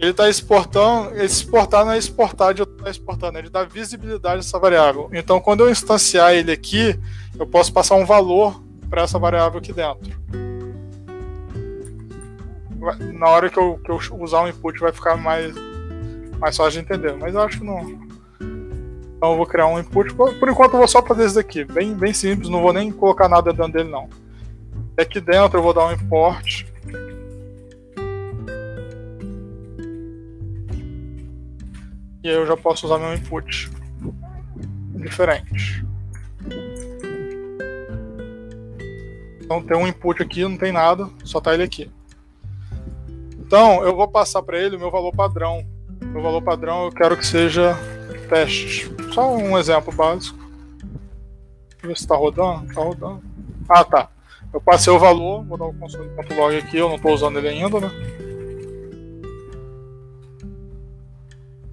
Ele 0.00 0.12
está 0.12 0.30
exportando, 0.30 1.14
exportar 1.22 1.84
não 1.84 1.92
é 1.92 1.98
exportar 1.98 2.54
de 2.54 2.64
tá 2.64 2.88
exportando, 2.88 3.36
ele 3.36 3.50
dá 3.50 3.64
visibilidade 3.64 4.36
a 4.36 4.38
essa 4.38 4.58
variável. 4.58 5.10
Então, 5.12 5.38
quando 5.38 5.60
eu 5.60 5.70
instanciar 5.70 6.32
ele 6.32 6.50
aqui, 6.50 6.98
eu 7.38 7.46
posso 7.46 7.70
passar 7.70 7.96
um 7.96 8.06
valor 8.06 8.62
para 8.88 9.02
essa 9.02 9.18
variável 9.18 9.58
aqui 9.58 9.74
dentro. 9.74 10.10
Na 13.12 13.28
hora 13.28 13.50
que 13.50 13.58
eu, 13.58 13.78
que 13.84 13.90
eu 13.90 14.00
usar 14.18 14.40
o 14.40 14.48
input 14.48 14.80
vai 14.80 14.90
ficar 14.90 15.18
mais, 15.18 15.54
mais 16.38 16.56
fácil 16.56 16.72
de 16.72 16.78
entender, 16.78 17.14
mas 17.18 17.34
eu 17.34 17.42
acho 17.42 17.58
que 17.58 17.66
não. 17.66 17.82
Então 18.40 19.32
eu 19.32 19.36
vou 19.36 19.44
criar 19.44 19.66
um 19.66 19.78
input. 19.78 20.14
Por, 20.14 20.32
por 20.32 20.48
enquanto 20.48 20.72
eu 20.72 20.78
vou 20.78 20.88
só 20.88 21.02
fazer 21.02 21.26
isso 21.26 21.34
daqui, 21.34 21.62
bem, 21.62 21.92
bem 21.92 22.14
simples, 22.14 22.48
não 22.48 22.62
vou 22.62 22.72
nem 22.72 22.90
colocar 22.90 23.28
nada 23.28 23.52
dentro 23.52 23.72
dele 23.72 23.90
não. 23.90 24.08
Aqui 24.98 25.20
dentro 25.20 25.58
eu 25.58 25.62
vou 25.62 25.74
dar 25.74 25.88
um 25.88 25.92
import. 25.92 26.64
E 32.22 32.28
aí 32.28 32.34
eu 32.34 32.46
já 32.46 32.56
posso 32.56 32.86
usar 32.86 32.98
meu 32.98 33.14
input 33.14 33.70
diferente. 34.94 35.84
Então 39.40 39.62
tem 39.62 39.76
um 39.76 39.86
input 39.86 40.22
aqui, 40.22 40.42
não 40.42 40.56
tem 40.56 40.70
nada, 40.70 41.08
só 41.24 41.40
tá 41.40 41.54
ele 41.54 41.62
aqui. 41.62 41.90
Então 43.38 43.82
eu 43.82 43.96
vou 43.96 44.06
passar 44.06 44.42
para 44.42 44.58
ele 44.58 44.76
o 44.76 44.78
meu 44.78 44.90
valor 44.90 45.12
padrão. 45.12 45.66
Meu 46.00 46.22
valor 46.22 46.42
padrão 46.42 46.84
eu 46.84 46.92
quero 46.92 47.16
que 47.16 47.26
seja 47.26 47.76
testes. 48.28 48.90
Só 49.12 49.34
um 49.34 49.58
exemplo 49.58 49.92
básico. 49.92 50.38
Deixa 51.70 51.82
eu 51.82 51.88
ver 51.88 51.98
se 51.98 52.06
tá 52.06 52.14
rodando. 52.14 52.72
Tá 52.72 52.80
rodando. 52.80 53.22
Ah 53.68 53.84
tá. 53.84 54.08
Eu 54.52 54.60
passei 54.60 54.92
o 54.92 54.98
valor, 54.98 55.44
vou 55.44 55.56
dar 55.56 55.66
o 55.66 55.74
console.log 55.74 56.56
aqui, 56.56 56.76
eu 56.76 56.88
não 56.88 56.96
estou 56.96 57.12
usando 57.12 57.38
ele 57.38 57.48
ainda, 57.48 57.80
né? 57.80 57.90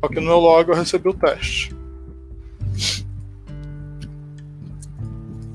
Só 0.08 0.14
que 0.14 0.22
no 0.22 0.28
meu 0.28 0.40
log 0.40 0.70
eu 0.70 0.76
recebi 0.76 1.10
o 1.10 1.14
teste. 1.14 1.76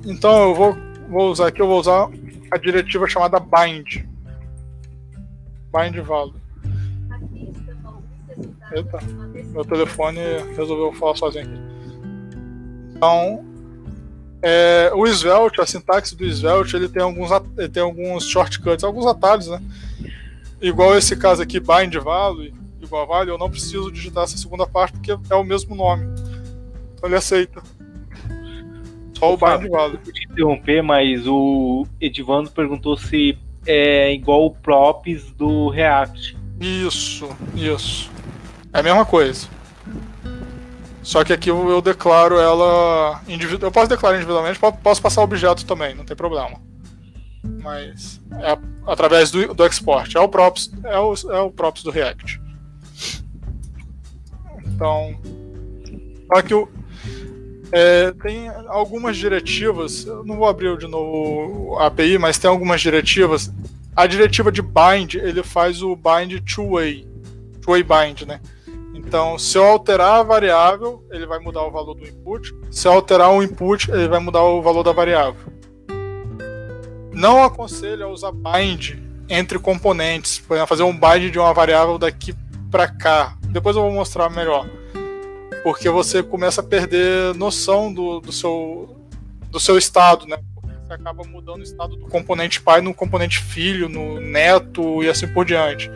Então 0.04 0.50
eu 0.50 0.54
vou, 0.54 0.76
vou 1.08 1.30
usar 1.30 1.46
aqui, 1.46 1.62
eu 1.62 1.66
vou 1.66 1.80
usar 1.80 2.10
a 2.50 2.58
diretiva 2.58 3.08
chamada 3.08 3.40
bind. 3.40 4.04
Bind 5.72 5.96
value. 6.04 6.34
Eita, 8.72 8.98
meu 9.52 9.64
telefone 9.64 10.20
resolveu 10.54 10.92
falar 10.92 11.16
sozinho 11.16 11.44
aqui. 11.46 11.60
Então, 12.94 13.44
é, 14.42 14.90
o 14.94 15.06
Svelte, 15.06 15.62
a 15.62 15.66
sintaxe 15.66 16.14
do 16.14 16.26
Svelte, 16.26 16.76
ele 16.76 16.90
tem 16.90 17.02
alguns, 17.02 17.30
ele 17.56 17.68
tem 17.70 17.82
alguns 17.82 18.26
shortcuts, 18.26 18.84
alguns 18.84 19.06
atalhos, 19.06 19.48
né? 19.48 19.62
Igual 20.60 20.96
esse 20.96 21.16
caso 21.16 21.42
aqui, 21.42 21.58
bind 21.58 21.94
value, 21.96 22.52
igual 22.92 23.02
a 23.02 23.06
value, 23.06 23.30
eu 23.30 23.38
não 23.38 23.50
preciso 23.50 23.90
digitar 23.90 24.24
essa 24.24 24.36
segunda 24.36 24.66
parte 24.66 24.92
porque 24.92 25.16
é 25.30 25.34
o 25.34 25.42
mesmo 25.42 25.74
nome. 25.74 26.06
Então 26.94 27.08
ele 27.08 27.16
aceita. 27.16 27.62
Só 29.18 29.32
o 29.32 29.36
bind 29.36 29.70
value. 29.70 29.98
Eu 30.06 30.12
te 30.12 30.24
interromper, 30.30 30.82
mas 30.82 31.26
o 31.26 31.86
Edivando 32.00 32.50
perguntou 32.50 32.96
se 32.96 33.38
é 33.66 34.12
igual 34.12 34.46
o 34.46 34.50
props 34.50 35.32
do 35.32 35.68
React. 35.70 36.36
Isso, 36.60 37.28
isso. 37.54 38.10
É 38.72 38.80
a 38.80 38.82
mesma 38.82 39.06
coisa. 39.06 39.48
Só 41.02 41.24
que 41.24 41.32
aqui 41.32 41.50
eu 41.50 41.82
declaro 41.82 42.38
ela 42.38 43.20
individual. 43.26 43.68
Eu 43.68 43.72
posso 43.72 43.88
declarar 43.88 44.16
individualmente, 44.16 44.60
posso 44.82 45.02
passar 45.02 45.22
objeto 45.22 45.64
também, 45.64 45.94
não 45.94 46.04
tem 46.04 46.16
problema. 46.16 46.60
Mas 47.60 48.20
é 48.40 48.56
através 48.86 49.30
do, 49.30 49.52
do 49.52 49.66
export. 49.66 50.14
É 50.14 50.20
o 50.20 50.28
props, 50.28 50.70
é 50.84 50.98
o, 50.98 51.14
é 51.30 51.40
o 51.40 51.50
props 51.50 51.82
do 51.82 51.90
React. 51.90 52.41
Então, 54.74 55.14
aqui 56.30 56.54
o, 56.54 56.68
é, 57.72 58.12
tem 58.22 58.48
algumas 58.68 59.16
diretivas. 59.16 60.06
Eu 60.06 60.22
não 60.24 60.36
vou 60.36 60.46
abrir 60.46 60.76
de 60.76 60.86
novo 60.86 61.78
a 61.78 61.86
API, 61.86 62.18
mas 62.18 62.38
tem 62.38 62.50
algumas 62.50 62.80
diretivas. 62.80 63.50
A 63.96 64.06
diretiva 64.06 64.52
de 64.52 64.62
bind 64.62 65.14
ele 65.14 65.42
faz 65.42 65.82
o 65.82 65.96
bind 65.96 66.40
two-way, 66.40 67.06
two-way 67.60 67.82
bind, 67.82 68.22
né? 68.22 68.40
Então, 68.94 69.38
se 69.38 69.56
eu 69.58 69.64
alterar 69.64 70.20
a 70.20 70.22
variável, 70.22 71.04
ele 71.10 71.26
vai 71.26 71.38
mudar 71.38 71.62
o 71.62 71.70
valor 71.70 71.94
do 71.94 72.06
input. 72.06 72.54
Se 72.70 72.86
eu 72.86 72.92
alterar 72.92 73.30
o 73.30 73.42
input, 73.42 73.90
ele 73.90 74.08
vai 74.08 74.20
mudar 74.20 74.42
o 74.42 74.62
valor 74.62 74.82
da 74.82 74.92
variável. 74.92 75.52
Não 77.12 77.42
aconselho 77.42 78.06
a 78.06 78.08
usar 78.08 78.32
bind 78.32 78.98
entre 79.28 79.58
componentes, 79.58 80.38
por 80.38 80.54
exemplo, 80.54 80.68
fazer 80.68 80.82
um 80.82 80.98
bind 80.98 81.30
de 81.30 81.38
uma 81.38 81.52
variável 81.52 81.98
daqui 81.98 82.34
para 82.70 82.88
cá. 82.88 83.36
Depois 83.52 83.76
eu 83.76 83.82
vou 83.82 83.92
mostrar 83.92 84.30
melhor. 84.30 84.66
Porque 85.62 85.88
você 85.88 86.22
começa 86.22 86.60
a 86.60 86.64
perder 86.64 87.34
noção 87.34 87.92
do, 87.92 88.20
do 88.20 88.32
seu 88.32 88.96
do 89.50 89.60
seu 89.60 89.76
estado, 89.76 90.26
né? 90.26 90.38
Você 90.82 90.94
acaba 90.94 91.22
mudando 91.24 91.60
o 91.60 91.62
estado 91.62 91.94
do 91.94 92.06
componente 92.06 92.60
pai 92.60 92.80
no 92.80 92.94
componente 92.94 93.38
filho, 93.38 93.88
no 93.88 94.18
neto 94.18 95.04
e 95.04 95.10
assim 95.10 95.28
por 95.28 95.44
diante. 95.44 95.90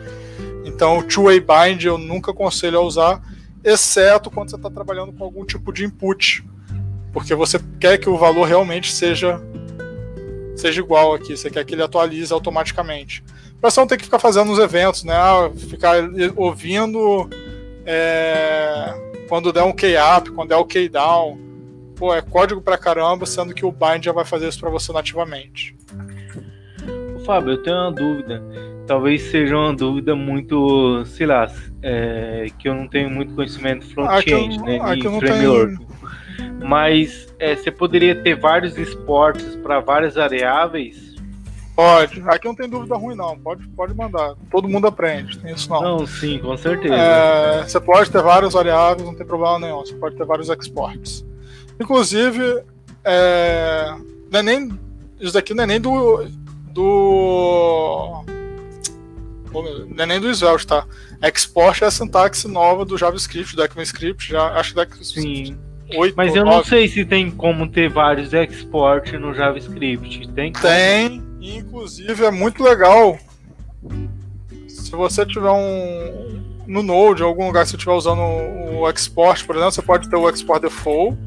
Então, 0.63 0.99
o 0.99 1.03
two-way 1.03 1.39
bind 1.39 1.83
eu 1.83 1.97
nunca 1.97 2.29
aconselho 2.29 2.77
a 2.77 2.81
usar, 2.81 3.21
exceto 3.63 4.29
quando 4.29 4.51
você 4.51 4.55
está 4.55 4.69
trabalhando 4.69 5.11
com 5.11 5.23
algum 5.23 5.43
tipo 5.43 5.73
de 5.73 5.85
input, 5.85 6.45
porque 7.11 7.33
você 7.33 7.59
quer 7.79 7.97
que 7.97 8.09
o 8.09 8.17
valor 8.17 8.47
realmente 8.47 8.91
seja 8.91 9.41
seja 10.55 10.81
igual 10.81 11.13
aqui, 11.13 11.37
você 11.37 11.49
quer 11.49 11.63
que 11.65 11.73
ele 11.73 11.83
atualize 11.83 12.33
automaticamente. 12.33 13.23
Para 13.59 13.71
você 13.71 13.79
não 13.79 13.87
ter 13.87 13.97
que 13.97 14.03
ficar 14.03 14.19
fazendo 14.19 14.51
os 14.51 14.59
eventos, 14.59 15.03
né? 15.03 15.15
Ah, 15.15 15.51
ficar 15.55 15.95
ouvindo 16.35 17.29
é, 17.87 18.93
quando 19.27 19.51
der 19.51 19.63
um 19.63 19.73
key 19.73 19.95
up, 19.97 20.29
quando 20.31 20.49
der 20.49 20.57
o 20.57 20.65
key 20.65 20.89
down. 20.89 21.39
Pô, 21.95 22.13
é 22.13 22.21
código 22.21 22.61
pra 22.61 22.77
caramba, 22.77 23.25
sendo 23.25 23.55
que 23.55 23.65
o 23.65 23.71
bind 23.71 24.03
já 24.03 24.11
vai 24.11 24.23
fazer 24.23 24.47
isso 24.47 24.59
para 24.59 24.69
você 24.69 24.93
nativamente. 24.93 25.75
Fábio, 27.25 27.53
eu 27.53 27.63
tenho 27.63 27.75
uma 27.75 27.91
dúvida 27.91 28.43
talvez 28.87 29.21
seja 29.23 29.55
uma 29.55 29.75
dúvida 29.75 30.15
muito, 30.15 31.05
sei 31.05 31.27
lá, 31.27 31.51
é, 31.83 32.47
que 32.57 32.67
eu 32.67 32.73
não 32.73 32.87
tenho 32.87 33.09
muito 33.09 33.35
conhecimento 33.35 33.85
front-end, 33.93 34.57
né, 34.63 34.79
de 34.95 35.01
framework. 35.19 35.77
Tenho... 35.77 35.87
Mas 36.65 37.27
é, 37.37 37.55
você 37.55 37.69
poderia 37.69 38.15
ter 38.15 38.35
vários 38.35 38.77
esportes 38.77 39.55
para 39.57 39.79
várias 39.79 40.15
variáveis? 40.15 41.06
Pode. 41.77 42.23
Aqui 42.25 42.47
não 42.47 42.55
tem 42.55 42.67
dúvida 42.67 42.95
ruim, 42.95 43.15
não. 43.15 43.37
Pode, 43.37 43.67
pode 43.67 43.93
mandar. 43.93 44.33
Todo 44.49 44.67
mundo 44.67 44.87
aprende. 44.87 45.37
Tem 45.37 45.53
isso 45.53 45.69
não. 45.69 45.99
Não, 45.99 46.07
sim, 46.07 46.39
com 46.39 46.57
certeza. 46.57 46.95
É, 46.95 47.63
você 47.63 47.79
pode 47.79 48.09
ter 48.09 48.19
várias 48.23 48.53
variáveis, 48.53 49.07
não 49.07 49.13
tem 49.13 49.27
problema 49.27 49.59
nenhum. 49.59 49.81
Você 49.81 49.93
pode 49.93 50.15
ter 50.15 50.25
vários 50.25 50.49
exports. 50.49 51.23
Inclusive, 51.79 52.63
é, 53.03 53.93
não 54.31 54.39
é 54.39 54.41
nem, 54.41 54.71
isso 55.19 55.31
daqui 55.31 55.53
não 55.53 55.65
é 55.65 55.67
nem 55.67 55.79
do, 55.79 56.25
do 56.71 58.23
não 59.53 60.03
é 60.03 60.07
nem 60.07 60.19
do 60.19 60.29
Svelte, 60.33 60.65
tá? 60.65 60.83
Export 61.21 61.83
é 61.83 61.85
a 61.85 61.91
sintaxe 61.91 62.47
nova 62.47 62.85
do 62.85 62.97
JavaScript, 62.97 63.55
do 63.55 63.63
ECMAScript, 63.63 64.31
já 64.31 64.47
acho 64.53 64.73
que 64.73 65.05
Sim. 65.05 65.57
8 65.95 66.15
Mas 66.17 66.35
eu 66.35 66.43
9. 66.43 66.57
não 66.57 66.63
sei 66.63 66.87
se 66.87 67.05
tem 67.05 67.29
como 67.29 67.69
ter 67.69 67.87
vários 67.87 68.33
export 68.33 69.13
no 69.13 69.31
JavaScript. 69.31 70.27
Tem? 70.33 70.51
Como? 70.51 71.27
Inclusive 71.39 72.25
é 72.25 72.31
muito 72.31 72.63
legal. 72.63 73.17
Se 74.67 74.91
você 74.91 75.25
tiver 75.25 75.51
um 75.51 76.37
no 76.67 76.83
Node, 76.83 77.21
em 77.21 77.25
algum 77.25 77.47
lugar 77.47 77.63
que 77.63 77.69
você 77.69 77.75
estiver 77.77 77.93
usando 77.93 78.21
o 78.21 78.89
export, 78.89 79.45
por 79.45 79.55
exemplo, 79.55 79.71
você 79.71 79.81
pode 79.81 80.09
ter 80.09 80.15
o 80.15 80.29
export 80.29 80.61
default. 80.61 81.17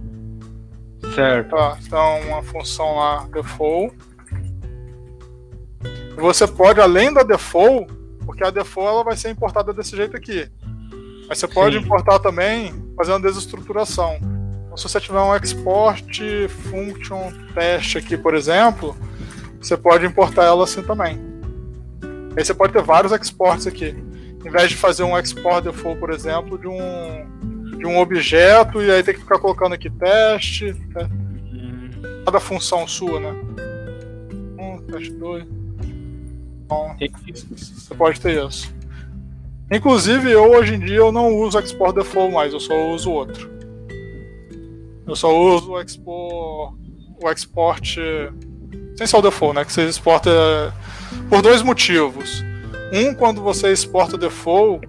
Certo. 1.15 1.51
Tá, 1.51 1.79
então 1.81 2.21
uma 2.29 2.43
função 2.43 2.97
lá 2.97 3.27
default. 3.33 3.97
Você 6.17 6.47
pode, 6.47 6.81
além 6.81 7.13
da 7.13 7.23
default, 7.23 7.91
porque 8.27 8.45
a 8.45 8.51
default 8.51 8.91
ela 8.91 9.05
vai 9.05 9.17
ser 9.17 9.31
importada 9.31 9.73
desse 9.73 9.97
jeito 9.97 10.17
aqui. 10.17 10.49
Mas 11.27 11.39
você 11.39 11.49
pode 11.49 11.77
Sim. 11.79 11.85
importar 11.85 12.19
também 12.19 12.75
fazendo 12.97 13.23
desestruturação. 13.23 14.19
Então, 14.67 14.77
se 14.77 14.83
você 14.83 15.01
tiver 15.01 15.21
um 15.21 15.35
export 15.35 16.21
function 16.49 17.33
teste 17.55 17.99
aqui, 17.99 18.17
por 18.17 18.35
exemplo, 18.35 18.95
você 19.61 19.77
pode 19.77 20.07
importar 20.07 20.45
ela 20.45 20.65
assim 20.65 20.83
também. 20.83 21.21
Aí 22.37 22.45
você 22.45 22.55
pode 22.55 22.73
ter 22.73 22.83
vários 22.83 23.13
exports 23.13 23.67
aqui. 23.67 23.95
Em 24.45 24.51
vez 24.51 24.71
de 24.71 24.77
fazer 24.77 25.03
um 25.03 25.19
export 25.19 25.63
default, 25.63 26.01
por 26.01 26.11
exemplo, 26.11 26.59
de 26.59 26.67
um, 26.67 27.77
de 27.77 27.87
um 27.87 27.99
objeto 27.99 28.83
e 28.83 28.91
aí 28.91 29.03
tem 29.03 29.15
que 29.15 29.21
ficar 29.21 29.39
colocando 29.39 29.75
aqui 29.75 29.91
teste, 29.91 30.73
né? 30.95 31.11
cada 32.25 32.41
função 32.41 32.87
sua, 32.87 33.21
né? 33.21 33.35
Um, 34.59 34.79
teste 34.83 35.13
dois. 35.13 35.45
Então, 36.65 36.97
você 36.99 37.95
pode 37.95 38.21
ter 38.21 38.47
isso. 38.47 38.73
Inclusive, 39.71 40.31
eu 40.31 40.51
hoje 40.51 40.75
em 40.75 40.81
dia 40.81 40.97
eu 40.97 41.13
não 41.13 41.35
uso 41.37 41.59
Export 41.59 41.95
Default 41.95 42.33
mais, 42.33 42.53
eu 42.53 42.61
só 42.61 42.91
uso 42.91 43.11
outro. 43.11 43.51
Eu 45.07 45.17
só 45.17 45.37
uso 45.37 45.73
o 45.73 45.81
Export, 45.81 46.75
o 47.23 47.31
export 47.31 47.99
sem 49.01 49.07
ser 49.07 49.17
o 49.17 49.23
default, 49.23 49.55
né? 49.57 49.65
Que 49.65 49.73
você 49.73 49.87
exporta 49.87 50.31
por 51.31 51.41
dois 51.41 51.63
motivos. 51.63 52.45
Um, 52.93 53.15
quando 53.15 53.41
você 53.41 53.73
exporta 53.73 54.19
default, 54.19 54.87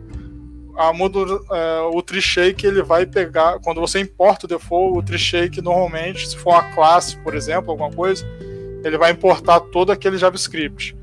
a 0.76 0.92
é, 0.92 1.80
o 1.94 2.02
tree 2.02 2.22
shake 2.22 2.68
ele 2.68 2.84
vai 2.84 3.06
pegar. 3.06 3.60
Quando 3.60 3.80
você 3.80 4.02
importa 4.02 4.46
o 4.46 4.50
default, 4.50 4.98
o 4.98 5.02
tree 5.02 5.18
shake 5.18 5.62
normalmente, 5.62 6.28
se 6.28 6.36
for 6.36 6.50
uma 6.50 6.64
classe, 6.74 7.16
por 7.20 7.34
exemplo, 7.34 7.72
alguma 7.72 7.90
coisa, 7.90 8.26
ele 8.84 8.98
vai 8.98 9.12
importar 9.12 9.62
todo 9.62 9.94
aquele 9.94 10.18
JavaScript. 10.18 10.94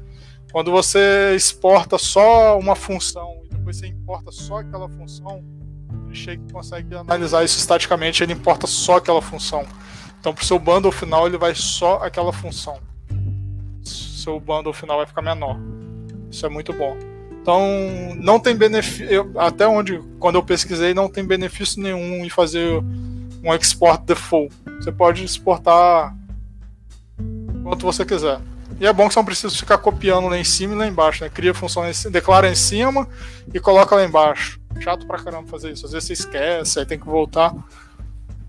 Quando 0.52 0.70
você 0.70 1.34
exporta 1.34 1.96
só 1.96 2.58
uma 2.58 2.76
função 2.76 3.40
e 3.44 3.48
depois 3.48 3.78
você 3.78 3.86
importa 3.86 4.30
só 4.30 4.58
aquela 4.58 4.86
função, 4.86 5.42
o 6.10 6.14
Shake 6.14 6.52
consegue 6.52 6.94
analisar 6.94 7.42
isso 7.42 7.58
estaticamente, 7.58 8.22
ele 8.22 8.34
importa 8.34 8.66
só 8.66 8.96
aquela 8.96 9.22
função. 9.22 9.64
Então, 10.20 10.34
para 10.34 10.42
o 10.42 10.46
seu 10.46 10.58
bundle 10.58 10.92
final, 10.92 11.26
ele 11.26 11.38
vai 11.38 11.54
só 11.54 12.02
aquela 12.02 12.34
função. 12.34 12.78
Seu 14.28 14.38
bundle 14.38 14.74
final 14.74 14.98
vai 14.98 15.06
ficar 15.06 15.22
menor. 15.22 15.58
Isso 16.30 16.44
é 16.44 16.50
muito 16.50 16.70
bom. 16.74 16.98
Então, 17.40 17.62
não 18.16 18.38
tem 18.38 18.54
benefício. 18.54 19.32
Até 19.38 19.66
onde, 19.66 19.98
quando 20.18 20.34
eu 20.34 20.42
pesquisei, 20.42 20.92
não 20.92 21.08
tem 21.08 21.24
benefício 21.24 21.82
nenhum 21.82 22.22
em 22.22 22.28
fazer 22.28 22.78
um 23.42 23.54
export 23.54 24.04
default. 24.04 24.54
Você 24.78 24.92
pode 24.92 25.24
exportar 25.24 26.14
quanto 27.62 27.86
você 27.86 28.04
quiser. 28.04 28.38
E 28.78 28.86
é 28.86 28.92
bom 28.92 29.08
que 29.08 29.14
você 29.14 29.20
não 29.20 29.24
precisa 29.24 29.56
ficar 29.56 29.78
copiando 29.78 30.28
lá 30.28 30.36
em 30.36 30.44
cima 30.44 30.74
e 30.74 30.76
lá 30.76 30.86
embaixo, 30.86 31.24
né? 31.24 31.30
Cria 31.30 31.54
função, 31.54 31.88
em 31.88 31.94
cima, 31.94 32.12
declara 32.12 32.50
em 32.50 32.54
cima 32.54 33.08
e 33.54 33.58
coloca 33.58 33.96
lá 33.96 34.04
embaixo. 34.04 34.60
Chato 34.78 35.06
pra 35.06 35.22
caramba 35.22 35.48
fazer 35.48 35.72
isso. 35.72 35.86
Às 35.86 35.92
vezes 35.92 36.06
você 36.06 36.12
esquece, 36.12 36.78
aí 36.78 36.84
tem 36.84 36.98
que 36.98 37.06
voltar. 37.06 37.54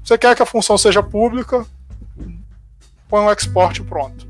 Você 0.03 0.17
quer 0.17 0.35
que 0.35 0.43
a 0.43 0.45
função 0.45 0.77
seja 0.77 1.01
pública, 1.01 1.65
põe 3.07 3.21
um 3.21 3.31
export 3.31 3.81
pronto. 3.83 4.28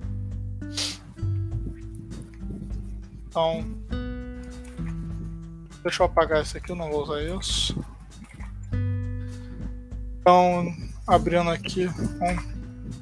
Então, 3.30 3.64
deixa 5.84 6.02
eu 6.02 6.08
apagar 6.08 6.42
esse 6.42 6.58
aqui, 6.58 6.72
eu 6.72 6.76
não 6.76 6.90
vou 6.90 7.04
usar 7.04 7.22
isso. 7.22 7.80
Então, 10.20 10.74
abrindo 11.08 11.50
aqui, 11.52 11.86
vamos 11.86 12.44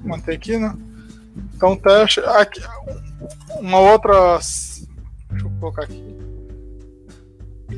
manter 0.04 0.36
aqui, 0.36 0.58
né? 0.58 0.76
Então, 1.56 1.78
teste. 1.78 2.20
Aqui, 2.20 2.62
uma 3.60 3.80
outra. 3.80 4.38
Deixa 5.30 5.46
eu 5.46 5.52
colocar 5.62 5.84
aqui. 5.84 6.18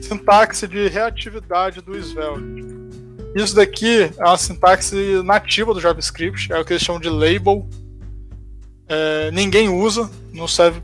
Sintaxe 0.01 0.67
de 0.67 0.87
reatividade 0.87 1.81
do 1.81 1.95
Svelte. 1.97 2.65
Isso 3.35 3.55
daqui 3.55 4.11
é 4.17 4.23
uma 4.23 4.37
sintaxe 4.37 5.21
nativa 5.23 5.71
do 5.71 5.79
JavaScript, 5.79 6.51
é 6.51 6.59
o 6.59 6.65
que 6.65 6.73
eles 6.73 6.83
chamam 6.83 6.99
de 6.99 7.09
label. 7.09 7.69
É, 8.87 9.29
ninguém 9.31 9.69
usa, 9.69 10.09
não 10.33 10.47
serve 10.47 10.81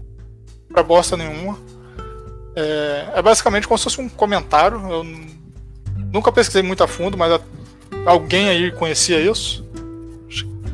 para 0.76 0.84
bosta 0.84 1.16
nenhuma. 1.16 1.58
É, 2.54 3.08
é, 3.16 3.22
basicamente 3.22 3.66
como 3.66 3.78
se 3.78 3.86
fosse 3.86 4.02
um 4.02 4.10
comentário. 4.10 4.78
Eu 4.90 5.06
nunca 6.12 6.32
pesquisei 6.32 6.62
muito 6.62 6.84
a 6.84 6.88
fundo, 6.88 7.18
mas 7.18 7.40
alguém 8.06 8.50
aí 8.50 8.72
conhecia 8.72 9.20
isso. 9.20 9.66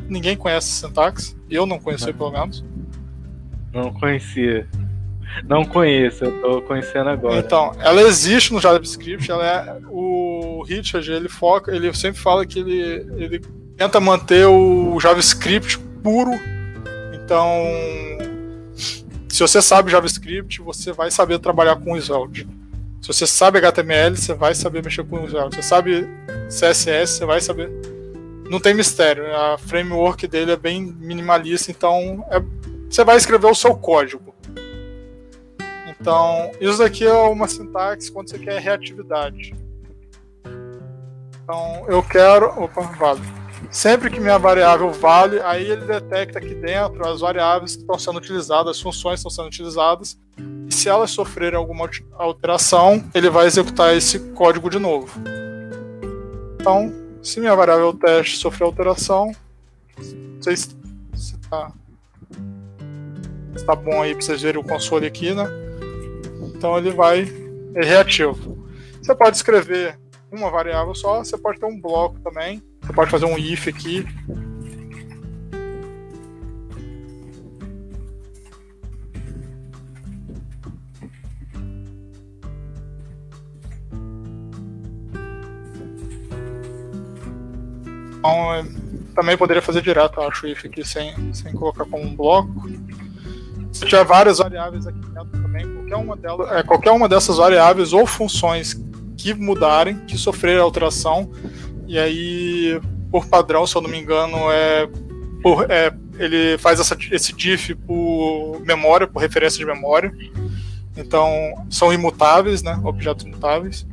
Ninguém 0.08 0.36
conhece 0.36 0.68
sintaxe. 0.68 1.36
Eu 1.48 1.64
não 1.66 1.78
conhecia, 1.78 2.12
pelo 2.12 2.32
menos. 2.32 2.64
Não 3.72 3.92
conhecia. 3.92 4.68
Não 5.44 5.64
conheço, 5.64 6.24
eu 6.24 6.42
tô 6.42 6.62
conhecendo 6.62 7.08
agora. 7.08 7.38
Então, 7.38 7.72
ela 7.80 8.02
existe 8.02 8.52
no 8.52 8.60
JavaScript, 8.60 9.30
ela 9.30 9.46
é 9.46 9.80
o 9.88 10.62
Richard, 10.68 11.10
ele 11.10 11.28
foca, 11.28 11.74
ele 11.74 11.92
sempre 11.94 12.20
fala 12.20 12.44
que 12.44 12.58
ele, 12.58 13.06
ele 13.16 13.38
tenta 13.78 13.98
manter 13.98 14.46
o 14.46 15.00
JavaScript 15.00 15.78
puro. 16.02 16.32
Então, 17.14 17.64
se 19.32 19.40
você 19.40 19.62
sabe 19.62 19.90
JavaScript, 19.90 20.60
você 20.60 20.92
vai 20.92 21.10
saber 21.10 21.38
trabalhar 21.38 21.76
com 21.76 21.96
Svelte. 21.96 22.46
Se 23.00 23.08
você 23.08 23.26
sabe 23.26 23.58
HTML, 23.58 24.14
você 24.14 24.34
vai 24.34 24.54
saber 24.54 24.84
mexer 24.84 25.04
com 25.04 25.24
o 25.24 25.26
Svelte. 25.26 25.56
Se 25.56 25.62
você 25.62 25.68
sabe 25.68 26.06
CSS, 26.48 27.14
você 27.14 27.24
vai 27.24 27.40
saber. 27.40 27.70
Não 28.50 28.60
tem 28.60 28.74
mistério. 28.74 29.34
A 29.34 29.56
framework 29.56 30.28
dele 30.28 30.52
é 30.52 30.56
bem 30.56 30.82
minimalista, 30.82 31.70
então 31.70 32.22
é... 32.30 32.42
você 32.90 33.02
vai 33.02 33.16
escrever 33.16 33.46
o 33.46 33.54
seu 33.54 33.74
código. 33.74 34.34
Então, 35.88 36.52
isso 36.60 36.76
daqui 36.76 37.06
é 37.06 37.12
uma 37.14 37.48
sintaxe 37.48 38.12
quando 38.12 38.28
você 38.28 38.38
quer 38.38 38.60
reatividade. 38.60 39.54
Então, 41.42 41.86
eu 41.88 42.02
quero. 42.02 42.48
Opa, 42.62 42.82
vale. 42.82 43.41
Sempre 43.72 44.10
que 44.10 44.20
minha 44.20 44.38
variável 44.38 44.90
vale, 44.92 45.40
aí 45.40 45.70
ele 45.70 45.86
detecta 45.86 46.38
aqui 46.38 46.54
dentro 46.54 47.08
as 47.08 47.22
variáveis 47.22 47.74
que 47.74 47.80
estão 47.80 47.98
sendo 47.98 48.18
utilizadas, 48.18 48.76
as 48.76 48.82
funções 48.82 49.14
que 49.14 49.26
estão 49.26 49.30
sendo 49.30 49.46
utilizadas. 49.46 50.18
E 50.68 50.74
se 50.74 50.90
elas 50.90 51.10
sofrerem 51.10 51.58
alguma 51.58 51.88
alteração, 52.18 53.02
ele 53.14 53.30
vai 53.30 53.46
executar 53.46 53.96
esse 53.96 54.18
código 54.34 54.68
de 54.68 54.78
novo. 54.78 55.18
Então, 56.60 56.92
se 57.22 57.40
minha 57.40 57.56
variável 57.56 57.94
teste 57.94 58.36
sofrer 58.36 58.66
alteração, 58.66 59.34
não 59.96 60.42
sei 60.42 60.54
se 60.54 60.76
está 61.14 61.72
tá 63.64 63.74
bom 63.74 64.02
aí 64.02 64.14
para 64.14 64.22
vocês 64.22 64.42
verem 64.42 64.60
o 64.60 64.64
console 64.64 65.06
aqui, 65.06 65.32
né? 65.32 65.46
Então 66.54 66.76
ele 66.76 66.90
vai 66.90 67.26
é 67.74 67.84
reativo. 67.86 68.68
Você 69.00 69.14
pode 69.14 69.34
escrever 69.36 69.98
uma 70.30 70.50
variável 70.50 70.94
só, 70.94 71.24
você 71.24 71.38
pode 71.38 71.58
ter 71.58 71.64
um 71.66 71.80
bloco 71.80 72.20
também. 72.20 72.62
Você 72.82 72.92
pode 72.92 73.10
fazer 73.10 73.24
um 73.26 73.38
if 73.38 73.68
aqui. 73.68 74.06
Então, 88.18 88.54
é, 88.54 88.64
também 89.14 89.36
poderia 89.36 89.62
fazer 89.62 89.82
direto, 89.82 90.20
acho, 90.20 90.46
if 90.46 90.64
aqui 90.64 90.84
sem, 90.84 91.32
sem 91.32 91.52
colocar 91.52 91.84
como 91.84 92.04
um 92.04 92.14
bloco. 92.14 92.68
Se 93.72 93.86
tiver 93.86 94.04
várias 94.04 94.38
variáveis 94.38 94.86
aqui 94.86 95.00
dentro 95.00 95.42
também, 95.42 95.66
qualquer 95.74 95.96
uma, 95.96 96.16
delas, 96.16 96.52
é, 96.52 96.62
qualquer 96.62 96.90
uma 96.92 97.08
dessas 97.08 97.36
variáveis 97.38 97.92
ou 97.92 98.06
funções 98.06 98.80
que 99.16 99.34
mudarem, 99.34 99.98
que 100.06 100.16
sofrerem 100.16 100.60
alteração, 100.60 101.32
e 101.92 101.98
aí, 101.98 102.80
por 103.10 103.26
padrão, 103.26 103.66
se 103.66 103.76
eu 103.76 103.82
não 103.82 103.90
me 103.90 104.00
engano, 104.00 104.50
é, 104.50 104.88
por, 105.42 105.70
é 105.70 105.92
ele 106.18 106.56
faz 106.56 106.80
essa, 106.80 106.96
esse 107.10 107.34
diff 107.34 107.74
por 107.74 108.62
memória, 108.64 109.06
por 109.06 109.18
referência 109.18 109.58
de 109.58 109.66
memória. 109.66 110.10
Então, 110.96 111.30
são 111.68 111.92
imutáveis, 111.92 112.62
né? 112.62 112.80
Objetos 112.82 113.26
imutáveis. 113.26 113.86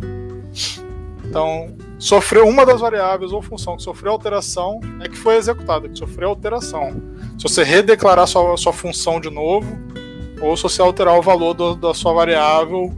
Então, 1.26 1.76
sofreu 1.97 2.47
uma 2.47 2.65
das 2.65 2.80
variáveis 2.80 3.34
ou 3.34 3.41
função 3.41 3.76
que 3.76 3.84
sofreu 3.84 4.13
alteração 4.13 4.80
é 5.01 5.09
que 5.09 5.17
foi 5.17 5.35
executada, 5.35 5.89
que 5.89 5.97
sofreu 5.97 6.30
alteração. 6.30 7.01
Se 7.38 7.43
você 7.43 7.65
redeclarar 7.65 8.27
sua, 8.27 8.55
sua 8.55 8.71
função 8.71 9.19
de 9.19 9.30
novo, 9.30 9.77
ou 10.39 10.55
se 10.55 10.63
você 10.63 10.81
alterar 10.81 11.19
o 11.19 11.21
valor 11.21 11.53
do, 11.53 11.76
da 11.76 11.93
sua 11.93 12.13
variável 12.13 12.95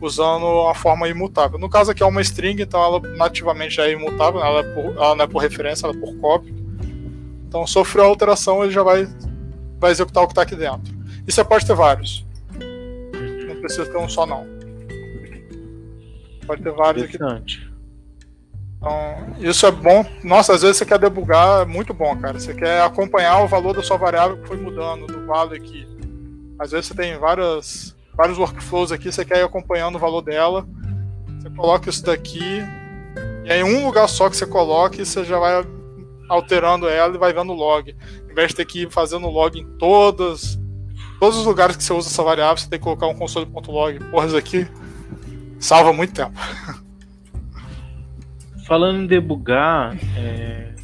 usando 0.00 0.66
a 0.68 0.74
forma 0.74 1.08
imutável. 1.08 1.58
No 1.58 1.68
caso 1.68 1.90
aqui 1.90 2.02
é 2.02 2.06
uma 2.06 2.20
string, 2.20 2.62
então 2.62 2.82
ela 2.82 3.00
nativamente 3.16 3.74
já 3.76 3.86
é 3.86 3.92
imutável, 3.92 4.40
ela, 4.40 4.60
é 4.60 4.74
por, 4.74 4.84
ela 4.96 5.14
não 5.14 5.24
é 5.24 5.26
por 5.26 5.38
referência, 5.38 5.86
ela 5.86 5.94
é 5.94 6.00
por 6.00 6.16
cópia. 6.16 6.52
Então 7.46 7.66
sofreu 7.66 8.04
a 8.04 8.08
alteração, 8.08 8.62
ele 8.62 8.72
já 8.72 8.82
vai, 8.82 9.08
vai 9.78 9.90
executar 9.90 10.24
o 10.24 10.26
que 10.26 10.32
está 10.32 10.42
aqui 10.42 10.56
dentro. 10.56 10.94
E 11.26 11.32
você 11.32 11.44
pode 11.44 11.66
ter 11.66 11.74
vários. 11.74 12.24
Não 13.46 13.60
precisa 13.60 13.86
ter 13.86 13.98
um 13.98 14.08
só 14.08 14.24
não. 14.24 14.46
Pode 16.46 16.62
ter 16.62 16.72
vários 16.72 17.04
aqui. 17.04 17.18
Então, 18.80 19.36
isso 19.38 19.66
é 19.66 19.70
bom. 19.70 20.06
Nossa, 20.24 20.54
às 20.54 20.62
vezes 20.62 20.78
você 20.78 20.86
quer 20.86 20.98
debugar, 20.98 21.62
é 21.62 21.64
muito 21.66 21.92
bom, 21.92 22.16
cara. 22.16 22.40
Você 22.40 22.54
quer 22.54 22.80
acompanhar 22.80 23.42
o 23.42 23.46
valor 23.46 23.74
da 23.74 23.82
sua 23.82 23.98
variável 23.98 24.38
que 24.38 24.48
foi 24.48 24.56
mudando, 24.56 25.06
do 25.06 25.26
vale 25.26 25.56
aqui. 25.56 25.86
Às 26.58 26.70
vezes 26.70 26.86
você 26.86 26.94
tem 26.94 27.18
várias, 27.18 27.94
vários 28.20 28.36
workflows 28.36 28.92
aqui, 28.92 29.10
você 29.10 29.24
quer 29.24 29.38
ir 29.38 29.44
acompanhando 29.44 29.96
o 29.96 29.98
valor 29.98 30.20
dela. 30.20 30.68
Você 31.38 31.48
coloca 31.48 31.88
isso 31.88 32.04
daqui, 32.04 32.62
e 33.46 33.50
aí 33.50 33.62
um 33.62 33.86
lugar 33.86 34.06
só 34.10 34.28
que 34.28 34.36
você 34.36 34.44
coloca 34.44 35.00
e 35.00 35.06
você 35.06 35.24
já 35.24 35.38
vai 35.38 35.64
alterando 36.28 36.86
ela 36.86 37.14
e 37.14 37.18
vai 37.18 37.32
vendo 37.32 37.50
o 37.52 37.56
log. 37.56 37.96
Em 38.30 38.34
vez 38.34 38.48
de 38.48 38.56
ter 38.56 38.66
que 38.66 38.82
ir 38.82 38.90
fazendo 38.90 39.26
log 39.26 39.58
em 39.58 39.64
todas, 39.78 40.60
todos 41.18 41.38
os 41.38 41.46
lugares 41.46 41.76
que 41.76 41.82
você 41.82 41.94
usa 41.94 42.10
essa 42.10 42.22
variável, 42.22 42.58
você 42.58 42.68
tem 42.68 42.78
que 42.78 42.84
colocar 42.84 43.06
um 43.06 43.14
console.log. 43.14 43.98
Porra, 44.10 44.26
isso 44.26 44.36
aqui 44.36 44.68
salva 45.58 45.90
muito 45.90 46.12
tempo. 46.12 46.38
Falando 48.68 49.00
em 49.00 49.06
debugar, 49.06 49.96
é... 50.18 50.74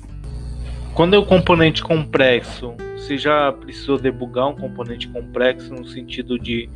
quando 0.95 1.15
é 1.15 1.19
o 1.19 1.27
componente 1.27 1.83
complexo, 1.83 2.75
você 3.07 3.17
já 3.17 3.53
precisou 3.53 3.99
debugar 3.99 4.49
um 4.49 4.57
componente 4.57 5.09
complexo 5.09 5.73
no 5.73 5.87
sentido 5.87 6.39
de. 6.39 6.69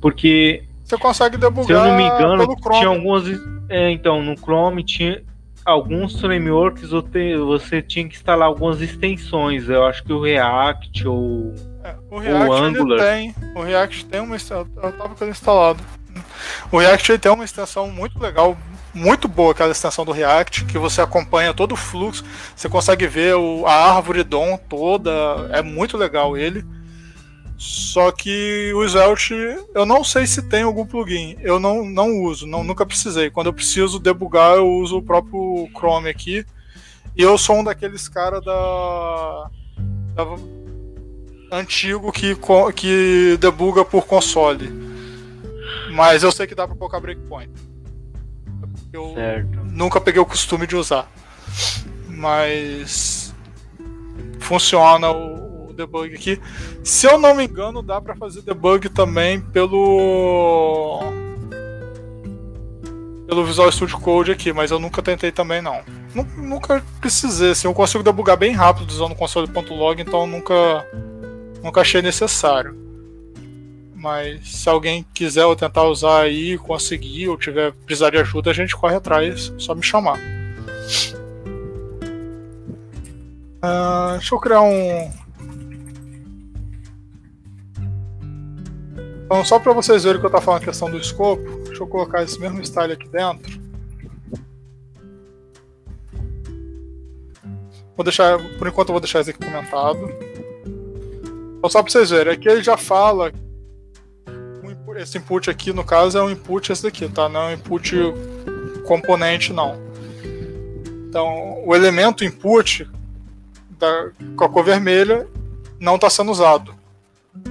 Porque. 0.00 0.64
Você 0.84 0.98
consegue 0.98 1.36
debugar. 1.36 1.66
Se 1.66 1.72
eu 1.72 1.84
não 1.84 1.96
me 1.96 2.04
engano, 2.04 2.56
tinha 2.56 2.88
algumas. 2.88 3.24
É, 3.68 3.90
então, 3.90 4.22
no 4.22 4.36
Chrome 4.36 4.84
tinha 4.84 5.22
alguns 5.64 6.20
frameworks 6.20 6.90
você 6.90 7.80
tinha 7.80 8.06
que 8.06 8.14
instalar 8.14 8.46
algumas 8.46 8.80
extensões. 8.80 9.68
Eu 9.68 9.84
acho 9.86 10.04
que 10.04 10.12
o 10.12 10.20
React 10.20 11.08
ou. 11.08 11.54
É, 11.82 11.94
o 12.10 12.18
React 12.18 12.50
o 12.50 12.52
Angular. 12.52 13.00
tem. 13.00 13.34
O 13.54 13.62
React 13.62 14.06
tem 14.06 14.20
uma 14.20 14.36
extensão. 14.36 14.68
Eu 14.76 14.92
tava 14.92 15.14
com 15.14 15.24
ele 15.24 15.30
instalado. 15.30 15.82
O 16.70 16.78
React 16.78 17.18
tem 17.18 17.32
uma 17.32 17.44
extensão 17.44 17.90
muito 17.90 18.20
legal, 18.20 18.56
muito 18.94 19.26
boa 19.26 19.50
aquela 19.50 19.72
extensão 19.72 20.04
do 20.04 20.12
React, 20.12 20.66
que 20.66 20.78
você 20.78 21.00
acompanha 21.00 21.52
todo 21.52 21.72
o 21.72 21.76
fluxo, 21.76 22.24
você 22.54 22.68
consegue 22.68 23.06
ver 23.08 23.34
o, 23.34 23.66
a 23.66 23.96
árvore 23.96 24.22
DOM 24.22 24.56
toda, 24.56 25.10
é 25.50 25.60
muito 25.60 25.96
legal 25.96 26.36
ele. 26.36 26.64
Só 27.56 28.12
que 28.12 28.72
o 28.74 28.84
Svelte, 28.84 29.34
eu 29.74 29.86
não 29.86 30.04
sei 30.04 30.26
se 30.26 30.42
tem 30.42 30.62
algum 30.62 30.84
plugin. 30.84 31.36
Eu 31.40 31.58
não, 31.58 31.84
não 31.84 32.20
uso, 32.22 32.46
não, 32.46 32.64
nunca 32.64 32.84
precisei. 32.84 33.30
Quando 33.30 33.46
eu 33.46 33.52
preciso 33.52 33.98
debugar, 33.98 34.56
eu 34.56 34.68
uso 34.68 34.98
o 34.98 35.02
próprio 35.02 35.68
Chrome 35.76 36.08
aqui. 36.08 36.44
E 37.16 37.22
eu 37.22 37.38
sou 37.38 37.56
um 37.56 37.64
daqueles 37.64 38.08
caras 38.08 38.44
da, 38.44 39.50
da, 40.14 41.56
antigo 41.56 42.10
que, 42.10 42.36
que 42.74 43.38
debuga 43.40 43.84
por 43.84 44.04
console. 44.04 44.68
Mas 45.92 46.24
eu 46.24 46.32
sei 46.32 46.46
que 46.46 46.56
dá 46.56 46.66
para 46.66 46.76
colocar 46.76 46.98
breakpoint 46.98 47.73
eu 48.96 49.12
certo. 49.14 49.58
nunca 49.64 50.00
peguei 50.00 50.20
o 50.20 50.26
costume 50.26 50.66
de 50.66 50.76
usar. 50.76 51.10
Mas 52.08 53.34
funciona 54.40 55.10
o, 55.10 55.68
o, 55.68 55.72
debug 55.72 56.14
aqui. 56.14 56.40
Se 56.82 57.06
eu 57.06 57.18
não 57.18 57.34
me 57.34 57.44
engano, 57.44 57.82
dá 57.82 58.00
para 58.00 58.14
fazer 58.14 58.42
debug 58.42 58.88
também 58.88 59.40
pelo 59.40 61.00
pelo 63.26 63.44
Visual 63.44 63.72
Studio 63.72 63.98
Code 63.98 64.30
aqui, 64.30 64.52
mas 64.52 64.70
eu 64.70 64.78
nunca 64.78 65.02
tentei 65.02 65.32
também 65.32 65.60
não. 65.60 65.80
Nunca 66.36 66.84
precisei, 67.00 67.50
assim, 67.50 67.66
eu 67.66 67.74
consigo 67.74 68.04
debugar 68.04 68.36
bem 68.36 68.52
rápido 68.52 68.88
usando 68.88 69.12
o 69.12 69.16
console.log, 69.16 70.00
então 70.00 70.26
nunca 70.26 70.86
nunca 71.62 71.80
achei 71.80 72.00
necessário. 72.00 72.83
Mas 74.04 74.60
se 74.60 74.68
alguém 74.68 75.02
quiser 75.14 75.46
ou 75.46 75.56
tentar 75.56 75.84
usar 75.84 76.24
aí, 76.24 76.58
conseguir, 76.58 77.26
ou 77.30 77.38
tiver 77.38 77.72
precisar 77.72 78.10
de 78.10 78.18
ajuda, 78.18 78.50
a 78.50 78.52
gente 78.52 78.76
corre 78.76 78.96
atrás, 78.96 79.50
só 79.56 79.74
me 79.74 79.82
chamar. 79.82 80.18
Uh, 83.64 84.12
deixa 84.18 84.34
eu 84.34 84.38
criar 84.38 84.60
um. 84.60 85.10
Então, 89.24 89.42
só 89.42 89.58
para 89.58 89.72
vocês 89.72 90.04
verem 90.04 90.20
que 90.20 90.26
eu 90.26 90.28
estou 90.28 90.42
falando 90.42 90.60
a 90.60 90.66
questão 90.66 90.90
do 90.90 90.98
escopo, 90.98 91.62
deixa 91.64 91.82
eu 91.82 91.86
colocar 91.86 92.22
esse 92.22 92.38
mesmo 92.38 92.62
style 92.62 92.92
aqui 92.92 93.08
dentro. 93.08 93.58
Vou 97.96 98.04
deixar, 98.04 98.38
por 98.58 98.68
enquanto 98.68 98.90
eu 98.90 98.92
vou 98.92 99.00
deixar 99.00 99.22
isso 99.22 99.30
aqui 99.30 99.42
comentado. 99.42 100.10
Então, 101.56 101.70
só 101.70 101.82
para 101.82 101.90
vocês 101.90 102.10
verem, 102.10 102.34
aqui 102.34 102.50
ele 102.50 102.62
já 102.62 102.76
fala 102.76 103.32
esse 104.96 105.18
input 105.18 105.50
aqui, 105.50 105.72
no 105.72 105.84
caso, 105.84 106.18
é 106.18 106.22
um 106.22 106.30
input 106.30 106.70
esse 106.70 106.82
daqui, 106.82 107.08
tá? 107.08 107.28
Não 107.28 107.42
é 107.42 107.46
um 107.48 107.52
input 107.52 107.94
componente, 108.84 109.52
não. 109.52 109.78
Então, 111.08 111.62
o 111.64 111.74
elemento 111.74 112.24
input 112.24 112.88
da, 113.78 114.10
com 114.36 114.44
a 114.44 114.48
cor 114.48 114.64
vermelha 114.64 115.26
não 115.78 115.96
está 115.96 116.10
sendo 116.10 116.30
usado. 116.30 116.74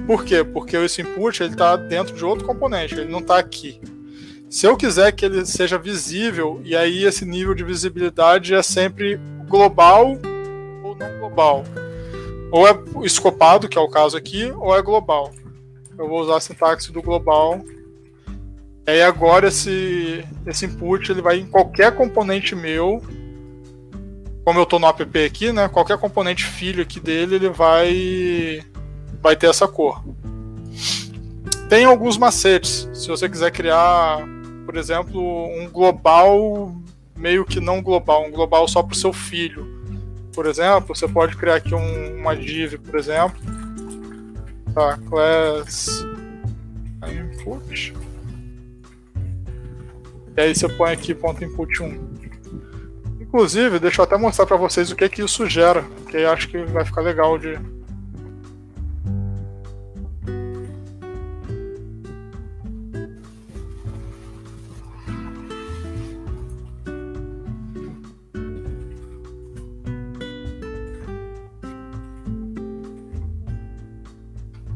Por 0.06 0.24
quê? 0.24 0.42
Porque 0.42 0.76
esse 0.76 1.02
input 1.02 1.42
está 1.42 1.76
dentro 1.76 2.14
de 2.14 2.24
outro 2.24 2.46
componente, 2.46 2.94
ele 2.94 3.10
não 3.10 3.20
está 3.20 3.38
aqui. 3.38 3.80
Se 4.48 4.66
eu 4.66 4.76
quiser 4.76 5.12
que 5.12 5.24
ele 5.24 5.44
seja 5.44 5.78
visível, 5.78 6.60
e 6.64 6.76
aí 6.76 7.04
esse 7.04 7.24
nível 7.24 7.54
de 7.54 7.64
visibilidade 7.64 8.54
é 8.54 8.62
sempre 8.62 9.18
global 9.48 10.16
ou 10.82 10.94
não 10.94 11.18
global. 11.18 11.64
Ou 12.52 12.68
é 12.68 12.78
escopado, 13.02 13.68
que 13.68 13.76
é 13.76 13.80
o 13.80 13.88
caso 13.88 14.16
aqui, 14.16 14.52
ou 14.52 14.76
é 14.76 14.80
global. 14.80 15.32
Eu 15.98 16.08
vou 16.08 16.20
usar 16.20 16.36
a 16.36 16.40
sintaxe 16.40 16.92
do 16.92 17.02
global. 17.02 17.60
E 18.86 18.90
aí 18.90 19.02
agora 19.02 19.48
esse, 19.48 20.24
esse 20.46 20.66
input 20.66 21.10
ele 21.10 21.22
vai 21.22 21.38
em 21.38 21.46
qualquer 21.46 21.94
componente 21.94 22.54
meu. 22.54 23.02
Como 24.44 24.58
eu 24.58 24.64
estou 24.64 24.78
no 24.78 24.86
app 24.86 25.24
aqui, 25.24 25.52
né? 25.52 25.68
Qualquer 25.68 25.96
componente 25.98 26.44
filho 26.44 26.82
aqui 26.82 27.00
dele, 27.00 27.36
ele 27.36 27.48
vai 27.48 28.62
vai 29.22 29.34
ter 29.34 29.48
essa 29.48 29.66
cor. 29.66 30.04
Tem 31.68 31.86
alguns 31.86 32.18
macetes. 32.18 32.88
Se 32.92 33.08
você 33.08 33.26
quiser 33.26 33.50
criar, 33.50 34.18
por 34.66 34.76
exemplo, 34.76 35.20
um 35.58 35.68
global 35.70 36.74
meio 37.16 37.44
que 37.44 37.58
não 37.58 37.80
global, 37.80 38.26
um 38.26 38.30
global 38.30 38.68
só 38.68 38.82
para 38.82 38.92
o 38.92 38.96
seu 38.96 39.12
filho. 39.12 39.66
Por 40.34 40.46
exemplo, 40.46 40.94
você 40.94 41.08
pode 41.08 41.36
criar 41.36 41.54
aqui 41.54 41.74
um, 41.74 42.16
uma 42.18 42.36
div, 42.36 42.78
por 42.78 42.98
exemplo. 42.98 43.40
Tá, 44.74 44.98
class 45.08 46.04
input. 47.08 47.94
E 50.36 50.40
aí 50.40 50.54
você 50.54 50.68
põe 50.68 50.92
aqui 50.92 51.14
ponto 51.14 51.44
input 51.44 51.80
1. 51.80 52.14
Inclusive, 53.20 53.78
deixa 53.78 54.00
eu 54.00 54.04
até 54.04 54.16
mostrar 54.16 54.46
para 54.46 54.56
vocês 54.56 54.90
o 54.90 54.96
que 54.96 55.08
que 55.08 55.22
isso 55.22 55.48
gera, 55.48 55.84
que 56.10 56.16
acho 56.18 56.48
que 56.48 56.64
vai 56.64 56.84
ficar 56.84 57.02
legal 57.02 57.38
de 57.38 57.56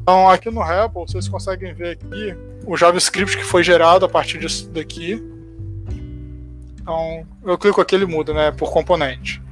Então, 0.08 0.26
aqui 0.26 0.50
no 0.50 0.62
REPL, 0.62 1.00
vocês 1.00 1.28
conseguem 1.28 1.74
ver 1.74 1.90
aqui 1.90 2.34
o 2.64 2.74
JavaScript 2.78 3.36
que 3.36 3.44
foi 3.44 3.62
gerado 3.62 4.06
a 4.06 4.08
partir 4.08 4.38
disso 4.38 4.66
daqui. 4.70 5.22
Então, 6.80 7.26
eu 7.44 7.58
clico 7.58 7.78
aqui 7.78 7.94
ele 7.94 8.06
muda, 8.06 8.32
né, 8.32 8.50
por 8.50 8.72
componente. 8.72 9.42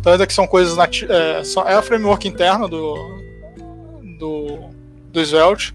Então, 0.00 0.12
isso 0.12 0.22
aqui 0.24 0.34
são 0.34 0.44
coisas 0.44 0.76
é, 0.76 1.40
é 1.70 1.74
a 1.74 1.82
framework 1.82 2.26
interna 2.26 2.66
do, 2.66 2.96
do, 4.18 4.70
do 5.12 5.20
Svelte. 5.20 5.72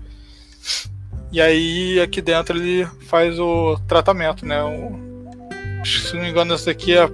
E 1.32 1.40
aí, 1.40 2.02
aqui 2.02 2.22
dentro, 2.22 2.58
ele 2.58 2.86
faz 3.08 3.40
o 3.40 3.80
tratamento, 3.88 4.46
né. 4.46 4.62
O, 4.62 5.86
se 5.86 6.14
não 6.16 6.24
me 6.24 6.30
engano, 6.30 6.54
esse 6.54 6.66
daqui 6.66 6.98
é, 6.98 7.10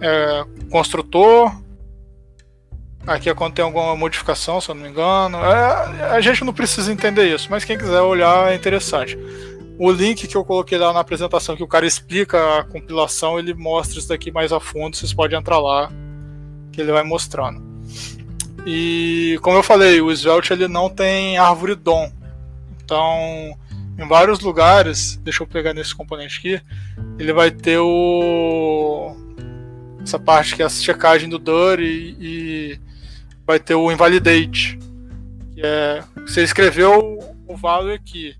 é 0.00 0.44
construtor, 0.70 1.52
Aqui 3.06 3.30
tem 3.54 3.64
alguma 3.64 3.96
modificação, 3.96 4.60
se 4.60 4.68
eu 4.68 4.74
não 4.74 4.82
me 4.82 4.90
engano. 4.90 5.38
É, 5.38 6.10
a 6.10 6.20
gente 6.20 6.44
não 6.44 6.52
precisa 6.52 6.92
entender 6.92 7.34
isso, 7.34 7.48
mas 7.50 7.64
quem 7.64 7.78
quiser 7.78 8.00
olhar 8.00 8.52
é 8.52 8.54
interessante. 8.54 9.18
O 9.78 9.90
link 9.90 10.26
que 10.26 10.36
eu 10.36 10.44
coloquei 10.44 10.76
lá 10.76 10.92
na 10.92 11.00
apresentação, 11.00 11.56
que 11.56 11.62
o 11.62 11.68
cara 11.68 11.86
explica 11.86 12.58
a 12.58 12.64
compilação, 12.64 13.38
ele 13.38 13.54
mostra 13.54 13.98
isso 13.98 14.08
daqui 14.08 14.30
mais 14.30 14.52
a 14.52 14.60
fundo. 14.60 14.96
Vocês 14.96 15.14
podem 15.14 15.38
entrar 15.38 15.58
lá, 15.58 15.90
que 16.72 16.80
ele 16.80 16.92
vai 16.92 17.02
mostrando. 17.02 17.62
E 18.66 19.38
como 19.40 19.56
eu 19.56 19.62
falei, 19.62 20.00
o 20.00 20.10
Svelte 20.10 20.52
ele 20.52 20.68
não 20.68 20.90
tem 20.90 21.38
árvore 21.38 21.74
DOM. 21.74 22.10
Então, 22.84 23.56
em 23.98 24.06
vários 24.06 24.40
lugares, 24.40 25.16
deixa 25.22 25.42
eu 25.42 25.46
pegar 25.46 25.72
nesse 25.72 25.94
componente 25.94 26.38
aqui, 26.38 26.62
ele 27.18 27.32
vai 27.32 27.50
ter 27.50 27.78
o 27.78 29.16
essa 30.08 30.18
parte 30.18 30.56
que 30.56 30.62
é 30.62 30.64
a 30.64 30.70
checagem 30.70 31.28
do 31.28 31.38
DUR 31.38 31.80
e, 31.80 32.80
vai 33.46 33.60
ter 33.60 33.74
o 33.74 33.92
invalidate, 33.92 34.78
que 35.54 35.60
é 35.62 36.02
você 36.26 36.42
escreveu 36.42 37.18
o 37.46 37.56
value 37.56 37.92
aqui. 37.92 38.34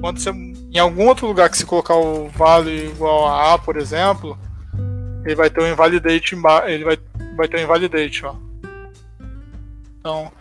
Quando 0.00 0.20
você 0.20 0.30
em 0.30 0.78
algum 0.78 1.06
outro 1.06 1.26
lugar 1.26 1.50
que 1.50 1.58
você 1.58 1.66
colocar 1.66 1.96
o 1.96 2.28
value 2.28 2.86
igual 2.86 3.26
a 3.26 3.54
A, 3.54 3.58
por 3.58 3.76
exemplo, 3.76 4.38
ele 5.24 5.34
vai 5.34 5.50
ter 5.50 5.62
um 5.62 5.70
invalidate 5.70 6.36
ele 6.66 6.84
vai 6.84 6.98
vai 7.36 7.48
ter 7.48 7.58
um 7.58 7.62
invalidate, 7.64 8.24
ó. 8.24 8.34
Então, 9.98 10.32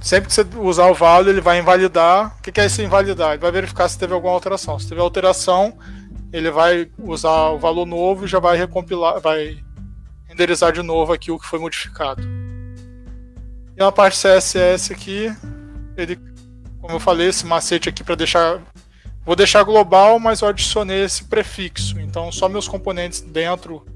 sempre 0.00 0.28
que 0.28 0.34
você 0.34 0.46
usar 0.56 0.86
o 0.86 0.94
value, 0.94 1.30
ele 1.30 1.40
vai 1.40 1.58
invalidar. 1.58 2.36
O 2.38 2.42
que 2.42 2.60
é 2.60 2.66
esse 2.66 2.82
invalidar? 2.82 3.32
Ele 3.32 3.42
vai 3.42 3.52
verificar 3.52 3.88
se 3.88 3.98
teve 3.98 4.14
alguma 4.14 4.32
alteração. 4.32 4.78
Se 4.78 4.88
teve 4.88 5.00
alteração, 5.00 5.76
ele 6.34 6.50
vai 6.50 6.90
usar 6.98 7.50
o 7.50 7.60
valor 7.60 7.86
novo 7.86 8.24
e 8.24 8.28
já 8.28 8.40
vai 8.40 8.56
recompilar, 8.56 9.20
vai 9.20 9.56
renderizar 10.26 10.72
de 10.72 10.82
novo 10.82 11.12
aqui 11.12 11.30
o 11.30 11.38
que 11.38 11.46
foi 11.46 11.60
modificado. 11.60 12.24
E 13.76 13.78
na 13.78 13.92
parte 13.92 14.18
CSS 14.18 14.92
aqui, 14.92 15.32
ele, 15.96 16.18
como 16.80 16.96
eu 16.96 16.98
falei, 16.98 17.28
esse 17.28 17.46
macete 17.46 17.88
aqui 17.88 18.02
para 18.02 18.16
deixar. 18.16 18.60
Vou 19.24 19.36
deixar 19.36 19.62
global, 19.62 20.18
mas 20.18 20.40
eu 20.40 20.48
adicionei 20.48 21.04
esse 21.04 21.22
prefixo. 21.22 22.00
Então 22.00 22.32
só 22.32 22.48
meus 22.48 22.66
componentes 22.66 23.20
dentro 23.20 23.86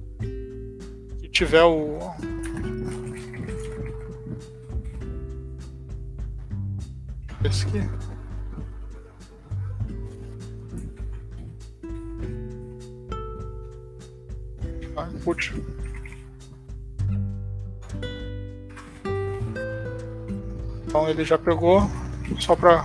que 1.20 1.28
tiver 1.28 1.64
o. 1.64 1.98
Esse 7.44 7.66
aqui. 7.66 8.07
Ah, 14.98 15.08
putz. 15.22 15.52
Então 20.86 21.08
ele 21.08 21.24
já 21.24 21.38
pegou, 21.38 21.88
só 22.40 22.56
pra. 22.56 22.84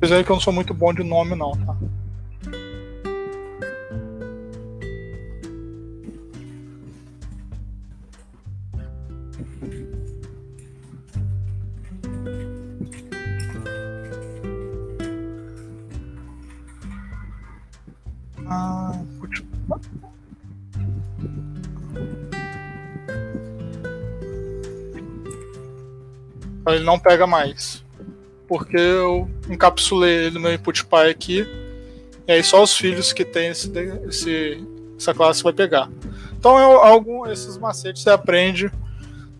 Dizer 0.00 0.24
que 0.24 0.30
eu 0.30 0.36
não 0.36 0.40
sou 0.40 0.52
muito 0.52 0.72
bom 0.72 0.94
de 0.94 1.02
nome 1.02 1.34
não, 1.34 1.52
tá? 1.52 1.76
Ele 26.68 26.84
não 26.84 26.98
pega 26.98 27.26
mais. 27.26 27.84
Porque 28.46 28.76
eu 28.76 29.28
encapsulei 29.48 30.26
ele 30.26 30.34
no 30.34 30.40
meu 30.40 30.52
input 30.52 30.84
pai 30.86 31.10
aqui. 31.10 31.46
E 32.26 32.32
aí 32.32 32.42
só 32.42 32.62
os 32.62 32.76
filhos 32.76 33.12
que 33.12 33.24
tem 33.24 33.48
esse, 33.48 33.70
esse, 34.08 34.64
essa 34.98 35.14
classe 35.14 35.42
vai 35.42 35.52
pegar. 35.52 35.90
Então 36.38 36.58
é 36.58 36.62
algo, 36.62 37.26
esses 37.26 37.56
macetes 37.56 38.02
você 38.02 38.10
aprende 38.10 38.70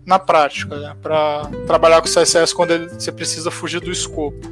na 0.05 0.19
prática, 0.19 0.77
né? 0.77 0.97
Para 1.01 1.49
trabalhar 1.67 2.01
com 2.01 2.09
CSS 2.09 2.55
quando 2.55 2.73
ele, 2.73 2.89
você 2.89 3.13
precisa 3.13 3.51
fugir 3.51 3.81
do 3.81 3.91
escopo. 3.91 4.49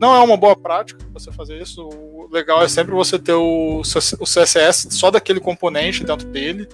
Não 0.00 0.14
é 0.14 0.18
uma 0.20 0.36
boa 0.36 0.56
prática 0.56 1.04
você 1.12 1.30
fazer 1.30 1.60
isso. 1.60 1.86
O 1.86 2.28
legal 2.32 2.62
é 2.62 2.68
sempre 2.68 2.94
você 2.94 3.18
ter 3.18 3.34
o, 3.34 3.80
o 3.80 4.24
CSS 4.24 4.88
só 4.90 5.10
daquele 5.10 5.40
componente 5.40 6.04
dentro 6.04 6.26
dele. 6.28 6.66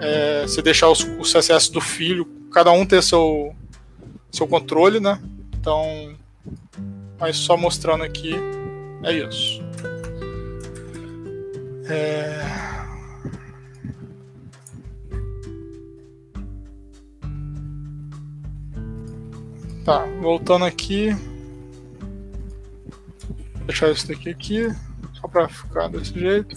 É, 0.00 0.42
você 0.42 0.62
deixar 0.62 0.88
os, 0.88 1.02
o 1.02 1.22
CSS 1.22 1.70
do 1.72 1.80
filho, 1.80 2.24
cada 2.52 2.70
um 2.70 2.86
ter 2.86 3.02
seu, 3.02 3.54
seu 4.32 4.48
controle, 4.48 4.98
né? 4.98 5.20
Então, 5.54 6.16
mas 7.20 7.36
só 7.36 7.56
mostrando 7.56 8.02
aqui, 8.02 8.34
é 9.04 9.12
isso. 9.12 9.62
É... 11.88 12.62
Tá, 19.84 20.06
voltando 20.20 20.64
aqui. 20.64 21.12
Vou 23.54 23.66
deixar 23.66 23.90
isso 23.90 24.08
daqui 24.08 24.30
aqui, 24.30 24.68
só 25.14 25.28
para 25.28 25.48
ficar 25.48 25.88
desse 25.88 26.18
jeito. 26.18 26.56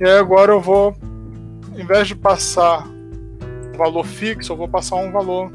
E 0.00 0.04
aí 0.04 0.18
agora 0.18 0.52
eu 0.52 0.60
vou, 0.60 0.96
em 1.76 1.84
vez 1.86 2.08
de 2.08 2.14
passar 2.14 2.86
valor 3.76 4.04
fixo, 4.04 4.52
eu 4.52 4.56
vou 4.56 4.68
passar 4.68 4.96
um 4.96 5.10
valor 5.10 5.50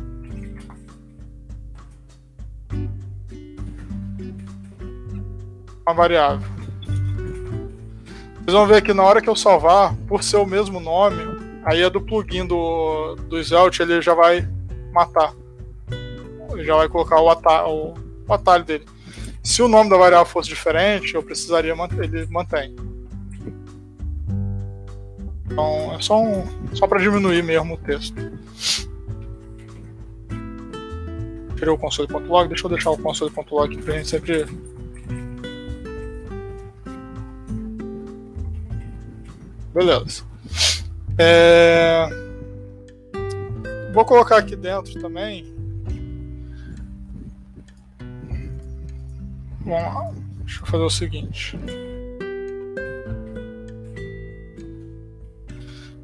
uma 5.87 5.95
variável. 5.95 6.47
Vocês 8.35 8.53
vão 8.53 8.67
ver 8.67 8.81
que 8.81 8.93
na 8.93 9.03
hora 9.03 9.21
que 9.21 9.29
eu 9.29 9.35
salvar, 9.35 9.95
por 10.07 10.23
ser 10.23 10.37
o 10.37 10.45
mesmo 10.45 10.79
nome, 10.79 11.23
aí 11.65 11.81
é 11.81 11.89
do 11.89 12.01
plugin 12.01 12.45
do, 12.45 13.15
do 13.27 13.37
Svelte, 13.39 13.81
ele 13.81 14.01
já 14.01 14.13
vai 14.13 14.47
matar 14.93 15.33
já 16.63 16.75
vai 16.75 16.89
colocar 16.89 17.21
o 17.21 17.29
atalho, 17.29 17.69
o, 17.69 17.93
o 18.27 18.33
atalho 18.33 18.63
dele. 18.63 18.85
Se 19.43 19.61
o 19.61 19.67
nome 19.67 19.89
da 19.89 19.97
variável 19.97 20.25
fosse 20.25 20.49
diferente, 20.49 21.15
eu 21.15 21.23
precisaria 21.23 21.75
manter, 21.75 22.03
ele 22.03 22.25
mantém. 22.27 22.75
Então 25.45 25.95
é 25.95 26.01
só, 26.01 26.21
um, 26.21 26.45
só 26.73 26.87
para 26.87 26.99
diminuir 26.99 27.43
mesmo 27.43 27.75
o 27.75 27.77
texto. 27.77 28.15
Tirei 31.55 31.73
o 31.73 31.77
console.log, 31.77 32.49
deixa 32.49 32.65
eu 32.65 32.69
deixar 32.69 32.91
o 32.91 32.97
console.log 32.97 33.73
aqui 33.73 33.81
pra 33.81 33.97
gente 33.97 34.09
sempre. 34.09 34.45
Beleza. 39.77 40.23
É... 41.19 42.09
Vou 43.93 44.03
colocar 44.05 44.37
aqui 44.37 44.55
dentro 44.55 44.99
também 44.99 45.55
Vamos 49.61 49.83
lá. 49.83 50.11
Deixa 50.39 50.61
eu 50.63 50.65
fazer 50.65 50.83
o 50.83 50.89
seguinte. 50.89 51.59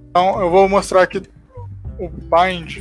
Então 0.09 0.39
eu 0.39 0.51
vou 0.51 0.69
mostrar 0.69 1.01
aqui 1.01 1.23
o 1.97 2.09
bind. 2.09 2.77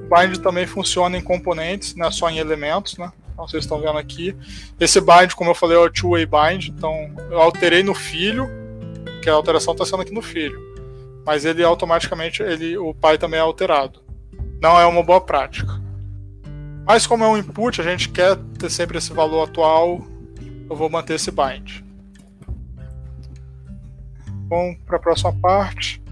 O 0.00 0.16
bind 0.16 0.38
também 0.38 0.66
funciona 0.66 1.18
em 1.18 1.22
componentes, 1.22 1.94
não 1.94 2.06
é 2.06 2.10
só 2.10 2.30
em 2.30 2.38
elementos, 2.38 2.96
né? 2.96 3.12
Então 3.34 3.46
vocês 3.46 3.64
estão 3.64 3.80
vendo 3.80 3.98
aqui. 3.98 4.34
Esse 4.80 5.00
bind, 5.00 5.34
como 5.34 5.50
eu 5.50 5.54
falei, 5.54 5.76
é 5.76 5.80
o 5.80 5.90
two-way 5.90 6.24
bind. 6.24 6.68
Então 6.68 7.12
eu 7.30 7.38
alterei 7.38 7.82
no 7.82 7.94
filho, 7.94 8.48
que 9.22 9.28
a 9.28 9.34
alteração 9.34 9.74
está 9.74 9.84
sendo 9.84 10.00
aqui 10.00 10.14
no 10.14 10.22
filho. 10.22 10.58
Mas 11.26 11.44
ele 11.44 11.62
automaticamente, 11.62 12.42
ele, 12.42 12.78
o 12.78 12.94
pai 12.94 13.18
também 13.18 13.38
é 13.38 13.42
alterado 13.42 14.04
não 14.64 14.80
é 14.80 14.86
uma 14.86 15.02
boa 15.02 15.20
prática. 15.20 15.78
Mas 16.86 17.06
como 17.06 17.22
é 17.22 17.28
um 17.28 17.36
input, 17.36 17.78
a 17.82 17.84
gente 17.84 18.08
quer 18.08 18.34
ter 18.58 18.70
sempre 18.70 18.96
esse 18.96 19.12
valor 19.12 19.46
atual, 19.46 20.00
eu 20.70 20.74
vou 20.74 20.88
manter 20.88 21.16
esse 21.16 21.30
bind. 21.30 21.84
Vamos 24.48 24.78
para 24.86 24.96
a 24.96 25.00
próxima 25.00 25.34
parte. 25.34 26.02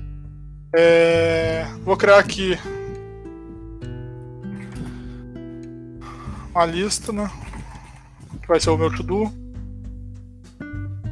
É... 0.74 1.64
Vou 1.82 1.96
criar 1.96 2.18
aqui 2.18 2.58
uma 6.54 6.66
lista, 6.66 7.12
né? 7.12 7.30
Que 8.40 8.48
vai 8.48 8.60
ser 8.60 8.70
o 8.70 8.76
meu 8.76 8.94
to-do. 8.94 9.32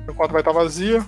Enquanto 0.09 0.33
vai 0.33 0.41
estar 0.41 0.53
vazia. 0.53 1.05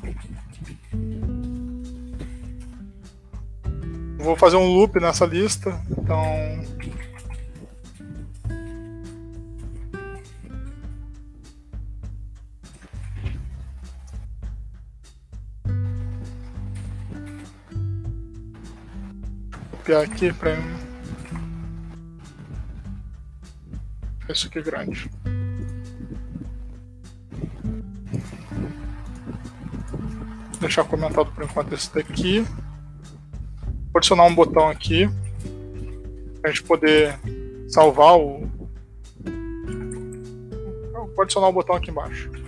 Vou 4.19 4.37
fazer 4.37 4.57
um 4.57 4.67
loop 4.67 5.01
nessa 5.01 5.27
lista, 5.27 5.81
então. 5.91 6.23
Copiar 19.73 20.05
aqui 20.05 20.33
para 20.33 20.51
isso 24.33 24.47
aqui 24.47 24.63
grande. 24.63 25.11
Deixar 30.61 30.85
comentado 30.85 31.31
por 31.33 31.45
enquanto 31.45 31.73
esse 31.75 31.93
daqui. 31.95 32.41
Vou 32.41 33.99
adicionar 33.99 34.25
um 34.25 34.35
botão 34.35 34.69
aqui 34.69 35.09
para 36.41 36.51
a 36.51 36.53
gente 36.53 36.63
poder 36.65 37.19
salvar 37.69 38.17
o. 38.19 38.51
Vou 41.15 41.23
adicionar 41.23 41.49
um 41.49 41.53
botão 41.53 41.77
aqui 41.77 41.91
embaixo. 41.91 42.42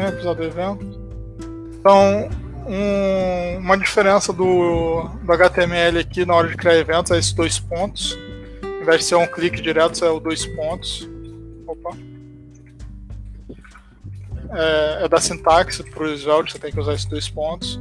Né, 0.00 0.08
episódio 0.08 0.44
evento. 0.44 0.82
Então, 1.78 2.30
um, 2.66 3.58
uma 3.58 3.76
diferença 3.76 4.32
do, 4.32 5.02
do 5.22 5.30
HTML 5.30 5.98
aqui 5.98 6.24
na 6.24 6.34
hora 6.34 6.48
de 6.48 6.56
criar 6.56 6.76
eventos 6.76 7.12
é 7.12 7.18
esses 7.18 7.34
dois 7.34 7.58
pontos. 7.58 8.18
Ao 8.62 8.80
invés 8.80 9.00
de 9.00 9.04
ser 9.04 9.16
um 9.16 9.26
clique 9.26 9.60
direto, 9.60 10.02
é 10.02 10.08
o 10.08 10.18
dois 10.18 10.46
pontos. 10.46 11.06
Opa. 11.66 11.90
É, 14.52 15.04
é 15.04 15.08
da 15.08 15.20
sintaxe 15.20 15.82
para 15.82 16.02
o 16.02 16.16
Svelte, 16.16 16.52
você 16.52 16.58
tem 16.58 16.72
que 16.72 16.80
usar 16.80 16.94
esses 16.94 17.04
dois 17.04 17.28
pontos. 17.28 17.78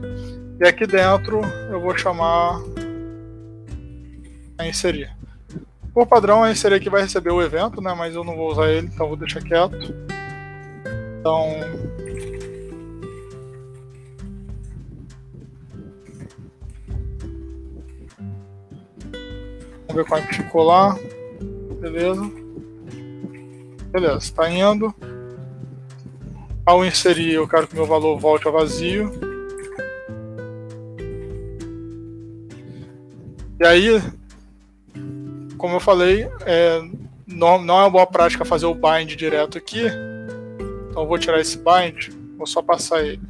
E 0.60 0.68
aqui 0.68 0.86
dentro 0.86 1.40
eu 1.72 1.80
vou 1.80 1.98
chamar 1.98 2.62
a 4.58 4.68
inserir. 4.68 5.10
Por 5.94 6.06
padrão, 6.06 6.44
a 6.44 6.52
inserir 6.52 6.76
aqui 6.76 6.90
vai 6.90 7.02
receber 7.04 7.32
o 7.32 7.42
evento, 7.42 7.80
né? 7.80 7.94
mas 7.98 8.14
eu 8.14 8.26
não 8.26 8.36
vou 8.36 8.52
usar 8.52 8.70
ele, 8.70 8.88
então 8.88 9.08
vou 9.08 9.16
deixar 9.16 9.42
quieto. 9.42 9.96
Então, 11.20 11.48
Vamos 19.90 19.96
ver 19.96 20.06
como 20.06 20.22
é 20.22 20.28
que 20.28 20.36
ficou 20.36 20.64
lá. 20.64 20.98
Beleza. 21.80 22.22
Beleza, 23.92 24.18
está 24.18 24.48
indo. 24.48 24.94
Ao 26.64 26.86
inserir, 26.86 27.34
eu 27.34 27.48
quero 27.48 27.68
que 27.68 27.76
meu 27.76 27.88
valor 27.88 28.20
volte 28.20 28.48
a 28.48 28.52
vazio. 28.52 29.12
E 33.60 33.66
aí, 33.66 34.00
como 35.58 35.78
eu 35.78 35.80
falei, 35.80 36.30
é, 36.46 36.82
não, 37.26 37.60
não 37.60 37.80
é 37.80 37.84
uma 37.84 37.90
boa 37.90 38.06
prática 38.06 38.46
fazer 38.46 38.68
o 38.68 38.76
bind 38.76 39.16
direto 39.16 39.58
aqui. 39.58 39.88
Então 40.90 41.02
eu 41.02 41.08
vou 41.08 41.18
tirar 41.18 41.42
esse 41.42 41.58
bind, 41.58 42.10
vou 42.38 42.46
só 42.46 42.62
passar 42.62 43.04
ele. 43.04 43.22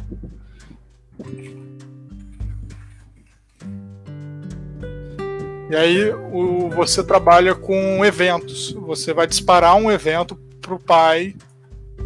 E 5.69 5.75
aí 5.75 6.11
o, 6.11 6.69
você 6.69 7.03
trabalha 7.03 7.53
com 7.53 8.03
eventos. 8.03 8.71
Você 8.71 9.13
vai 9.13 9.27
disparar 9.27 9.75
um 9.75 9.91
evento 9.91 10.35
para 10.59 10.73
o 10.73 10.79
pai 10.79 11.35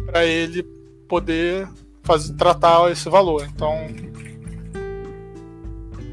para 0.06 0.24
ele 0.24 0.62
poder 1.08 1.66
fazer, 2.02 2.34
tratar 2.34 2.90
esse 2.92 3.08
valor. 3.08 3.46
Então 3.46 3.86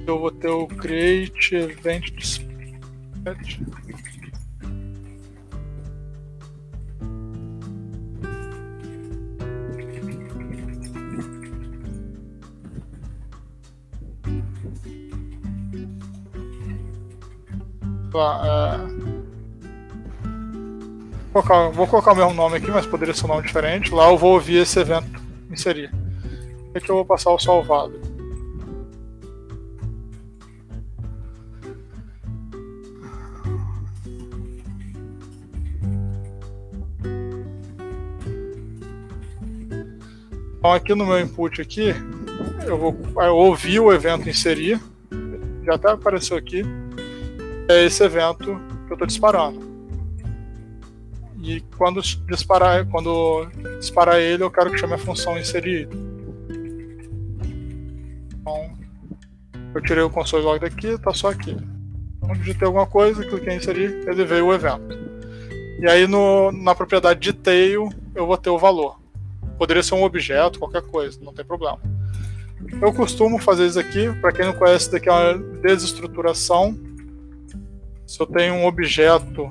eu 0.07 0.17
vou 0.17 0.31
ter 0.31 0.47
o 0.47 0.65
create 0.65 1.55
event. 1.55 2.39
É... 18.13 19.11
Vou 21.33 21.41
colocar, 21.41 21.69
vou 21.69 21.87
colocar 21.87 22.11
o 22.11 22.15
mesmo 22.15 22.33
nome 22.33 22.57
aqui, 22.57 22.69
mas 22.69 22.85
poderia 22.85 23.13
ser 23.13 23.25
um 23.25 23.29
nome 23.29 23.43
diferente. 23.43 23.93
Lá 23.93 24.09
eu 24.09 24.17
vou 24.17 24.33
ouvir 24.33 24.57
esse 24.57 24.79
evento 24.79 25.21
inserir. 25.49 25.89
Aqui 26.75 26.89
eu 26.89 26.95
vou 26.95 27.05
passar 27.05 27.31
o 27.31 27.39
salvado. 27.39 27.99
Então 40.57 40.73
aqui 40.73 40.93
no 40.93 41.05
meu 41.05 41.19
input 41.19 41.61
aqui, 41.61 41.95
eu 42.67 42.77
vou 42.77 42.95
ouvir 43.33 43.79
o 43.79 43.91
evento 43.91 44.29
inserir. 44.29 44.79
Já 45.63 45.75
até 45.75 45.91
apareceu 45.91 46.37
aqui 46.37 46.63
é 47.71 47.85
esse 47.85 48.03
evento 48.03 48.45
que 48.85 48.91
eu 48.91 48.95
estou 48.95 49.07
disparando. 49.07 49.71
E 51.41 51.61
quando 51.77 52.01
disparar, 52.01 52.85
quando 52.87 53.47
disparar 53.79 54.19
ele, 54.19 54.43
eu 54.43 54.51
quero 54.51 54.69
que 54.71 54.77
chame 54.77 54.93
a 54.93 54.97
função 54.97 55.39
inserir. 55.39 55.89
Então, 58.35 58.73
eu 59.73 59.81
tirei 59.81 60.03
o 60.03 60.09
console 60.09 60.43
log 60.43 60.59
daqui, 60.59 60.87
está 60.87 61.13
só 61.13 61.29
aqui. 61.29 61.57
Então, 62.17 62.33
digitei 62.33 62.67
alguma 62.67 62.85
coisa, 62.85 63.25
cliquei 63.25 63.53
em 63.53 63.57
inserir, 63.57 64.07
ele 64.07 64.23
veio 64.23 64.45
o 64.45 64.53
evento. 64.53 65.01
E 65.79 65.89
aí 65.89 66.05
no, 66.05 66.51
na 66.51 66.75
propriedade 66.75 67.19
de 67.19 67.33
tail 67.33 67.89
eu 68.13 68.27
vou 68.27 68.37
ter 68.37 68.51
o 68.51 68.59
valor. 68.59 68.99
Poderia 69.57 69.81
ser 69.81 69.95
um 69.95 70.03
objeto, 70.03 70.59
qualquer 70.59 70.83
coisa, 70.83 71.19
não 71.23 71.33
tem 71.33 71.43
problema. 71.43 71.79
Eu 72.79 72.93
costumo 72.93 73.39
fazer 73.39 73.65
isso 73.65 73.79
aqui, 73.79 74.11
para 74.21 74.31
quem 74.31 74.45
não 74.45 74.53
conhece, 74.53 74.83
isso 74.85 74.91
daqui 74.91 75.09
é 75.09 75.11
uma 75.11 75.37
desestruturação. 75.61 76.77
Se 78.11 78.19
eu 78.19 78.27
tenho 78.27 78.55
um 78.55 78.65
objeto 78.65 79.49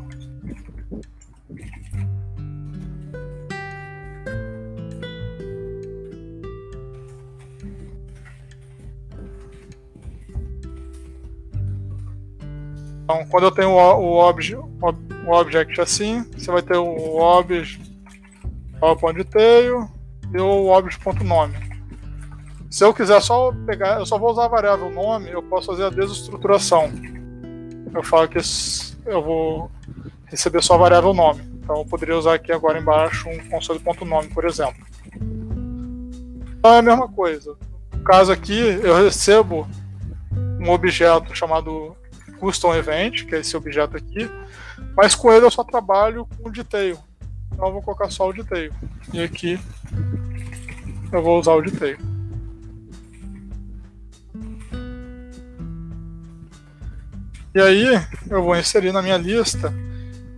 Então, 13.03 13.27
quando 13.31 13.45
eu 13.45 13.51
tenho 13.51 13.71
o, 13.71 14.17
obje, 14.19 14.55
o 14.55 15.33
object 15.33 15.81
assim, 15.81 16.23
você 16.37 16.53
vai 16.53 16.61
ter 16.61 16.77
o 16.77 17.19
tail 19.25 19.89
e 20.35 20.39
o 20.39 20.69
object.nome. 20.69 21.57
Se 22.71 22.85
eu 22.85 22.93
quiser 22.93 23.23
só 23.23 23.53
pegar, 23.65 23.99
eu 23.99 24.07
só 24.07 24.19
vou 24.19 24.31
usar 24.31 24.45
a 24.45 24.49
variável 24.49 24.91
nome, 24.91 25.31
eu 25.31 25.43
posso 25.43 25.69
fazer 25.69 25.87
a 25.87 25.91
desestruturação. 25.91 27.10
Eu 27.93 28.03
falo 28.03 28.29
que 28.29 28.39
eu 29.07 29.23
vou 29.23 29.71
receber 30.27 30.63
só 30.63 30.75
a 30.75 30.79
variável 30.79 31.13
nome. 31.13 31.43
Então 31.63 31.79
eu 31.79 31.85
poderia 31.85 32.17
usar 32.17 32.35
aqui 32.35 32.53
agora 32.53 32.79
embaixo 32.79 33.29
um 33.29 33.49
console.nome, 33.49 34.29
por 34.29 34.45
exemplo. 34.45 34.85
Então 36.59 36.75
é 36.75 36.79
a 36.79 36.83
mesma 36.83 37.09
coisa. 37.09 37.57
No 37.93 38.03
caso 38.05 38.33
aqui, 38.33 38.59
eu 38.59 39.05
recebo 39.05 39.69
um 40.61 40.71
objeto 40.71 41.35
chamado 41.35 41.97
custom 42.39 42.75
event, 42.75 43.27
que 43.27 43.35
é 43.35 43.41
esse 43.41 43.57
objeto 43.57 43.97
aqui, 43.97 44.31
mas 44.97 45.15
com 45.15 45.33
ele 45.33 45.45
eu 45.45 45.51
só 45.51 45.63
trabalho 45.63 46.27
com 46.27 46.49
o 46.49 46.53
detail. 46.53 46.99
Então 47.53 47.67
eu 47.67 47.73
vou 47.73 47.83
colocar 47.83 48.11
só 48.11 48.29
o 48.29 48.33
detail. 48.33 48.73
E 49.13 49.23
aqui 49.23 49.59
eu 51.13 51.23
vou 51.23 51.39
usar 51.39 51.53
o 51.53 51.63
detail. 51.63 52.10
E 57.55 57.61
aí 57.61 58.01
eu 58.29 58.43
vou 58.43 58.57
inserir 58.57 58.93
na 58.93 59.03
minha 59.03 59.17
lista. 59.17 59.73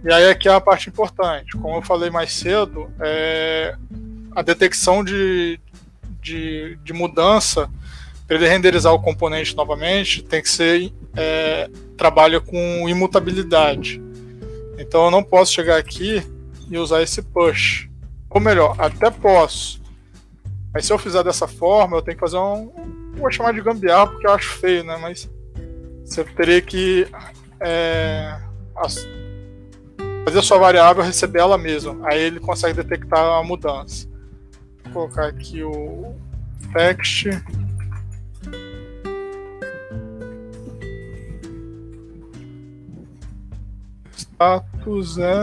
E 0.05 0.13
aí 0.13 0.31
aqui 0.31 0.49
é 0.49 0.53
a 0.53 0.61
parte 0.61 0.89
importante. 0.89 1.57
Como 1.57 1.77
eu 1.77 1.83
falei 1.83 2.11
mais 2.11 2.33
cedo, 2.33 2.91
é 3.01 3.77
a 4.35 4.43
detecção 4.43 5.05
de, 5.05 5.61
de, 6.21 6.79
de 6.83 6.93
mudança 6.93 7.71
para 8.27 8.37
ele 8.37 8.49
renderizar 8.49 8.93
o 8.95 9.03
componente 9.03 9.55
novamente, 9.55 10.23
tem 10.23 10.41
que 10.41 10.49
ser 10.49 10.93
é, 11.15 11.69
trabalha 11.97 12.41
com 12.41 12.89
imutabilidade. 12.89 14.03
Então 14.79 15.05
eu 15.05 15.11
não 15.11 15.23
posso 15.23 15.53
chegar 15.53 15.77
aqui 15.77 16.23
e 16.71 16.79
usar 16.79 17.03
esse 17.03 17.21
push. 17.21 17.89
Ou 18.31 18.41
melhor, 18.41 18.75
até 18.79 19.11
posso. 19.11 19.83
Mas 20.73 20.87
se 20.87 20.93
eu 20.93 20.99
fizer 20.99 21.23
dessa 21.23 21.47
forma, 21.47 21.99
eu 21.99 22.03
tenho 22.03 22.17
que 22.17 22.21
fazer 22.21 22.39
um. 22.39 22.73
Vou 23.15 23.31
chamar 23.31 23.53
de 23.53 23.61
gambiarra 23.61 24.07
porque 24.07 24.27
eu 24.27 24.33
acho 24.33 24.49
feio, 24.49 24.83
né? 24.83 24.97
Mas 24.97 25.31
você 26.05 26.25
teria 26.25 26.61
que 26.61 27.07
é, 27.61 28.39
fazer 30.25 30.39
a 30.39 30.43
sua 30.43 30.59
variável 30.59 31.03
receber 31.03 31.41
ela 31.41 31.59
mesma. 31.59 31.97
Aí 32.05 32.21
ele 32.21 32.41
consegue 32.41 32.83
detectar 32.83 33.25
a 33.39 33.43
mudança. 33.43 34.09
Vou 34.85 35.09
colocar 35.09 35.27
aqui 35.27 35.63
o 35.63 36.15
text 36.73 37.27
status 44.43 45.19
é 45.19 45.43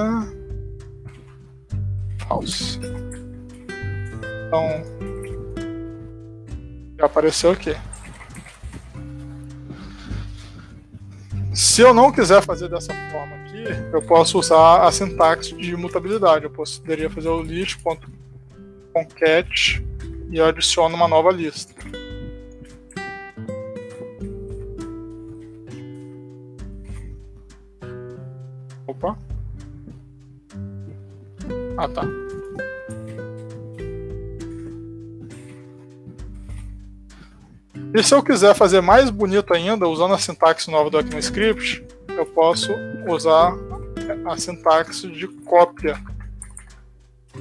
falso. 2.27 2.80
Então, 4.48 4.84
já 6.98 7.06
apareceu 7.06 7.52
aqui. 7.52 7.76
Se 11.54 11.82
eu 11.82 11.94
não 11.94 12.12
quiser 12.12 12.42
fazer 12.44 12.68
dessa 12.70 12.94
forma 13.12 13.36
aqui, 13.38 13.64
eu 13.92 14.02
posso 14.02 14.40
usar 14.40 14.86
a 14.86 14.92
sintaxe 14.92 15.56
de 15.56 15.76
mutabilidade. 15.76 16.46
Eu 16.46 16.52
poderia 16.52 17.10
fazer 17.10 17.30
o 17.30 17.42
list.concat 17.42 19.84
e 20.32 20.40
adiciono 20.40 20.96
uma 20.96 21.08
nova 21.08 21.32
lista. 21.32 21.74
Opa. 28.86 29.18
Ah, 31.78 31.88
tá. 31.88 32.28
E 37.94 38.03
se 38.03 38.14
eu 38.14 38.22
quiser 38.22 38.53
fazer 38.56 38.82
mais 38.82 39.10
bonito 39.10 39.53
ainda, 39.53 39.88
usando 39.88 40.14
a 40.14 40.20
sintaxe 40.20 40.70
nova 40.70 40.90
do 40.90 40.99
ECMAScript, 40.99 41.86
eu 42.10 42.26
posso 42.26 42.72
usar 43.07 43.53
a 44.26 44.38
sintaxe 44.38 45.07
de 45.07 45.28
cópia. 45.28 45.98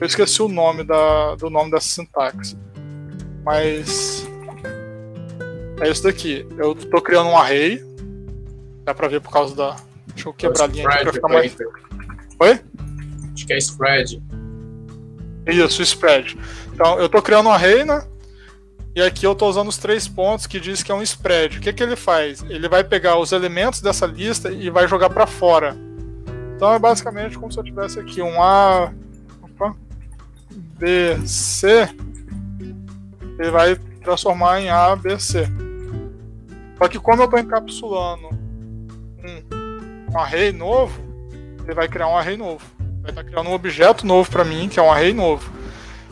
Eu 0.00 0.06
esqueci 0.06 0.40
o 0.40 0.48
nome 0.48 0.84
da, 0.84 1.34
do 1.34 1.50
nome 1.50 1.70
dessa 1.70 1.88
sintaxe. 1.88 2.56
Mas 3.44 4.26
é 5.80 5.90
isso 5.90 6.02
daqui. 6.02 6.46
Eu 6.56 6.72
estou 6.72 7.00
criando 7.00 7.28
um 7.28 7.36
array. 7.36 7.82
Dá 8.84 8.94
para 8.94 9.08
ver 9.08 9.20
por 9.20 9.30
causa 9.30 9.54
da, 9.54 9.76
Deixa 10.18 10.28
eu 10.28 10.32
quebrar 10.32 10.64
a 10.64 10.66
linha 10.66 10.88
aqui 10.88 11.02
pra 11.04 11.12
ficar 11.12 11.28
mais. 11.28 11.56
Oi? 12.40 12.60
Acho 13.34 13.46
que 13.46 13.52
é 13.52 13.58
spread. 13.58 14.22
Isso, 15.46 15.82
spread. 15.82 16.36
Então, 16.74 16.98
eu 16.98 17.06
estou 17.06 17.22
criando 17.22 17.48
um 17.48 17.52
array, 17.52 17.84
né? 17.84 18.04
E 18.98 19.00
aqui 19.00 19.24
eu 19.24 19.30
estou 19.30 19.48
usando 19.48 19.68
os 19.68 19.76
três 19.76 20.08
pontos 20.08 20.44
que 20.44 20.58
diz 20.58 20.82
que 20.82 20.90
é 20.90 20.94
um 20.94 21.00
spread. 21.02 21.58
O 21.58 21.60
que, 21.60 21.72
que 21.72 21.84
ele 21.84 21.94
faz? 21.94 22.42
Ele 22.42 22.68
vai 22.68 22.82
pegar 22.82 23.16
os 23.16 23.30
elementos 23.30 23.80
dessa 23.80 24.04
lista 24.04 24.50
e 24.50 24.70
vai 24.70 24.88
jogar 24.88 25.08
para 25.08 25.24
fora. 25.24 25.76
Então 26.56 26.74
é 26.74 26.80
basicamente 26.80 27.38
como 27.38 27.52
se 27.52 27.60
eu 27.60 27.62
tivesse 27.62 28.00
aqui 28.00 28.20
um 28.20 28.42
A, 28.42 28.92
opa, 29.40 29.76
B, 30.50 31.16
C. 31.24 31.88
Ele 33.38 33.50
vai 33.52 33.76
transformar 34.02 34.60
em 34.62 34.68
A, 34.68 34.96
B, 34.96 35.16
C. 35.16 35.46
Só 36.76 36.88
que 36.88 36.98
quando 36.98 37.20
eu 37.20 37.26
estou 37.26 37.38
encapsulando 37.38 38.30
um 38.30 40.12
um 40.12 40.18
array 40.18 40.50
novo, 40.50 41.00
ele 41.62 41.72
vai 41.72 41.86
criar 41.86 42.08
um 42.08 42.16
array 42.16 42.36
novo. 42.36 42.64
Vai 43.02 43.12
estar 43.12 43.22
criando 43.22 43.48
um 43.48 43.54
objeto 43.54 44.04
novo 44.04 44.28
para 44.28 44.44
mim, 44.44 44.68
que 44.68 44.80
é 44.80 44.82
um 44.82 44.90
array 44.90 45.14
novo, 45.14 45.48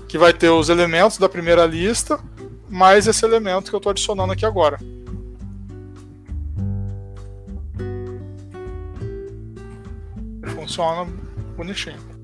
que 0.06 0.16
vai 0.16 0.32
ter 0.32 0.50
os 0.50 0.68
elementos 0.68 1.18
da 1.18 1.28
primeira 1.28 1.66
lista, 1.66 2.20
mais 2.68 3.06
esse 3.06 3.24
elemento 3.24 3.70
que 3.70 3.74
eu 3.74 3.78
estou 3.78 3.90
adicionando 3.90 4.32
aqui 4.32 4.44
agora. 4.44 4.78
Funciona 10.54 11.10
bonitinho. 11.56 12.16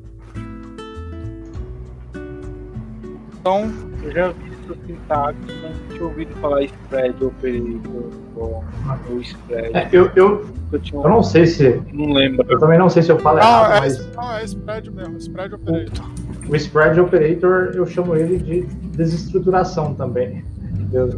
Então, 3.40 3.72
eu 4.02 4.12
já 4.12 4.28
vi 4.28 4.52
essa 4.52 4.86
sintaxe, 4.86 5.38
não 5.62 5.88
tinha 5.88 6.04
ouvido 6.04 6.34
falar 6.36 6.62
spread 6.62 7.24
operator 7.24 8.10
ou, 8.36 8.64
ou 9.10 9.20
spread. 9.20 9.76
É, 9.76 9.88
eu, 9.90 10.10
eu, 10.14 10.46
eu, 10.70 10.80
eu, 10.92 11.08
não 11.08 11.22
sei 11.22 11.46
se. 11.46 11.82
Não 11.92 12.12
lembro. 12.12 12.46
Eu 12.48 12.58
também 12.58 12.78
não 12.78 12.88
sei 12.88 13.02
se 13.02 13.10
eu 13.10 13.18
falo 13.18 13.38
não, 13.38 13.44
errado, 13.44 13.72
é, 13.72 13.80
mas. 13.80 14.14
Não, 14.14 14.32
é 14.32 14.44
spread 14.44 14.90
mesmo, 14.92 15.16
spread 15.18 15.54
operator. 15.54 16.06
O, 16.48 16.56
spread 16.56 17.00
operator 17.00 17.72
eu 17.74 17.86
chamo 17.86 18.16
ele 18.16 18.38
de 18.38 18.62
desestruturação 18.96 19.94
também. 19.94 20.44
Eu, 20.92 21.08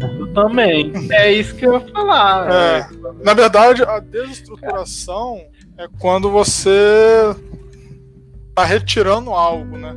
eu 0.00 0.32
também. 0.32 0.92
É 1.10 1.32
isso 1.32 1.54
que 1.54 1.66
eu 1.66 1.74
ia 1.74 1.80
falar. 1.80 2.50
É, 2.50 2.88
na 3.22 3.34
verdade, 3.34 3.82
a 3.82 3.98
desestruturação 3.98 5.40
é 5.76 5.86
quando 5.98 6.30
você 6.30 7.34
está 8.48 8.64
retirando 8.64 9.30
algo, 9.30 9.76
né? 9.76 9.94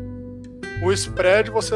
O 0.84 0.92
spread, 0.92 1.50
você, 1.50 1.76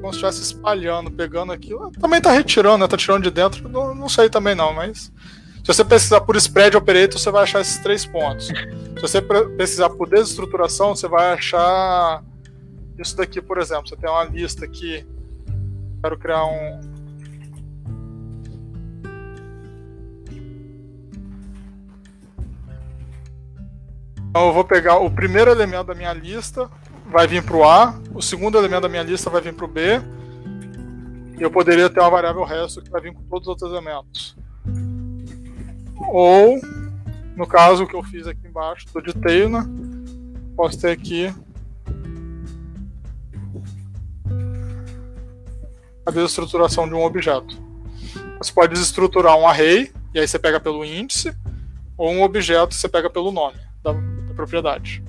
como 0.00 0.12
se 0.12 0.18
estivesse 0.18 0.42
espalhando, 0.42 1.10
pegando 1.10 1.52
aquilo, 1.52 1.90
também 1.92 2.18
está 2.18 2.30
retirando, 2.30 2.78
né? 2.78 2.88
Tá 2.88 2.96
tirando 2.96 3.22
de 3.22 3.30
dentro, 3.30 3.68
não, 3.68 3.94
não 3.94 4.08
sei 4.08 4.28
também 4.28 4.54
não, 4.54 4.72
mas. 4.74 5.10
Se 5.64 5.68
você 5.68 5.82
pesquisar 5.82 6.20
por 6.20 6.36
spread 6.36 6.76
operator, 6.76 7.18
você 7.18 7.30
vai 7.30 7.42
achar 7.42 7.62
esses 7.62 7.78
três 7.78 8.04
pontos. 8.04 8.48
Se 8.94 9.00
você 9.00 9.22
pesquisar 9.22 9.88
por 9.88 10.06
desestruturação, 10.10 10.94
você 10.94 11.08
vai 11.08 11.32
achar 11.32 12.22
isso 12.98 13.16
daqui, 13.16 13.40
por 13.40 13.56
exemplo. 13.56 13.88
Você 13.88 13.96
tem 13.96 14.10
uma 14.10 14.24
lista 14.24 14.66
aqui. 14.66 15.06
Quero 16.02 16.18
criar 16.18 16.44
um, 16.44 16.80
Então 24.28 24.48
eu 24.48 24.52
vou 24.52 24.64
pegar 24.64 24.98
o 24.98 25.08
primeiro 25.08 25.50
elemento 25.50 25.86
da 25.86 25.94
minha 25.94 26.12
lista, 26.12 26.68
vai 27.06 27.24
vir 27.26 27.42
para 27.42 27.56
o 27.56 27.62
A, 27.62 27.94
o 28.12 28.20
segundo 28.20 28.58
elemento 28.58 28.82
da 28.82 28.88
minha 28.88 29.04
lista 29.04 29.30
vai 29.30 29.40
vir 29.40 29.54
para 29.54 29.64
o 29.64 29.68
B, 29.68 30.02
e 31.38 31.42
eu 31.42 31.52
poderia 31.52 31.88
ter 31.88 32.00
uma 32.00 32.10
variável 32.10 32.42
resto 32.42 32.82
que 32.82 32.90
vai 32.90 33.00
vir 33.00 33.14
com 33.14 33.22
todos 33.22 33.46
os 33.46 33.48
outros 33.48 33.70
elementos. 33.70 34.36
Ou, 35.96 36.60
no 37.36 37.46
caso 37.46 37.86
que 37.86 37.94
eu 37.94 38.02
fiz 38.02 38.26
aqui 38.26 38.46
embaixo 38.46 38.86
do 38.92 39.00
detail, 39.00 39.48
né, 39.48 39.64
posso 40.56 40.80
ter 40.80 40.90
aqui 40.90 41.32
a 46.06 46.10
desestruturação 46.10 46.88
de 46.88 46.94
um 46.94 47.02
objeto. 47.02 47.62
Você 48.38 48.52
pode 48.52 48.74
desestruturar 48.74 49.36
um 49.36 49.46
array, 49.46 49.92
e 50.12 50.18
aí 50.18 50.28
você 50.28 50.38
pega 50.38 50.60
pelo 50.60 50.84
índice, 50.84 51.34
ou 51.96 52.10
um 52.10 52.22
objeto 52.22 52.74
você 52.74 52.88
pega 52.88 53.08
pelo 53.08 53.32
nome 53.32 53.58
da, 53.82 53.92
da 53.92 54.34
propriedade. 54.34 55.02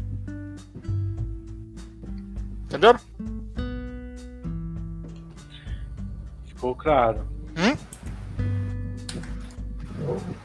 Entenderam? 2.66 3.00
Ficou 6.46 6.76
claro. 6.76 7.35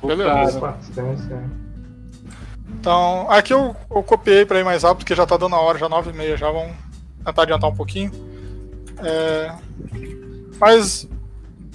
Beleza. 0.02 0.76
Então, 2.78 3.30
aqui 3.30 3.52
eu, 3.52 3.76
eu 3.90 4.02
copiei 4.02 4.46
para 4.46 4.60
ir 4.60 4.64
mais 4.64 4.82
rápido, 4.82 4.98
porque 4.98 5.14
já 5.14 5.26
tá 5.26 5.36
dando 5.36 5.54
a 5.54 5.60
hora, 5.60 5.78
já 5.78 5.88
9 5.88 6.10
e 6.10 6.14
meia, 6.14 6.36
já 6.36 6.50
vamos 6.50 6.74
tentar 7.24 7.42
adiantar 7.42 7.70
um 7.70 7.74
pouquinho. 7.74 8.10
É, 9.02 9.54
mas 10.58 11.08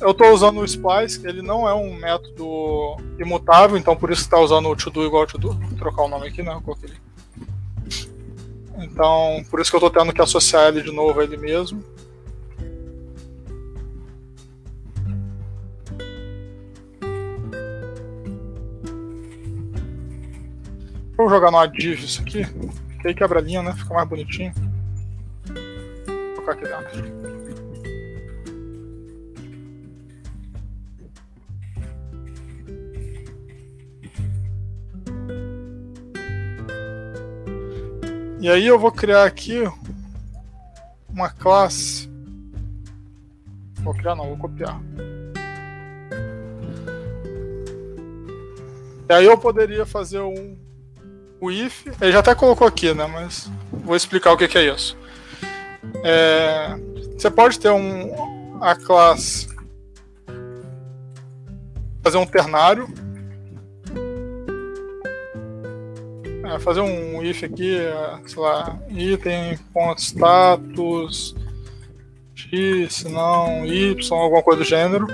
eu 0.01 0.11
estou 0.11 0.31
usando 0.31 0.59
o 0.59 0.65
splice, 0.65 1.25
ele 1.25 1.41
não 1.41 1.67
é 1.67 1.73
um 1.73 1.95
método 1.95 2.97
imutável, 3.19 3.77
então 3.77 3.95
por 3.95 4.11
isso 4.11 4.21
está 4.21 4.39
usando 4.39 4.69
o 4.69 4.75
to-do 4.75 5.05
igual 5.05 5.25
to-do. 5.27 5.53
Vou 5.53 5.77
trocar 5.77 6.03
o 6.03 6.07
nome 6.07 6.27
aqui, 6.27 6.41
né? 6.41 6.53
Eu 6.53 6.61
coloquei. 6.61 6.91
Então, 8.77 9.43
por 9.49 9.59
isso 9.59 9.71
que 9.71 9.75
eu 9.75 9.85
estou 9.85 9.89
tendo 9.89 10.13
que 10.13 10.21
associar 10.21 10.67
ele 10.67 10.81
de 10.81 10.91
novo 10.91 11.19
a 11.19 11.23
ele 11.23 11.37
mesmo. 11.37 11.83
Vou 21.17 21.29
jogar 21.29 21.49
no 21.49 21.65
div 21.67 22.03
isso 22.03 22.21
aqui, 22.21 22.43
que 23.01 23.07
aí 23.07 23.13
quebra 23.13 23.39
a 23.39 23.41
linha, 23.41 23.63
né? 23.63 23.73
Fica 23.73 23.93
mais 23.93 24.07
bonitinho. 24.07 24.53
Vou 25.45 26.43
colocar 26.43 26.51
aqui 26.51 26.63
dentro. 26.65 27.25
E 38.41 38.49
aí 38.49 38.67
eu 38.67 38.77
vou 38.77 38.91
criar 38.91 39.23
aqui 39.23 39.63
uma 41.09 41.29
classe. 41.29 42.09
Vou 43.75 43.93
criar 43.93 44.15
não, 44.15 44.27
vou 44.27 44.37
copiar. 44.37 44.79
E 49.07 49.13
aí 49.13 49.25
eu 49.25 49.37
poderia 49.37 49.85
fazer 49.85 50.19
um 50.19 50.64
o 51.45 51.51
if. 51.51 51.85
Ele 52.01 52.11
já 52.11 52.19
até 52.19 52.35
colocou 52.35 52.67
aqui, 52.67 52.93
né? 52.93 53.07
Mas 53.07 53.49
vou 53.71 53.95
explicar 53.95 54.33
o 54.33 54.37
que, 54.37 54.47
que 54.47 54.57
é 54.57 54.73
isso. 54.73 54.97
É, 56.03 56.75
você 57.17 57.29
pode 57.29 57.59
ter 57.59 57.71
um 57.71 58.59
a 58.61 58.75
classe 58.75 59.47
fazer 62.03 62.17
um 62.17 62.25
ternário 62.25 62.87
É, 66.45 66.59
fazer 66.59 66.81
um 66.81 67.23
if 67.23 67.43
aqui, 67.43 67.75
é, 67.75 68.19
sei 68.27 68.41
lá, 68.41 68.77
item, 68.89 69.57
ponto 69.73 69.99
status, 69.99 71.35
x, 72.35 73.03
não, 73.05 73.65
y, 73.65 73.95
alguma 74.11 74.43
coisa 74.43 74.59
do 74.59 74.63
gênero. 74.65 75.07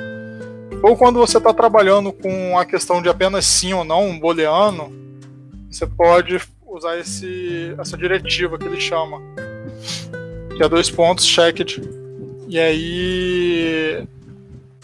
Ou 0.83 0.97
quando 0.97 1.19
você 1.19 1.37
está 1.37 1.53
trabalhando 1.53 2.11
com 2.11 2.57
a 2.59 2.65
questão 2.65 3.01
de 3.01 3.07
apenas 3.07 3.45
sim 3.45 3.71
ou 3.71 3.85
não, 3.85 4.07
um 4.07 4.19
booleano, 4.19 4.91
você 5.71 5.87
pode 5.87 6.39
usar 6.67 6.97
esse, 6.97 7.73
essa 7.77 7.97
diretiva 7.97 8.57
que 8.57 8.65
ele 8.65 8.79
chama, 8.79 9.21
que 10.55 10.63
é 10.63 10.69
dois 10.69 10.89
pontos 10.89 11.25
checked. 11.25 11.81
E 12.47 12.59
aí, 12.59 14.07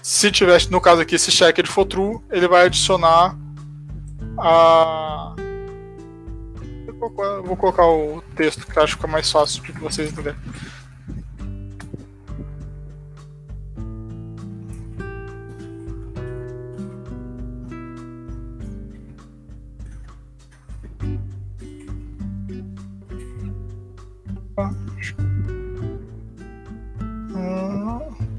se 0.02 0.32
tiver, 0.32 0.60
no 0.70 0.80
caso 0.80 1.02
aqui, 1.02 1.20
se 1.20 1.32
checked 1.32 1.70
for 1.70 1.86
true, 1.86 2.20
ele 2.32 2.48
vai 2.48 2.66
adicionar 2.66 3.38
a 4.40 5.36
vou 7.44 7.56
colocar 7.56 7.86
o 7.86 8.24
texto 8.36 8.66
que 8.66 8.80
acho 8.80 8.98
que 8.98 9.06
é 9.06 9.10
mais 9.10 9.32
fácil 9.32 9.62
de 9.62 9.72
vocês 9.74 10.12
entenderem. 10.12 10.40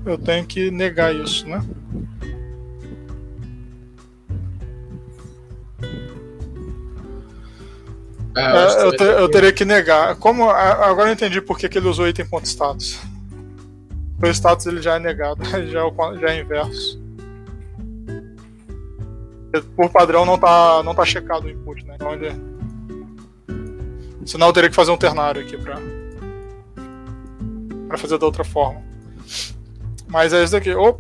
Eu 0.07 0.19
tenho 0.19 0.47
que 0.47 0.71
negar 0.71 1.15
isso, 1.15 1.47
né? 1.47 1.63
É, 8.37 8.41
É, 8.43 8.83
eu, 8.85 8.97
te- 8.97 9.03
eu 9.03 9.29
teria 9.31 9.53
que 9.53 9.65
negar. 9.65 10.17
Como 10.17 10.49
agora 10.49 11.09
eu 11.11 11.13
entendi 11.13 11.41
por 11.41 11.59
que, 11.59 11.69
que 11.69 11.79
ele 11.79 11.89
usou 11.89 12.09
item 12.09 12.27
ponto 12.27 12.47
status. 12.47 12.99
O 14.23 14.27
status 14.27 14.67
ele 14.67 14.83
já 14.83 14.97
é 14.97 14.99
negado, 14.99 15.43
já 15.69 15.81
é, 15.87 16.19
já 16.21 16.29
é 16.31 16.41
inverso. 16.41 17.01
Por 19.75 19.91
padrão 19.91 20.25
não 20.25 20.39
tá, 20.39 20.83
não 20.85 20.95
tá 20.95 21.05
checado 21.05 21.45
o 21.47 21.51
input, 21.51 21.85
né? 21.87 21.95
Então 21.97 22.13
ele... 22.13 22.33
Senão 24.27 24.49
eu 24.49 24.53
teria 24.53 24.69
que 24.69 24.77
fazer 24.77 24.91
um 24.91 24.97
ternário 24.97 25.41
aqui 25.41 25.57
pra, 25.57 25.79
pra 27.89 27.97
fazer 27.97 28.19
da 28.19 28.27
outra 28.27 28.45
forma. 28.45 28.83
Mas 30.07 30.33
é 30.33 30.43
isso 30.43 30.53
daqui. 30.53 30.75
Ou, 30.75 30.99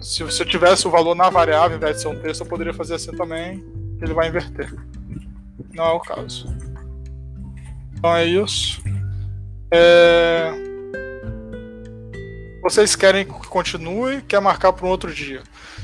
se 0.00 0.22
você 0.22 0.44
tivesse 0.44 0.86
o 0.86 0.90
valor 0.90 1.14
na 1.14 1.30
variável, 1.30 1.72
ao 1.72 1.76
invés 1.76 1.96
de 1.96 2.02
ser 2.02 2.08
um 2.08 2.20
texto, 2.20 2.42
eu 2.42 2.46
poderia 2.46 2.74
fazer 2.74 2.94
assim 2.94 3.12
também, 3.12 3.64
ele 4.00 4.12
vai 4.12 4.28
inverter. 4.28 4.72
Não 5.72 5.84
é 5.84 5.92
o 5.92 6.00
caso. 6.00 6.46
Então 7.96 8.14
é 8.14 8.24
isso. 8.24 8.82
É... 9.70 10.52
Vocês 12.62 12.96
querem 12.96 13.24
que 13.24 13.48
continue? 13.48 14.22
Quer 14.22 14.40
marcar 14.40 14.72
para 14.72 14.86
um 14.86 14.90
outro 14.90 15.12
dia? 15.12 15.42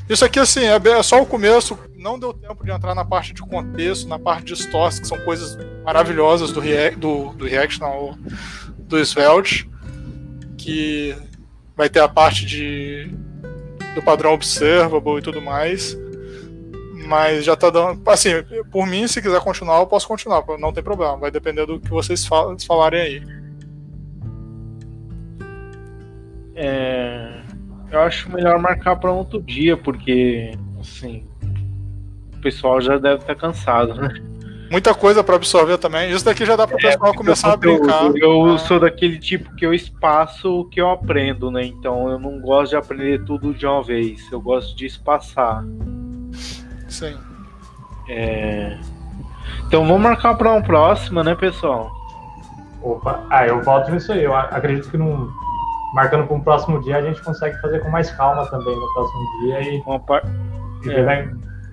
Isso 0.09 0.24
aqui, 0.24 0.38
assim, 0.38 0.64
é, 0.64 0.76
é 0.76 1.02
só 1.02 1.22
o 1.22 1.26
começo. 1.26 1.78
Não 1.97 2.18
deu 2.18 2.32
tempo 2.32 2.64
de 2.64 2.70
entrar 2.70 2.94
na 2.94 3.05
parte 3.05 3.32
de 3.32 3.42
contexto, 3.42 4.09
na 4.09 4.18
parte 4.18 4.47
de 4.47 4.56
stores, 4.56 4.98
que 4.98 5.06
são 5.06 5.18
coisas 5.20 5.56
maravilhosas 5.84 6.51
do 6.52 6.59
React, 6.59 6.98
do, 6.98 7.32
do 7.34 7.44
React 7.44 7.80
não, 7.80 8.18
do 8.78 8.98
Svelte, 8.98 9.70
que 10.59 11.14
vai 11.81 11.89
ter 11.89 12.01
a 12.01 12.09
parte 12.09 12.44
de 12.44 13.11
do 13.94 14.02
padrão 14.02 14.35
observable 14.35 15.16
e 15.19 15.23
tudo 15.23 15.40
mais. 15.40 15.97
Mas 17.07 17.43
já 17.43 17.57
tá 17.57 17.70
dando. 17.70 18.02
Assim, 18.11 18.31
por 18.70 18.86
mim, 18.86 19.09
se 19.09 19.23
quiser 19.23 19.40
continuar, 19.40 19.78
eu 19.81 19.86
posso 19.86 20.07
continuar, 20.07 20.44
não 20.59 20.74
tem 20.74 20.85
problema. 20.85 21.16
Vai 21.16 21.31
depender 21.31 21.65
do 21.65 21.81
que 21.81 21.89
vocês 21.89 22.27
fal- 22.27 22.55
falarem 22.61 23.01
aí. 23.01 23.23
É, 26.55 27.40
eu 27.90 28.01
acho 28.01 28.31
melhor 28.31 28.59
marcar 28.59 28.97
para 28.97 29.11
outro 29.11 29.40
dia, 29.40 29.74
porque 29.74 30.52
assim 30.78 31.24
o 32.35 32.40
pessoal 32.43 32.78
já 32.82 32.98
deve 32.98 33.23
estar 33.23 33.35
cansado, 33.35 33.94
né? 33.94 34.12
Muita 34.70 34.94
coisa 34.94 35.24
para 35.24 35.34
absorver 35.34 35.78
também. 35.78 36.12
Isso 36.12 36.24
daqui 36.24 36.47
já 36.47 36.55
dá 36.55 36.64
para 36.66 36.76
o 36.76 36.78
pessoal 36.80 37.12
começar 37.12 37.52
a 37.52 37.56
brincar. 37.56 38.12
Eu 38.14 38.55
Ah, 38.55 38.59
sou 38.59 38.78
daquele 38.78 39.18
tipo 39.18 39.52
que 39.56 39.66
eu 39.66 39.74
espaço 39.74 40.60
o 40.60 40.64
que 40.64 40.80
eu 40.80 40.88
aprendo, 40.90 41.51
né? 41.51 41.64
Então 41.64 42.09
eu 42.09 42.18
não 42.20 42.40
gosto 42.40 42.70
de 42.70 42.76
aprender 42.76 43.24
tudo 43.24 43.52
de 43.52 43.66
uma 43.66 43.82
vez. 43.82 44.30
Eu 44.30 44.40
gosto 44.40 44.76
de 44.76 44.86
espaçar. 44.86 45.64
Sim. 46.88 47.16
É, 48.09 48.78
Então 49.66 49.84
vamos 49.86 50.02
marcar 50.02 50.34
para 50.36 50.52
uma 50.52 50.62
próxima, 50.62 51.24
né, 51.24 51.34
pessoal? 51.34 51.90
Opa, 52.82 53.24
ah, 53.28 53.47
eu 53.47 53.60
volto 53.62 53.90
nisso 53.90 54.12
aí. 54.12 54.22
Eu 54.22 54.34
acredito 54.34 54.88
que 54.88 54.97
num, 54.97 55.28
marcando 55.94 56.26
para 56.26 56.36
um 56.36 56.40
próximo 56.40 56.80
dia 56.80 56.97
a 56.97 57.02
gente 57.02 57.20
consegue 57.22 57.60
fazer 57.60 57.80
com 57.80 57.90
mais 57.90 58.10
calma 58.12 58.47
também 58.47 58.74
no 58.74 58.92
próximo 58.94 59.20
dia 59.42 59.60
e, 59.62 59.82
Uma 59.84 59.98
par... 59.98 60.22
e 60.84 60.90
É. 60.90 61.28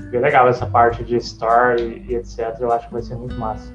ver 0.10 0.22
legal 0.22 0.48
essa 0.48 0.66
parte 0.66 1.04
de 1.04 1.16
store 1.18 1.82
e, 1.82 2.12
e 2.12 2.16
etc. 2.16 2.56
Eu 2.60 2.72
acho 2.72 2.88
que 2.88 2.94
vai 2.94 3.02
ser 3.02 3.16
muito 3.16 3.36
massa. 3.36 3.72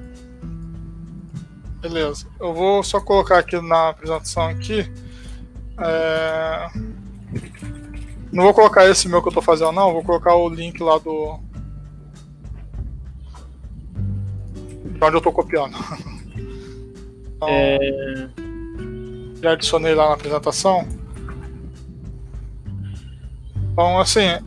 Beleza. 1.81 2.27
Eu 2.39 2.53
vou 2.53 2.83
só 2.83 3.01
colocar 3.01 3.39
aqui 3.39 3.59
na 3.59 3.89
apresentação 3.89 4.47
aqui. 4.47 4.89
é, 5.79 6.67
Não 8.31 8.43
vou 8.43 8.53
colocar 8.53 8.89
esse 8.89 9.07
meu 9.09 9.21
que 9.21 9.27
eu 9.27 9.33
tô 9.33 9.41
fazendo, 9.41 9.73
não. 9.73 9.91
Vou 9.91 10.03
colocar 10.03 10.35
o 10.35 10.47
link 10.49 10.81
lá 10.81 10.97
do. 10.97 11.39
onde 15.01 15.15
eu 15.15 15.17
estou 15.17 15.33
copiando. 15.33 15.75
Então, 17.35 17.49
é... 17.49 18.29
Já 19.41 19.51
adicionei 19.51 19.93
lá 19.93 20.07
na 20.07 20.13
apresentação. 20.13 20.87
Então, 23.73 23.99
assim, 23.99 24.39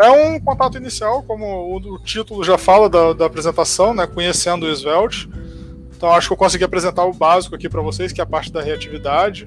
é 0.00 0.10
um 0.10 0.40
contato 0.40 0.76
inicial, 0.76 1.22
como 1.22 1.76
o, 1.76 1.98
título 1.98 2.42
já 2.42 2.56
fala 2.56 2.88
da, 2.88 3.12
da 3.12 3.26
apresentação, 3.26 3.94
né? 3.94 4.06
Conhecendo 4.06 4.66
o 4.66 4.72
Svelte. 4.74 5.28
Então, 5.96 6.10
acho 6.12 6.28
que 6.28 6.32
eu 6.32 6.36
consegui 6.36 6.64
apresentar 6.64 7.04
o 7.04 7.12
básico 7.12 7.54
aqui 7.54 7.68
para 7.68 7.82
vocês, 7.82 8.12
que 8.12 8.20
é 8.20 8.24
a 8.24 8.26
parte 8.26 8.50
da 8.50 8.62
reatividade 8.62 9.46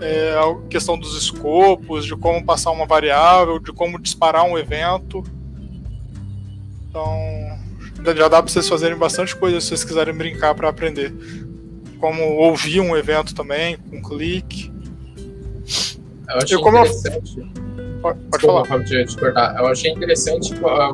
é, 0.00 0.34
a 0.34 0.68
questão 0.68 0.98
dos 0.98 1.16
escopos, 1.16 2.04
de 2.04 2.16
como 2.16 2.44
passar 2.44 2.70
uma 2.70 2.86
variável, 2.86 3.58
de 3.58 3.72
como 3.72 4.00
disparar 4.00 4.44
um 4.44 4.58
evento. 4.58 5.22
Então, 6.88 7.08
já 8.04 8.28
dá 8.28 8.42
para 8.42 8.52
vocês 8.52 8.68
fazerem 8.68 8.96
bastante 8.96 9.34
coisa 9.34 9.60
se 9.60 9.68
vocês 9.68 9.84
quiserem 9.84 10.14
brincar 10.14 10.54
para 10.54 10.68
aprender. 10.68 11.12
Como 11.98 12.22
ouvir 12.22 12.80
um 12.80 12.96
evento 12.96 13.34
também, 13.34 13.78
com 13.78 14.02
clique. 14.02 14.70
Eu 16.28 16.36
achei 16.36 16.58
como. 16.58 16.78
Eu... 16.78 17.83
Pode, 18.04 18.20
pode 18.30 18.46
falar. 18.46 18.84
Te 18.84 19.16
cortar. 19.16 19.56
Eu 19.58 19.66
achei 19.66 19.90
interessante 19.90 20.54
ah, 20.62 20.92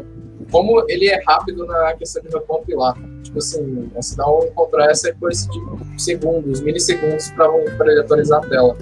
como 0.49 0.85
ele 0.89 1.09
é 1.09 1.21
rápido 1.27 1.67
na 1.67 1.93
questão 1.95 2.23
de 2.23 2.29
recompilar. 2.29 2.95
Tipo 3.25 3.39
assim, 3.39 3.91
você 3.93 4.15
dá 4.15 4.29
um 4.29 4.49
compressa 4.53 5.09
e 5.09 5.13
depois 5.13 5.49
de 5.49 5.61
segundos, 6.01 6.61
milissegundos 6.61 7.31
para 7.31 7.91
ele 7.91 8.01
atualizar 8.01 8.45
a 8.45 8.49
tela. 8.49 8.77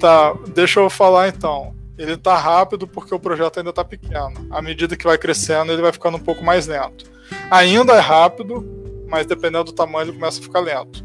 Tá, 0.00 0.34
deixa 0.54 0.80
eu 0.80 0.88
falar 0.88 1.28
então. 1.28 1.74
Ele 1.98 2.16
tá 2.16 2.34
rápido 2.38 2.88
porque 2.88 3.14
o 3.14 3.20
projeto 3.20 3.58
ainda 3.58 3.74
tá 3.74 3.84
pequeno. 3.84 4.46
À 4.50 4.62
medida 4.62 4.96
que 4.96 5.04
vai 5.04 5.18
crescendo, 5.18 5.70
ele 5.70 5.82
vai 5.82 5.92
ficando 5.92 6.16
um 6.16 6.20
pouco 6.20 6.42
mais 6.42 6.66
lento. 6.66 7.04
Ainda 7.50 7.92
é 7.92 8.00
rápido, 8.00 8.66
mas 9.06 9.26
dependendo 9.26 9.64
do 9.64 9.72
tamanho, 9.72 10.06
ele 10.06 10.12
começa 10.14 10.40
a 10.40 10.42
ficar 10.42 10.60
lento. 10.60 11.04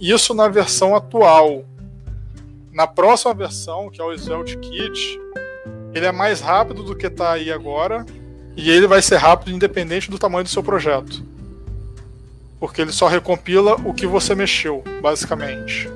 Isso 0.00 0.34
na 0.34 0.48
versão 0.48 0.96
atual. 0.96 1.64
Na 2.72 2.88
próxima 2.88 3.32
versão, 3.32 3.88
que 3.88 4.00
é 4.00 4.04
o 4.04 4.12
Svelte 4.12 4.58
Kit, 4.58 5.18
ele 5.96 6.06
é 6.06 6.12
mais 6.12 6.40
rápido 6.40 6.82
do 6.82 6.94
que 6.94 7.08
tá 7.08 7.32
aí 7.32 7.50
agora, 7.50 8.04
e 8.54 8.70
ele 8.70 8.86
vai 8.86 9.00
ser 9.00 9.16
rápido 9.16 9.50
independente 9.50 10.10
do 10.10 10.18
tamanho 10.18 10.44
do 10.44 10.50
seu 10.50 10.62
projeto. 10.62 11.24
Porque 12.60 12.82
ele 12.82 12.92
só 12.92 13.06
recompila 13.06 13.76
o 13.76 13.94
que 13.94 14.06
você 14.06 14.34
mexeu, 14.34 14.84
basicamente. 15.00 15.88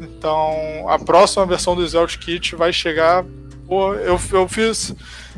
Então, 0.00 0.86
a 0.88 0.98
próxima 0.98 1.44
versão 1.44 1.76
do 1.76 1.86
Svelte 1.86 2.18
Kit 2.18 2.56
vai 2.56 2.72
chegar. 2.72 3.24
Pô, 3.66 3.94
eu, 3.94 4.18
eu 4.32 4.48
fiz. 4.48 4.94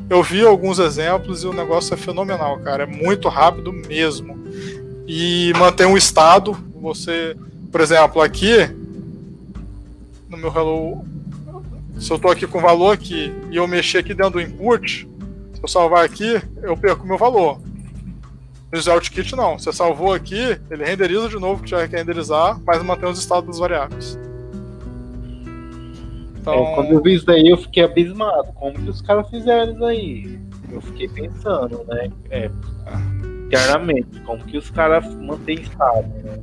Eu 0.09 0.23
vi 0.23 0.44
alguns 0.44 0.78
exemplos 0.78 1.43
e 1.43 1.47
o 1.47 1.52
negócio 1.52 1.94
é 1.94 1.97
fenomenal, 1.97 2.59
cara. 2.60 2.85
É 2.85 2.86
muito 2.86 3.28
rápido 3.28 3.73
mesmo. 3.73 4.39
E 5.06 5.52
mantém 5.56 5.86
um 5.86 5.97
estado. 5.97 6.56
Você, 6.81 7.36
por 7.70 7.81
exemplo, 7.81 8.20
aqui 8.20 8.69
no 10.28 10.36
meu 10.36 10.52
Hello. 10.52 11.11
Se 11.98 12.10
eu 12.10 12.16
estou 12.16 12.31
aqui 12.31 12.47
com 12.47 12.59
o 12.59 12.60
valor 12.62 12.93
aqui 12.93 13.32
e 13.51 13.56
eu 13.56 13.66
mexer 13.69 13.98
aqui 13.98 14.14
dentro 14.14 14.32
do 14.32 14.40
input, 14.40 15.09
se 15.52 15.62
eu 15.62 15.69
salvar 15.69 16.05
aqui, 16.05 16.40
eu 16.62 16.77
perco 16.77 17.06
meu 17.06 17.19
valor. 17.19 17.60
No 18.73 18.78
Svelte 18.78 19.10
Kit 19.10 19.36
não. 19.36 19.59
Você 19.59 19.73
salvou 19.73 20.14
aqui, 20.14 20.59
ele 20.70 20.85
renderiza 20.85 21.28
de 21.28 21.39
novo 21.39 21.62
que 21.62 21.70
já 21.70 21.86
quer 21.86 21.98
renderizar, 21.98 22.59
mas 22.66 22.82
mantém 22.82 23.09
os 23.09 23.19
estados 23.19 23.47
das 23.47 23.59
variáveis. 23.59 24.19
Então... 26.40 26.55
É, 26.55 26.74
quando 26.74 26.93
eu 26.93 27.02
vi 27.02 27.14
isso 27.14 27.27
daí, 27.27 27.48
eu 27.48 27.59
fiquei 27.59 27.85
abismado. 27.85 28.52
Como 28.55 28.74
que 28.74 28.89
os 28.89 29.02
caras 29.02 29.28
fizeram 29.28 29.74
isso 29.74 29.85
aí? 29.85 30.40
Eu 30.70 30.81
fiquei 30.81 31.06
pensando, 31.06 31.85
né? 31.85 32.10
É, 32.31 32.51
internamente, 33.47 34.19
como 34.20 34.43
que 34.43 34.56
os 34.56 34.70
caras 34.70 35.14
mantêm 35.16 35.60
estado, 35.60 36.09
né? 36.24 36.39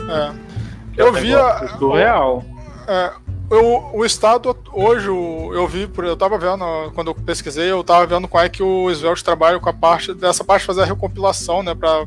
É. 0.00 0.56
Eu 0.96 1.12
vi 1.14 1.34
a. 1.34 1.66
Surreal. 1.78 2.44
É, 2.86 3.12
eu, 3.50 3.90
o 3.94 4.04
estado 4.04 4.56
hoje, 4.72 5.08
eu 5.08 5.68
vi, 5.68 5.88
eu 5.98 6.16
tava 6.16 6.38
vendo, 6.38 6.64
quando 6.94 7.08
eu 7.08 7.14
pesquisei, 7.14 7.70
eu 7.70 7.84
tava 7.84 8.06
vendo 8.06 8.26
como 8.26 8.42
é 8.42 8.48
que 8.48 8.62
o 8.62 8.90
Svelte 8.90 9.22
trabalha 9.22 9.60
com 9.60 9.68
a 9.68 9.72
parte 9.72 10.12
dessa 10.12 10.42
parte 10.42 10.66
fazer 10.66 10.82
a 10.82 10.86
recompilação, 10.86 11.62
né? 11.62 11.74
Pra 11.74 12.06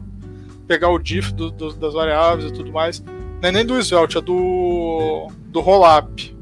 pegar 0.68 0.90
o 0.90 0.99
diff 0.99 1.34
do, 1.34 1.49
do, 1.49 1.74
das 1.74 1.94
variáveis 1.94 2.52
e 2.52 2.53
tudo 2.53 2.72
mais. 2.72 2.99
Não 2.99 3.49
é 3.49 3.52
nem 3.52 3.66
do 3.66 3.80
Svelte, 3.80 4.18
é 4.18 4.22
do, 4.22 5.28
do 5.45 5.61
Rollup. 5.61 6.38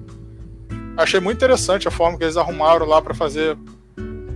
Achei 0.97 1.19
muito 1.19 1.37
interessante 1.37 1.87
a 1.87 1.91
forma 1.91 2.17
que 2.17 2.23
eles 2.23 2.37
arrumaram 2.37 2.85
lá 2.87 3.01
para 3.01 3.13
fazer. 3.13 3.55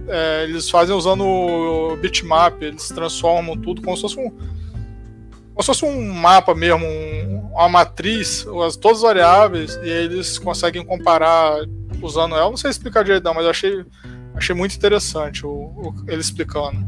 É, 0.07 0.43
eles 0.43 0.69
fazem 0.69 0.95
usando 0.95 1.23
o 1.23 1.97
bitmap, 1.97 2.61
eles 2.61 2.88
transformam 2.89 3.57
tudo 3.57 3.81
como 3.81 3.95
se 3.95 4.01
fosse 4.03 4.19
um, 4.19 4.29
como 4.29 5.61
se 5.61 5.65
fosse 5.65 5.85
um 5.85 6.13
mapa 6.13 6.53
mesmo, 6.53 6.85
um, 6.85 7.30
uma 7.52 7.69
matriz, 7.69 8.45
as, 8.65 8.76
todas 8.76 8.98
as 8.98 9.03
variáveis, 9.03 9.76
e 9.78 9.91
aí 9.91 10.06
eles 10.06 10.38
conseguem 10.40 10.86
comparar 10.86 11.57
usando 12.02 12.36
ela. 12.36 12.49
Não 12.49 12.57
sei 12.57 12.72
explicar 12.72 13.03
direito, 13.03 13.23
não, 13.23 13.34
mas 13.34 13.44
eu 13.44 13.49
achei, 13.49 13.86
achei 14.36 14.56
muito 14.56 14.76
interessante 14.76 15.45
o, 15.45 15.49
o, 15.49 15.95
ele 16.07 16.22
explicando. 16.22 16.86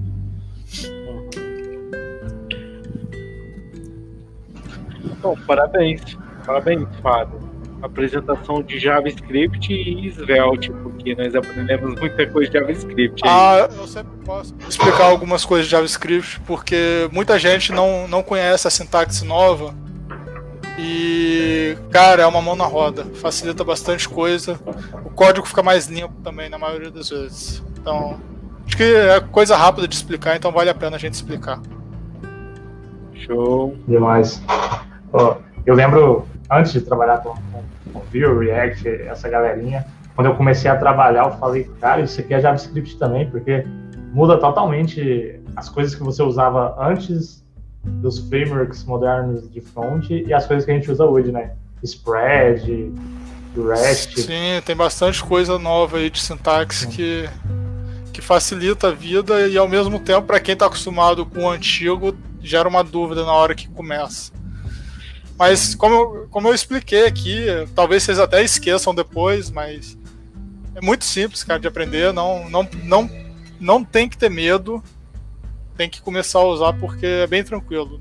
Bom, 5.21 5.37
parabéns. 5.45 6.17
Parabéns, 6.45 6.87
Fábio 7.01 7.53
apresentação 7.83 8.63
de 8.63 8.79
JavaScript 8.79 9.73
e 9.73 10.07
Svelte, 10.07 10.71
porque 10.71 11.13
nós 11.15 11.35
aprendemos 11.35 11.99
muita 11.99 12.25
coisa 12.27 12.49
de 12.49 12.57
JavaScript. 12.57 13.21
Aí. 13.25 13.29
Ah, 13.29 13.69
eu 13.75 13.87
sempre 13.87 14.17
posso 14.25 14.55
explicar 14.69 15.03
algumas 15.03 15.43
coisas 15.43 15.65
de 15.65 15.71
JavaScript, 15.71 16.39
porque 16.47 17.09
muita 17.11 17.37
gente 17.37 17.73
não, 17.73 18.07
não 18.07 18.23
conhece 18.23 18.67
a 18.67 18.71
sintaxe 18.71 19.25
nova. 19.25 19.75
E, 20.77 21.77
cara, 21.91 22.23
é 22.23 22.25
uma 22.25 22.41
mão 22.41 22.55
na 22.55 22.65
roda. 22.65 23.05
Facilita 23.15 23.63
bastante 23.63 24.09
coisa. 24.09 24.59
O 25.05 25.09
código 25.11 25.45
fica 25.45 25.61
mais 25.61 25.87
limpo 25.87 26.15
também, 26.23 26.49
na 26.49 26.57
maioria 26.57 26.89
das 26.89 27.09
vezes. 27.09 27.63
Então, 27.79 28.19
acho 28.65 28.75
que 28.75 28.83
é 28.83 29.19
coisa 29.19 29.55
rápida 29.55 29.87
de 29.87 29.95
explicar, 29.95 30.35
então 30.35 30.51
vale 30.51 30.69
a 30.69 30.75
pena 30.75 30.95
a 30.95 30.99
gente 30.99 31.13
explicar. 31.13 31.59
Show. 33.13 33.75
Demais. 33.87 34.41
Oh, 35.11 35.35
eu 35.65 35.75
lembro, 35.75 36.27
antes 36.49 36.73
de 36.73 36.81
trabalhar 36.81 37.19
com, 37.19 37.35
com 37.93 37.99
Vue, 38.11 38.45
React, 38.45 38.87
essa 39.07 39.29
galerinha, 39.29 39.85
quando 40.15 40.27
eu 40.27 40.35
comecei 40.35 40.69
a 40.69 40.75
trabalhar, 40.75 41.25
eu 41.25 41.31
falei, 41.37 41.69
cara, 41.79 42.01
isso 42.01 42.19
aqui 42.19 42.33
é 42.33 42.41
JavaScript 42.41 42.97
também, 42.97 43.29
porque 43.29 43.65
muda 44.11 44.37
totalmente 44.39 45.39
as 45.55 45.69
coisas 45.69 45.93
que 45.93 46.03
você 46.03 46.23
usava 46.23 46.75
antes 46.79 47.42
dos 47.83 48.19
frameworks 48.19 48.83
modernos 48.83 49.49
de 49.49 49.61
front 49.61 50.09
e 50.09 50.33
as 50.33 50.45
coisas 50.45 50.65
que 50.65 50.71
a 50.71 50.73
gente 50.73 50.89
usa 50.91 51.05
hoje, 51.05 51.31
né? 51.31 51.51
Spread, 51.83 52.93
REST. 53.55 54.21
Sim, 54.21 54.61
tem 54.65 54.75
bastante 54.75 55.23
coisa 55.23 55.59
nova 55.59 55.97
aí 55.97 56.09
de 56.09 56.21
sintaxe 56.21 56.87
que, 56.87 57.29
que 58.11 58.21
facilita 58.21 58.87
a 58.87 58.91
vida 58.91 59.47
e 59.47 59.57
ao 59.57 59.67
mesmo 59.67 59.99
tempo, 59.99 60.27
para 60.27 60.39
quem 60.39 60.53
está 60.53 60.65
acostumado 60.65 61.25
com 61.25 61.43
o 61.43 61.49
antigo, 61.49 62.15
gera 62.41 62.67
uma 62.67 62.83
dúvida 62.83 63.23
na 63.25 63.33
hora 63.33 63.53
que 63.53 63.67
começa. 63.67 64.31
Mas 65.37 65.75
como, 65.75 66.27
como 66.29 66.47
eu 66.47 66.53
expliquei 66.53 67.05
aqui, 67.05 67.45
talvez 67.75 68.03
vocês 68.03 68.19
até 68.19 68.43
esqueçam 68.43 68.93
depois, 68.93 69.49
mas 69.49 69.97
é 70.75 70.81
muito 70.81 71.05
simples, 71.05 71.43
cara, 71.43 71.59
de 71.59 71.67
aprender. 71.67 72.13
Não, 72.13 72.49
não, 72.49 72.67
não, 72.83 73.09
não 73.59 73.83
tem 73.83 74.07
que 74.07 74.17
ter 74.17 74.29
medo. 74.29 74.83
Tem 75.75 75.89
que 75.89 76.01
começar 76.01 76.39
a 76.39 76.45
usar 76.45 76.73
porque 76.73 77.05
é 77.05 77.27
bem 77.27 77.43
tranquilo. 77.43 77.99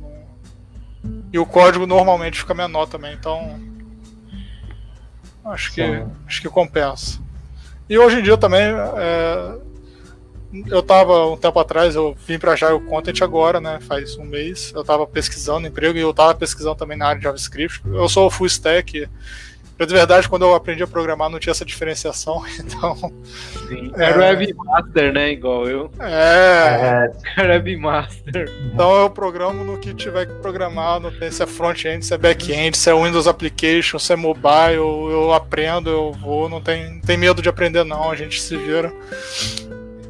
E 1.33 1.39
o 1.39 1.47
código 1.47 1.87
normalmente 1.87 2.39
fica 2.39 2.55
menor 2.55 2.87
também, 2.87 3.15
então 3.15 3.59
acho 5.45 5.73
que 5.73 5.83
acho 6.27 6.43
que 6.43 6.49
compensa. 6.49 7.21
E 7.89 7.99
hoje 7.99 8.21
em 8.21 8.23
dia 8.23 8.37
também 8.37 8.63
é, 8.63 9.59
eu 10.67 10.83
tava 10.83 11.27
um 11.27 11.37
tempo 11.37 11.59
atrás, 11.59 11.95
eu 11.95 12.15
vim 12.27 12.39
para 12.39 12.75
o 12.75 12.81
Content 12.81 13.23
agora, 13.23 13.59
né? 13.61 13.81
Faz 13.81 14.17
um 14.19 14.25
mês. 14.25 14.71
Eu 14.75 14.85
tava 14.85 15.07
pesquisando 15.07 15.67
emprego 15.67 15.99
e 15.99 16.03
eu 16.03 16.13
tava 16.13 16.35
pesquisando 16.35 16.77
também 16.77 16.99
na 16.99 17.07
área 17.07 17.19
de 17.19 17.25
JavaScript. 17.25 17.81
Eu 17.87 18.09
sou 18.09 18.31
full 18.31 18.47
stack. 18.47 19.09
Eu, 19.83 19.87
de 19.87 19.95
verdade, 19.95 20.29
quando 20.29 20.43
eu 20.43 20.55
aprendi 20.55 20.81
a 20.81 20.87
programar, 20.87 21.29
não 21.29 21.41
tinha 21.41 21.51
essa 21.51 21.65
diferenciação, 21.65 22.41
então. 22.61 22.97
Sim. 23.67 23.91
É, 23.97 24.05
Era 24.05 24.19
o 24.19 24.39
webmaster, 24.39 25.13
né? 25.13 25.33
Igual 25.33 25.69
eu. 25.69 25.91
É. 25.99 27.11
Era 27.37 27.55
webmaster. 27.55 28.49
Então 28.73 28.95
eu 29.01 29.11
programo 29.11 29.65
no 29.65 29.79
que 29.79 29.93
tiver 29.93 30.27
que 30.27 30.35
programar, 30.35 31.01
não 31.01 31.11
tem 31.11 31.33
se 31.33 31.43
é 31.43 31.47
front-end, 31.47 32.07
se 32.07 32.15
é 32.15 32.19
back-end, 32.19 32.77
se 32.77 32.89
é 32.89 32.95
Windows 32.95 33.27
Application, 33.27 33.99
se 33.99 34.13
é 34.13 34.17
mobile, 34.17 34.77
eu 34.77 35.33
aprendo, 35.33 35.91
eu 35.91 36.13
vou, 36.13 36.49
não 36.49 36.61
tem, 36.61 36.95
não 36.95 37.01
tem 37.01 37.17
medo 37.17 37.43
de 37.43 37.49
aprender, 37.49 37.83
não, 37.83 38.09
a 38.09 38.15
gente 38.15 38.41
se 38.41 38.57
vira. 38.57 38.93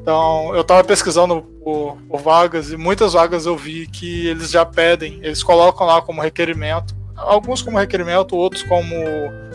Então, 0.03 0.55
eu 0.55 0.61
estava 0.61 0.85
pesquisando 0.85 1.41
por, 1.65 1.97
por, 2.09 2.21
vagas 2.21 2.73
e 2.73 2.77
muitas 2.77 3.15
vagas 3.15 3.47
eu 3.47 3.57
vi 3.57 3.87
que 3.87 4.27
eles 4.27 4.51
já 4.51 4.67
pedem, 4.67 5.21
eles 5.23 5.43
colocam 5.43 5.87
lá 5.87 6.03
como 6.03 6.21
requerimento, 6.21 6.95
alguns 7.23 7.63
como 7.63 7.79
requerimento, 7.79 8.37
outros 8.37 8.63
como 8.63 8.95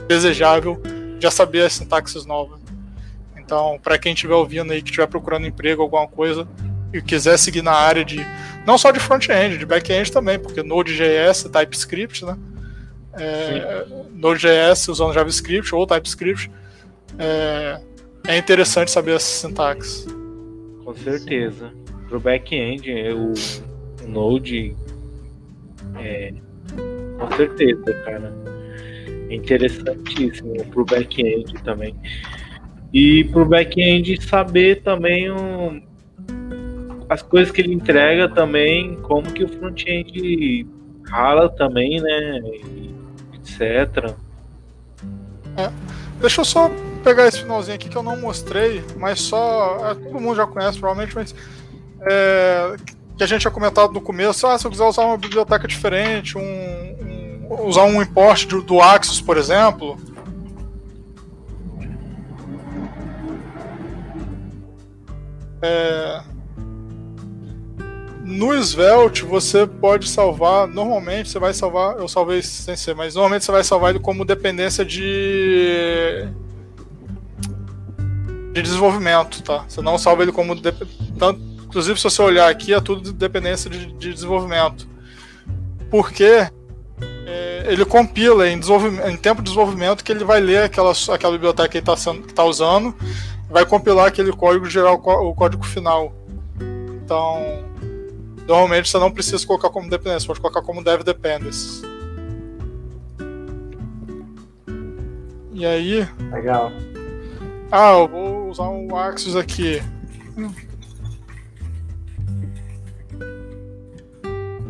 desejável, 0.08 0.82
já 1.20 1.32
saber 1.32 1.66
as 1.66 1.74
sintaxes 1.74 2.26
novas. 2.26 2.60
Então, 3.38 3.80
para 3.82 3.98
quem 3.98 4.14
estiver 4.14 4.36
ouvindo 4.36 4.74
aí, 4.74 4.82
que 4.82 4.90
estiver 4.90 5.08
procurando 5.08 5.48
emprego, 5.48 5.82
alguma 5.82 6.08
coisa, 6.08 6.48
e 6.94 7.02
quiser 7.02 7.38
seguir 7.38 7.62
na 7.62 7.72
área 7.72 8.04
de 8.04 8.26
não 8.66 8.78
só 8.78 8.92
de 8.92 9.00
front-end, 9.00 9.58
de 9.58 9.66
back-end 9.66 10.12
também, 10.12 10.38
porque 10.38 10.62
Node.js 10.62 11.46
e 11.46 11.50
TypeScript, 11.50 12.26
né? 12.26 12.38
É, 13.14 13.86
Node.js 14.14 14.90
usando 14.90 15.14
JavaScript 15.14 15.74
ou 15.74 15.88
TypeScript, 15.88 16.52
é, 17.18 17.80
é 18.28 18.38
interessante 18.38 18.92
saber 18.92 19.16
essa 19.16 19.48
sintaxe. 19.48 20.06
Com 20.84 20.94
certeza. 20.96 21.72
Pro 22.10 22.20
back-end, 22.20 22.92
o, 23.14 23.34
o 24.04 24.08
Node 24.08 24.76
é, 25.96 26.34
com 27.18 27.36
certeza, 27.36 27.94
cara. 28.06 28.34
É 29.30 29.36
interessantíssimo 29.36 30.64
pro 30.66 30.86
back-end 30.86 31.54
também. 31.64 31.96
E 32.94 33.26
pro 33.26 33.46
back-end 33.46 34.22
saber 34.26 34.82
também 34.84 35.28
as 37.10 37.22
coisas 37.22 37.52
que 37.52 37.62
ele 37.62 37.74
entrega 37.74 38.30
também, 38.30 38.96
como 38.98 39.32
que 39.32 39.44
o 39.44 39.48
front-end 39.48 40.68
rala 41.06 41.50
também, 41.50 42.02
né? 42.02 42.40
Etc. 43.34 44.16
É. 45.58 45.72
Deixa 46.20 46.42
eu 46.42 46.46
só 46.46 46.72
pegar 47.04 47.28
esse 47.28 47.42
finalzinho 47.42 47.76
aqui 47.76 47.90
que 47.90 47.96
eu 47.96 48.04
não 48.04 48.20
mostrei, 48.20 48.84
mas 48.98 49.22
só. 49.22 49.92
É, 49.92 49.94
todo 49.96 50.20
mundo 50.20 50.36
já 50.36 50.48
conhece 50.48 50.80
provavelmente, 50.80 51.16
mas. 51.16 51.36
É, 52.10 52.76
que 53.18 53.24
a 53.24 53.28
gente 53.28 53.42
tinha 53.42 53.52
comentado 53.52 53.92
no 53.92 54.02
começo, 54.02 54.46
ah, 54.46 54.58
se 54.58 54.66
eu 54.66 54.72
quiser 54.72 54.86
usar 54.86 55.04
uma 55.04 55.18
biblioteca 55.18 55.68
diferente, 55.68 56.38
um, 56.38 56.42
um 56.42 57.68
usar 57.68 57.84
um 57.84 58.02
import 58.02 58.46
do, 58.46 58.62
do 58.62 58.82
Axis, 58.82 59.22
por 59.22 59.38
exemplo, 59.38 59.98
É... 65.62 66.22
No 68.24 68.54
Svelte 68.62 69.24
você 69.24 69.66
pode 69.66 70.10
salvar, 70.10 70.68
normalmente 70.68 71.30
você 71.30 71.40
vai 71.40 71.54
salvar, 71.54 71.98
eu 71.98 72.08
salvei 72.08 72.42
sem 72.42 72.76
ser, 72.76 72.94
mas 72.94 73.16
normalmente 73.16 73.46
você 73.46 73.52
vai 73.52 73.64
salvar 73.64 73.92
ele 73.92 74.00
como 74.00 74.26
dependência 74.26 74.84
de 74.84 76.28
de 78.54 78.62
desenvolvimento, 78.62 79.42
tá? 79.44 79.64
Você 79.68 79.82
não 79.82 79.98
salva 79.98 80.24
ele 80.24 80.32
como 80.32 80.56
de... 80.56 80.72
tanto, 81.18 81.40
inclusive 81.78 82.00
se 82.00 82.04
você 82.06 82.22
olhar 82.24 82.50
aqui 82.50 82.74
é 82.74 82.82
tudo 82.82 83.02
de 83.02 83.14
dependência 83.14 83.70
de, 83.70 83.86
de 83.94 84.12
desenvolvimento. 84.12 84.88
Porque 85.92 86.50
é, 87.28 87.66
ele 87.68 87.86
compila 87.86 88.50
em, 88.50 88.60
em, 89.06 89.16
tempo 89.16 89.44
de 89.44 89.52
desenvolvimento 89.52 90.04
que 90.04 90.12
ele 90.12 90.24
vai 90.24 90.42
ler 90.42 90.64
aquela, 90.64 90.92
aquela 91.14 91.34
biblioteca 91.34 91.70
que 91.70 91.78
ele 91.78 91.88
está 91.88 92.14
tá 92.34 92.44
usando 92.44 92.96
vai 93.48 93.64
compilar 93.64 94.08
aquele 94.08 94.34
código 94.34 94.66
e 94.66 94.72
gerar 94.72 94.94
o, 94.94 95.36
código 95.36 95.64
final. 95.64 96.12
Então, 97.06 97.64
normalmente 98.48 98.90
você 98.90 98.98
não 98.98 99.12
precisa 99.12 99.46
colocar 99.46 99.70
como 99.70 99.88
dependência, 99.88 100.26
pode 100.26 100.42
colocar 100.42 100.64
como 100.64 100.84
dev 100.84 101.04
dependency. 101.04 101.84
E 105.54 105.64
aí. 105.64 106.08
Legal. 106.32 106.72
Ah, 107.72 107.92
eu 107.92 108.08
vou 108.08 108.50
usar 108.50 108.68
um 108.68 108.96
Axis 108.96 109.36
aqui. 109.36 109.80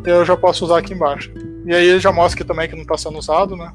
Eu 0.09 0.25
já 0.25 0.35
posso 0.37 0.65
usar 0.65 0.79
aqui 0.79 0.93
embaixo. 0.93 1.31
E 1.65 1.73
aí 1.73 1.87
ele 1.87 1.99
já 1.99 2.11
mostra 2.11 2.39
aqui 2.39 2.47
também 2.47 2.67
que 2.67 2.75
não 2.75 2.83
está 2.83 2.97
sendo 2.97 3.17
usado, 3.17 3.55
né? 3.55 3.73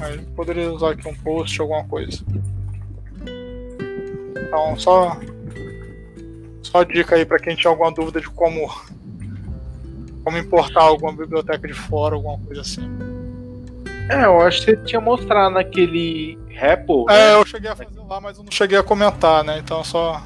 Aí 0.00 0.18
poderia 0.36 0.72
usar 0.72 0.90
aqui 0.90 1.08
um 1.08 1.14
post, 1.14 1.60
alguma 1.60 1.84
coisa. 1.84 2.22
Então, 4.36 4.78
só 4.78 5.18
só 6.62 6.82
dica 6.82 7.16
aí 7.16 7.24
para 7.24 7.38
quem 7.38 7.56
tinha 7.56 7.70
alguma 7.70 7.90
dúvida 7.90 8.20
de 8.20 8.28
como 8.28 8.70
como 10.22 10.38
importar 10.38 10.82
alguma 10.82 11.12
biblioteca 11.12 11.66
de 11.66 11.74
fora, 11.74 12.16
alguma 12.16 12.38
coisa 12.38 12.60
assim. 12.60 12.88
É, 14.10 14.24
eu 14.24 14.40
acho 14.40 14.60
que 14.60 14.72
você 14.72 14.76
tinha 14.78 15.00
mostrado 15.00 15.54
naquele 15.54 16.38
repo. 16.48 17.06
É, 17.10 17.32
né? 17.32 17.34
eu 17.34 17.46
cheguei 17.46 17.70
a 17.70 17.76
fazer 17.76 18.00
lá, 18.00 18.20
mas 18.20 18.38
eu 18.38 18.44
não 18.44 18.52
cheguei 18.52 18.78
a 18.78 18.82
comentar, 18.82 19.42
né? 19.44 19.58
Então 19.58 19.82
só. 19.82 20.22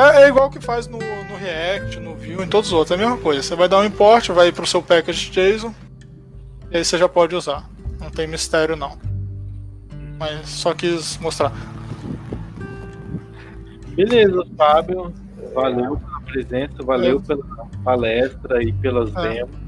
É, 0.00 0.22
é 0.22 0.28
igual 0.28 0.48
que 0.48 0.60
faz 0.60 0.86
no, 0.86 0.96
no 0.98 1.36
React, 1.36 2.00
no 2.00 2.14
Vue, 2.14 2.42
em 2.42 2.48
todos 2.48 2.68
os 2.68 2.72
outros, 2.72 2.92
é 2.92 2.94
a 2.94 3.06
mesma 3.06 3.18
coisa. 3.18 3.42
Você 3.42 3.54
vai 3.54 3.68
dar 3.68 3.80
um 3.80 3.84
import, 3.84 4.28
vai 4.30 4.50
para 4.50 4.64
o 4.64 4.66
seu 4.66 4.80
package 4.80 5.30
JSON, 5.30 5.74
e 6.70 6.78
aí 6.78 6.84
você 6.84 6.96
já 6.96 7.08
pode 7.08 7.36
usar. 7.36 7.68
Não 8.00 8.08
tem 8.08 8.26
mistério 8.26 8.76
não. 8.76 8.96
Mas 10.18 10.48
só 10.48 10.72
quis 10.72 11.18
mostrar. 11.18 11.52
Beleza, 13.88 14.42
Fábio. 14.56 15.12
Valeu 15.54 15.98
pela 15.98 16.20
presença, 16.24 16.82
valeu 16.82 17.18
é. 17.18 17.26
pela 17.26 17.66
palestra 17.84 18.62
e 18.62 18.72
pelas 18.72 19.14
é. 19.16 19.28
demos. 19.28 19.60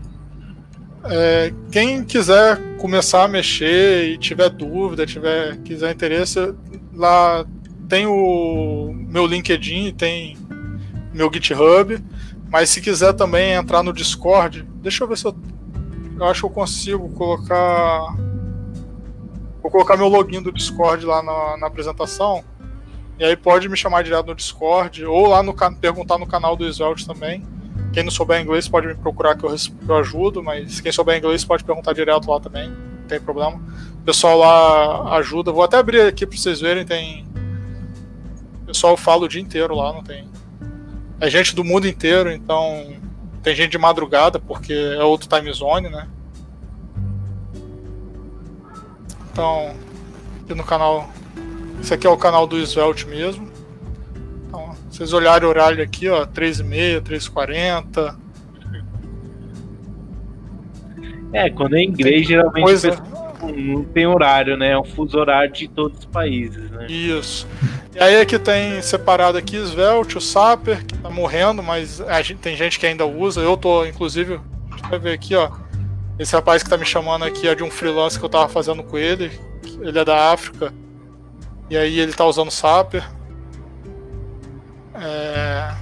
É, 1.05 1.53
quem 1.71 2.05
quiser 2.05 2.77
começar 2.79 3.25
a 3.25 3.29
mexer 3.29 4.11
e 4.11 4.19
tiver 4.19 4.49
dúvida, 4.49 5.05
tiver 5.05 5.57
quiser 5.59 5.93
interesse, 5.93 6.55
lá 6.95 7.45
tem 7.93 8.07
o 8.07 8.91
meu 8.91 9.27
LinkedIn, 9.27 9.93
tem 9.93 10.35
meu 11.13 11.31
GitHub, 11.31 12.03
mas 12.49 12.71
se 12.71 12.81
quiser 12.81 13.13
também 13.13 13.53
entrar 13.53 13.83
no 13.83 13.93
Discord, 13.93 14.67
deixa 14.77 15.05
eu 15.05 15.09
ver 15.09 15.19
se 15.19 15.27
eu, 15.27 15.37
eu 16.17 16.25
acho 16.25 16.41
que 16.41 16.47
eu 16.47 16.51
consigo 16.51 17.11
colocar 17.11 18.17
vou 19.61 19.71
colocar 19.71 19.99
meu 19.99 20.09
login 20.09 20.41
do 20.41 20.51
Discord 20.51 21.05
lá 21.05 21.23
na, 21.23 21.59
na 21.59 21.67
apresentação. 21.67 22.43
E 23.19 23.25
aí 23.27 23.37
pode 23.37 23.69
me 23.69 23.77
chamar 23.77 24.03
direto 24.03 24.29
no 24.29 24.35
Discord 24.35 25.05
ou 25.05 25.27
lá 25.27 25.43
no 25.43 25.55
perguntar 25.79 26.17
no 26.17 26.27
canal 26.27 26.57
do 26.57 26.65
Svelte 26.65 27.07
também. 27.07 27.47
Quem 27.93 28.03
não 28.03 28.11
souber 28.11 28.41
inglês 28.41 28.67
pode 28.67 28.87
me 28.87 28.95
procurar 28.95 29.37
que 29.37 29.45
eu, 29.45 29.55
eu 29.87 29.97
ajudo, 29.97 30.43
mas 30.43 30.81
quem 30.81 30.91
souber 30.91 31.19
inglês 31.19 31.45
pode 31.45 31.63
perguntar 31.63 31.93
direto 31.93 32.31
lá 32.31 32.41
também, 32.41 32.71
não 32.71 33.07
tem 33.07 33.21
problema. 33.21 33.61
O 34.01 34.03
pessoal 34.03 34.39
lá 34.39 35.15
ajuda. 35.19 35.53
Vou 35.53 35.63
até 35.63 35.77
abrir 35.77 36.01
aqui 36.01 36.27
para 36.27 36.39
vocês 36.39 36.59
verem, 36.59 36.87
tem. 36.87 37.31
O 38.73 38.75
pessoal 38.75 38.97
fala 38.97 39.27
o 39.27 39.29
dia 39.29 39.43
inteiro 39.43 39.75
lá, 39.75 39.93
não 39.93 40.03
tem. 40.03 40.27
É 41.21 41.29
gente 41.29 41.55
do 41.55 41.63
mundo 41.63 41.87
inteiro, 41.87 42.33
então 42.33 42.95
tem 43.43 43.55
gente 43.55 43.73
de 43.73 43.79
madrugada, 43.79 44.41
porque 44.41 44.73
é 44.73 45.05
outro 45.05 45.29
time 45.29 45.53
zone, 45.53 45.91
né? 45.91 46.09
Então, 49.31 49.77
aqui 50.43 50.55
no 50.55 50.65
canal 50.65 51.11
esse 51.83 51.93
aqui 51.93 52.07
é 52.07 52.11
o 52.11 52.17
canal 52.17 52.47
do 52.47 52.57
Svelte 52.65 53.07
mesmo. 53.07 53.47
Então, 54.47 54.75
vocês 54.91 55.13
olharem 55.13 55.47
o 55.47 55.51
horário 55.51 55.85
aqui, 55.85 56.09
ó, 56.09 56.25
3h30, 56.25 57.03
3h40. 57.03 58.17
É, 61.35 61.51
quando 61.51 61.77
é 61.77 61.83
inglês, 61.83 62.27
geralmente 62.27 62.65
coisa... 62.65 63.12
não 63.43 63.85
tem 63.85 64.07
horário, 64.07 64.57
né? 64.57 64.71
É 64.71 64.79
um 64.79 64.85
fuso 64.85 65.19
horário 65.19 65.53
de 65.53 65.69
todos 65.69 66.01
os 66.01 66.05
países, 66.05 66.71
né? 66.71 66.87
Isso. 66.87 67.47
E 67.95 68.01
aí 68.01 68.21
aqui 68.21 68.39
tem 68.39 68.81
separado 68.81 69.37
aqui 69.37 69.57
Svelte, 69.57 70.17
o 70.17 70.21
Saper, 70.21 70.85
que 70.85 70.97
tá 70.99 71.11
morrendo, 71.11 71.63
mas 71.63 72.01
a 72.01 72.23
gente, 72.23 72.39
tem 72.39 72.57
gente 72.57 72.79
que 72.79 72.87
ainda 72.87 73.05
usa. 73.05 73.41
Eu 73.41 73.57
tô, 73.57 73.85
inclusive, 73.85 74.41
deixa 74.71 74.95
eu 74.95 75.01
ver 75.01 75.13
aqui, 75.13 75.35
ó. 75.35 75.51
Esse 76.19 76.35
rapaz 76.35 76.63
que 76.63 76.71
tá 76.71 76.77
me 76.77 76.87
chamando 76.87 77.25
aqui 77.25 77.49
é 77.49 77.55
de 77.55 77.63
um 77.63 77.71
freelance 77.71 78.19
que 78.19 78.25
eu 78.25 78.29
tava 78.29 78.49
fazendo 78.49 78.83
com 78.83 78.97
ele. 78.97 79.31
Ele 79.81 79.99
é 79.99 80.05
da 80.05 80.33
África. 80.33 80.73
E 81.69 81.77
aí 81.77 81.99
ele 81.99 82.13
tá 82.13 82.25
usando 82.25 82.51
Saper. 82.51 83.05
É... 84.95 85.75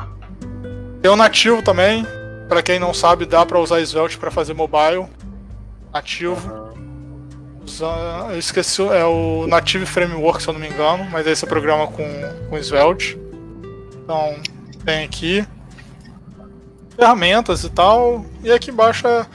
Tem 1.03 1.11
o 1.11 1.17
nativo 1.17 1.63
também. 1.63 2.07
Para 2.49 2.63
quem 2.63 2.79
não 2.79 2.93
sabe, 2.93 3.27
dá 3.27 3.45
para 3.45 3.61
usar 3.61 3.81
Svelte 3.81 4.19
para 4.19 4.31
fazer 4.31 4.55
mobile. 4.55 5.07
Nativo. 5.93 6.60
Uhum. 7.79 8.31
eu 8.31 8.39
esqueci, 8.39 8.83
é 8.83 9.05
o 9.05 9.47
Native 9.47 9.87
Framework, 9.87 10.43
se 10.43 10.49
eu 10.49 10.55
não 10.55 10.61
me 10.61 10.69
engano, 10.69 11.05
mas 11.11 11.27
aí 11.27 11.37
você 11.37 11.47
programa 11.47 11.87
com, 11.87 12.05
com 12.49 12.59
Svelte. 12.59 13.19
Então, 14.03 14.37
tem 14.85 15.05
aqui 15.05 15.47
ferramentas 16.97 17.65
e 17.65 17.71
tal. 17.71 18.25
E 18.43 18.51
aqui 18.51 18.71
embaixo 18.71 19.07
é, 19.07 19.27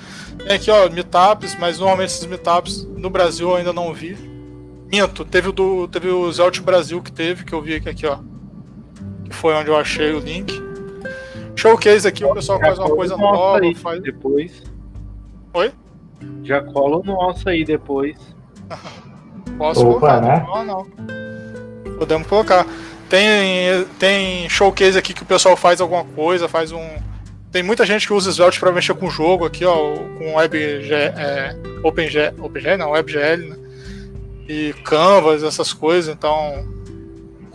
tem 0.45 0.55
aqui, 0.55 0.69
ó, 0.69 0.89
meetups, 0.89 1.55
mas 1.59 1.79
normalmente 1.79 2.09
esses 2.09 2.25
meetups 2.25 2.83
no 2.83 3.09
Brasil 3.09 3.49
eu 3.49 3.55
ainda 3.55 3.73
não 3.73 3.93
vi. 3.93 4.17
Minto, 4.91 5.25
teve 5.25 5.49
o 5.49 5.51
do. 5.51 5.87
Teve 5.87 6.09
o 6.09 6.31
Zelt 6.31 6.59
Brasil 6.61 7.01
que 7.01 7.11
teve, 7.11 7.43
que 7.43 7.53
eu 7.53 7.61
vi 7.61 7.75
aqui, 7.75 7.89
aqui, 7.89 8.05
ó. 8.05 8.19
Que 9.23 9.35
foi 9.35 9.53
onde 9.55 9.69
eu 9.69 9.75
achei 9.75 10.13
o 10.13 10.19
link. 10.19 10.53
Showcase 11.55 12.07
aqui, 12.07 12.23
o 12.23 12.33
pessoal 12.33 12.59
faz 12.59 12.77
uma 12.77 12.89
coisa 12.89 13.17
nova. 13.17 13.59
Faz... 13.75 14.01
Depois. 14.01 14.63
Oi? 15.53 15.71
Já 16.43 16.61
cola 16.61 16.97
o 16.97 17.03
nosso 17.03 17.47
aí 17.49 17.63
depois. 17.63 18.17
Posso 19.57 19.87
Opa, 19.87 20.19
colocar, 20.19 20.21
né? 20.21 20.45
não, 20.47 20.65
não. 20.65 21.97
Podemos 21.97 22.27
colocar. 22.27 22.65
Tem, 23.09 23.85
tem 23.99 24.49
showcase 24.49 24.97
aqui 24.97 25.13
que 25.13 25.23
o 25.23 25.25
pessoal 25.25 25.55
faz 25.55 25.79
alguma 25.79 26.03
coisa, 26.03 26.47
faz 26.47 26.71
um. 26.71 26.85
Tem 27.51 27.63
muita 27.63 27.85
gente 27.85 28.05
que 28.05 28.13
usa 28.13 28.31
Svelte 28.31 28.59
para 28.59 28.71
mexer 28.71 28.93
com 28.95 29.05
o 29.05 29.09
jogo 29.09 29.45
aqui, 29.45 29.63
ó, 29.63 29.95
com 30.17 30.35
WebG, 30.35 30.91
é, 30.91 31.55
OpenGL, 31.83 32.43
OpenGL 32.43 32.77
não, 32.77 32.91
WebGL, 32.91 33.49
né? 33.49 33.57
e 34.49 34.73
Canvas, 34.83 35.41
essas 35.41 35.71
coisas, 35.71 36.13
então 36.13 36.67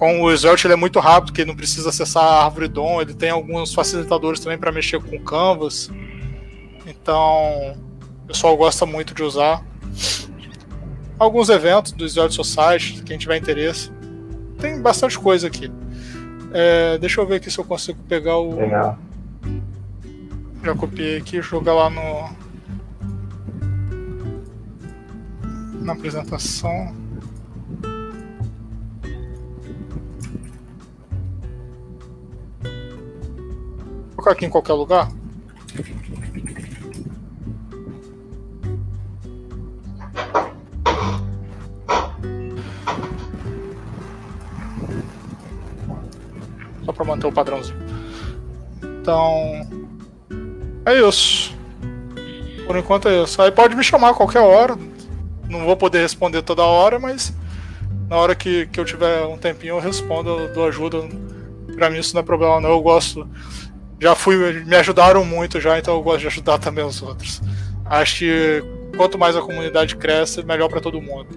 com 0.01 0.23
o 0.23 0.33
Svelte 0.33 0.67
ele 0.67 0.73
é 0.73 0.77
muito 0.77 0.99
rápido, 0.99 1.31
que 1.31 1.43
ele 1.43 1.51
não 1.51 1.57
precisa 1.57 1.91
acessar 1.91 2.25
a 2.25 2.45
árvore 2.45 2.69
DOM, 2.69 3.03
ele 3.03 3.13
tem 3.13 3.29
alguns 3.29 3.75
facilitadores 3.75 4.41
também 4.41 4.57
para 4.57 4.73
mexer 4.73 4.99
com 4.99 5.23
Canvas. 5.23 5.91
Então, 6.87 7.77
pessoal 8.31 8.57
gosta 8.57 8.87
muito 8.87 9.13
de 9.13 9.25
usar. 9.25 9.65
Alguns 11.19 11.49
eventos 11.49 11.93
do 11.93 12.09
Svelte 12.09 12.35
Society, 12.35 13.03
quem 13.03 13.19
tiver 13.19 13.37
interesse. 13.37 13.91
Tem 14.59 14.81
bastante 14.81 15.19
coisa 15.19 15.49
aqui. 15.49 15.71
É, 16.53 16.97
deixa 16.99 17.21
eu 17.21 17.27
ver 17.27 17.37
aqui 17.37 17.51
se 17.51 17.59
eu 17.59 17.65
consigo 17.65 17.99
pegar 18.09 18.39
o. 18.39 18.55
Legal. 18.55 18.99
Já 20.63 20.75
copiei 20.75 21.17
aqui, 21.19 21.43
jogar 21.43 21.75
lá 21.75 21.91
no. 21.91 22.31
Na 25.85 25.93
apresentação. 25.93 26.95
Vou 32.63 34.17
colocar 34.17 34.33
aqui 34.33 34.47
em 34.47 34.51
qualquer 34.51 34.75
lugar. 34.75 35.20
Para 47.01 47.07
manter 47.07 47.27
o 47.27 47.33
padrãozinho. 47.33 47.79
Então. 48.83 49.67
É 50.85 51.01
isso. 51.01 51.57
Por 52.67 52.77
enquanto 52.77 53.09
é 53.09 53.23
isso. 53.23 53.41
Aí 53.41 53.51
pode 53.51 53.75
me 53.75 53.83
chamar 53.83 54.11
a 54.11 54.15
qualquer 54.15 54.41
hora. 54.41 54.77
Não 55.49 55.65
vou 55.65 55.77
poder 55.77 56.01
responder 56.01 56.43
toda 56.43 56.63
hora, 56.63 56.99
mas 56.99 57.35
na 58.09 58.17
hora 58.17 58.35
que, 58.35 58.67
que 58.67 58.79
eu 58.79 58.85
tiver 58.85 59.25
um 59.25 59.39
tempinho 59.39 59.77
eu 59.77 59.81
respondo, 59.81 60.29
eu 60.29 60.53
dou 60.53 60.67
ajuda. 60.67 60.99
Pra 61.75 61.89
mim 61.89 61.99
isso 61.99 62.15
não 62.15 62.21
é 62.21 62.25
problema 62.25 62.61
não. 62.61 62.71
Eu 62.71 62.83
gosto 62.83 63.27
já 63.99 64.15
fui, 64.15 64.63
me 64.65 64.77
ajudaram 64.77 65.25
muito 65.25 65.61
já, 65.61 65.79
então 65.79 65.95
eu 65.95 66.03
gosto 66.03 66.21
de 66.21 66.27
ajudar 66.27 66.59
também 66.59 66.85
os 66.85 67.03
outros. 67.03 67.43
Acho 67.85 68.19
que 68.21 68.65
quanto 68.97 69.19
mais 69.19 69.37
a 69.37 69.43
comunidade 69.43 69.97
cresce, 69.97 70.43
melhor 70.43 70.69
para 70.69 70.81
todo 70.81 71.01
mundo. 71.03 71.29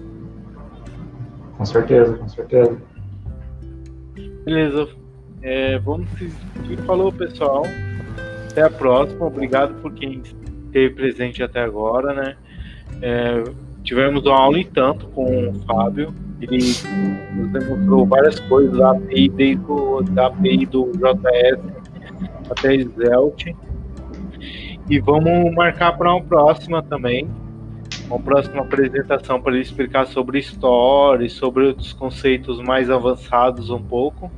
Com 1.56 1.64
certeza, 1.64 2.14
com 2.14 2.28
certeza. 2.28 2.76
Beleza. 4.44 5.03
É, 5.44 5.78
vamos 5.78 6.08
seguir. 6.18 6.78
Falou, 6.86 7.12
pessoal. 7.12 7.64
Até 8.50 8.62
a 8.62 8.70
próxima. 8.70 9.26
Obrigado 9.26 9.74
por 9.82 9.92
quem 9.92 10.22
esteve 10.64 10.94
presente 10.94 11.42
até 11.42 11.60
agora, 11.60 12.14
né? 12.14 12.36
É, 13.02 13.44
tivemos 13.82 14.24
uma 14.24 14.38
aula 14.38 14.58
em 14.58 14.64
tanto 14.64 15.06
com 15.08 15.50
o 15.50 15.54
Fábio. 15.66 16.14
Ele 16.40 16.56
nos 17.34 17.52
demonstrou 17.52 18.06
várias 18.06 18.40
coisas 18.40 18.78
da 18.78 18.92
API, 18.92 19.28
desde 19.28 19.64
o, 19.70 20.02
da 20.02 20.28
API 20.28 20.64
do 20.64 20.90
JS 20.92 21.60
até 22.50 22.78
Zelt. 22.78 23.44
E 24.88 24.98
vamos 24.98 25.54
marcar 25.54 25.92
para 25.98 26.10
uma 26.10 26.22
próxima 26.22 26.82
também. 26.82 27.28
Uma 28.06 28.18
próxima 28.18 28.62
apresentação 28.62 29.42
para 29.42 29.52
ele 29.52 29.62
explicar 29.62 30.06
sobre 30.06 30.40
stories, 30.40 31.34
sobre 31.34 31.66
outros 31.66 31.92
conceitos 31.92 32.62
mais 32.62 32.88
avançados 32.88 33.68
um 33.68 33.82
pouco. 33.82 34.30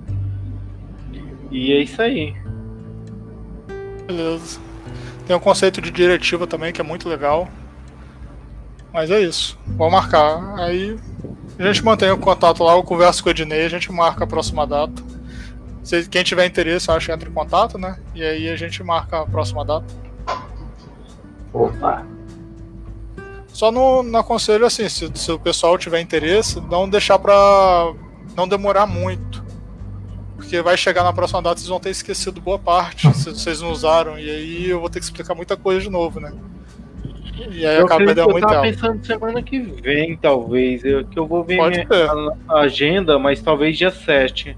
E 1.56 1.72
é 1.72 1.82
isso 1.82 2.02
aí. 2.02 2.36
Beleza. 4.06 4.60
Tem 5.26 5.34
um 5.34 5.40
conceito 5.40 5.80
de 5.80 5.90
diretiva 5.90 6.46
também 6.46 6.70
que 6.70 6.82
é 6.82 6.84
muito 6.84 7.08
legal. 7.08 7.48
Mas 8.92 9.10
é 9.10 9.20
isso. 9.20 9.58
Vou 9.66 9.90
marcar. 9.90 10.58
Aí 10.58 10.98
a 11.58 11.62
gente 11.62 11.82
mantém 11.82 12.10
o 12.10 12.18
contato 12.18 12.62
lá, 12.62 12.74
eu 12.74 12.82
converso 12.82 13.22
com 13.22 13.30
o 13.30 13.32
Ednei, 13.32 13.64
a 13.64 13.70
gente 13.70 13.90
marca 13.90 14.24
a 14.24 14.26
próxima 14.26 14.66
data. 14.66 15.02
Se, 15.82 16.06
quem 16.10 16.22
tiver 16.22 16.44
interesse, 16.44 16.90
acho 16.90 17.06
que 17.06 17.12
entra 17.12 17.26
em 17.26 17.32
contato, 17.32 17.78
né? 17.78 17.98
E 18.14 18.22
aí 18.22 18.50
a 18.50 18.56
gente 18.56 18.82
marca 18.82 19.22
a 19.22 19.26
próxima 19.26 19.64
data. 19.64 19.86
Opa! 21.54 22.04
Só 23.48 23.72
no, 23.72 24.02
no 24.02 24.18
aconselho 24.18 24.66
assim, 24.66 24.90
se, 24.90 25.10
se 25.14 25.32
o 25.32 25.38
pessoal 25.38 25.78
tiver 25.78 26.02
interesse, 26.02 26.60
não 26.60 26.86
deixar 26.86 27.18
pra 27.18 27.94
não 28.36 28.46
demorar 28.46 28.84
muito. 28.86 29.35
Porque 30.46 30.62
vai 30.62 30.76
chegar 30.76 31.02
na 31.02 31.12
próxima 31.12 31.42
data 31.42 31.56
vocês 31.56 31.68
vão 31.68 31.80
ter 31.80 31.90
esquecido 31.90 32.40
boa 32.40 32.56
parte, 32.56 33.12
se 33.14 33.30
vocês 33.30 33.60
não 33.60 33.72
usaram. 33.72 34.16
E 34.16 34.30
aí 34.30 34.70
eu 34.70 34.78
vou 34.78 34.88
ter 34.88 35.00
que 35.00 35.04
explicar 35.04 35.34
muita 35.34 35.56
coisa 35.56 35.80
de 35.80 35.90
novo, 35.90 36.20
né? 36.20 36.32
E 37.50 37.66
aí 37.66 37.78
eu 37.78 37.84
acaba 37.84 38.04
perdendo 38.04 38.30
muito 38.30 38.46
tempo. 38.46 38.64
Eu 38.64 38.76
tava 38.78 38.90
pensando 38.92 39.04
semana 39.04 39.42
que 39.42 39.58
vem, 39.58 40.16
talvez. 40.16 40.84
Eu, 40.84 41.04
que 41.04 41.18
eu 41.18 41.26
vou 41.26 41.42
ver 41.42 41.56
minha, 41.56 41.86
a, 42.48 42.54
a 42.54 42.60
agenda, 42.60 43.18
mas 43.18 43.42
talvez 43.42 43.76
dia 43.76 43.90
7. 43.90 44.56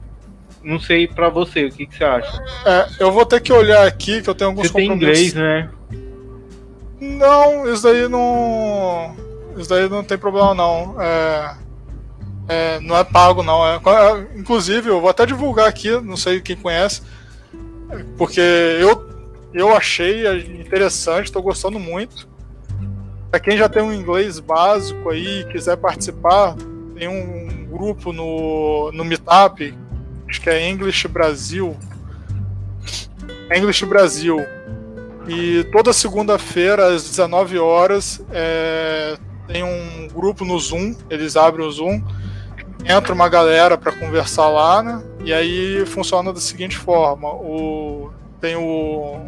Não 0.63 0.79
sei 0.79 1.09
pra 1.09 1.31
você, 1.31 1.65
o 1.65 1.71
que, 1.71 1.87
que 1.87 1.97
você 1.97 2.05
acha? 2.05 2.45
É, 2.67 2.87
eu 3.01 3.11
vou 3.11 3.25
ter 3.25 3.41
que 3.41 3.53
olhar 3.53 3.87
aqui, 3.87 4.21
que 4.21 4.29
eu 4.29 4.35
tenho 4.35 4.51
alguns 4.51 4.71
você 4.71 4.73
compromissos. 4.83 5.33
Tem 5.33 5.43
inglês, 5.43 5.71
né? 5.71 5.71
Não, 7.01 7.73
isso 7.73 7.83
daí 7.83 8.07
não. 8.09 9.17
Isso 9.57 9.71
daí 9.71 9.89
não 9.89 10.05
tem 10.05 10.19
problema 10.19 10.55
não. 10.55 11.01
É, 11.01 11.57
é, 12.49 12.81
não 12.81 12.97
é 12.97 13.05
pago 13.05 13.43
não. 13.43 13.65
É, 13.67 13.77
é, 13.77 14.39
inclusive, 14.39 14.89
eu 14.89 15.01
vou 15.01 15.11
até 15.11 15.27
divulgar 15.27 15.69
aqui, 15.69 15.91
não 16.01 16.17
sei 16.17 16.41
quem 16.41 16.57
conhece, 16.57 17.03
porque 18.17 18.41
eu, 18.41 19.09
eu 19.53 19.77
achei 19.77 20.27
interessante, 20.61 21.27
estou 21.27 21.43
gostando 21.43 21.79
muito. 21.79 22.29
Para 23.31 23.41
quem 23.41 23.59
já 23.59 23.69
tem 23.69 23.83
um 23.83 23.93
inglês 23.93 24.41
básico 24.41 25.11
aí 25.11 25.45
quiser 25.53 25.77
participar, 25.77 26.57
tem 26.97 27.09
um 27.09 27.67
grupo 27.71 28.13
no, 28.13 28.91
no 28.93 29.05
Meetup 29.05 29.75
acho 30.29 30.41
que 30.41 30.51
é 30.51 30.69
English 30.69 31.09
Brasil. 31.09 31.77
English 33.55 33.85
Brasil. 33.87 34.39
E 35.27 35.65
toda 35.73 35.93
segunda-feira, 35.93 36.95
às 36.95 37.05
19 37.05 37.59
horas, 37.59 38.23
é, 38.31 39.17
tem 39.47 39.63
um 39.63 40.09
grupo 40.09 40.45
no 40.45 40.59
Zoom, 40.59 40.95
eles 41.11 41.37
abrem 41.37 41.67
o 41.67 41.71
Zoom, 41.71 42.03
entra 42.85 43.13
uma 43.13 43.29
galera 43.29 43.77
para 43.77 43.93
conversar 43.93 44.49
lá, 44.49 44.83
né? 44.83 45.03
E 45.25 45.33
aí 45.33 45.85
funciona 45.87 46.33
da 46.33 46.41
seguinte 46.41 46.77
forma: 46.77 47.29
o, 47.29 48.11
tem 48.41 48.57
o. 48.57 49.21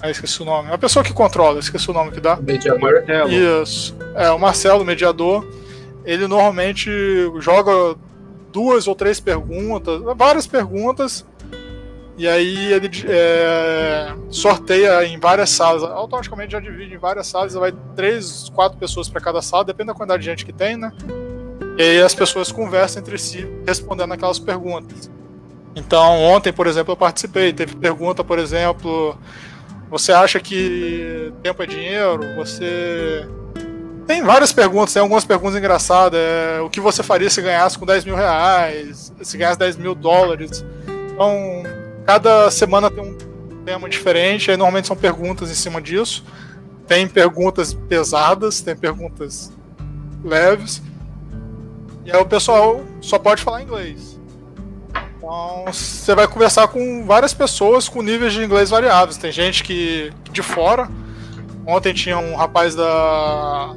Ah, 0.00 0.10
esqueci 0.10 0.42
o 0.42 0.44
nome. 0.44 0.70
A 0.72 0.78
pessoa 0.78 1.04
que 1.04 1.12
controla, 1.12 1.58
esqueci 1.58 1.90
o 1.90 1.94
nome 1.94 2.12
que 2.12 2.20
dá. 2.20 2.36
Mediador. 2.36 3.04
Isso. 3.62 3.96
É, 4.14 4.30
o 4.30 4.38
Marcelo, 4.38 4.84
mediador. 4.84 5.46
Ele 6.04 6.26
normalmente 6.26 6.90
joga 7.40 7.96
duas 8.52 8.86
ou 8.86 8.94
três 8.94 9.20
perguntas, 9.20 10.00
várias 10.16 10.46
perguntas, 10.46 11.24
e 12.16 12.26
aí 12.26 12.72
ele 12.72 12.90
é, 13.06 14.14
sorteia 14.30 15.04
em 15.04 15.20
várias 15.20 15.50
salas, 15.50 15.82
automaticamente 15.82 16.52
já 16.52 16.60
divide 16.60 16.94
em 16.94 16.98
várias 16.98 17.26
salas, 17.26 17.54
vai 17.54 17.72
três, 17.94 18.48
quatro 18.54 18.78
pessoas 18.78 19.08
para 19.08 19.20
cada 19.20 19.42
sala, 19.42 19.64
depende 19.64 19.88
da 19.88 19.94
quantidade 19.94 20.22
de 20.22 20.28
gente 20.28 20.46
que 20.46 20.52
tem, 20.52 20.76
né? 20.76 20.92
E 21.78 21.82
aí 21.82 22.02
as 22.02 22.12
pessoas 22.12 22.50
conversam 22.50 23.00
entre 23.00 23.16
si 23.16 23.48
respondendo 23.64 24.12
aquelas 24.12 24.40
perguntas. 24.40 25.08
Então, 25.76 26.20
ontem, 26.20 26.52
por 26.52 26.66
exemplo, 26.66 26.92
eu 26.92 26.96
participei. 26.96 27.52
Teve 27.52 27.76
pergunta, 27.76 28.24
por 28.24 28.36
exemplo, 28.36 29.16
você 29.88 30.12
acha 30.12 30.40
que 30.40 31.32
tempo 31.40 31.62
é 31.62 31.66
dinheiro? 31.66 32.20
Você 32.36 33.28
tem 34.08 34.22
várias 34.22 34.52
perguntas, 34.52 34.92
tem 34.92 35.02
algumas 35.02 35.24
perguntas 35.24 35.56
engraçadas. 35.56 36.18
É, 36.18 36.60
o 36.60 36.68
que 36.68 36.80
você 36.80 37.02
faria 37.02 37.30
se 37.30 37.40
ganhasse 37.40 37.78
com 37.78 37.86
10 37.86 38.04
mil 38.06 38.16
reais? 38.16 39.12
Se 39.22 39.38
ganhasse 39.38 39.58
10 39.58 39.76
mil 39.76 39.94
dólares? 39.94 40.64
Então, 41.12 41.62
cada 42.04 42.50
semana 42.50 42.90
tem 42.90 43.04
um 43.04 43.16
tema 43.64 43.88
diferente, 43.88 44.50
aí 44.50 44.56
normalmente 44.56 44.88
são 44.88 44.96
perguntas 44.96 45.48
em 45.48 45.54
cima 45.54 45.80
disso. 45.80 46.24
Tem 46.88 47.06
perguntas 47.06 47.72
pesadas, 47.72 48.60
tem 48.62 48.74
perguntas 48.74 49.52
leves. 50.24 50.82
E 52.08 52.10
aí 52.10 52.18
o 52.18 52.24
pessoal 52.24 52.80
só 53.02 53.18
pode 53.18 53.42
falar 53.42 53.60
inglês. 53.60 54.18
Então 55.18 55.66
você 55.66 56.14
vai 56.14 56.26
conversar 56.26 56.66
com 56.68 57.04
várias 57.04 57.34
pessoas 57.34 57.86
com 57.86 58.00
níveis 58.00 58.32
de 58.32 58.42
inglês 58.42 58.70
variáveis. 58.70 59.18
Tem 59.18 59.30
gente 59.30 59.62
que 59.62 60.10
de 60.32 60.42
fora. 60.42 60.88
Ontem 61.66 61.92
tinha 61.92 62.16
um 62.16 62.34
rapaz 62.34 62.74
da 62.74 63.74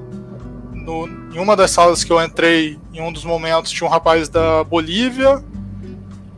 no, 0.72 1.10
em 1.10 1.40
uma 1.40 1.58
das 1.58 1.72
salas 1.72 2.06
que 2.06 2.14
eu 2.14 2.24
entrei, 2.24 2.80
em 2.94 3.02
um 3.02 3.12
dos 3.12 3.26
momentos, 3.26 3.70
tinha 3.70 3.86
um 3.86 3.92
rapaz 3.92 4.30
da 4.30 4.64
Bolívia, 4.64 5.44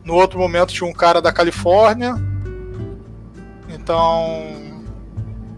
no 0.04 0.14
outro 0.14 0.36
momento 0.36 0.74
tinha 0.74 0.90
um 0.90 0.92
cara 0.92 1.22
da 1.22 1.32
Califórnia. 1.32 2.16
Então, 3.68 4.52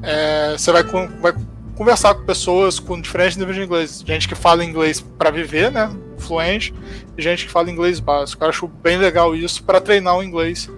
é, 0.03 0.53
você 0.53 0.71
vai, 0.71 0.83
vai 0.83 1.33
conversar 1.77 2.15
com 2.15 2.25
pessoas 2.25 2.79
com 2.79 3.01
diferentes 3.01 3.37
níveis 3.37 3.57
de 3.57 3.63
inglês. 3.63 4.03
Gente 4.05 4.29
que 4.29 4.35
fala 4.35 4.65
inglês 4.65 5.01
para 5.01 5.31
viver, 5.31 5.71
né? 5.71 5.91
Fluente, 6.19 6.75
e 7.17 7.23
gente 7.23 7.47
que 7.47 7.53
fala 7.53 7.71
inglês 7.71 8.01
básico. 8.01 8.43
Eu 8.43 8.49
acho 8.49 8.67
bem 8.67 8.99
legal 8.99 9.35
isso 9.35 9.63
para 9.63 9.81
treinar 9.81 10.17
o 10.17 10.23
inglês. 10.23 10.71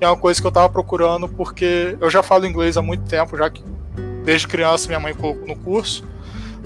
É 0.00 0.06
uma 0.06 0.16
coisa 0.16 0.40
que 0.40 0.46
eu 0.46 0.52
tava 0.52 0.68
procurando 0.68 1.28
porque 1.28 1.96
eu 2.00 2.08
já 2.10 2.22
falo 2.22 2.46
inglês 2.46 2.76
há 2.76 2.82
muito 2.82 3.04
tempo, 3.04 3.36
já 3.36 3.50
que 3.50 3.62
desde 4.24 4.48
criança 4.48 4.86
minha 4.88 5.00
mãe 5.00 5.14
colocou 5.14 5.46
no 5.46 5.56
curso 5.56 6.04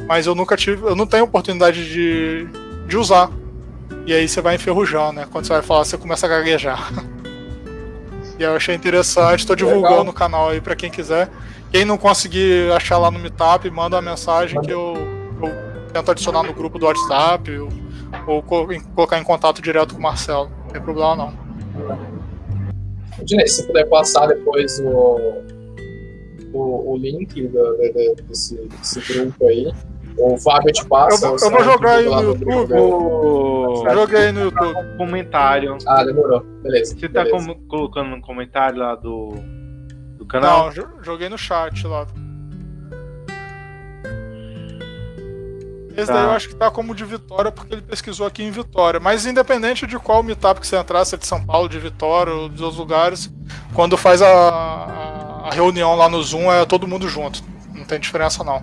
mas 0.06 0.26
eu 0.26 0.34
nunca 0.34 0.56
tive, 0.56 0.82
eu 0.86 0.94
não 0.94 1.06
tenho 1.06 1.24
oportunidade 1.24 1.90
de, 1.90 2.46
de 2.86 2.96
usar. 2.96 3.30
E 4.06 4.14
aí 4.14 4.28
você 4.28 4.40
vai 4.40 4.54
enferrujando, 4.54 5.14
né? 5.14 5.26
Quando 5.30 5.46
você 5.46 5.52
vai 5.52 5.62
falar, 5.62 5.84
você 5.84 5.98
começa 5.98 6.26
a 6.26 6.28
gaguejar. 6.28 6.92
E 8.38 8.44
eu 8.44 8.54
achei 8.54 8.72
interessante, 8.72 9.40
estou 9.40 9.56
divulgando 9.56 10.12
o 10.12 10.14
canal 10.14 10.50
aí 10.50 10.60
para 10.60 10.76
quem 10.76 10.88
quiser. 10.88 11.28
Quem 11.70 11.84
não 11.84 11.98
conseguir 11.98 12.72
achar 12.72 12.98
lá 12.98 13.10
no 13.10 13.18
Meetup, 13.18 13.70
manda 13.70 13.96
uma 13.96 14.02
mensagem 14.02 14.60
que 14.60 14.70
eu, 14.70 14.94
eu 15.42 15.92
tento 15.92 16.10
adicionar 16.10 16.42
no 16.42 16.54
grupo 16.54 16.78
do 16.78 16.86
WhatsApp 16.86 17.50
ou, 17.58 17.68
ou 18.26 18.42
colocar 18.42 19.18
em 19.18 19.24
contato 19.24 19.60
direto 19.60 19.94
com 19.94 20.00
o 20.00 20.02
Marcelo. 20.02 20.50
Não 20.64 20.70
tem 20.70 20.80
problema 20.80 21.16
não. 21.16 21.48
Dinei, 23.22 23.46
se 23.46 23.66
puder 23.66 23.86
passar 23.88 24.26
depois 24.26 24.80
o, 24.80 25.18
o, 26.54 26.92
o 26.92 26.96
link 26.96 27.46
do, 27.48 27.58
do, 27.58 28.22
desse, 28.28 28.56
desse 28.56 29.12
grupo 29.12 29.46
aí. 29.46 29.70
O 30.16 30.36
Fábio 30.38 30.72
te 30.72 30.84
passa. 30.86 31.26
Eu, 31.26 31.36
eu 31.36 31.50
vou 31.50 31.64
jogar 31.64 31.96
aí 31.96 32.06
no 32.06 32.22
YouTube. 32.22 32.74
O... 32.74 33.84
Joguei 33.92 34.18
aí 34.18 34.32
no 34.32 34.40
YouTube. 34.40 34.96
Comentário. 34.96 35.78
Ah, 35.86 36.02
demorou. 36.02 36.40
Beleza. 36.62 36.96
Você 36.98 37.08
tá 37.08 37.24
beleza. 37.24 37.56
colocando 37.68 38.10
no 38.10 38.20
comentário 38.20 38.78
lá 38.78 38.96
do 38.96 39.57
canal? 40.28 40.72
Não, 40.74 41.02
joguei 41.02 41.28
no 41.28 41.38
chat 41.38 41.86
lá. 41.86 42.06
Esse 45.98 46.06
tá. 46.06 46.12
daí 46.12 46.24
eu 46.26 46.30
acho 46.30 46.48
que 46.48 46.54
tá 46.54 46.70
como 46.70 46.94
de 46.94 47.04
Vitória, 47.04 47.50
porque 47.50 47.74
ele 47.74 47.82
pesquisou 47.82 48.24
aqui 48.24 48.44
em 48.44 48.52
Vitória. 48.52 49.00
Mas 49.00 49.26
independente 49.26 49.84
de 49.84 49.98
qual 49.98 50.22
meetup 50.22 50.60
que 50.60 50.66
você 50.66 50.76
entrar, 50.76 51.04
se 51.04 51.16
é 51.16 51.18
de 51.18 51.26
São 51.26 51.44
Paulo, 51.44 51.68
de 51.68 51.76
Vitória 51.80 52.32
ou 52.32 52.48
dos 52.48 52.60
outros 52.60 52.78
lugares, 52.78 53.34
quando 53.74 53.96
faz 53.96 54.22
a, 54.22 54.28
a, 54.28 55.50
reunião 55.50 55.96
lá 55.96 56.08
no 56.08 56.22
Zoom, 56.22 56.52
é 56.52 56.64
todo 56.64 56.86
mundo 56.86 57.08
junto. 57.08 57.42
Não 57.74 57.84
tem 57.84 57.98
diferença 57.98 58.44
não. 58.44 58.62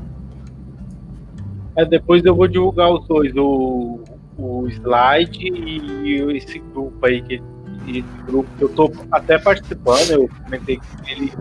É, 1.75 1.83
depois 1.83 2.23
eu 2.23 2.33
vou 2.33 2.47
divulgar 2.47 2.89
os 2.89 3.05
dois, 3.05 3.35
o, 3.35 4.01
o 4.37 4.69
slide 4.69 5.37
e 5.45 6.21
esse 6.37 6.59
grupo 6.59 7.05
aí, 7.05 7.21
que, 7.21 7.43
grupo 8.26 8.49
que 8.57 8.64
eu 8.64 8.70
tô 8.70 8.91
até 9.12 9.38
participando, 9.38 10.12
eu 10.12 10.30
comentei 10.44 10.78
com 10.78 11.10
ele. 11.10 11.34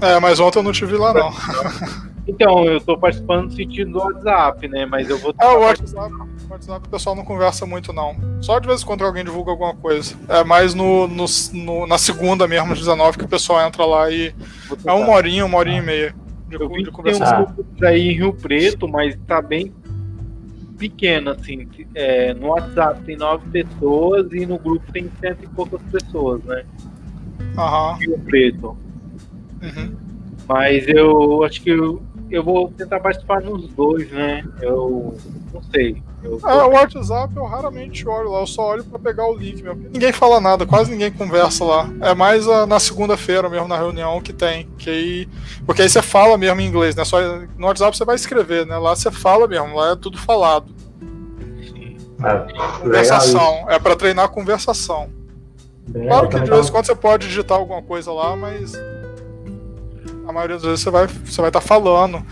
É, 0.00 0.18
mas 0.20 0.40
ontem 0.40 0.58
eu 0.58 0.62
não 0.62 0.72
te 0.72 0.84
vi 0.84 0.96
lá 0.96 1.12
não. 1.12 1.32
Então, 2.28 2.64
eu 2.64 2.80
tô 2.80 2.98
participando 2.98 3.44
no 3.44 3.50
sentido 3.52 3.92
do 3.92 3.98
WhatsApp, 3.98 4.66
né? 4.66 4.84
Mas 4.84 5.08
eu 5.08 5.16
vou. 5.16 5.32
É, 5.40 5.46
o 5.46 5.60
WhatsApp, 5.60 6.12
o 6.12 6.50
WhatsApp 6.50 6.88
o 6.88 6.90
pessoal 6.90 7.14
não 7.14 7.24
conversa 7.24 7.64
muito, 7.64 7.92
não. 7.92 8.16
Só 8.40 8.58
de 8.58 8.66
vez 8.66 8.82
em 8.82 8.84
quando 8.84 9.04
alguém 9.04 9.24
divulga 9.24 9.52
alguma 9.52 9.76
coisa. 9.76 10.16
É 10.28 10.42
mais 10.42 10.74
no, 10.74 11.06
no, 11.06 11.24
no 11.52 11.86
na 11.86 11.98
segunda 11.98 12.48
mesmo, 12.48 12.72
às 12.72 12.80
19, 12.80 13.16
que 13.16 13.24
o 13.24 13.28
pessoal 13.28 13.64
entra 13.64 13.84
lá 13.84 14.10
e. 14.10 14.34
É 14.84 14.92
uma 14.92 15.12
horinha, 15.12 15.46
uma 15.46 15.56
horinha 15.56 15.78
e 15.78 15.82
meia 15.82 16.14
de, 16.48 16.56
eu 16.56 16.68
vi 16.68 16.82
de 16.82 16.90
conversação. 16.90 17.44
Tem 17.44 17.52
um 17.52 17.56
grupo 17.56 17.86
aí 17.86 18.08
em 18.08 18.12
Rio 18.12 18.32
Preto, 18.32 18.88
mas 18.88 19.16
tá 19.26 19.42
bem 19.42 19.72
pequeno, 20.76 21.30
assim. 21.30 21.66
É, 21.94 22.34
no 22.34 22.48
WhatsApp 22.48 23.02
tem 23.04 23.16
nove 23.16 23.44
pessoas 23.50 24.32
e 24.32 24.46
no 24.46 24.58
grupo 24.58 24.90
tem 24.92 25.10
cento 25.20 25.44
e 25.44 25.46
poucas 25.48 25.80
pessoas, 25.90 26.42
né? 26.44 26.64
Aham. 27.56 27.96
Rio 27.98 28.18
Preto. 28.18 28.76
Uhum. 29.62 29.96
Mas 30.48 30.86
eu 30.88 31.42
acho 31.42 31.60
que 31.62 31.70
eu, 31.70 32.02
eu 32.30 32.42
vou 32.42 32.68
tentar 32.70 33.00
participar 33.00 33.40
nos 33.40 33.68
dois, 33.68 34.10
né? 34.10 34.44
Eu 34.60 35.16
não 35.52 35.62
sei. 35.62 36.02
Eu... 36.22 36.40
Ah, 36.42 36.66
o 36.66 36.72
WhatsApp 36.72 37.36
eu 37.36 37.44
raramente 37.44 38.06
olho 38.08 38.30
lá, 38.30 38.40
eu 38.40 38.46
só 38.46 38.70
olho 38.70 38.84
para 38.84 38.98
pegar 38.98 39.26
o 39.28 39.34
link, 39.34 39.62
meu. 39.62 39.74
Ninguém 39.76 40.12
fala 40.12 40.40
nada, 40.40 40.66
quase 40.66 40.90
ninguém 40.90 41.12
conversa 41.12 41.64
lá. 41.64 41.88
É 42.00 42.14
mais 42.14 42.48
a, 42.48 42.66
na 42.66 42.80
segunda-feira 42.80 43.48
mesmo, 43.48 43.68
na 43.68 43.76
reunião 43.76 44.20
que 44.20 44.32
tem. 44.32 44.68
Que 44.76 44.90
aí, 44.90 45.28
porque 45.64 45.82
aí 45.82 45.88
você 45.88 46.02
fala 46.02 46.36
mesmo 46.36 46.60
em 46.60 46.66
inglês, 46.66 46.96
né? 46.96 47.04
Só, 47.04 47.20
no 47.56 47.66
WhatsApp 47.66 47.96
você 47.96 48.04
vai 48.04 48.16
escrever, 48.16 48.66
né? 48.66 48.76
Lá 48.76 48.96
você 48.96 49.10
fala 49.10 49.46
mesmo, 49.46 49.76
lá 49.76 49.92
é 49.92 49.96
tudo 49.96 50.18
falado. 50.18 50.74
É, 52.24 52.80
conversação, 52.80 53.66
é 53.68 53.78
para 53.78 53.94
treinar 53.94 54.24
a 54.24 54.28
conversação. 54.28 55.10
Bem, 55.88 56.08
claro 56.08 56.28
que 56.28 56.40
de 56.40 56.50
vez 56.50 56.68
em 56.68 56.72
quando 56.72 56.86
você 56.86 56.94
pode 56.94 57.28
digitar 57.28 57.58
alguma 57.58 57.82
coisa 57.82 58.10
lá, 58.10 58.34
mas 58.34 58.72
a 60.26 60.32
maioria 60.32 60.56
das 60.56 60.64
vezes 60.64 60.80
você 60.80 60.90
vai 60.90 61.06
você 61.06 61.40
vai 61.40 61.50
estar 61.50 61.60
tá 61.60 61.66
falando. 61.66 62.24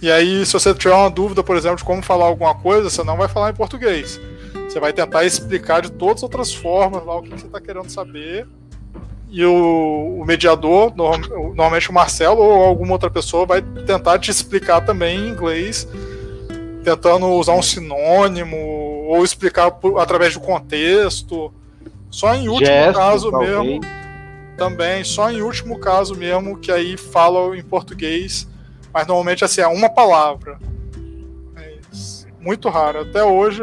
E 0.00 0.10
aí, 0.10 0.44
se 0.44 0.52
você 0.52 0.74
tiver 0.74 0.94
uma 0.94 1.10
dúvida, 1.10 1.42
por 1.42 1.56
exemplo, 1.56 1.76
de 1.76 1.84
como 1.84 2.02
falar 2.02 2.26
alguma 2.26 2.54
coisa, 2.54 2.90
você 2.90 3.04
não 3.04 3.16
vai 3.16 3.28
falar 3.28 3.50
em 3.50 3.54
português. 3.54 4.20
Você 4.68 4.80
vai 4.80 4.92
tentar 4.92 5.24
explicar 5.24 5.82
de 5.82 5.92
todas 5.92 6.16
as 6.16 6.22
outras 6.22 6.52
formas 6.52 7.04
lá 7.04 7.16
o 7.16 7.22
que 7.22 7.30
você 7.30 7.46
está 7.46 7.60
querendo 7.60 7.90
saber. 7.90 8.46
E 9.28 9.44
o, 9.44 10.18
o 10.20 10.24
mediador, 10.26 10.92
normalmente 10.94 11.88
o 11.88 11.92
Marcelo 11.92 12.40
ou 12.40 12.64
alguma 12.64 12.92
outra 12.92 13.10
pessoa, 13.10 13.46
vai 13.46 13.62
tentar 13.62 14.18
te 14.18 14.30
explicar 14.30 14.84
também 14.84 15.18
em 15.18 15.28
inglês, 15.28 15.88
tentando 16.84 17.26
usar 17.28 17.54
um 17.54 17.62
sinônimo 17.62 18.56
ou 19.08 19.24
explicar 19.24 19.70
por, 19.70 19.98
através 19.98 20.34
do 20.34 20.40
contexto. 20.40 21.52
Só 22.10 22.34
em 22.34 22.48
último 22.48 22.66
Gesto, 22.66 22.98
caso 22.98 23.30
talvez. 23.30 23.58
mesmo 23.58 24.01
também, 24.62 25.02
só 25.02 25.28
em 25.28 25.42
último 25.42 25.76
caso 25.80 26.14
mesmo, 26.14 26.56
que 26.56 26.70
aí 26.70 26.96
fala 26.96 27.56
em 27.56 27.62
português, 27.64 28.48
mas 28.94 29.08
normalmente 29.08 29.44
assim, 29.44 29.60
é 29.60 29.66
uma 29.66 29.88
palavra. 29.88 30.56
É 31.56 31.78
muito 32.38 32.68
raro. 32.68 33.00
Até 33.00 33.24
hoje 33.24 33.60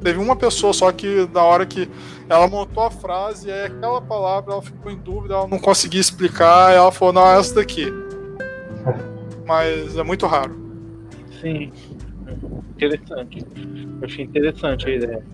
teve 0.00 0.20
uma 0.20 0.36
pessoa 0.36 0.72
só 0.72 0.92
que 0.92 1.28
na 1.34 1.42
hora 1.42 1.66
que 1.66 1.90
ela 2.28 2.46
montou 2.46 2.84
a 2.84 2.92
frase, 2.92 3.48
e 3.48 3.52
aí 3.52 3.66
aquela 3.66 4.00
palavra 4.00 4.52
ela 4.52 4.62
ficou 4.62 4.92
em 4.92 4.96
dúvida, 4.96 5.34
ela 5.34 5.48
não 5.48 5.58
conseguia 5.58 6.00
explicar, 6.00 6.72
ela 6.72 6.92
falou, 6.92 7.12
não, 7.12 7.26
é 7.26 7.36
essa 7.36 7.56
daqui. 7.56 7.92
Mas 9.44 9.96
é 9.96 10.02
muito 10.04 10.28
raro. 10.28 10.54
Sim. 11.40 11.72
Interessante. 12.76 13.44
Eu 14.00 14.06
achei 14.06 14.24
interessante 14.26 14.86
a 14.86 14.94
ideia. 14.94 15.26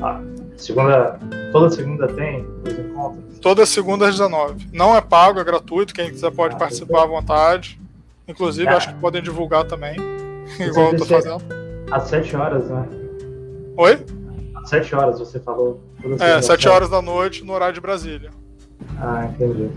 Ah, 0.00 0.20
segunda, 0.58 1.18
toda 1.52 1.70
segunda 1.70 2.08
tem 2.08 2.46
os 2.64 2.72
encontros? 2.72 3.38
Toda 3.40 3.64
segunda 3.64 4.06
às 4.06 4.12
19. 4.12 4.68
Não 4.72 4.94
é 4.94 5.00
pago, 5.00 5.40
é 5.40 5.44
gratuito. 5.44 5.94
Quem 5.94 6.10
quiser 6.10 6.30
pode 6.32 6.56
ah, 6.56 6.58
participar 6.58 7.04
à 7.04 7.06
vontade. 7.06 7.80
Inclusive, 8.26 8.68
ah. 8.68 8.76
acho 8.76 8.88
que 8.88 9.00
podem 9.00 9.22
divulgar 9.22 9.64
também. 9.64 9.96
igual 10.60 10.92
eu 10.92 10.98
tô 10.98 11.06
fazendo. 11.06 11.42
Às 11.90 12.04
7 12.04 12.36
horas, 12.36 12.68
né? 12.68 12.86
Oi? 13.76 14.04
Às 14.56 14.68
7 14.68 14.94
horas 14.94 15.18
você 15.18 15.38
falou. 15.38 15.80
É, 16.20 16.42
7 16.42 16.68
horas 16.68 16.90
da 16.90 17.00
noite 17.00 17.44
no 17.44 17.52
horário 17.52 17.74
de 17.74 17.80
Brasília. 17.80 18.30
Ah, 19.00 19.26
entendi. 19.26 19.70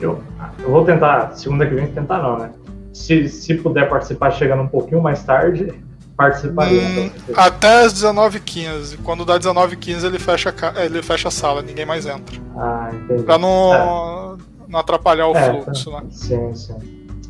Eu, 0.00 0.22
eu 0.60 0.70
vou 0.70 0.84
tentar, 0.84 1.36
segunda 1.36 1.66
que 1.66 1.74
vem, 1.74 1.88
tentar 1.88 2.22
não, 2.22 2.38
né? 2.38 2.52
Se, 2.92 3.28
se 3.28 3.54
puder 3.54 3.88
participar 3.88 4.30
chegando 4.30 4.62
um 4.62 4.68
pouquinho 4.68 5.02
mais 5.02 5.22
tarde, 5.24 5.74
participaria. 6.18 6.82
Hum, 6.82 7.10
até 7.36 7.84
as 7.84 7.94
19h15. 7.94 8.98
Quando 9.04 9.24
dá 9.24 9.38
19h15 9.38 10.04
ele 10.04 10.18
fecha, 10.18 10.52
ele 10.84 11.00
fecha 11.00 11.28
a 11.28 11.30
sala, 11.30 11.62
ninguém 11.62 11.86
mais 11.86 12.04
entra. 12.04 12.36
Ah, 12.56 12.90
entendi. 12.92 13.22
Pra 13.22 13.38
não, 13.38 13.72
é. 13.72 14.36
não 14.68 14.80
atrapalhar 14.80 15.28
o 15.28 15.36
é, 15.36 15.62
fluxo, 15.62 15.92
né? 15.92 16.02
Sim, 16.10 16.54
sim. 16.54 16.76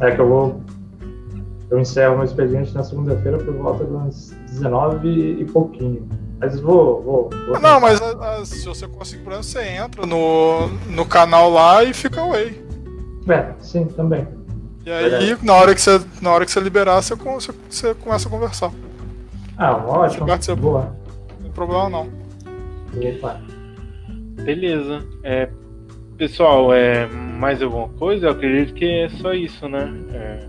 É 0.00 0.10
que 0.10 0.20
eu 0.20 0.28
vou. 0.28 0.62
Eu 1.70 1.78
encerro 1.78 2.16
meu 2.16 2.24
expediente 2.24 2.74
na 2.74 2.82
segunda-feira 2.82 3.36
por 3.36 3.52
volta 3.54 3.84
das 3.84 4.30
19 4.52 5.36
e 5.38 5.44
pouquinho. 5.44 6.08
Mas 6.40 6.58
vou. 6.58 7.02
vou, 7.02 7.30
vou 7.46 7.56
ah, 7.56 7.60
não, 7.60 7.80
mas 7.80 8.00
a, 8.00 8.36
a, 8.36 8.44
se 8.46 8.64
você 8.64 8.88
conseguir, 8.88 9.22
por 9.22 9.32
exemplo, 9.34 9.44
você 9.44 9.62
entra 9.64 10.06
no, 10.06 10.68
no 10.88 11.04
canal 11.04 11.50
lá 11.50 11.84
e 11.84 11.92
fica 11.92 12.22
away. 12.22 12.64
É, 13.28 13.52
sim, 13.60 13.84
também. 13.84 14.37
E 14.86 14.90
aí, 14.90 15.36
na 15.42 15.54
hora, 15.54 15.74
que 15.74 15.80
você, 15.80 16.00
na 16.22 16.30
hora 16.30 16.44
que 16.46 16.50
você 16.50 16.60
liberar, 16.60 17.02
você, 17.02 17.14
você, 17.14 17.52
você 17.68 17.94
começa 17.94 18.28
a 18.28 18.30
conversar. 18.30 18.70
Ah, 19.56 19.76
ótimo. 19.76 20.26
Você 20.26 20.54
Boa. 20.54 20.96
Não 21.30 21.42
tem 21.42 21.50
problema 21.50 21.88
não. 21.88 22.08
Opa. 22.96 23.40
Beleza. 24.42 25.04
É, 25.22 25.48
pessoal, 26.16 26.72
é, 26.72 27.06
mais 27.06 27.60
alguma 27.60 27.88
coisa? 27.88 28.26
Eu 28.26 28.30
acredito 28.32 28.74
que 28.74 28.84
é 28.84 29.08
só 29.08 29.34
isso, 29.34 29.68
né? 29.68 29.92
É, 30.12 30.48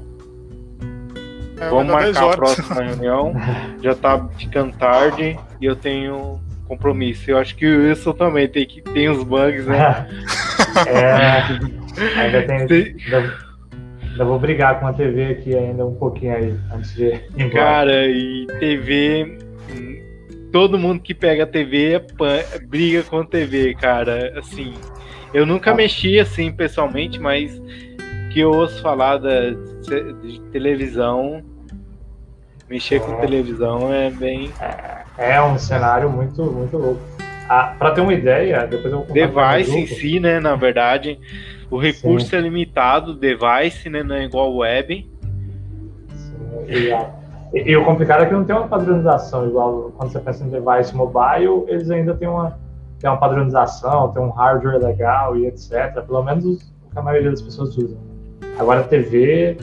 é, 1.59 1.69
vamos 1.69 1.91
marcar 1.91 2.31
a 2.31 2.37
próxima 2.37 2.75
reunião. 2.81 3.33
Já 3.81 3.95
tá 3.95 4.27
ficando 4.37 4.77
tarde 4.77 5.37
e 5.59 5.65
eu 5.65 5.75
tenho 5.75 6.39
compromisso. 6.67 7.31
Eu 7.31 7.39
acho 7.39 7.55
que 7.55 7.65
o 7.65 7.83
Wilson 7.83 8.13
também 8.13 8.47
tem 8.47 8.65
que 8.65 8.81
tem 8.81 9.09
os 9.09 9.23
bugs, 9.23 9.65
né? 9.65 10.07
é, 10.87 12.19
ainda 12.19 12.67
tem. 12.67 12.95
Ainda 14.11 14.25
vou 14.25 14.39
brigar 14.39 14.79
com 14.79 14.87
a 14.87 14.93
TV 14.93 15.25
aqui 15.25 15.55
ainda 15.55 15.85
um 15.85 15.95
pouquinho 15.95 16.35
aí, 16.35 16.55
antes 16.73 16.93
de 16.95 17.05
ir 17.05 17.23
embora. 17.35 17.49
Cara, 17.49 18.07
e 18.07 18.47
TV. 18.59 19.37
Todo 20.51 20.79
mundo 20.79 21.01
que 21.01 21.13
pega 21.13 21.43
a 21.43 21.47
TV 21.47 21.93
é 21.93 22.59
briga 22.59 23.03
com 23.03 23.19
a 23.19 23.25
TV, 23.25 23.75
cara. 23.75 24.33
Assim, 24.37 24.73
eu 25.33 25.45
nunca 25.45 25.71
ah. 25.71 25.75
mexi 25.75 26.19
assim 26.19 26.51
pessoalmente, 26.51 27.19
mas 27.19 27.61
que 28.33 28.39
eu 28.39 28.51
ouço 28.51 28.81
falar 28.81 29.17
da, 29.17 29.51
de 29.51 30.41
televisão, 30.51 31.43
mexer 32.69 32.95
é. 32.95 32.99
com 32.99 33.19
televisão 33.19 33.93
é 33.93 34.09
bem. 34.09 34.51
É, 35.17 35.33
é 35.35 35.41
um 35.41 35.57
cenário 35.57 36.09
muito, 36.09 36.43
muito 36.43 36.77
louco. 36.77 37.01
Ah, 37.47 37.73
para 37.77 37.91
ter 37.91 38.01
uma 38.01 38.13
ideia, 38.13 38.67
depois 38.67 38.93
eu 38.93 39.03
vou 39.03 39.13
Device 39.13 39.75
em 39.75 39.87
si, 39.87 40.19
né, 40.19 40.39
na 40.39 40.55
verdade. 40.55 41.19
O 41.69 41.77
recurso 41.77 42.27
Sim. 42.27 42.37
é 42.37 42.39
limitado, 42.41 43.13
device, 43.13 43.89
né? 43.89 44.03
Não 44.03 44.15
é 44.15 44.25
igual 44.25 44.55
web. 44.55 45.09
Sim, 46.09 46.35
E, 47.53 47.71
e, 47.71 47.75
o 47.75 47.85
complicado 47.85 48.23
é 48.23 48.25
que 48.25 48.33
não 48.33 48.43
tem 48.43 48.55
uma 48.55 48.67
padronização 48.67 49.47
igual 49.47 49.91
quando 49.97 50.11
você 50.11 50.19
pensa 50.19 50.43
em 50.43 50.49
device 50.49 50.95
mobile, 50.95 51.65
eles 51.67 51.89
ainda 51.89 52.15
têm 52.15 52.27
uma, 52.27 52.57
têm 52.99 53.09
uma 53.09 53.17
padronização, 53.17 54.11
tem 54.11 54.21
um 54.21 54.29
hardware 54.29 54.79
legal 54.79 55.35
e 55.37 55.47
etc. 55.47 56.01
Pelo 56.05 56.23
menos 56.23 56.45
o 56.45 56.57
que 56.57 56.97
a 56.97 57.01
maioria 57.01 57.31
das 57.31 57.41
pessoas 57.41 57.77
usam. 57.77 57.99
Agora, 58.57 58.83
TV 58.83 59.57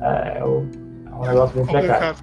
é, 0.00 0.38
é 0.38 0.44
um 0.44 1.26
negócio 1.26 1.56
bem 1.56 1.66
precário. 1.66 2.16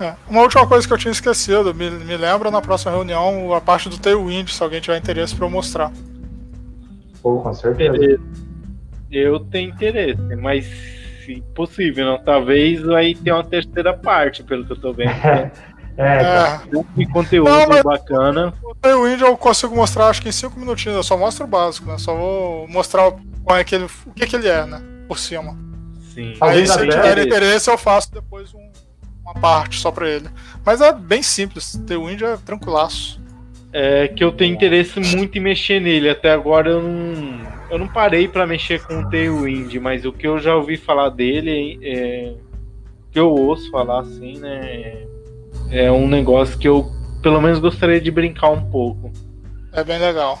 É. 0.00 0.14
Uma 0.28 0.42
última 0.42 0.66
coisa 0.66 0.86
que 0.86 0.92
eu 0.92 0.98
tinha 0.98 1.12
esquecido, 1.12 1.72
me, 1.72 1.88
me 1.88 2.16
lembra 2.16 2.50
na 2.50 2.60
próxima 2.60 2.90
reunião 2.90 3.54
a 3.54 3.60
parte 3.60 3.88
do 3.88 3.98
Tailwind, 3.98 4.48
se 4.48 4.60
alguém 4.60 4.80
tiver 4.80 4.98
interesse 4.98 5.34
para 5.34 5.46
eu 5.46 5.50
mostrar. 5.50 5.92
Pô, 7.22 7.40
com 7.40 7.54
certeza. 7.54 8.20
Eu 9.10 9.40
tenho 9.40 9.70
interesse, 9.70 10.20
mas 10.36 10.66
se 11.24 11.42
possível, 11.54 12.06
não. 12.06 12.18
Talvez 12.18 12.86
aí 12.88 13.14
tenha 13.14 13.36
uma 13.36 13.44
terceira 13.44 13.94
parte, 13.94 14.42
pelo 14.42 14.64
que 14.64 14.72
eu 14.72 14.80
tô 14.80 14.92
vendo. 14.92 15.12
É, 15.94 16.22
é. 16.22 16.60
De 16.96 17.06
conteúdo 17.06 17.50
não, 17.50 17.82
bacana. 17.82 18.54
O 18.62 18.74
Tailwind 18.74 19.20
eu 19.20 19.36
consigo 19.36 19.76
mostrar 19.76 20.06
acho 20.06 20.22
que 20.22 20.28
em 20.30 20.32
5 20.32 20.58
minutinhos, 20.58 20.96
eu 20.96 21.02
só 21.02 21.18
mostro 21.18 21.44
o 21.44 21.46
básico, 21.46 21.86
né? 21.86 21.98
Só 21.98 22.16
vou 22.16 22.66
mostrar 22.66 23.12
qual 23.44 23.58
é 23.58 23.62
que 23.62 23.74
ele, 23.74 23.84
o 24.06 24.12
que, 24.14 24.26
que 24.26 24.36
ele 24.36 24.48
é, 24.48 24.64
né? 24.64 24.82
Por 25.06 25.18
cima. 25.18 25.54
Sim. 26.14 26.34
Aí 26.40 26.66
se 26.66 26.78
tiver 26.78 27.18
interesse, 27.18 27.70
eu 27.70 27.76
faço 27.76 28.10
depois 28.10 28.54
um, 28.54 28.72
uma 29.22 29.34
parte 29.34 29.78
só 29.78 29.90
pra 29.90 30.08
ele. 30.08 30.28
Mas 30.64 30.80
é 30.80 30.92
bem 30.92 31.22
simples, 31.22 31.78
Tailwind 31.86 32.22
é 32.22 32.36
tranquilaço. 32.38 33.20
É 33.72 34.08
que 34.08 34.22
eu 34.22 34.30
tenho 34.30 34.54
interesse 34.54 35.00
muito 35.00 35.38
em 35.38 35.40
mexer 35.40 35.80
nele. 35.80 36.10
Até 36.10 36.30
agora 36.30 36.70
eu 36.70 36.82
não, 36.82 37.40
eu 37.70 37.78
não 37.78 37.88
parei 37.88 38.28
para 38.28 38.46
mexer 38.46 38.82
com 38.82 39.00
o 39.00 39.10
Tailwind, 39.10 39.74
mas 39.76 40.04
o 40.04 40.12
que 40.12 40.26
eu 40.26 40.38
já 40.38 40.54
ouvi 40.54 40.76
falar 40.76 41.08
dele, 41.08 41.78
é, 41.82 42.34
que 43.10 43.18
eu 43.18 43.30
ouço 43.30 43.70
falar 43.70 44.00
assim, 44.00 44.38
né? 44.38 45.06
É 45.70 45.90
um 45.90 46.06
negócio 46.06 46.58
que 46.58 46.68
eu 46.68 46.90
pelo 47.22 47.40
menos 47.40 47.58
gostaria 47.58 48.00
de 48.00 48.10
brincar 48.10 48.50
um 48.50 48.70
pouco. 48.70 49.10
É 49.72 49.82
bem 49.82 49.98
legal. 49.98 50.38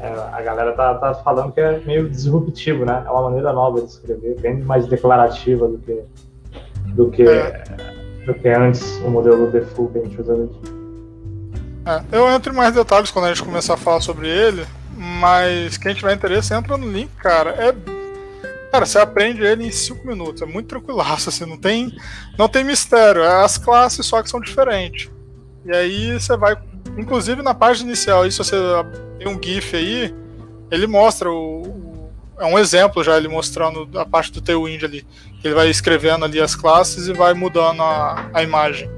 É, 0.00 0.08
a 0.08 0.42
galera 0.42 0.72
tá, 0.72 0.94
tá 0.94 1.14
falando 1.14 1.52
que 1.52 1.60
é 1.60 1.78
meio 1.80 2.08
disruptivo, 2.08 2.84
né? 2.84 3.04
É 3.06 3.10
uma 3.10 3.22
maneira 3.22 3.52
nova 3.52 3.80
de 3.80 3.86
escrever, 3.86 4.40
bem 4.40 4.56
mais 4.62 4.86
declarativa 4.86 5.68
do 5.68 5.78
que 5.78 6.02
do 6.94 7.10
que, 7.10 7.22
é. 7.22 7.64
do 8.24 8.34
que 8.34 8.48
antes 8.48 8.96
o 9.04 9.10
modelo 9.10 9.50
default 9.50 9.92
que 9.92 9.98
a 9.98 10.02
gente 10.02 10.20
usa 10.20 10.36
É, 11.86 12.02
eu 12.12 12.28
entro 12.30 12.52
em 12.52 12.56
mais 12.56 12.74
detalhes 12.74 13.10
quando 13.10 13.26
a 13.26 13.28
gente 13.28 13.42
começar 13.42 13.74
a 13.74 13.76
falar 13.76 14.00
sobre 14.00 14.28
ele, 14.28 14.66
mas 14.96 15.76
quem 15.76 15.94
tiver 15.94 16.14
interesse 16.14 16.54
entra 16.54 16.76
no 16.76 16.90
link, 16.90 17.10
cara. 17.16 17.50
É 17.50 17.74
Cara, 18.74 18.86
você 18.86 18.98
aprende 18.98 19.40
ele 19.40 19.64
em 19.64 19.70
5 19.70 20.04
minutos, 20.04 20.42
é 20.42 20.46
muito 20.46 20.66
tranquilaço, 20.66 21.28
assim, 21.28 21.46
não 21.46 21.56
tem, 21.56 21.96
não 22.36 22.48
tem 22.48 22.64
mistério, 22.64 23.22
é 23.22 23.44
as 23.44 23.56
classes 23.56 24.04
só 24.04 24.20
que 24.20 24.28
são 24.28 24.40
diferentes. 24.40 25.08
E 25.64 25.72
aí 25.72 26.12
você 26.14 26.36
vai, 26.36 26.56
inclusive 26.98 27.40
na 27.40 27.54
página 27.54 27.90
inicial, 27.90 28.22
aí, 28.22 28.32
se 28.32 28.38
você 28.38 28.56
tem 29.16 29.28
um 29.28 29.40
GIF 29.40 29.76
aí, 29.76 30.12
ele 30.72 30.88
mostra 30.88 31.30
o, 31.30 32.10
é 32.36 32.44
um 32.46 32.58
exemplo 32.58 33.04
já 33.04 33.16
ele 33.16 33.28
mostrando 33.28 33.88
a 33.96 34.04
parte 34.04 34.32
do 34.32 34.40
Tailwind 34.40 34.82
ali. 34.82 35.06
Ele 35.44 35.54
vai 35.54 35.70
escrevendo 35.70 36.24
ali 36.24 36.40
as 36.40 36.56
classes 36.56 37.06
e 37.06 37.12
vai 37.12 37.32
mudando 37.32 37.80
a, 37.80 38.28
a 38.34 38.42
imagem. 38.42 38.90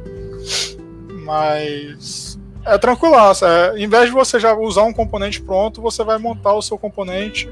Mas 1.22 2.35
é 2.66 2.78
tranquilaço. 2.78 3.44
É, 3.44 3.78
em 3.78 3.88
vez 3.88 4.06
de 4.06 4.10
você 4.12 4.38
já 4.38 4.54
usar 4.54 4.82
um 4.82 4.92
componente 4.92 5.40
pronto, 5.40 5.80
você 5.80 6.02
vai 6.04 6.18
montar 6.18 6.52
o 6.54 6.62
seu 6.62 6.76
componente 6.76 7.48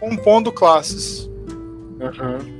compondo 0.00 0.50
classes. 0.50 1.28
Uhum. 2.00 2.58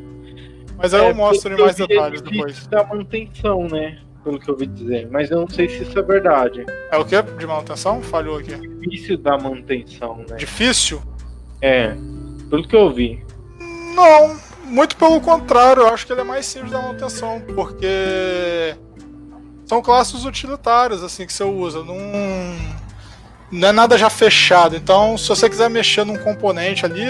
Mas 0.76 0.94
aí 0.94 1.06
é, 1.06 1.10
eu 1.10 1.14
mostro 1.14 1.52
em 1.52 1.60
mais 1.60 1.76
detalhes 1.76 2.22
depois. 2.22 2.66
Da 2.66 2.84
manutenção, 2.84 3.66
né? 3.66 3.98
Pelo 4.22 4.38
que 4.38 4.48
eu 4.48 4.54
ouvi 4.54 4.66
dizer. 4.66 5.08
Mas 5.10 5.30
eu 5.30 5.40
não 5.40 5.48
sei 5.48 5.68
se 5.68 5.82
isso 5.82 5.98
é 5.98 6.02
verdade. 6.02 6.64
É 6.92 6.96
o 6.96 7.04
que 7.04 7.20
de 7.20 7.46
manutenção? 7.46 8.02
Falhou 8.02 8.38
aqui. 8.38 8.54
Difícil 8.56 9.18
da 9.18 9.38
manutenção, 9.38 10.18
né? 10.28 10.36
Difícil? 10.36 11.02
É. 11.60 11.96
Pelo 12.50 12.66
que 12.66 12.76
eu 12.76 12.80
ouvi. 12.80 13.24
Não, 13.94 14.36
muito 14.64 14.96
pelo 14.96 15.20
contrário. 15.20 15.82
Eu 15.82 15.88
acho 15.88 16.06
que 16.06 16.12
ele 16.12 16.20
é 16.20 16.24
mais 16.24 16.46
simples 16.46 16.72
da 16.72 16.82
manutenção. 16.82 17.40
Porque 17.54 18.76
são 19.68 19.82
classes 19.82 20.24
utilitárias, 20.24 21.02
assim, 21.02 21.26
que 21.26 21.32
você 21.32 21.44
usa. 21.44 21.84
Não 21.84 21.96
não 23.50 23.68
é 23.68 23.72
nada 23.72 23.96
já 23.96 24.10
fechado. 24.10 24.76
Então, 24.76 25.16
se 25.16 25.28
você 25.28 25.48
quiser 25.48 25.70
mexer 25.70 26.04
num 26.04 26.16
componente 26.18 26.84
ali, 26.84 27.04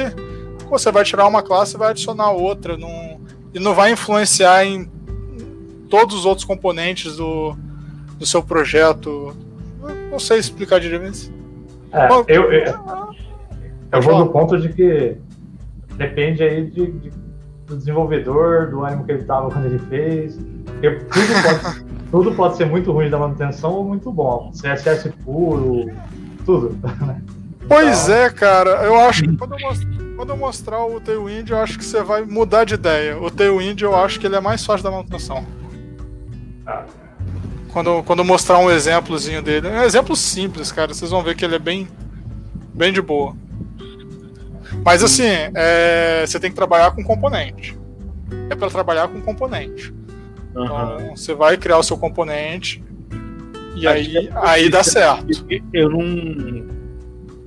você 0.68 0.90
vai 0.90 1.04
tirar 1.04 1.26
uma 1.26 1.42
classe 1.42 1.74
e 1.74 1.78
vai 1.78 1.90
adicionar 1.90 2.30
outra. 2.30 2.76
Não, 2.76 3.20
e 3.54 3.58
não 3.58 3.74
vai 3.74 3.92
influenciar 3.92 4.64
em 4.64 4.90
todos 5.88 6.14
os 6.16 6.26
outros 6.26 6.44
componentes 6.44 7.16
do, 7.16 7.56
do 8.18 8.26
seu 8.26 8.42
projeto. 8.42 9.34
não 10.10 10.18
sei 10.18 10.38
explicar 10.38 10.80
direito. 10.80 11.32
É, 11.92 12.08
eu, 12.28 12.52
eu, 12.52 12.74
eu 13.92 14.02
vou 14.02 14.18
no 14.18 14.30
ponto 14.30 14.58
de 14.58 14.68
que 14.68 15.16
depende 15.96 16.42
aí 16.42 16.66
de, 16.66 16.86
de, 16.86 17.10
do 17.66 17.76
desenvolvedor, 17.76 18.70
do 18.70 18.84
ânimo 18.84 19.04
que 19.04 19.12
ele 19.12 19.22
estava 19.22 19.50
quando 19.50 19.64
ele 19.64 19.78
fez. 19.78 20.38
Porque 20.78 20.90
tudo 20.90 21.42
pode, 21.42 21.84
tudo 22.10 22.34
pode 22.34 22.56
ser 22.56 22.66
muito 22.66 22.92
ruim 22.92 23.10
da 23.10 23.18
manutenção 23.18 23.72
ou 23.72 23.84
muito 23.84 24.12
bom. 24.12 24.52
CSS 24.52 25.10
puro, 25.24 25.92
tudo. 26.46 26.78
Pois 27.68 28.08
é, 28.08 28.30
cara. 28.30 28.70
Eu 28.84 28.98
acho 28.98 29.24
que 29.24 29.36
quando 29.36 29.54
eu, 29.54 29.60
mostrar, 29.60 29.90
quando 30.16 30.30
eu 30.30 30.36
mostrar 30.36 30.86
o 30.86 31.00
Tailwind, 31.00 31.50
eu 31.50 31.58
acho 31.58 31.76
que 31.76 31.84
você 31.84 32.02
vai 32.02 32.22
mudar 32.22 32.64
de 32.64 32.74
ideia. 32.74 33.20
O 33.20 33.30
Tailwind, 33.30 33.82
eu 33.82 33.94
acho 33.94 34.18
que 34.18 34.26
ele 34.26 34.36
é 34.36 34.40
mais 34.40 34.64
fácil 34.64 34.84
da 34.84 34.90
manutenção. 34.90 35.44
Ah. 36.66 36.84
Quando, 37.72 38.02
quando 38.04 38.20
eu 38.20 38.24
mostrar 38.24 38.58
um 38.58 38.70
exemplozinho 38.70 39.42
dele. 39.42 39.68
É 39.68 39.80
um 39.80 39.84
exemplo 39.84 40.16
simples, 40.16 40.72
cara. 40.72 40.94
Vocês 40.94 41.10
vão 41.10 41.22
ver 41.22 41.36
que 41.36 41.44
ele 41.44 41.56
é 41.56 41.58
bem, 41.58 41.86
bem 42.72 42.92
de 42.92 43.02
boa. 43.02 43.36
Mas 44.84 45.02
assim, 45.02 45.28
é, 45.54 46.24
você 46.26 46.40
tem 46.40 46.50
que 46.50 46.56
trabalhar 46.56 46.92
com 46.92 47.04
componente. 47.04 47.78
É 48.48 48.54
para 48.54 48.70
trabalhar 48.70 49.08
com 49.08 49.20
componente. 49.20 49.92
Uhum. 50.54 50.64
Então, 50.64 51.16
você 51.16 51.34
vai 51.34 51.56
criar 51.56 51.78
o 51.78 51.82
seu 51.82 51.96
componente, 51.96 52.82
e 53.78 53.86
aí, 53.86 54.28
aí 54.34 54.68
dá 54.68 54.82
certo. 54.82 55.46
Eu 55.72 55.90
não. 55.90 56.66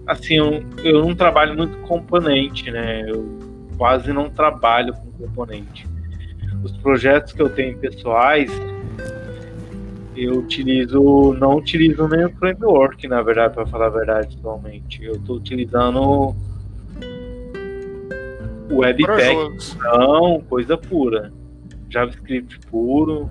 Assim, 0.08 0.36
eu, 0.36 0.64
eu 0.84 1.06
não 1.06 1.14
trabalho 1.14 1.56
muito 1.56 1.78
com 1.80 2.00
componente, 2.00 2.72
né? 2.72 3.04
Eu 3.10 3.40
quase 3.78 4.14
não 4.14 4.30
trabalho 4.30 4.94
com 4.94 5.12
componente. 5.12 5.86
Os 6.64 6.72
projetos 6.78 7.34
que 7.34 7.42
eu 7.42 7.50
tenho 7.50 7.78
pessoais, 7.78 8.52
eu 10.16 10.40
utilizo, 10.40 11.36
não 11.40 11.58
utilizo 11.58 12.08
nem 12.08 12.26
o 12.26 12.30
framework, 12.30 13.08
na 13.08 13.22
verdade, 13.22 13.54
para 13.54 13.66
falar 13.66 13.88
a 13.88 13.90
verdade, 13.90 14.38
atualmente. 14.40 15.04
Eu 15.04 15.14
estou 15.14 15.38
utilizando 15.38 16.36
Webpack, 18.72 19.76
não, 19.80 20.42
coisa 20.42 20.78
pura. 20.78 21.34
JavaScript 21.92 22.60
puro, 22.68 23.30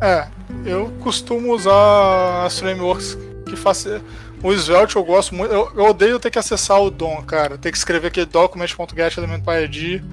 é, 0.00 0.28
eu 0.64 0.90
costumo 1.00 1.52
usar 1.52 2.44
as 2.44 2.58
frameworks 2.58 3.18
que 3.48 3.56
fazem. 3.56 4.00
O 4.42 4.52
Svelte 4.52 4.94
eu 4.94 5.02
gosto 5.02 5.34
muito. 5.34 5.52
Eu, 5.52 5.72
eu, 5.74 5.84
odeio 5.86 6.20
ter 6.20 6.30
que 6.30 6.38
acessar 6.38 6.80
o 6.80 6.90
DOM, 6.90 7.22
cara. 7.22 7.58
Ter 7.58 7.72
que 7.72 7.78
escrever 7.78 8.06
aquele 8.06 8.26
document.get 8.26 9.16
element.id 9.16 10.04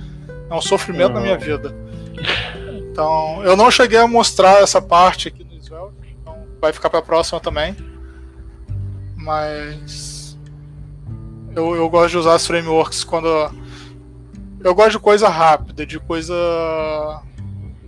é 0.49 0.53
um 0.53 0.61
sofrimento 0.61 1.13
na 1.13 1.21
minha 1.21 1.37
vida. 1.37 1.75
Então, 2.91 3.43
eu 3.43 3.55
não 3.55 3.69
cheguei 3.69 3.99
a 3.99 4.07
mostrar 4.07 4.63
essa 4.63 4.81
parte 4.81 5.27
aqui 5.27 5.43
no 5.43 5.61
Svelte, 5.61 6.17
então 6.19 6.47
vai 6.59 6.73
ficar 6.73 6.89
para 6.89 6.99
a 6.99 7.03
próxima 7.03 7.39
também. 7.39 7.75
Mas 9.15 10.35
eu, 11.55 11.75
eu 11.75 11.87
gosto 11.89 12.11
de 12.11 12.17
usar 12.17 12.33
as 12.33 12.47
frameworks 12.47 13.03
quando 13.03 13.27
eu 14.65 14.73
gosto 14.73 14.93
de 14.93 14.99
coisa 14.99 15.29
rápida, 15.29 15.85
de 15.85 15.99
coisa 15.99 17.21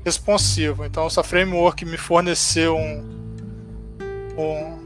responsivo. 0.06 0.86
Então, 0.86 1.08
essa 1.08 1.24
framework 1.24 1.84
me 1.84 1.98
forneceu 1.98 2.78
um, 2.78 3.04
um 4.38 4.78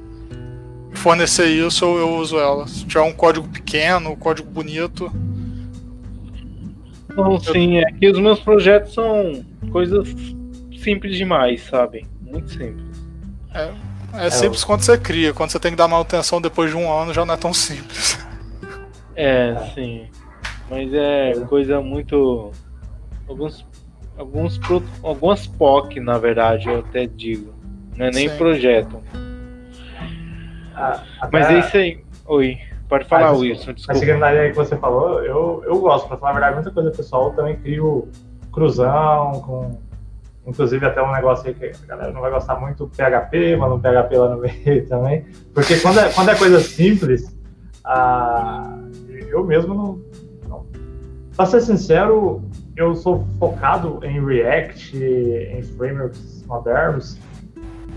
fornecer 0.94 1.48
isso, 1.48 1.84
eu 1.84 2.16
uso 2.16 2.40
ela. 2.40 2.66
Se 2.66 2.86
tiver 2.86 3.02
um 3.02 3.12
código 3.12 3.46
pequeno, 3.50 4.12
um 4.12 4.16
código 4.16 4.50
bonito. 4.50 5.12
Não, 7.10 7.38
sim, 7.42 7.80
é 7.80 7.92
que 7.92 8.10
os 8.10 8.18
meus 8.18 8.40
projetos 8.40 8.94
são 8.94 9.44
coisas 9.70 10.08
simples 10.82 11.18
demais, 11.18 11.62
sabe? 11.64 12.08
Muito 12.22 12.52
simples. 12.52 13.02
É, 13.54 13.70
é, 14.14 14.28
é 14.28 14.30
simples 14.30 14.64
quando 14.64 14.82
você 14.82 14.98
cria, 14.98 15.34
quando 15.34 15.52
você 15.52 15.60
tem 15.60 15.72
que 15.72 15.78
dar 15.78 15.90
manutenção 15.90 16.40
depois 16.40 16.72
de 16.72 16.78
um 16.78 16.90
ano 16.90 17.14
já 17.14 17.26
não 17.26 17.34
é 17.34 17.38
tão 17.38 17.52
simples. 17.54 18.18
É, 19.14 19.58
sim. 19.76 20.08
Mas 20.72 20.93
é 20.93 21.34
coisa 21.49 21.81
muito. 21.81 22.52
Alguns 23.27 23.68
alguns 24.18 24.60
algumas 25.03 25.45
POC, 25.45 25.99
na 25.99 26.18
verdade, 26.18 26.69
eu 26.69 26.80
até 26.80 27.06
digo. 27.06 27.53
Não 27.98 28.06
é 28.06 28.11
nem 28.11 28.30
Sim. 28.30 28.38
projeto. 28.38 29.03
Ah, 30.73 31.03
Mas 31.30 31.49
é 31.49 31.60
isso 31.60 31.77
aí. 31.77 32.03
Oi. 32.26 32.57
Pode 32.88 33.06
falar, 33.06 33.27
ah, 33.27 33.34
Wilson. 33.34 33.73
Desculpa. 33.73 34.18
Na 34.18 34.31
linha 34.31 34.49
que 34.49 34.56
você 34.56 34.77
falou, 34.77 35.22
eu, 35.23 35.61
eu 35.65 35.80
gosto, 35.80 36.07
pra 36.07 36.18
falar 36.18 36.31
a 36.31 36.34
verdade, 36.34 36.56
muita 36.56 36.72
coisa 36.72 36.91
pessoal, 36.91 37.27
eu 37.27 37.35
também 37.35 37.56
crio 37.57 38.07
cruzão, 38.52 39.41
com 39.45 39.77
inclusive 40.45 40.85
até 40.85 41.02
um 41.02 41.11
negócio 41.11 41.48
aí 41.48 41.53
que 41.53 41.65
a 41.65 41.88
galera 41.88 42.11
não 42.11 42.22
vai 42.22 42.31
gostar 42.31 42.60
muito, 42.60 42.88
PHP, 42.88 43.56
mas 43.57 43.72
um 43.72 43.80
PHP 43.80 44.18
lá 44.18 44.35
no 44.35 44.41
meio 44.41 44.88
também. 44.89 45.26
Porque 45.53 45.80
quando 45.80 45.99
é, 45.99 46.10
quando 46.10 46.30
é 46.30 46.35
coisa 46.35 46.60
simples, 46.60 47.38
ah, 47.85 48.77
eu 49.30 49.43
mesmo 49.45 49.73
não. 49.73 50.11
Pra 51.42 51.48
ser 51.48 51.62
sincero, 51.62 52.44
eu 52.78 52.94
sou 52.94 53.26
focado 53.40 54.00
em 54.04 54.24
React, 54.24 54.96
em 54.96 55.64
frameworks 55.64 56.46
modernos, 56.46 57.18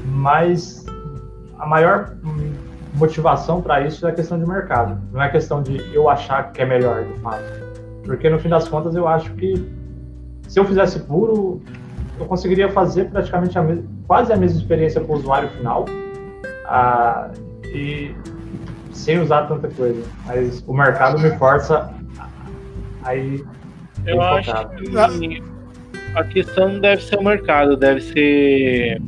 mas 0.06 0.86
a 1.58 1.66
maior 1.66 2.14
motivação 2.94 3.60
para 3.60 3.82
isso 3.82 4.06
é 4.06 4.12
a 4.12 4.14
questão 4.14 4.38
de 4.38 4.48
mercado. 4.48 4.98
Não 5.12 5.20
é 5.20 5.28
questão 5.28 5.62
de 5.62 5.76
eu 5.94 6.08
achar 6.08 6.52
que 6.52 6.62
é 6.62 6.64
melhor, 6.64 7.04
de 7.04 7.20
fato. 7.20 7.44
Porque 8.04 8.30
no 8.30 8.38
fim 8.38 8.48
das 8.48 8.66
contas 8.66 8.94
eu 8.94 9.06
acho 9.06 9.30
que 9.34 9.70
se 10.48 10.58
eu 10.58 10.64
fizesse 10.64 11.00
puro, 11.00 11.60
eu 12.18 12.24
conseguiria 12.24 12.70
fazer 12.70 13.10
praticamente 13.10 13.58
a 13.58 13.62
quase 14.06 14.32
a 14.32 14.38
mesma 14.38 14.58
experiência 14.58 15.02
para 15.02 15.14
o 15.14 15.18
usuário 15.18 15.50
final 15.50 15.84
ah, 16.64 17.30
e 17.66 18.14
sem 18.90 19.20
usar 19.20 19.48
tanta 19.48 19.68
coisa. 19.68 20.02
Mas 20.24 20.64
o 20.66 20.72
mercado 20.72 21.20
me 21.20 21.30
força 21.36 21.92
aí. 23.04 23.44
Eu 24.06 24.20
acho 24.20 24.52
que 24.78 25.42
a 26.14 26.24
questão 26.24 26.68
não 26.72 26.80
deve 26.80 27.02
ser 27.02 27.16
o 27.16 27.24
mercado, 27.24 27.76
deve 27.76 28.00
ser 28.00 29.00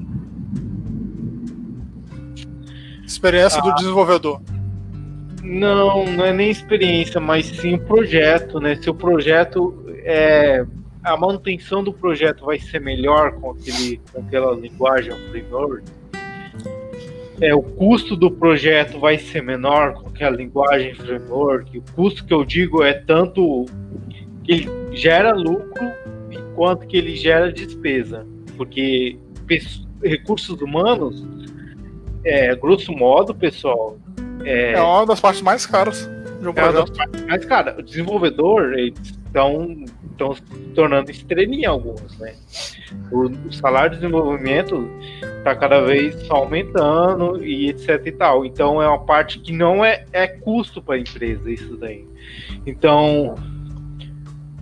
experiência 3.04 3.60
ah. 3.60 3.62
do 3.62 3.74
desenvolvedor. 3.74 4.40
Não, 5.42 6.04
não 6.06 6.24
é 6.24 6.32
nem 6.32 6.50
experiência, 6.50 7.20
mas 7.20 7.46
sim 7.46 7.74
o 7.74 7.80
projeto, 7.80 8.58
né? 8.58 8.74
Se 8.76 8.90
o 8.90 8.94
projeto 8.94 9.84
é 10.04 10.66
a 11.06 11.16
manutenção 11.16 11.84
do 11.84 11.92
projeto 11.92 12.44
vai 12.44 12.58
ser 12.58 12.80
melhor 12.80 13.32
com, 13.34 13.52
aquele, 13.52 14.00
com 14.12 14.20
aquela 14.20 14.52
linguagem 14.56 15.12
framework, 15.30 15.84
é, 17.40 17.54
o 17.54 17.62
custo 17.62 18.16
do 18.16 18.30
projeto 18.30 18.98
vai 18.98 19.18
ser 19.18 19.42
menor 19.42 19.94
com 19.94 20.08
aquela 20.08 20.36
linguagem 20.36 20.94
framework. 20.94 21.78
O 21.78 21.82
custo 21.94 22.24
que 22.24 22.32
eu 22.32 22.44
digo 22.44 22.82
é 22.82 22.94
tanto 22.94 23.66
que 24.44 24.52
ele 24.52 24.68
gera 24.92 25.32
lucro 25.32 25.90
quanto 26.54 26.86
que 26.86 26.96
ele 26.96 27.14
gera 27.16 27.52
despesa, 27.52 28.26
porque 28.56 29.18
recursos 30.02 30.60
humanos, 30.60 31.26
é, 32.24 32.54
grosso 32.54 32.92
modo, 32.92 33.34
pessoal, 33.34 33.98
é, 34.44 34.72
é 34.72 34.82
uma 34.82 35.04
das 35.04 35.20
partes 35.20 35.42
mais 35.42 35.66
caras 35.66 36.08
de 36.40 36.48
um 36.48 36.50
é 36.50 36.54
projeto. 36.54 37.26
mais 37.26 37.44
cara. 37.44 37.76
O 37.78 37.82
desenvolvedor, 37.82 38.74
eles 38.74 38.98
estão 39.26 39.84
estão 40.16 40.34
se 40.34 40.42
tornando 40.74 41.10
estrelinha 41.10 41.68
alguns, 41.68 42.18
né? 42.18 42.34
O, 43.10 43.26
o, 43.26 43.52
salário 43.52 43.90
de 43.90 43.96
desenvolvimento 43.96 44.88
está 45.38 45.54
cada 45.54 45.80
vez 45.80 46.28
aumentando 46.30 47.44
e 47.44 47.68
etc 47.68 48.00
e 48.06 48.12
tal. 48.12 48.44
Então 48.44 48.82
é 48.82 48.88
uma 48.88 49.04
parte 49.04 49.38
que 49.38 49.52
não 49.52 49.84
é, 49.84 50.04
é 50.12 50.26
custo 50.26 50.82
para 50.82 50.96
a 50.96 50.98
empresa 50.98 51.50
isso 51.50 51.76
daí. 51.76 52.06
Então 52.66 53.34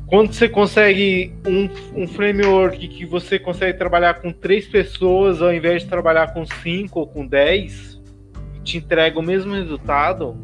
quando 0.07 0.33
você 0.33 0.49
consegue 0.49 1.35
um, 1.47 2.03
um 2.03 2.07
framework 2.07 2.87
que 2.87 3.07
você 3.07 3.39
consegue 3.39 3.79
trabalhar 3.79 4.15
com 4.15 4.31
três 4.31 4.67
pessoas 4.67 5.41
ao 5.41 5.53
invés 5.53 5.83
de 5.83 5.89
trabalhar 5.89 6.33
com 6.35 6.45
cinco 6.45 7.01
ou 7.01 7.07
com 7.07 7.27
dez, 7.27 8.01
te 8.63 8.79
entrega 8.79 9.19
o 9.19 9.23
mesmo 9.23 9.55
resultado, 9.55 10.37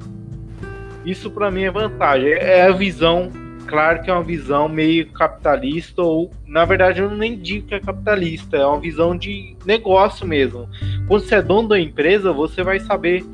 isso 1.05 1.31
para 1.31 1.51
mim 1.51 1.65
é 1.65 1.71
vantagem. 1.71 2.33
É 2.33 2.63
a 2.63 2.73
visão 2.73 3.31
claro 3.71 4.03
que 4.03 4.11
é 4.11 4.13
uma 4.13 4.25
visão 4.25 4.69
meio 4.69 5.07
capitalista, 5.13 6.03
ou 6.03 6.33
na 6.45 6.65
verdade 6.65 7.01
eu 7.01 7.09
nem 7.09 7.39
digo 7.39 7.69
que 7.69 7.75
é 7.77 7.81
capitalista, 7.81 8.57
é 8.57 8.67
uma 8.67 8.81
visão 8.81 9.17
de 9.17 9.57
negócio 9.65 10.27
mesmo. 10.27 10.69
Quando 11.07 11.23
você 11.23 11.37
é 11.37 11.43
dono 11.43 11.69
da 11.69 11.79
empresa, 11.79 12.33
você 12.33 12.65
vai 12.65 12.81
saber, 12.81 13.25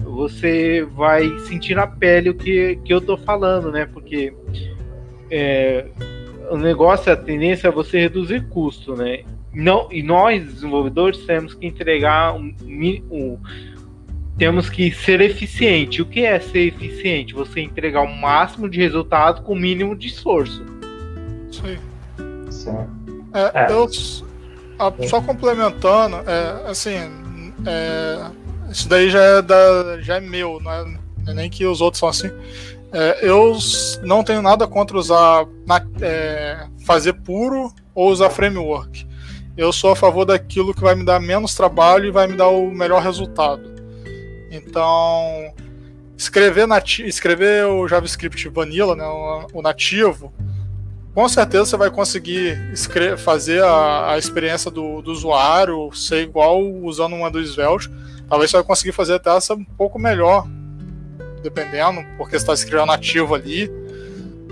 você 0.00 0.84
vai 0.92 1.38
sentir 1.38 1.76
na 1.76 1.86
pele 1.86 2.30
o 2.30 2.34
que, 2.34 2.80
que 2.84 2.92
eu 2.92 3.00
tô 3.00 3.16
falando, 3.16 3.70
né? 3.70 3.86
Porque 3.86 4.34
é, 5.30 5.86
o 6.50 6.56
negócio, 6.56 7.12
a 7.12 7.16
tendência 7.16 7.68
é 7.68 7.70
você 7.70 8.00
reduzir 8.00 8.48
custo, 8.48 8.96
né? 8.96 9.22
Não, 9.54 9.88
e 9.92 10.02
nós, 10.02 10.44
desenvolvedores, 10.44 11.24
temos 11.24 11.54
que 11.54 11.64
entregar 11.64 12.34
um, 12.34 12.52
um 13.10 13.38
temos 14.38 14.68
que 14.68 14.92
ser 14.92 15.20
eficiente. 15.20 16.02
O 16.02 16.06
que 16.06 16.24
é 16.24 16.38
ser 16.38 16.68
eficiente? 16.68 17.34
Você 17.34 17.60
entregar 17.60 18.02
o 18.02 18.14
máximo 18.14 18.68
de 18.68 18.78
resultado 18.78 19.42
com 19.42 19.52
o 19.52 19.56
mínimo 19.56 19.96
de 19.96 20.08
esforço. 20.08 20.64
Sim. 21.50 21.78
Sim. 22.50 22.86
É, 23.32 23.64
é. 23.64 23.72
Eu, 23.72 23.88
a, 24.78 24.92
só 25.08 25.20
complementando, 25.20 26.16
é, 26.26 26.70
assim, 26.70 26.96
é, 27.66 28.30
isso 28.70 28.88
daí 28.88 29.10
já 29.10 29.20
é, 29.20 29.42
da, 29.42 30.00
já 30.00 30.16
é 30.16 30.20
meu, 30.20 30.60
não 30.60 30.72
é, 30.72 30.84
não 30.84 30.98
é 31.28 31.34
nem 31.34 31.50
que 31.50 31.64
os 31.64 31.80
outros 31.80 31.98
são 31.98 32.08
assim. 32.08 32.30
É, 32.92 33.18
eu 33.22 33.56
não 34.02 34.22
tenho 34.22 34.42
nada 34.42 34.66
contra 34.66 34.96
usar 34.96 35.46
na, 35.66 35.84
é, 36.00 36.66
fazer 36.84 37.14
puro 37.14 37.72
ou 37.94 38.10
usar 38.10 38.30
framework. 38.30 39.06
Eu 39.56 39.72
sou 39.72 39.92
a 39.92 39.96
favor 39.96 40.26
daquilo 40.26 40.74
que 40.74 40.82
vai 40.82 40.94
me 40.94 41.04
dar 41.04 41.18
menos 41.18 41.54
trabalho 41.54 42.06
e 42.06 42.10
vai 42.10 42.26
me 42.26 42.36
dar 42.36 42.48
o 42.48 42.70
melhor 42.70 43.02
resultado. 43.02 43.75
Então, 44.56 45.52
escrever, 46.16 46.66
nati 46.66 47.06
escrever 47.06 47.66
o 47.66 47.86
JavaScript 47.86 48.48
vanilla, 48.48 48.96
né, 48.96 49.04
o, 49.52 49.62
nativo, 49.62 50.32
com 51.14 51.28
certeza 51.28 51.66
você 51.66 51.76
vai 51.76 51.90
conseguir 51.90 52.58
fazer 53.18 53.62
a, 53.62 54.12
a 54.12 54.18
experiência 54.18 54.70
do, 54.70 55.00
do, 55.00 55.10
usuário 55.10 55.92
ser 55.92 56.22
igual 56.22 56.62
usando 56.82 57.14
uma 57.14 57.30
do 57.30 57.40
Svelte. 57.40 57.90
Talvez 58.28 58.50
você 58.50 58.56
vai 58.58 58.66
conseguir 58.66 58.92
fazer 58.92 59.14
até 59.14 59.34
essa 59.34 59.54
um 59.54 59.64
pouco 59.64 59.98
melhor, 59.98 60.46
dependendo, 61.42 62.04
porque 62.18 62.32
você 62.32 62.42
está 62.42 62.52
escrevendo 62.52 62.88
nativo 62.88 63.34
ali. 63.34 63.70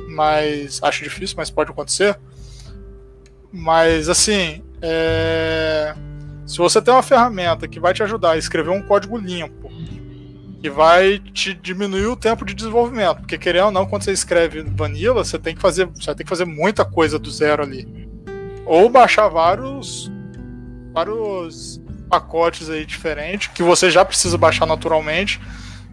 Mas 0.09 0.81
acho 0.83 1.03
difícil, 1.03 1.37
mas 1.37 1.51
pode 1.51 1.71
acontecer. 1.71 2.19
Mas 3.53 4.09
assim, 4.09 4.63
é... 4.81 5.95
se 6.47 6.59
você 6.59 6.81
tem 6.81 6.95
uma 6.95 7.03
ferramenta 7.03 7.69
que 7.69 7.79
vai 7.79 7.93
te 7.93 8.03
ajudar 8.03 8.33
a 8.33 8.39
escrever 8.39 8.71
um 8.71 8.83
código 8.83 9.19
limpo, 9.19 9.64
que 10.65 10.71
vai 10.71 11.19
te 11.19 11.53
diminuir 11.53 12.07
o 12.07 12.17
tempo 12.17 12.43
de 12.43 12.55
desenvolvimento. 12.55 13.19
Porque 13.19 13.37
querendo 13.37 13.67
ou 13.67 13.71
não, 13.71 13.85
quando 13.85 14.03
você 14.03 14.13
escreve 14.13 14.63
vanilla, 14.63 15.23
você 15.23 15.39
tem 15.39 15.55
que 15.55 15.61
fazer, 15.61 15.85
você 15.85 16.15
ter 16.15 16.25
que 16.25 16.31
fazer 16.31 16.47
muita 16.47 16.87
coisa 16.87 17.19
do 17.19 17.31
zero 17.31 17.63
ali. 17.63 17.87
Ou 18.65 18.89
baixar 18.89 19.29
vários 19.29 20.11
vários 20.95 21.79
pacotes 22.09 22.71
aí 22.71 22.87
diferentes 22.87 23.49
que 23.49 23.63
você 23.63 23.91
já 23.91 24.07
precisa 24.07 24.39
baixar 24.39 24.65
naturalmente. 24.65 25.39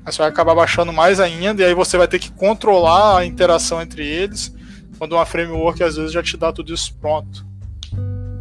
Mas 0.06 0.15
você 0.15 0.22
vai 0.22 0.31
acabar 0.31 0.56
baixando 0.56 0.93
mais 0.93 1.19
ainda 1.19 1.61
e 1.61 1.65
aí 1.65 1.73
você 1.73 1.98
vai 1.98 2.07
ter 2.07 2.19
que 2.19 2.31
controlar 2.31 3.18
a 3.18 3.26
interação 3.26 3.81
entre 3.81 4.07
eles. 4.07 4.56
Quando 4.98 5.18
uma 5.18 5.26
framework 5.26 5.84
às 5.84 5.98
vezes 5.98 6.14
já 6.14 6.23
te 6.23 6.38
dá 6.38 6.53
tudo 6.53 6.73
isso 6.73 6.95
pronto. 6.95 7.45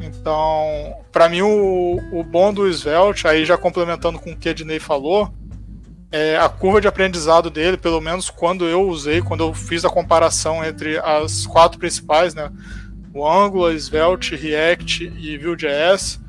Então, 0.00 0.94
para 1.10 1.28
mim 1.28 1.42
o, 1.42 1.98
o 2.12 2.22
bom 2.22 2.54
do 2.54 2.68
Svelte, 2.68 3.26
aí 3.26 3.44
já 3.44 3.58
complementando 3.58 4.20
com 4.20 4.30
o 4.30 4.36
que 4.36 4.48
a 4.48 4.52
Ednei 4.52 4.78
falou, 4.78 5.34
é, 6.12 6.36
a 6.36 6.48
curva 6.48 6.80
de 6.80 6.88
aprendizado 6.88 7.50
dele, 7.50 7.76
pelo 7.76 8.00
menos 8.00 8.30
quando 8.30 8.66
eu 8.66 8.88
usei, 8.88 9.22
quando 9.22 9.44
eu 9.44 9.54
fiz 9.54 9.84
a 9.84 9.90
comparação 9.90 10.64
entre 10.64 10.98
as 10.98 11.46
quatro 11.46 11.78
principais, 11.78 12.34
né, 12.34 12.50
o 13.14 13.26
Angular, 13.26 13.74
Svelte, 13.74 14.34
React 14.34 15.12
e 15.18 15.38
Vue.js, 15.38 16.20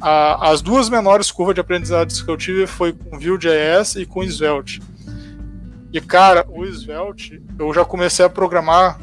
a, 0.00 0.50
as 0.50 0.62
duas 0.62 0.88
menores 0.88 1.30
curvas 1.30 1.54
de 1.54 1.60
aprendizado 1.60 2.12
que 2.12 2.30
eu 2.30 2.36
tive 2.36 2.66
foi 2.66 2.92
com 2.92 3.18
Vue.js 3.18 3.96
e 3.96 4.06
com 4.06 4.22
Svelte. 4.22 4.80
E 5.92 6.00
cara, 6.00 6.46
o 6.48 6.64
Svelte, 6.66 7.42
eu 7.58 7.72
já 7.72 7.84
comecei 7.84 8.24
a 8.24 8.28
programar 8.28 8.98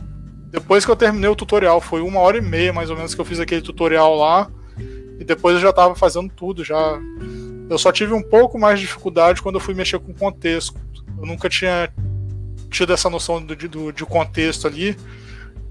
depois 0.56 0.86
que 0.86 0.92
eu 0.92 0.96
terminei 0.96 1.30
o 1.30 1.36
tutorial, 1.36 1.82
foi 1.82 2.00
uma 2.00 2.22
hora 2.22 2.38
e 2.38 2.42
meia 2.42 2.72
mais 2.72 2.90
ou 2.90 2.96
menos 2.96 3.14
que 3.14 3.20
eu 3.20 3.26
fiz 3.26 3.42
aquele 3.42 3.62
tutorial 3.62 4.16
lá, 4.16 4.50
e 5.20 5.24
depois 5.26 5.56
eu 5.56 5.62
já 5.62 5.72
estava 5.72 5.94
fazendo 5.96 6.32
tudo, 6.34 6.64
já 6.64 6.98
eu 7.70 7.78
só 7.78 7.92
tive 7.92 8.14
um 8.14 8.22
pouco 8.22 8.60
mais 8.60 8.80
de 8.80 8.86
dificuldade 8.86 9.42
quando 9.42 9.56
eu 9.56 9.62
fui 9.62 9.74
mexer 9.74 10.00
com 10.00 10.14
contexto. 10.14 10.76
Eu 11.18 11.26
nunca 11.26 11.50
tinha 11.50 11.92
tido 12.70 12.94
essa 12.94 13.10
noção 13.10 13.42
do, 13.42 13.56
de 13.92 14.06
contexto 14.06 14.68
ali. 14.68 14.98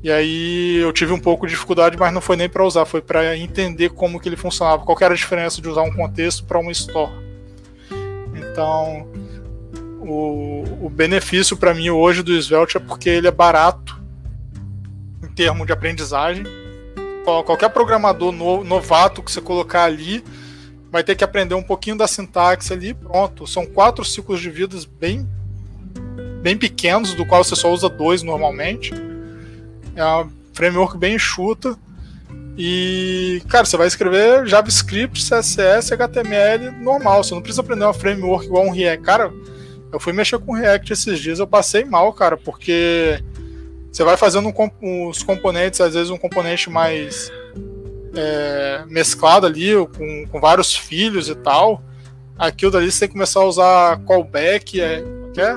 E 0.03 0.11
aí 0.11 0.77
eu 0.77 0.93
tive 0.93 1.13
um 1.13 1.19
pouco 1.19 1.47
de 1.47 1.55
dificuldade, 1.55 1.97
mas 1.97 2.13
não 2.13 2.21
foi 2.21 2.37
nem 2.37 2.49
para 2.49 2.65
usar, 2.65 2.85
foi 2.85 3.01
para 3.01 3.37
entender 3.39 3.89
como 3.91 4.21
que 4.21 4.29
ele 4.29 4.37
funcionava, 4.37 4.85
qual 4.85 4.99
era 5.01 5.15
a 5.15 5.17
diferença 5.17 5.63
de 5.63 5.69
usar 5.69 5.83
um 5.83 5.93
contexto 5.93 6.45
para 6.45 6.59
um 6.59 6.71
store. 6.71 7.11
Então, 8.35 9.09
o, 10.01 10.63
o 10.83 10.91
benefício 10.91 11.57
para 11.57 11.73
mim 11.73 11.89
hoje 11.89 12.23
do 12.23 12.35
Svelte 12.35 12.77
é 12.77 12.81
porque 12.81 13.09
ele 13.09 13.27
é 13.27 13.31
barato 13.31 13.99
em 15.23 15.29
termos 15.29 15.67
de 15.67 15.73
aprendizagem. 15.73 16.45
Qualquer 17.25 17.71
programador 17.71 18.31
no, 18.31 18.63
novato 18.63 19.23
que 19.23 19.33
você 19.33 19.41
colocar 19.41 19.85
ali, 19.85 20.23
vai 20.95 21.03
ter 21.03 21.17
que 21.17 21.25
aprender 21.25 21.57
um 21.57 21.63
pouquinho 21.63 21.97
da 21.97 22.07
sintaxe 22.07 22.73
ali, 22.73 22.95
pronto. 22.95 23.49
São 23.49 23.67
quatro 23.67 24.05
ciclos 24.05 24.41
de 24.41 24.49
vidas 24.49 24.85
bem, 24.85 25.29
bem 26.41 26.57
pequenos, 26.57 27.15
do 27.15 27.27
qual 27.27 27.43
você 27.43 27.57
só 27.57 27.73
usa 27.73 27.89
dois 27.89 28.23
normalmente. 28.23 28.95
É 29.97 30.05
uma 30.05 30.31
framework 30.53 30.97
bem 30.97 31.17
enxuta. 31.17 31.77
E, 32.57 33.43
cara, 33.49 33.65
você 33.65 33.77
vai 33.77 33.89
escrever 33.89 34.47
JavaScript, 34.47 35.21
CSS, 35.21 35.93
HTML 35.93 36.71
normal. 36.71 37.25
Você 37.25 37.35
não 37.35 37.43
precisa 37.43 37.63
aprender 37.63 37.83
uma 37.83 37.93
framework 37.93 38.47
igual 38.47 38.65
um 38.65 38.71
React. 38.71 39.05
Cara, 39.05 39.33
eu 39.93 39.99
fui 39.99 40.13
mexer 40.13 40.39
com 40.39 40.53
React 40.53 40.93
esses 40.93 41.19
dias, 41.19 41.41
eu 41.41 41.47
passei 41.49 41.85
mal, 41.85 42.13
cara, 42.13 42.37
porque 42.37 43.21
você 43.91 44.05
vai 44.05 44.17
fazendo 44.17 44.55
um, 44.81 45.09
os 45.09 45.25
componentes, 45.25 45.81
às 45.81 45.95
vezes 45.95 46.11
um 46.11 46.19
componente 46.19 46.71
mais 46.71 47.33
é, 48.17 48.85
mesclado 48.87 49.47
ali, 49.47 49.75
com, 49.97 50.27
com 50.29 50.41
vários 50.41 50.75
filhos 50.75 51.29
e 51.29 51.35
tal. 51.35 51.83
Aquilo 52.39 52.73
dali 52.73 52.91
você 52.91 53.01
tem 53.01 53.09
que 53.09 53.15
começar 53.15 53.41
a 53.41 53.45
usar 53.45 54.01
callback, 54.05 54.81
é, 54.81 55.05
é? 55.37 55.57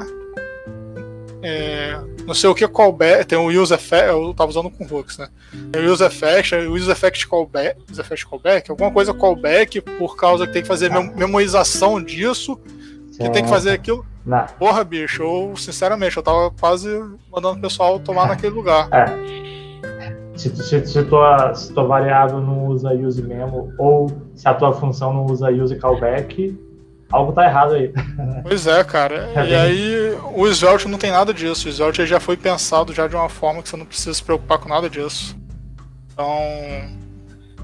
é 1.41 1.99
não 2.27 2.33
sei 2.33 2.49
o 2.49 2.55
que 2.55 2.67
callback, 2.67 3.25
tem 3.25 3.37
o 3.37 3.47
use 3.47 3.73
effect, 3.73 4.09
eu 4.09 4.33
tava 4.33 4.49
usando 4.49 4.69
com 4.69 4.83
Hooks, 4.83 5.17
né? 5.17 5.29
Tem 5.71 5.81
o 5.81 5.91
use 5.91 6.03
effect, 6.03 6.53
o 6.53 6.73
use 6.73 6.91
effect 6.91 7.25
callback, 7.25 7.79
use 7.89 8.01
effect 8.01 8.27
callback, 8.27 8.69
alguma 8.69 8.91
coisa 8.91 9.13
callback 9.13 9.79
por 9.79 10.17
causa 10.17 10.45
que 10.45 10.51
tem 10.51 10.61
que 10.61 10.67
fazer 10.67 10.91
memorização 11.15 12.03
disso, 12.03 12.59
que 13.17 13.29
tem 13.29 13.43
que 13.43 13.49
fazer 13.49 13.71
aquilo. 13.71 14.05
Não. 14.25 14.45
Porra, 14.59 14.83
bicho, 14.83 15.23
eu 15.23 15.55
sinceramente, 15.55 16.17
eu 16.17 16.23
tava 16.23 16.51
quase 16.51 16.89
mandando 17.31 17.59
o 17.59 17.61
pessoal 17.61 17.97
tomar 17.97 18.27
naquele 18.27 18.53
lugar. 18.53 18.89
É. 18.91 19.56
Se, 20.37 20.55
se, 20.55 20.85
se, 20.85 21.03
tua, 21.05 21.53
se 21.55 21.73
tua 21.73 21.83
variável 21.83 22.39
não 22.39 22.67
usa 22.67 22.93
use 22.93 23.21
memo 23.23 23.73
ou 23.77 24.07
se 24.35 24.47
a 24.47 24.53
tua 24.53 24.71
função 24.71 25.11
não 25.11 25.25
usa 25.25 25.49
use 25.49 25.75
callback, 25.77 26.55
algo 27.11 27.33
tá 27.33 27.45
errado 27.45 27.73
aí. 27.73 27.91
Pois 28.43 28.67
é, 28.67 28.83
cara. 28.83 29.31
É 29.35 29.49
e 29.49 29.55
aí 29.55 30.17
o 30.35 30.47
Svelte 30.47 30.87
não 30.87 30.97
tem 30.97 31.11
nada 31.11 31.33
disso. 31.33 31.67
O 31.67 31.71
Svelte 31.71 32.05
já 32.05 32.19
foi 32.19 32.37
pensado 32.37 32.93
já 32.93 33.07
de 33.07 33.15
uma 33.15 33.29
forma 33.29 33.61
que 33.61 33.69
você 33.69 33.75
não 33.75 33.85
precisa 33.85 34.13
se 34.13 34.23
preocupar 34.23 34.59
com 34.59 34.69
nada 34.69 34.89
disso. 34.89 35.35
Então, 36.13 36.29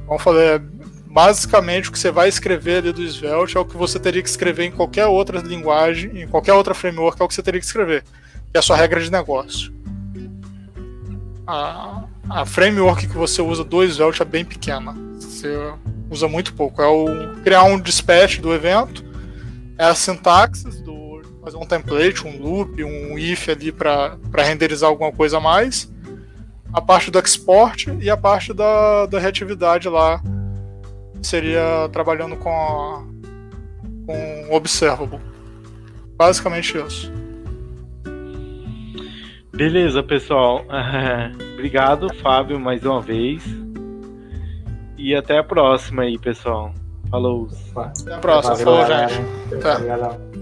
como 0.05 0.15
eu 0.15 0.19
falei, 0.19 0.59
basicamente 1.07 1.89
o 1.89 1.91
que 1.91 1.99
você 1.99 2.11
vai 2.11 2.27
escrever 2.27 2.77
ali 2.77 2.91
do 2.91 3.03
Svelte 3.03 3.55
é 3.55 3.59
o 3.59 3.65
que 3.65 3.77
você 3.77 3.99
teria 3.99 4.21
que 4.21 4.29
escrever 4.29 4.65
em 4.65 4.71
qualquer 4.71 5.05
outra 5.05 5.39
linguagem, 5.39 6.23
em 6.23 6.27
qualquer 6.27 6.53
outra 6.53 6.73
framework, 6.73 7.21
é 7.21 7.25
o 7.25 7.27
que 7.27 7.35
você 7.35 7.43
teria 7.43 7.59
que 7.59 7.65
escrever. 7.65 8.03
Que 8.51 8.57
é 8.57 8.59
a 8.59 8.63
sua 8.63 8.75
regra 8.75 8.99
de 8.99 9.11
negócio. 9.11 9.71
A, 11.45 12.02
a 12.29 12.45
framework 12.45 13.07
que 13.07 13.17
você 13.17 13.41
usa 13.41 13.63
do 13.63 13.83
Svelte 13.83 14.21
é 14.21 14.25
bem 14.25 14.45
pequena. 14.45 14.95
Você 15.19 15.73
usa 16.09 16.27
muito 16.27 16.53
pouco. 16.53 16.81
É 16.81 16.87
o 16.87 17.35
criar 17.43 17.63
um 17.63 17.79
dispatch 17.79 18.39
do 18.39 18.53
evento 18.53 19.03
é 19.77 19.85
a 19.85 19.95
sintaxe 19.95 20.69
do 20.83 21.21
fazer 21.43 21.57
um 21.57 21.65
template, 21.65 22.25
um 22.25 22.41
loop, 22.41 22.83
um 22.83 23.17
if 23.19 23.49
ali 23.49 23.71
para 23.71 24.17
renderizar 24.37 24.89
alguma 24.89 25.11
coisa 25.11 25.37
a 25.37 25.41
mais, 25.41 25.91
a 26.71 26.81
parte 26.81 27.11
do 27.11 27.19
export 27.19 27.87
e 27.99 28.09
a 28.09 28.15
parte 28.15 28.53
da, 28.53 29.05
da 29.07 29.19
reatividade 29.19 29.89
lá 29.89 30.21
seria 31.21 31.89
trabalhando 31.91 32.37
com 32.37 32.49
a, 32.49 33.03
com 34.05 34.55
observable. 34.55 35.19
Basicamente 36.15 36.77
isso. 36.77 37.11
Beleza, 39.55 40.01
pessoal. 40.01 40.65
Obrigado, 41.53 42.13
Fábio, 42.15 42.59
mais 42.59 42.83
uma 42.83 43.01
vez. 43.01 43.43
E 44.97 45.15
até 45.15 45.37
a 45.37 45.43
próxima 45.43 46.03
aí, 46.03 46.17
pessoal. 46.17 46.73
Falou. 47.09 47.47
Até 47.75 48.13
a 48.15 48.17
próxima. 48.17 48.55
Falou, 48.55 48.85
gente. 48.85 49.61
Tá. 49.61 50.32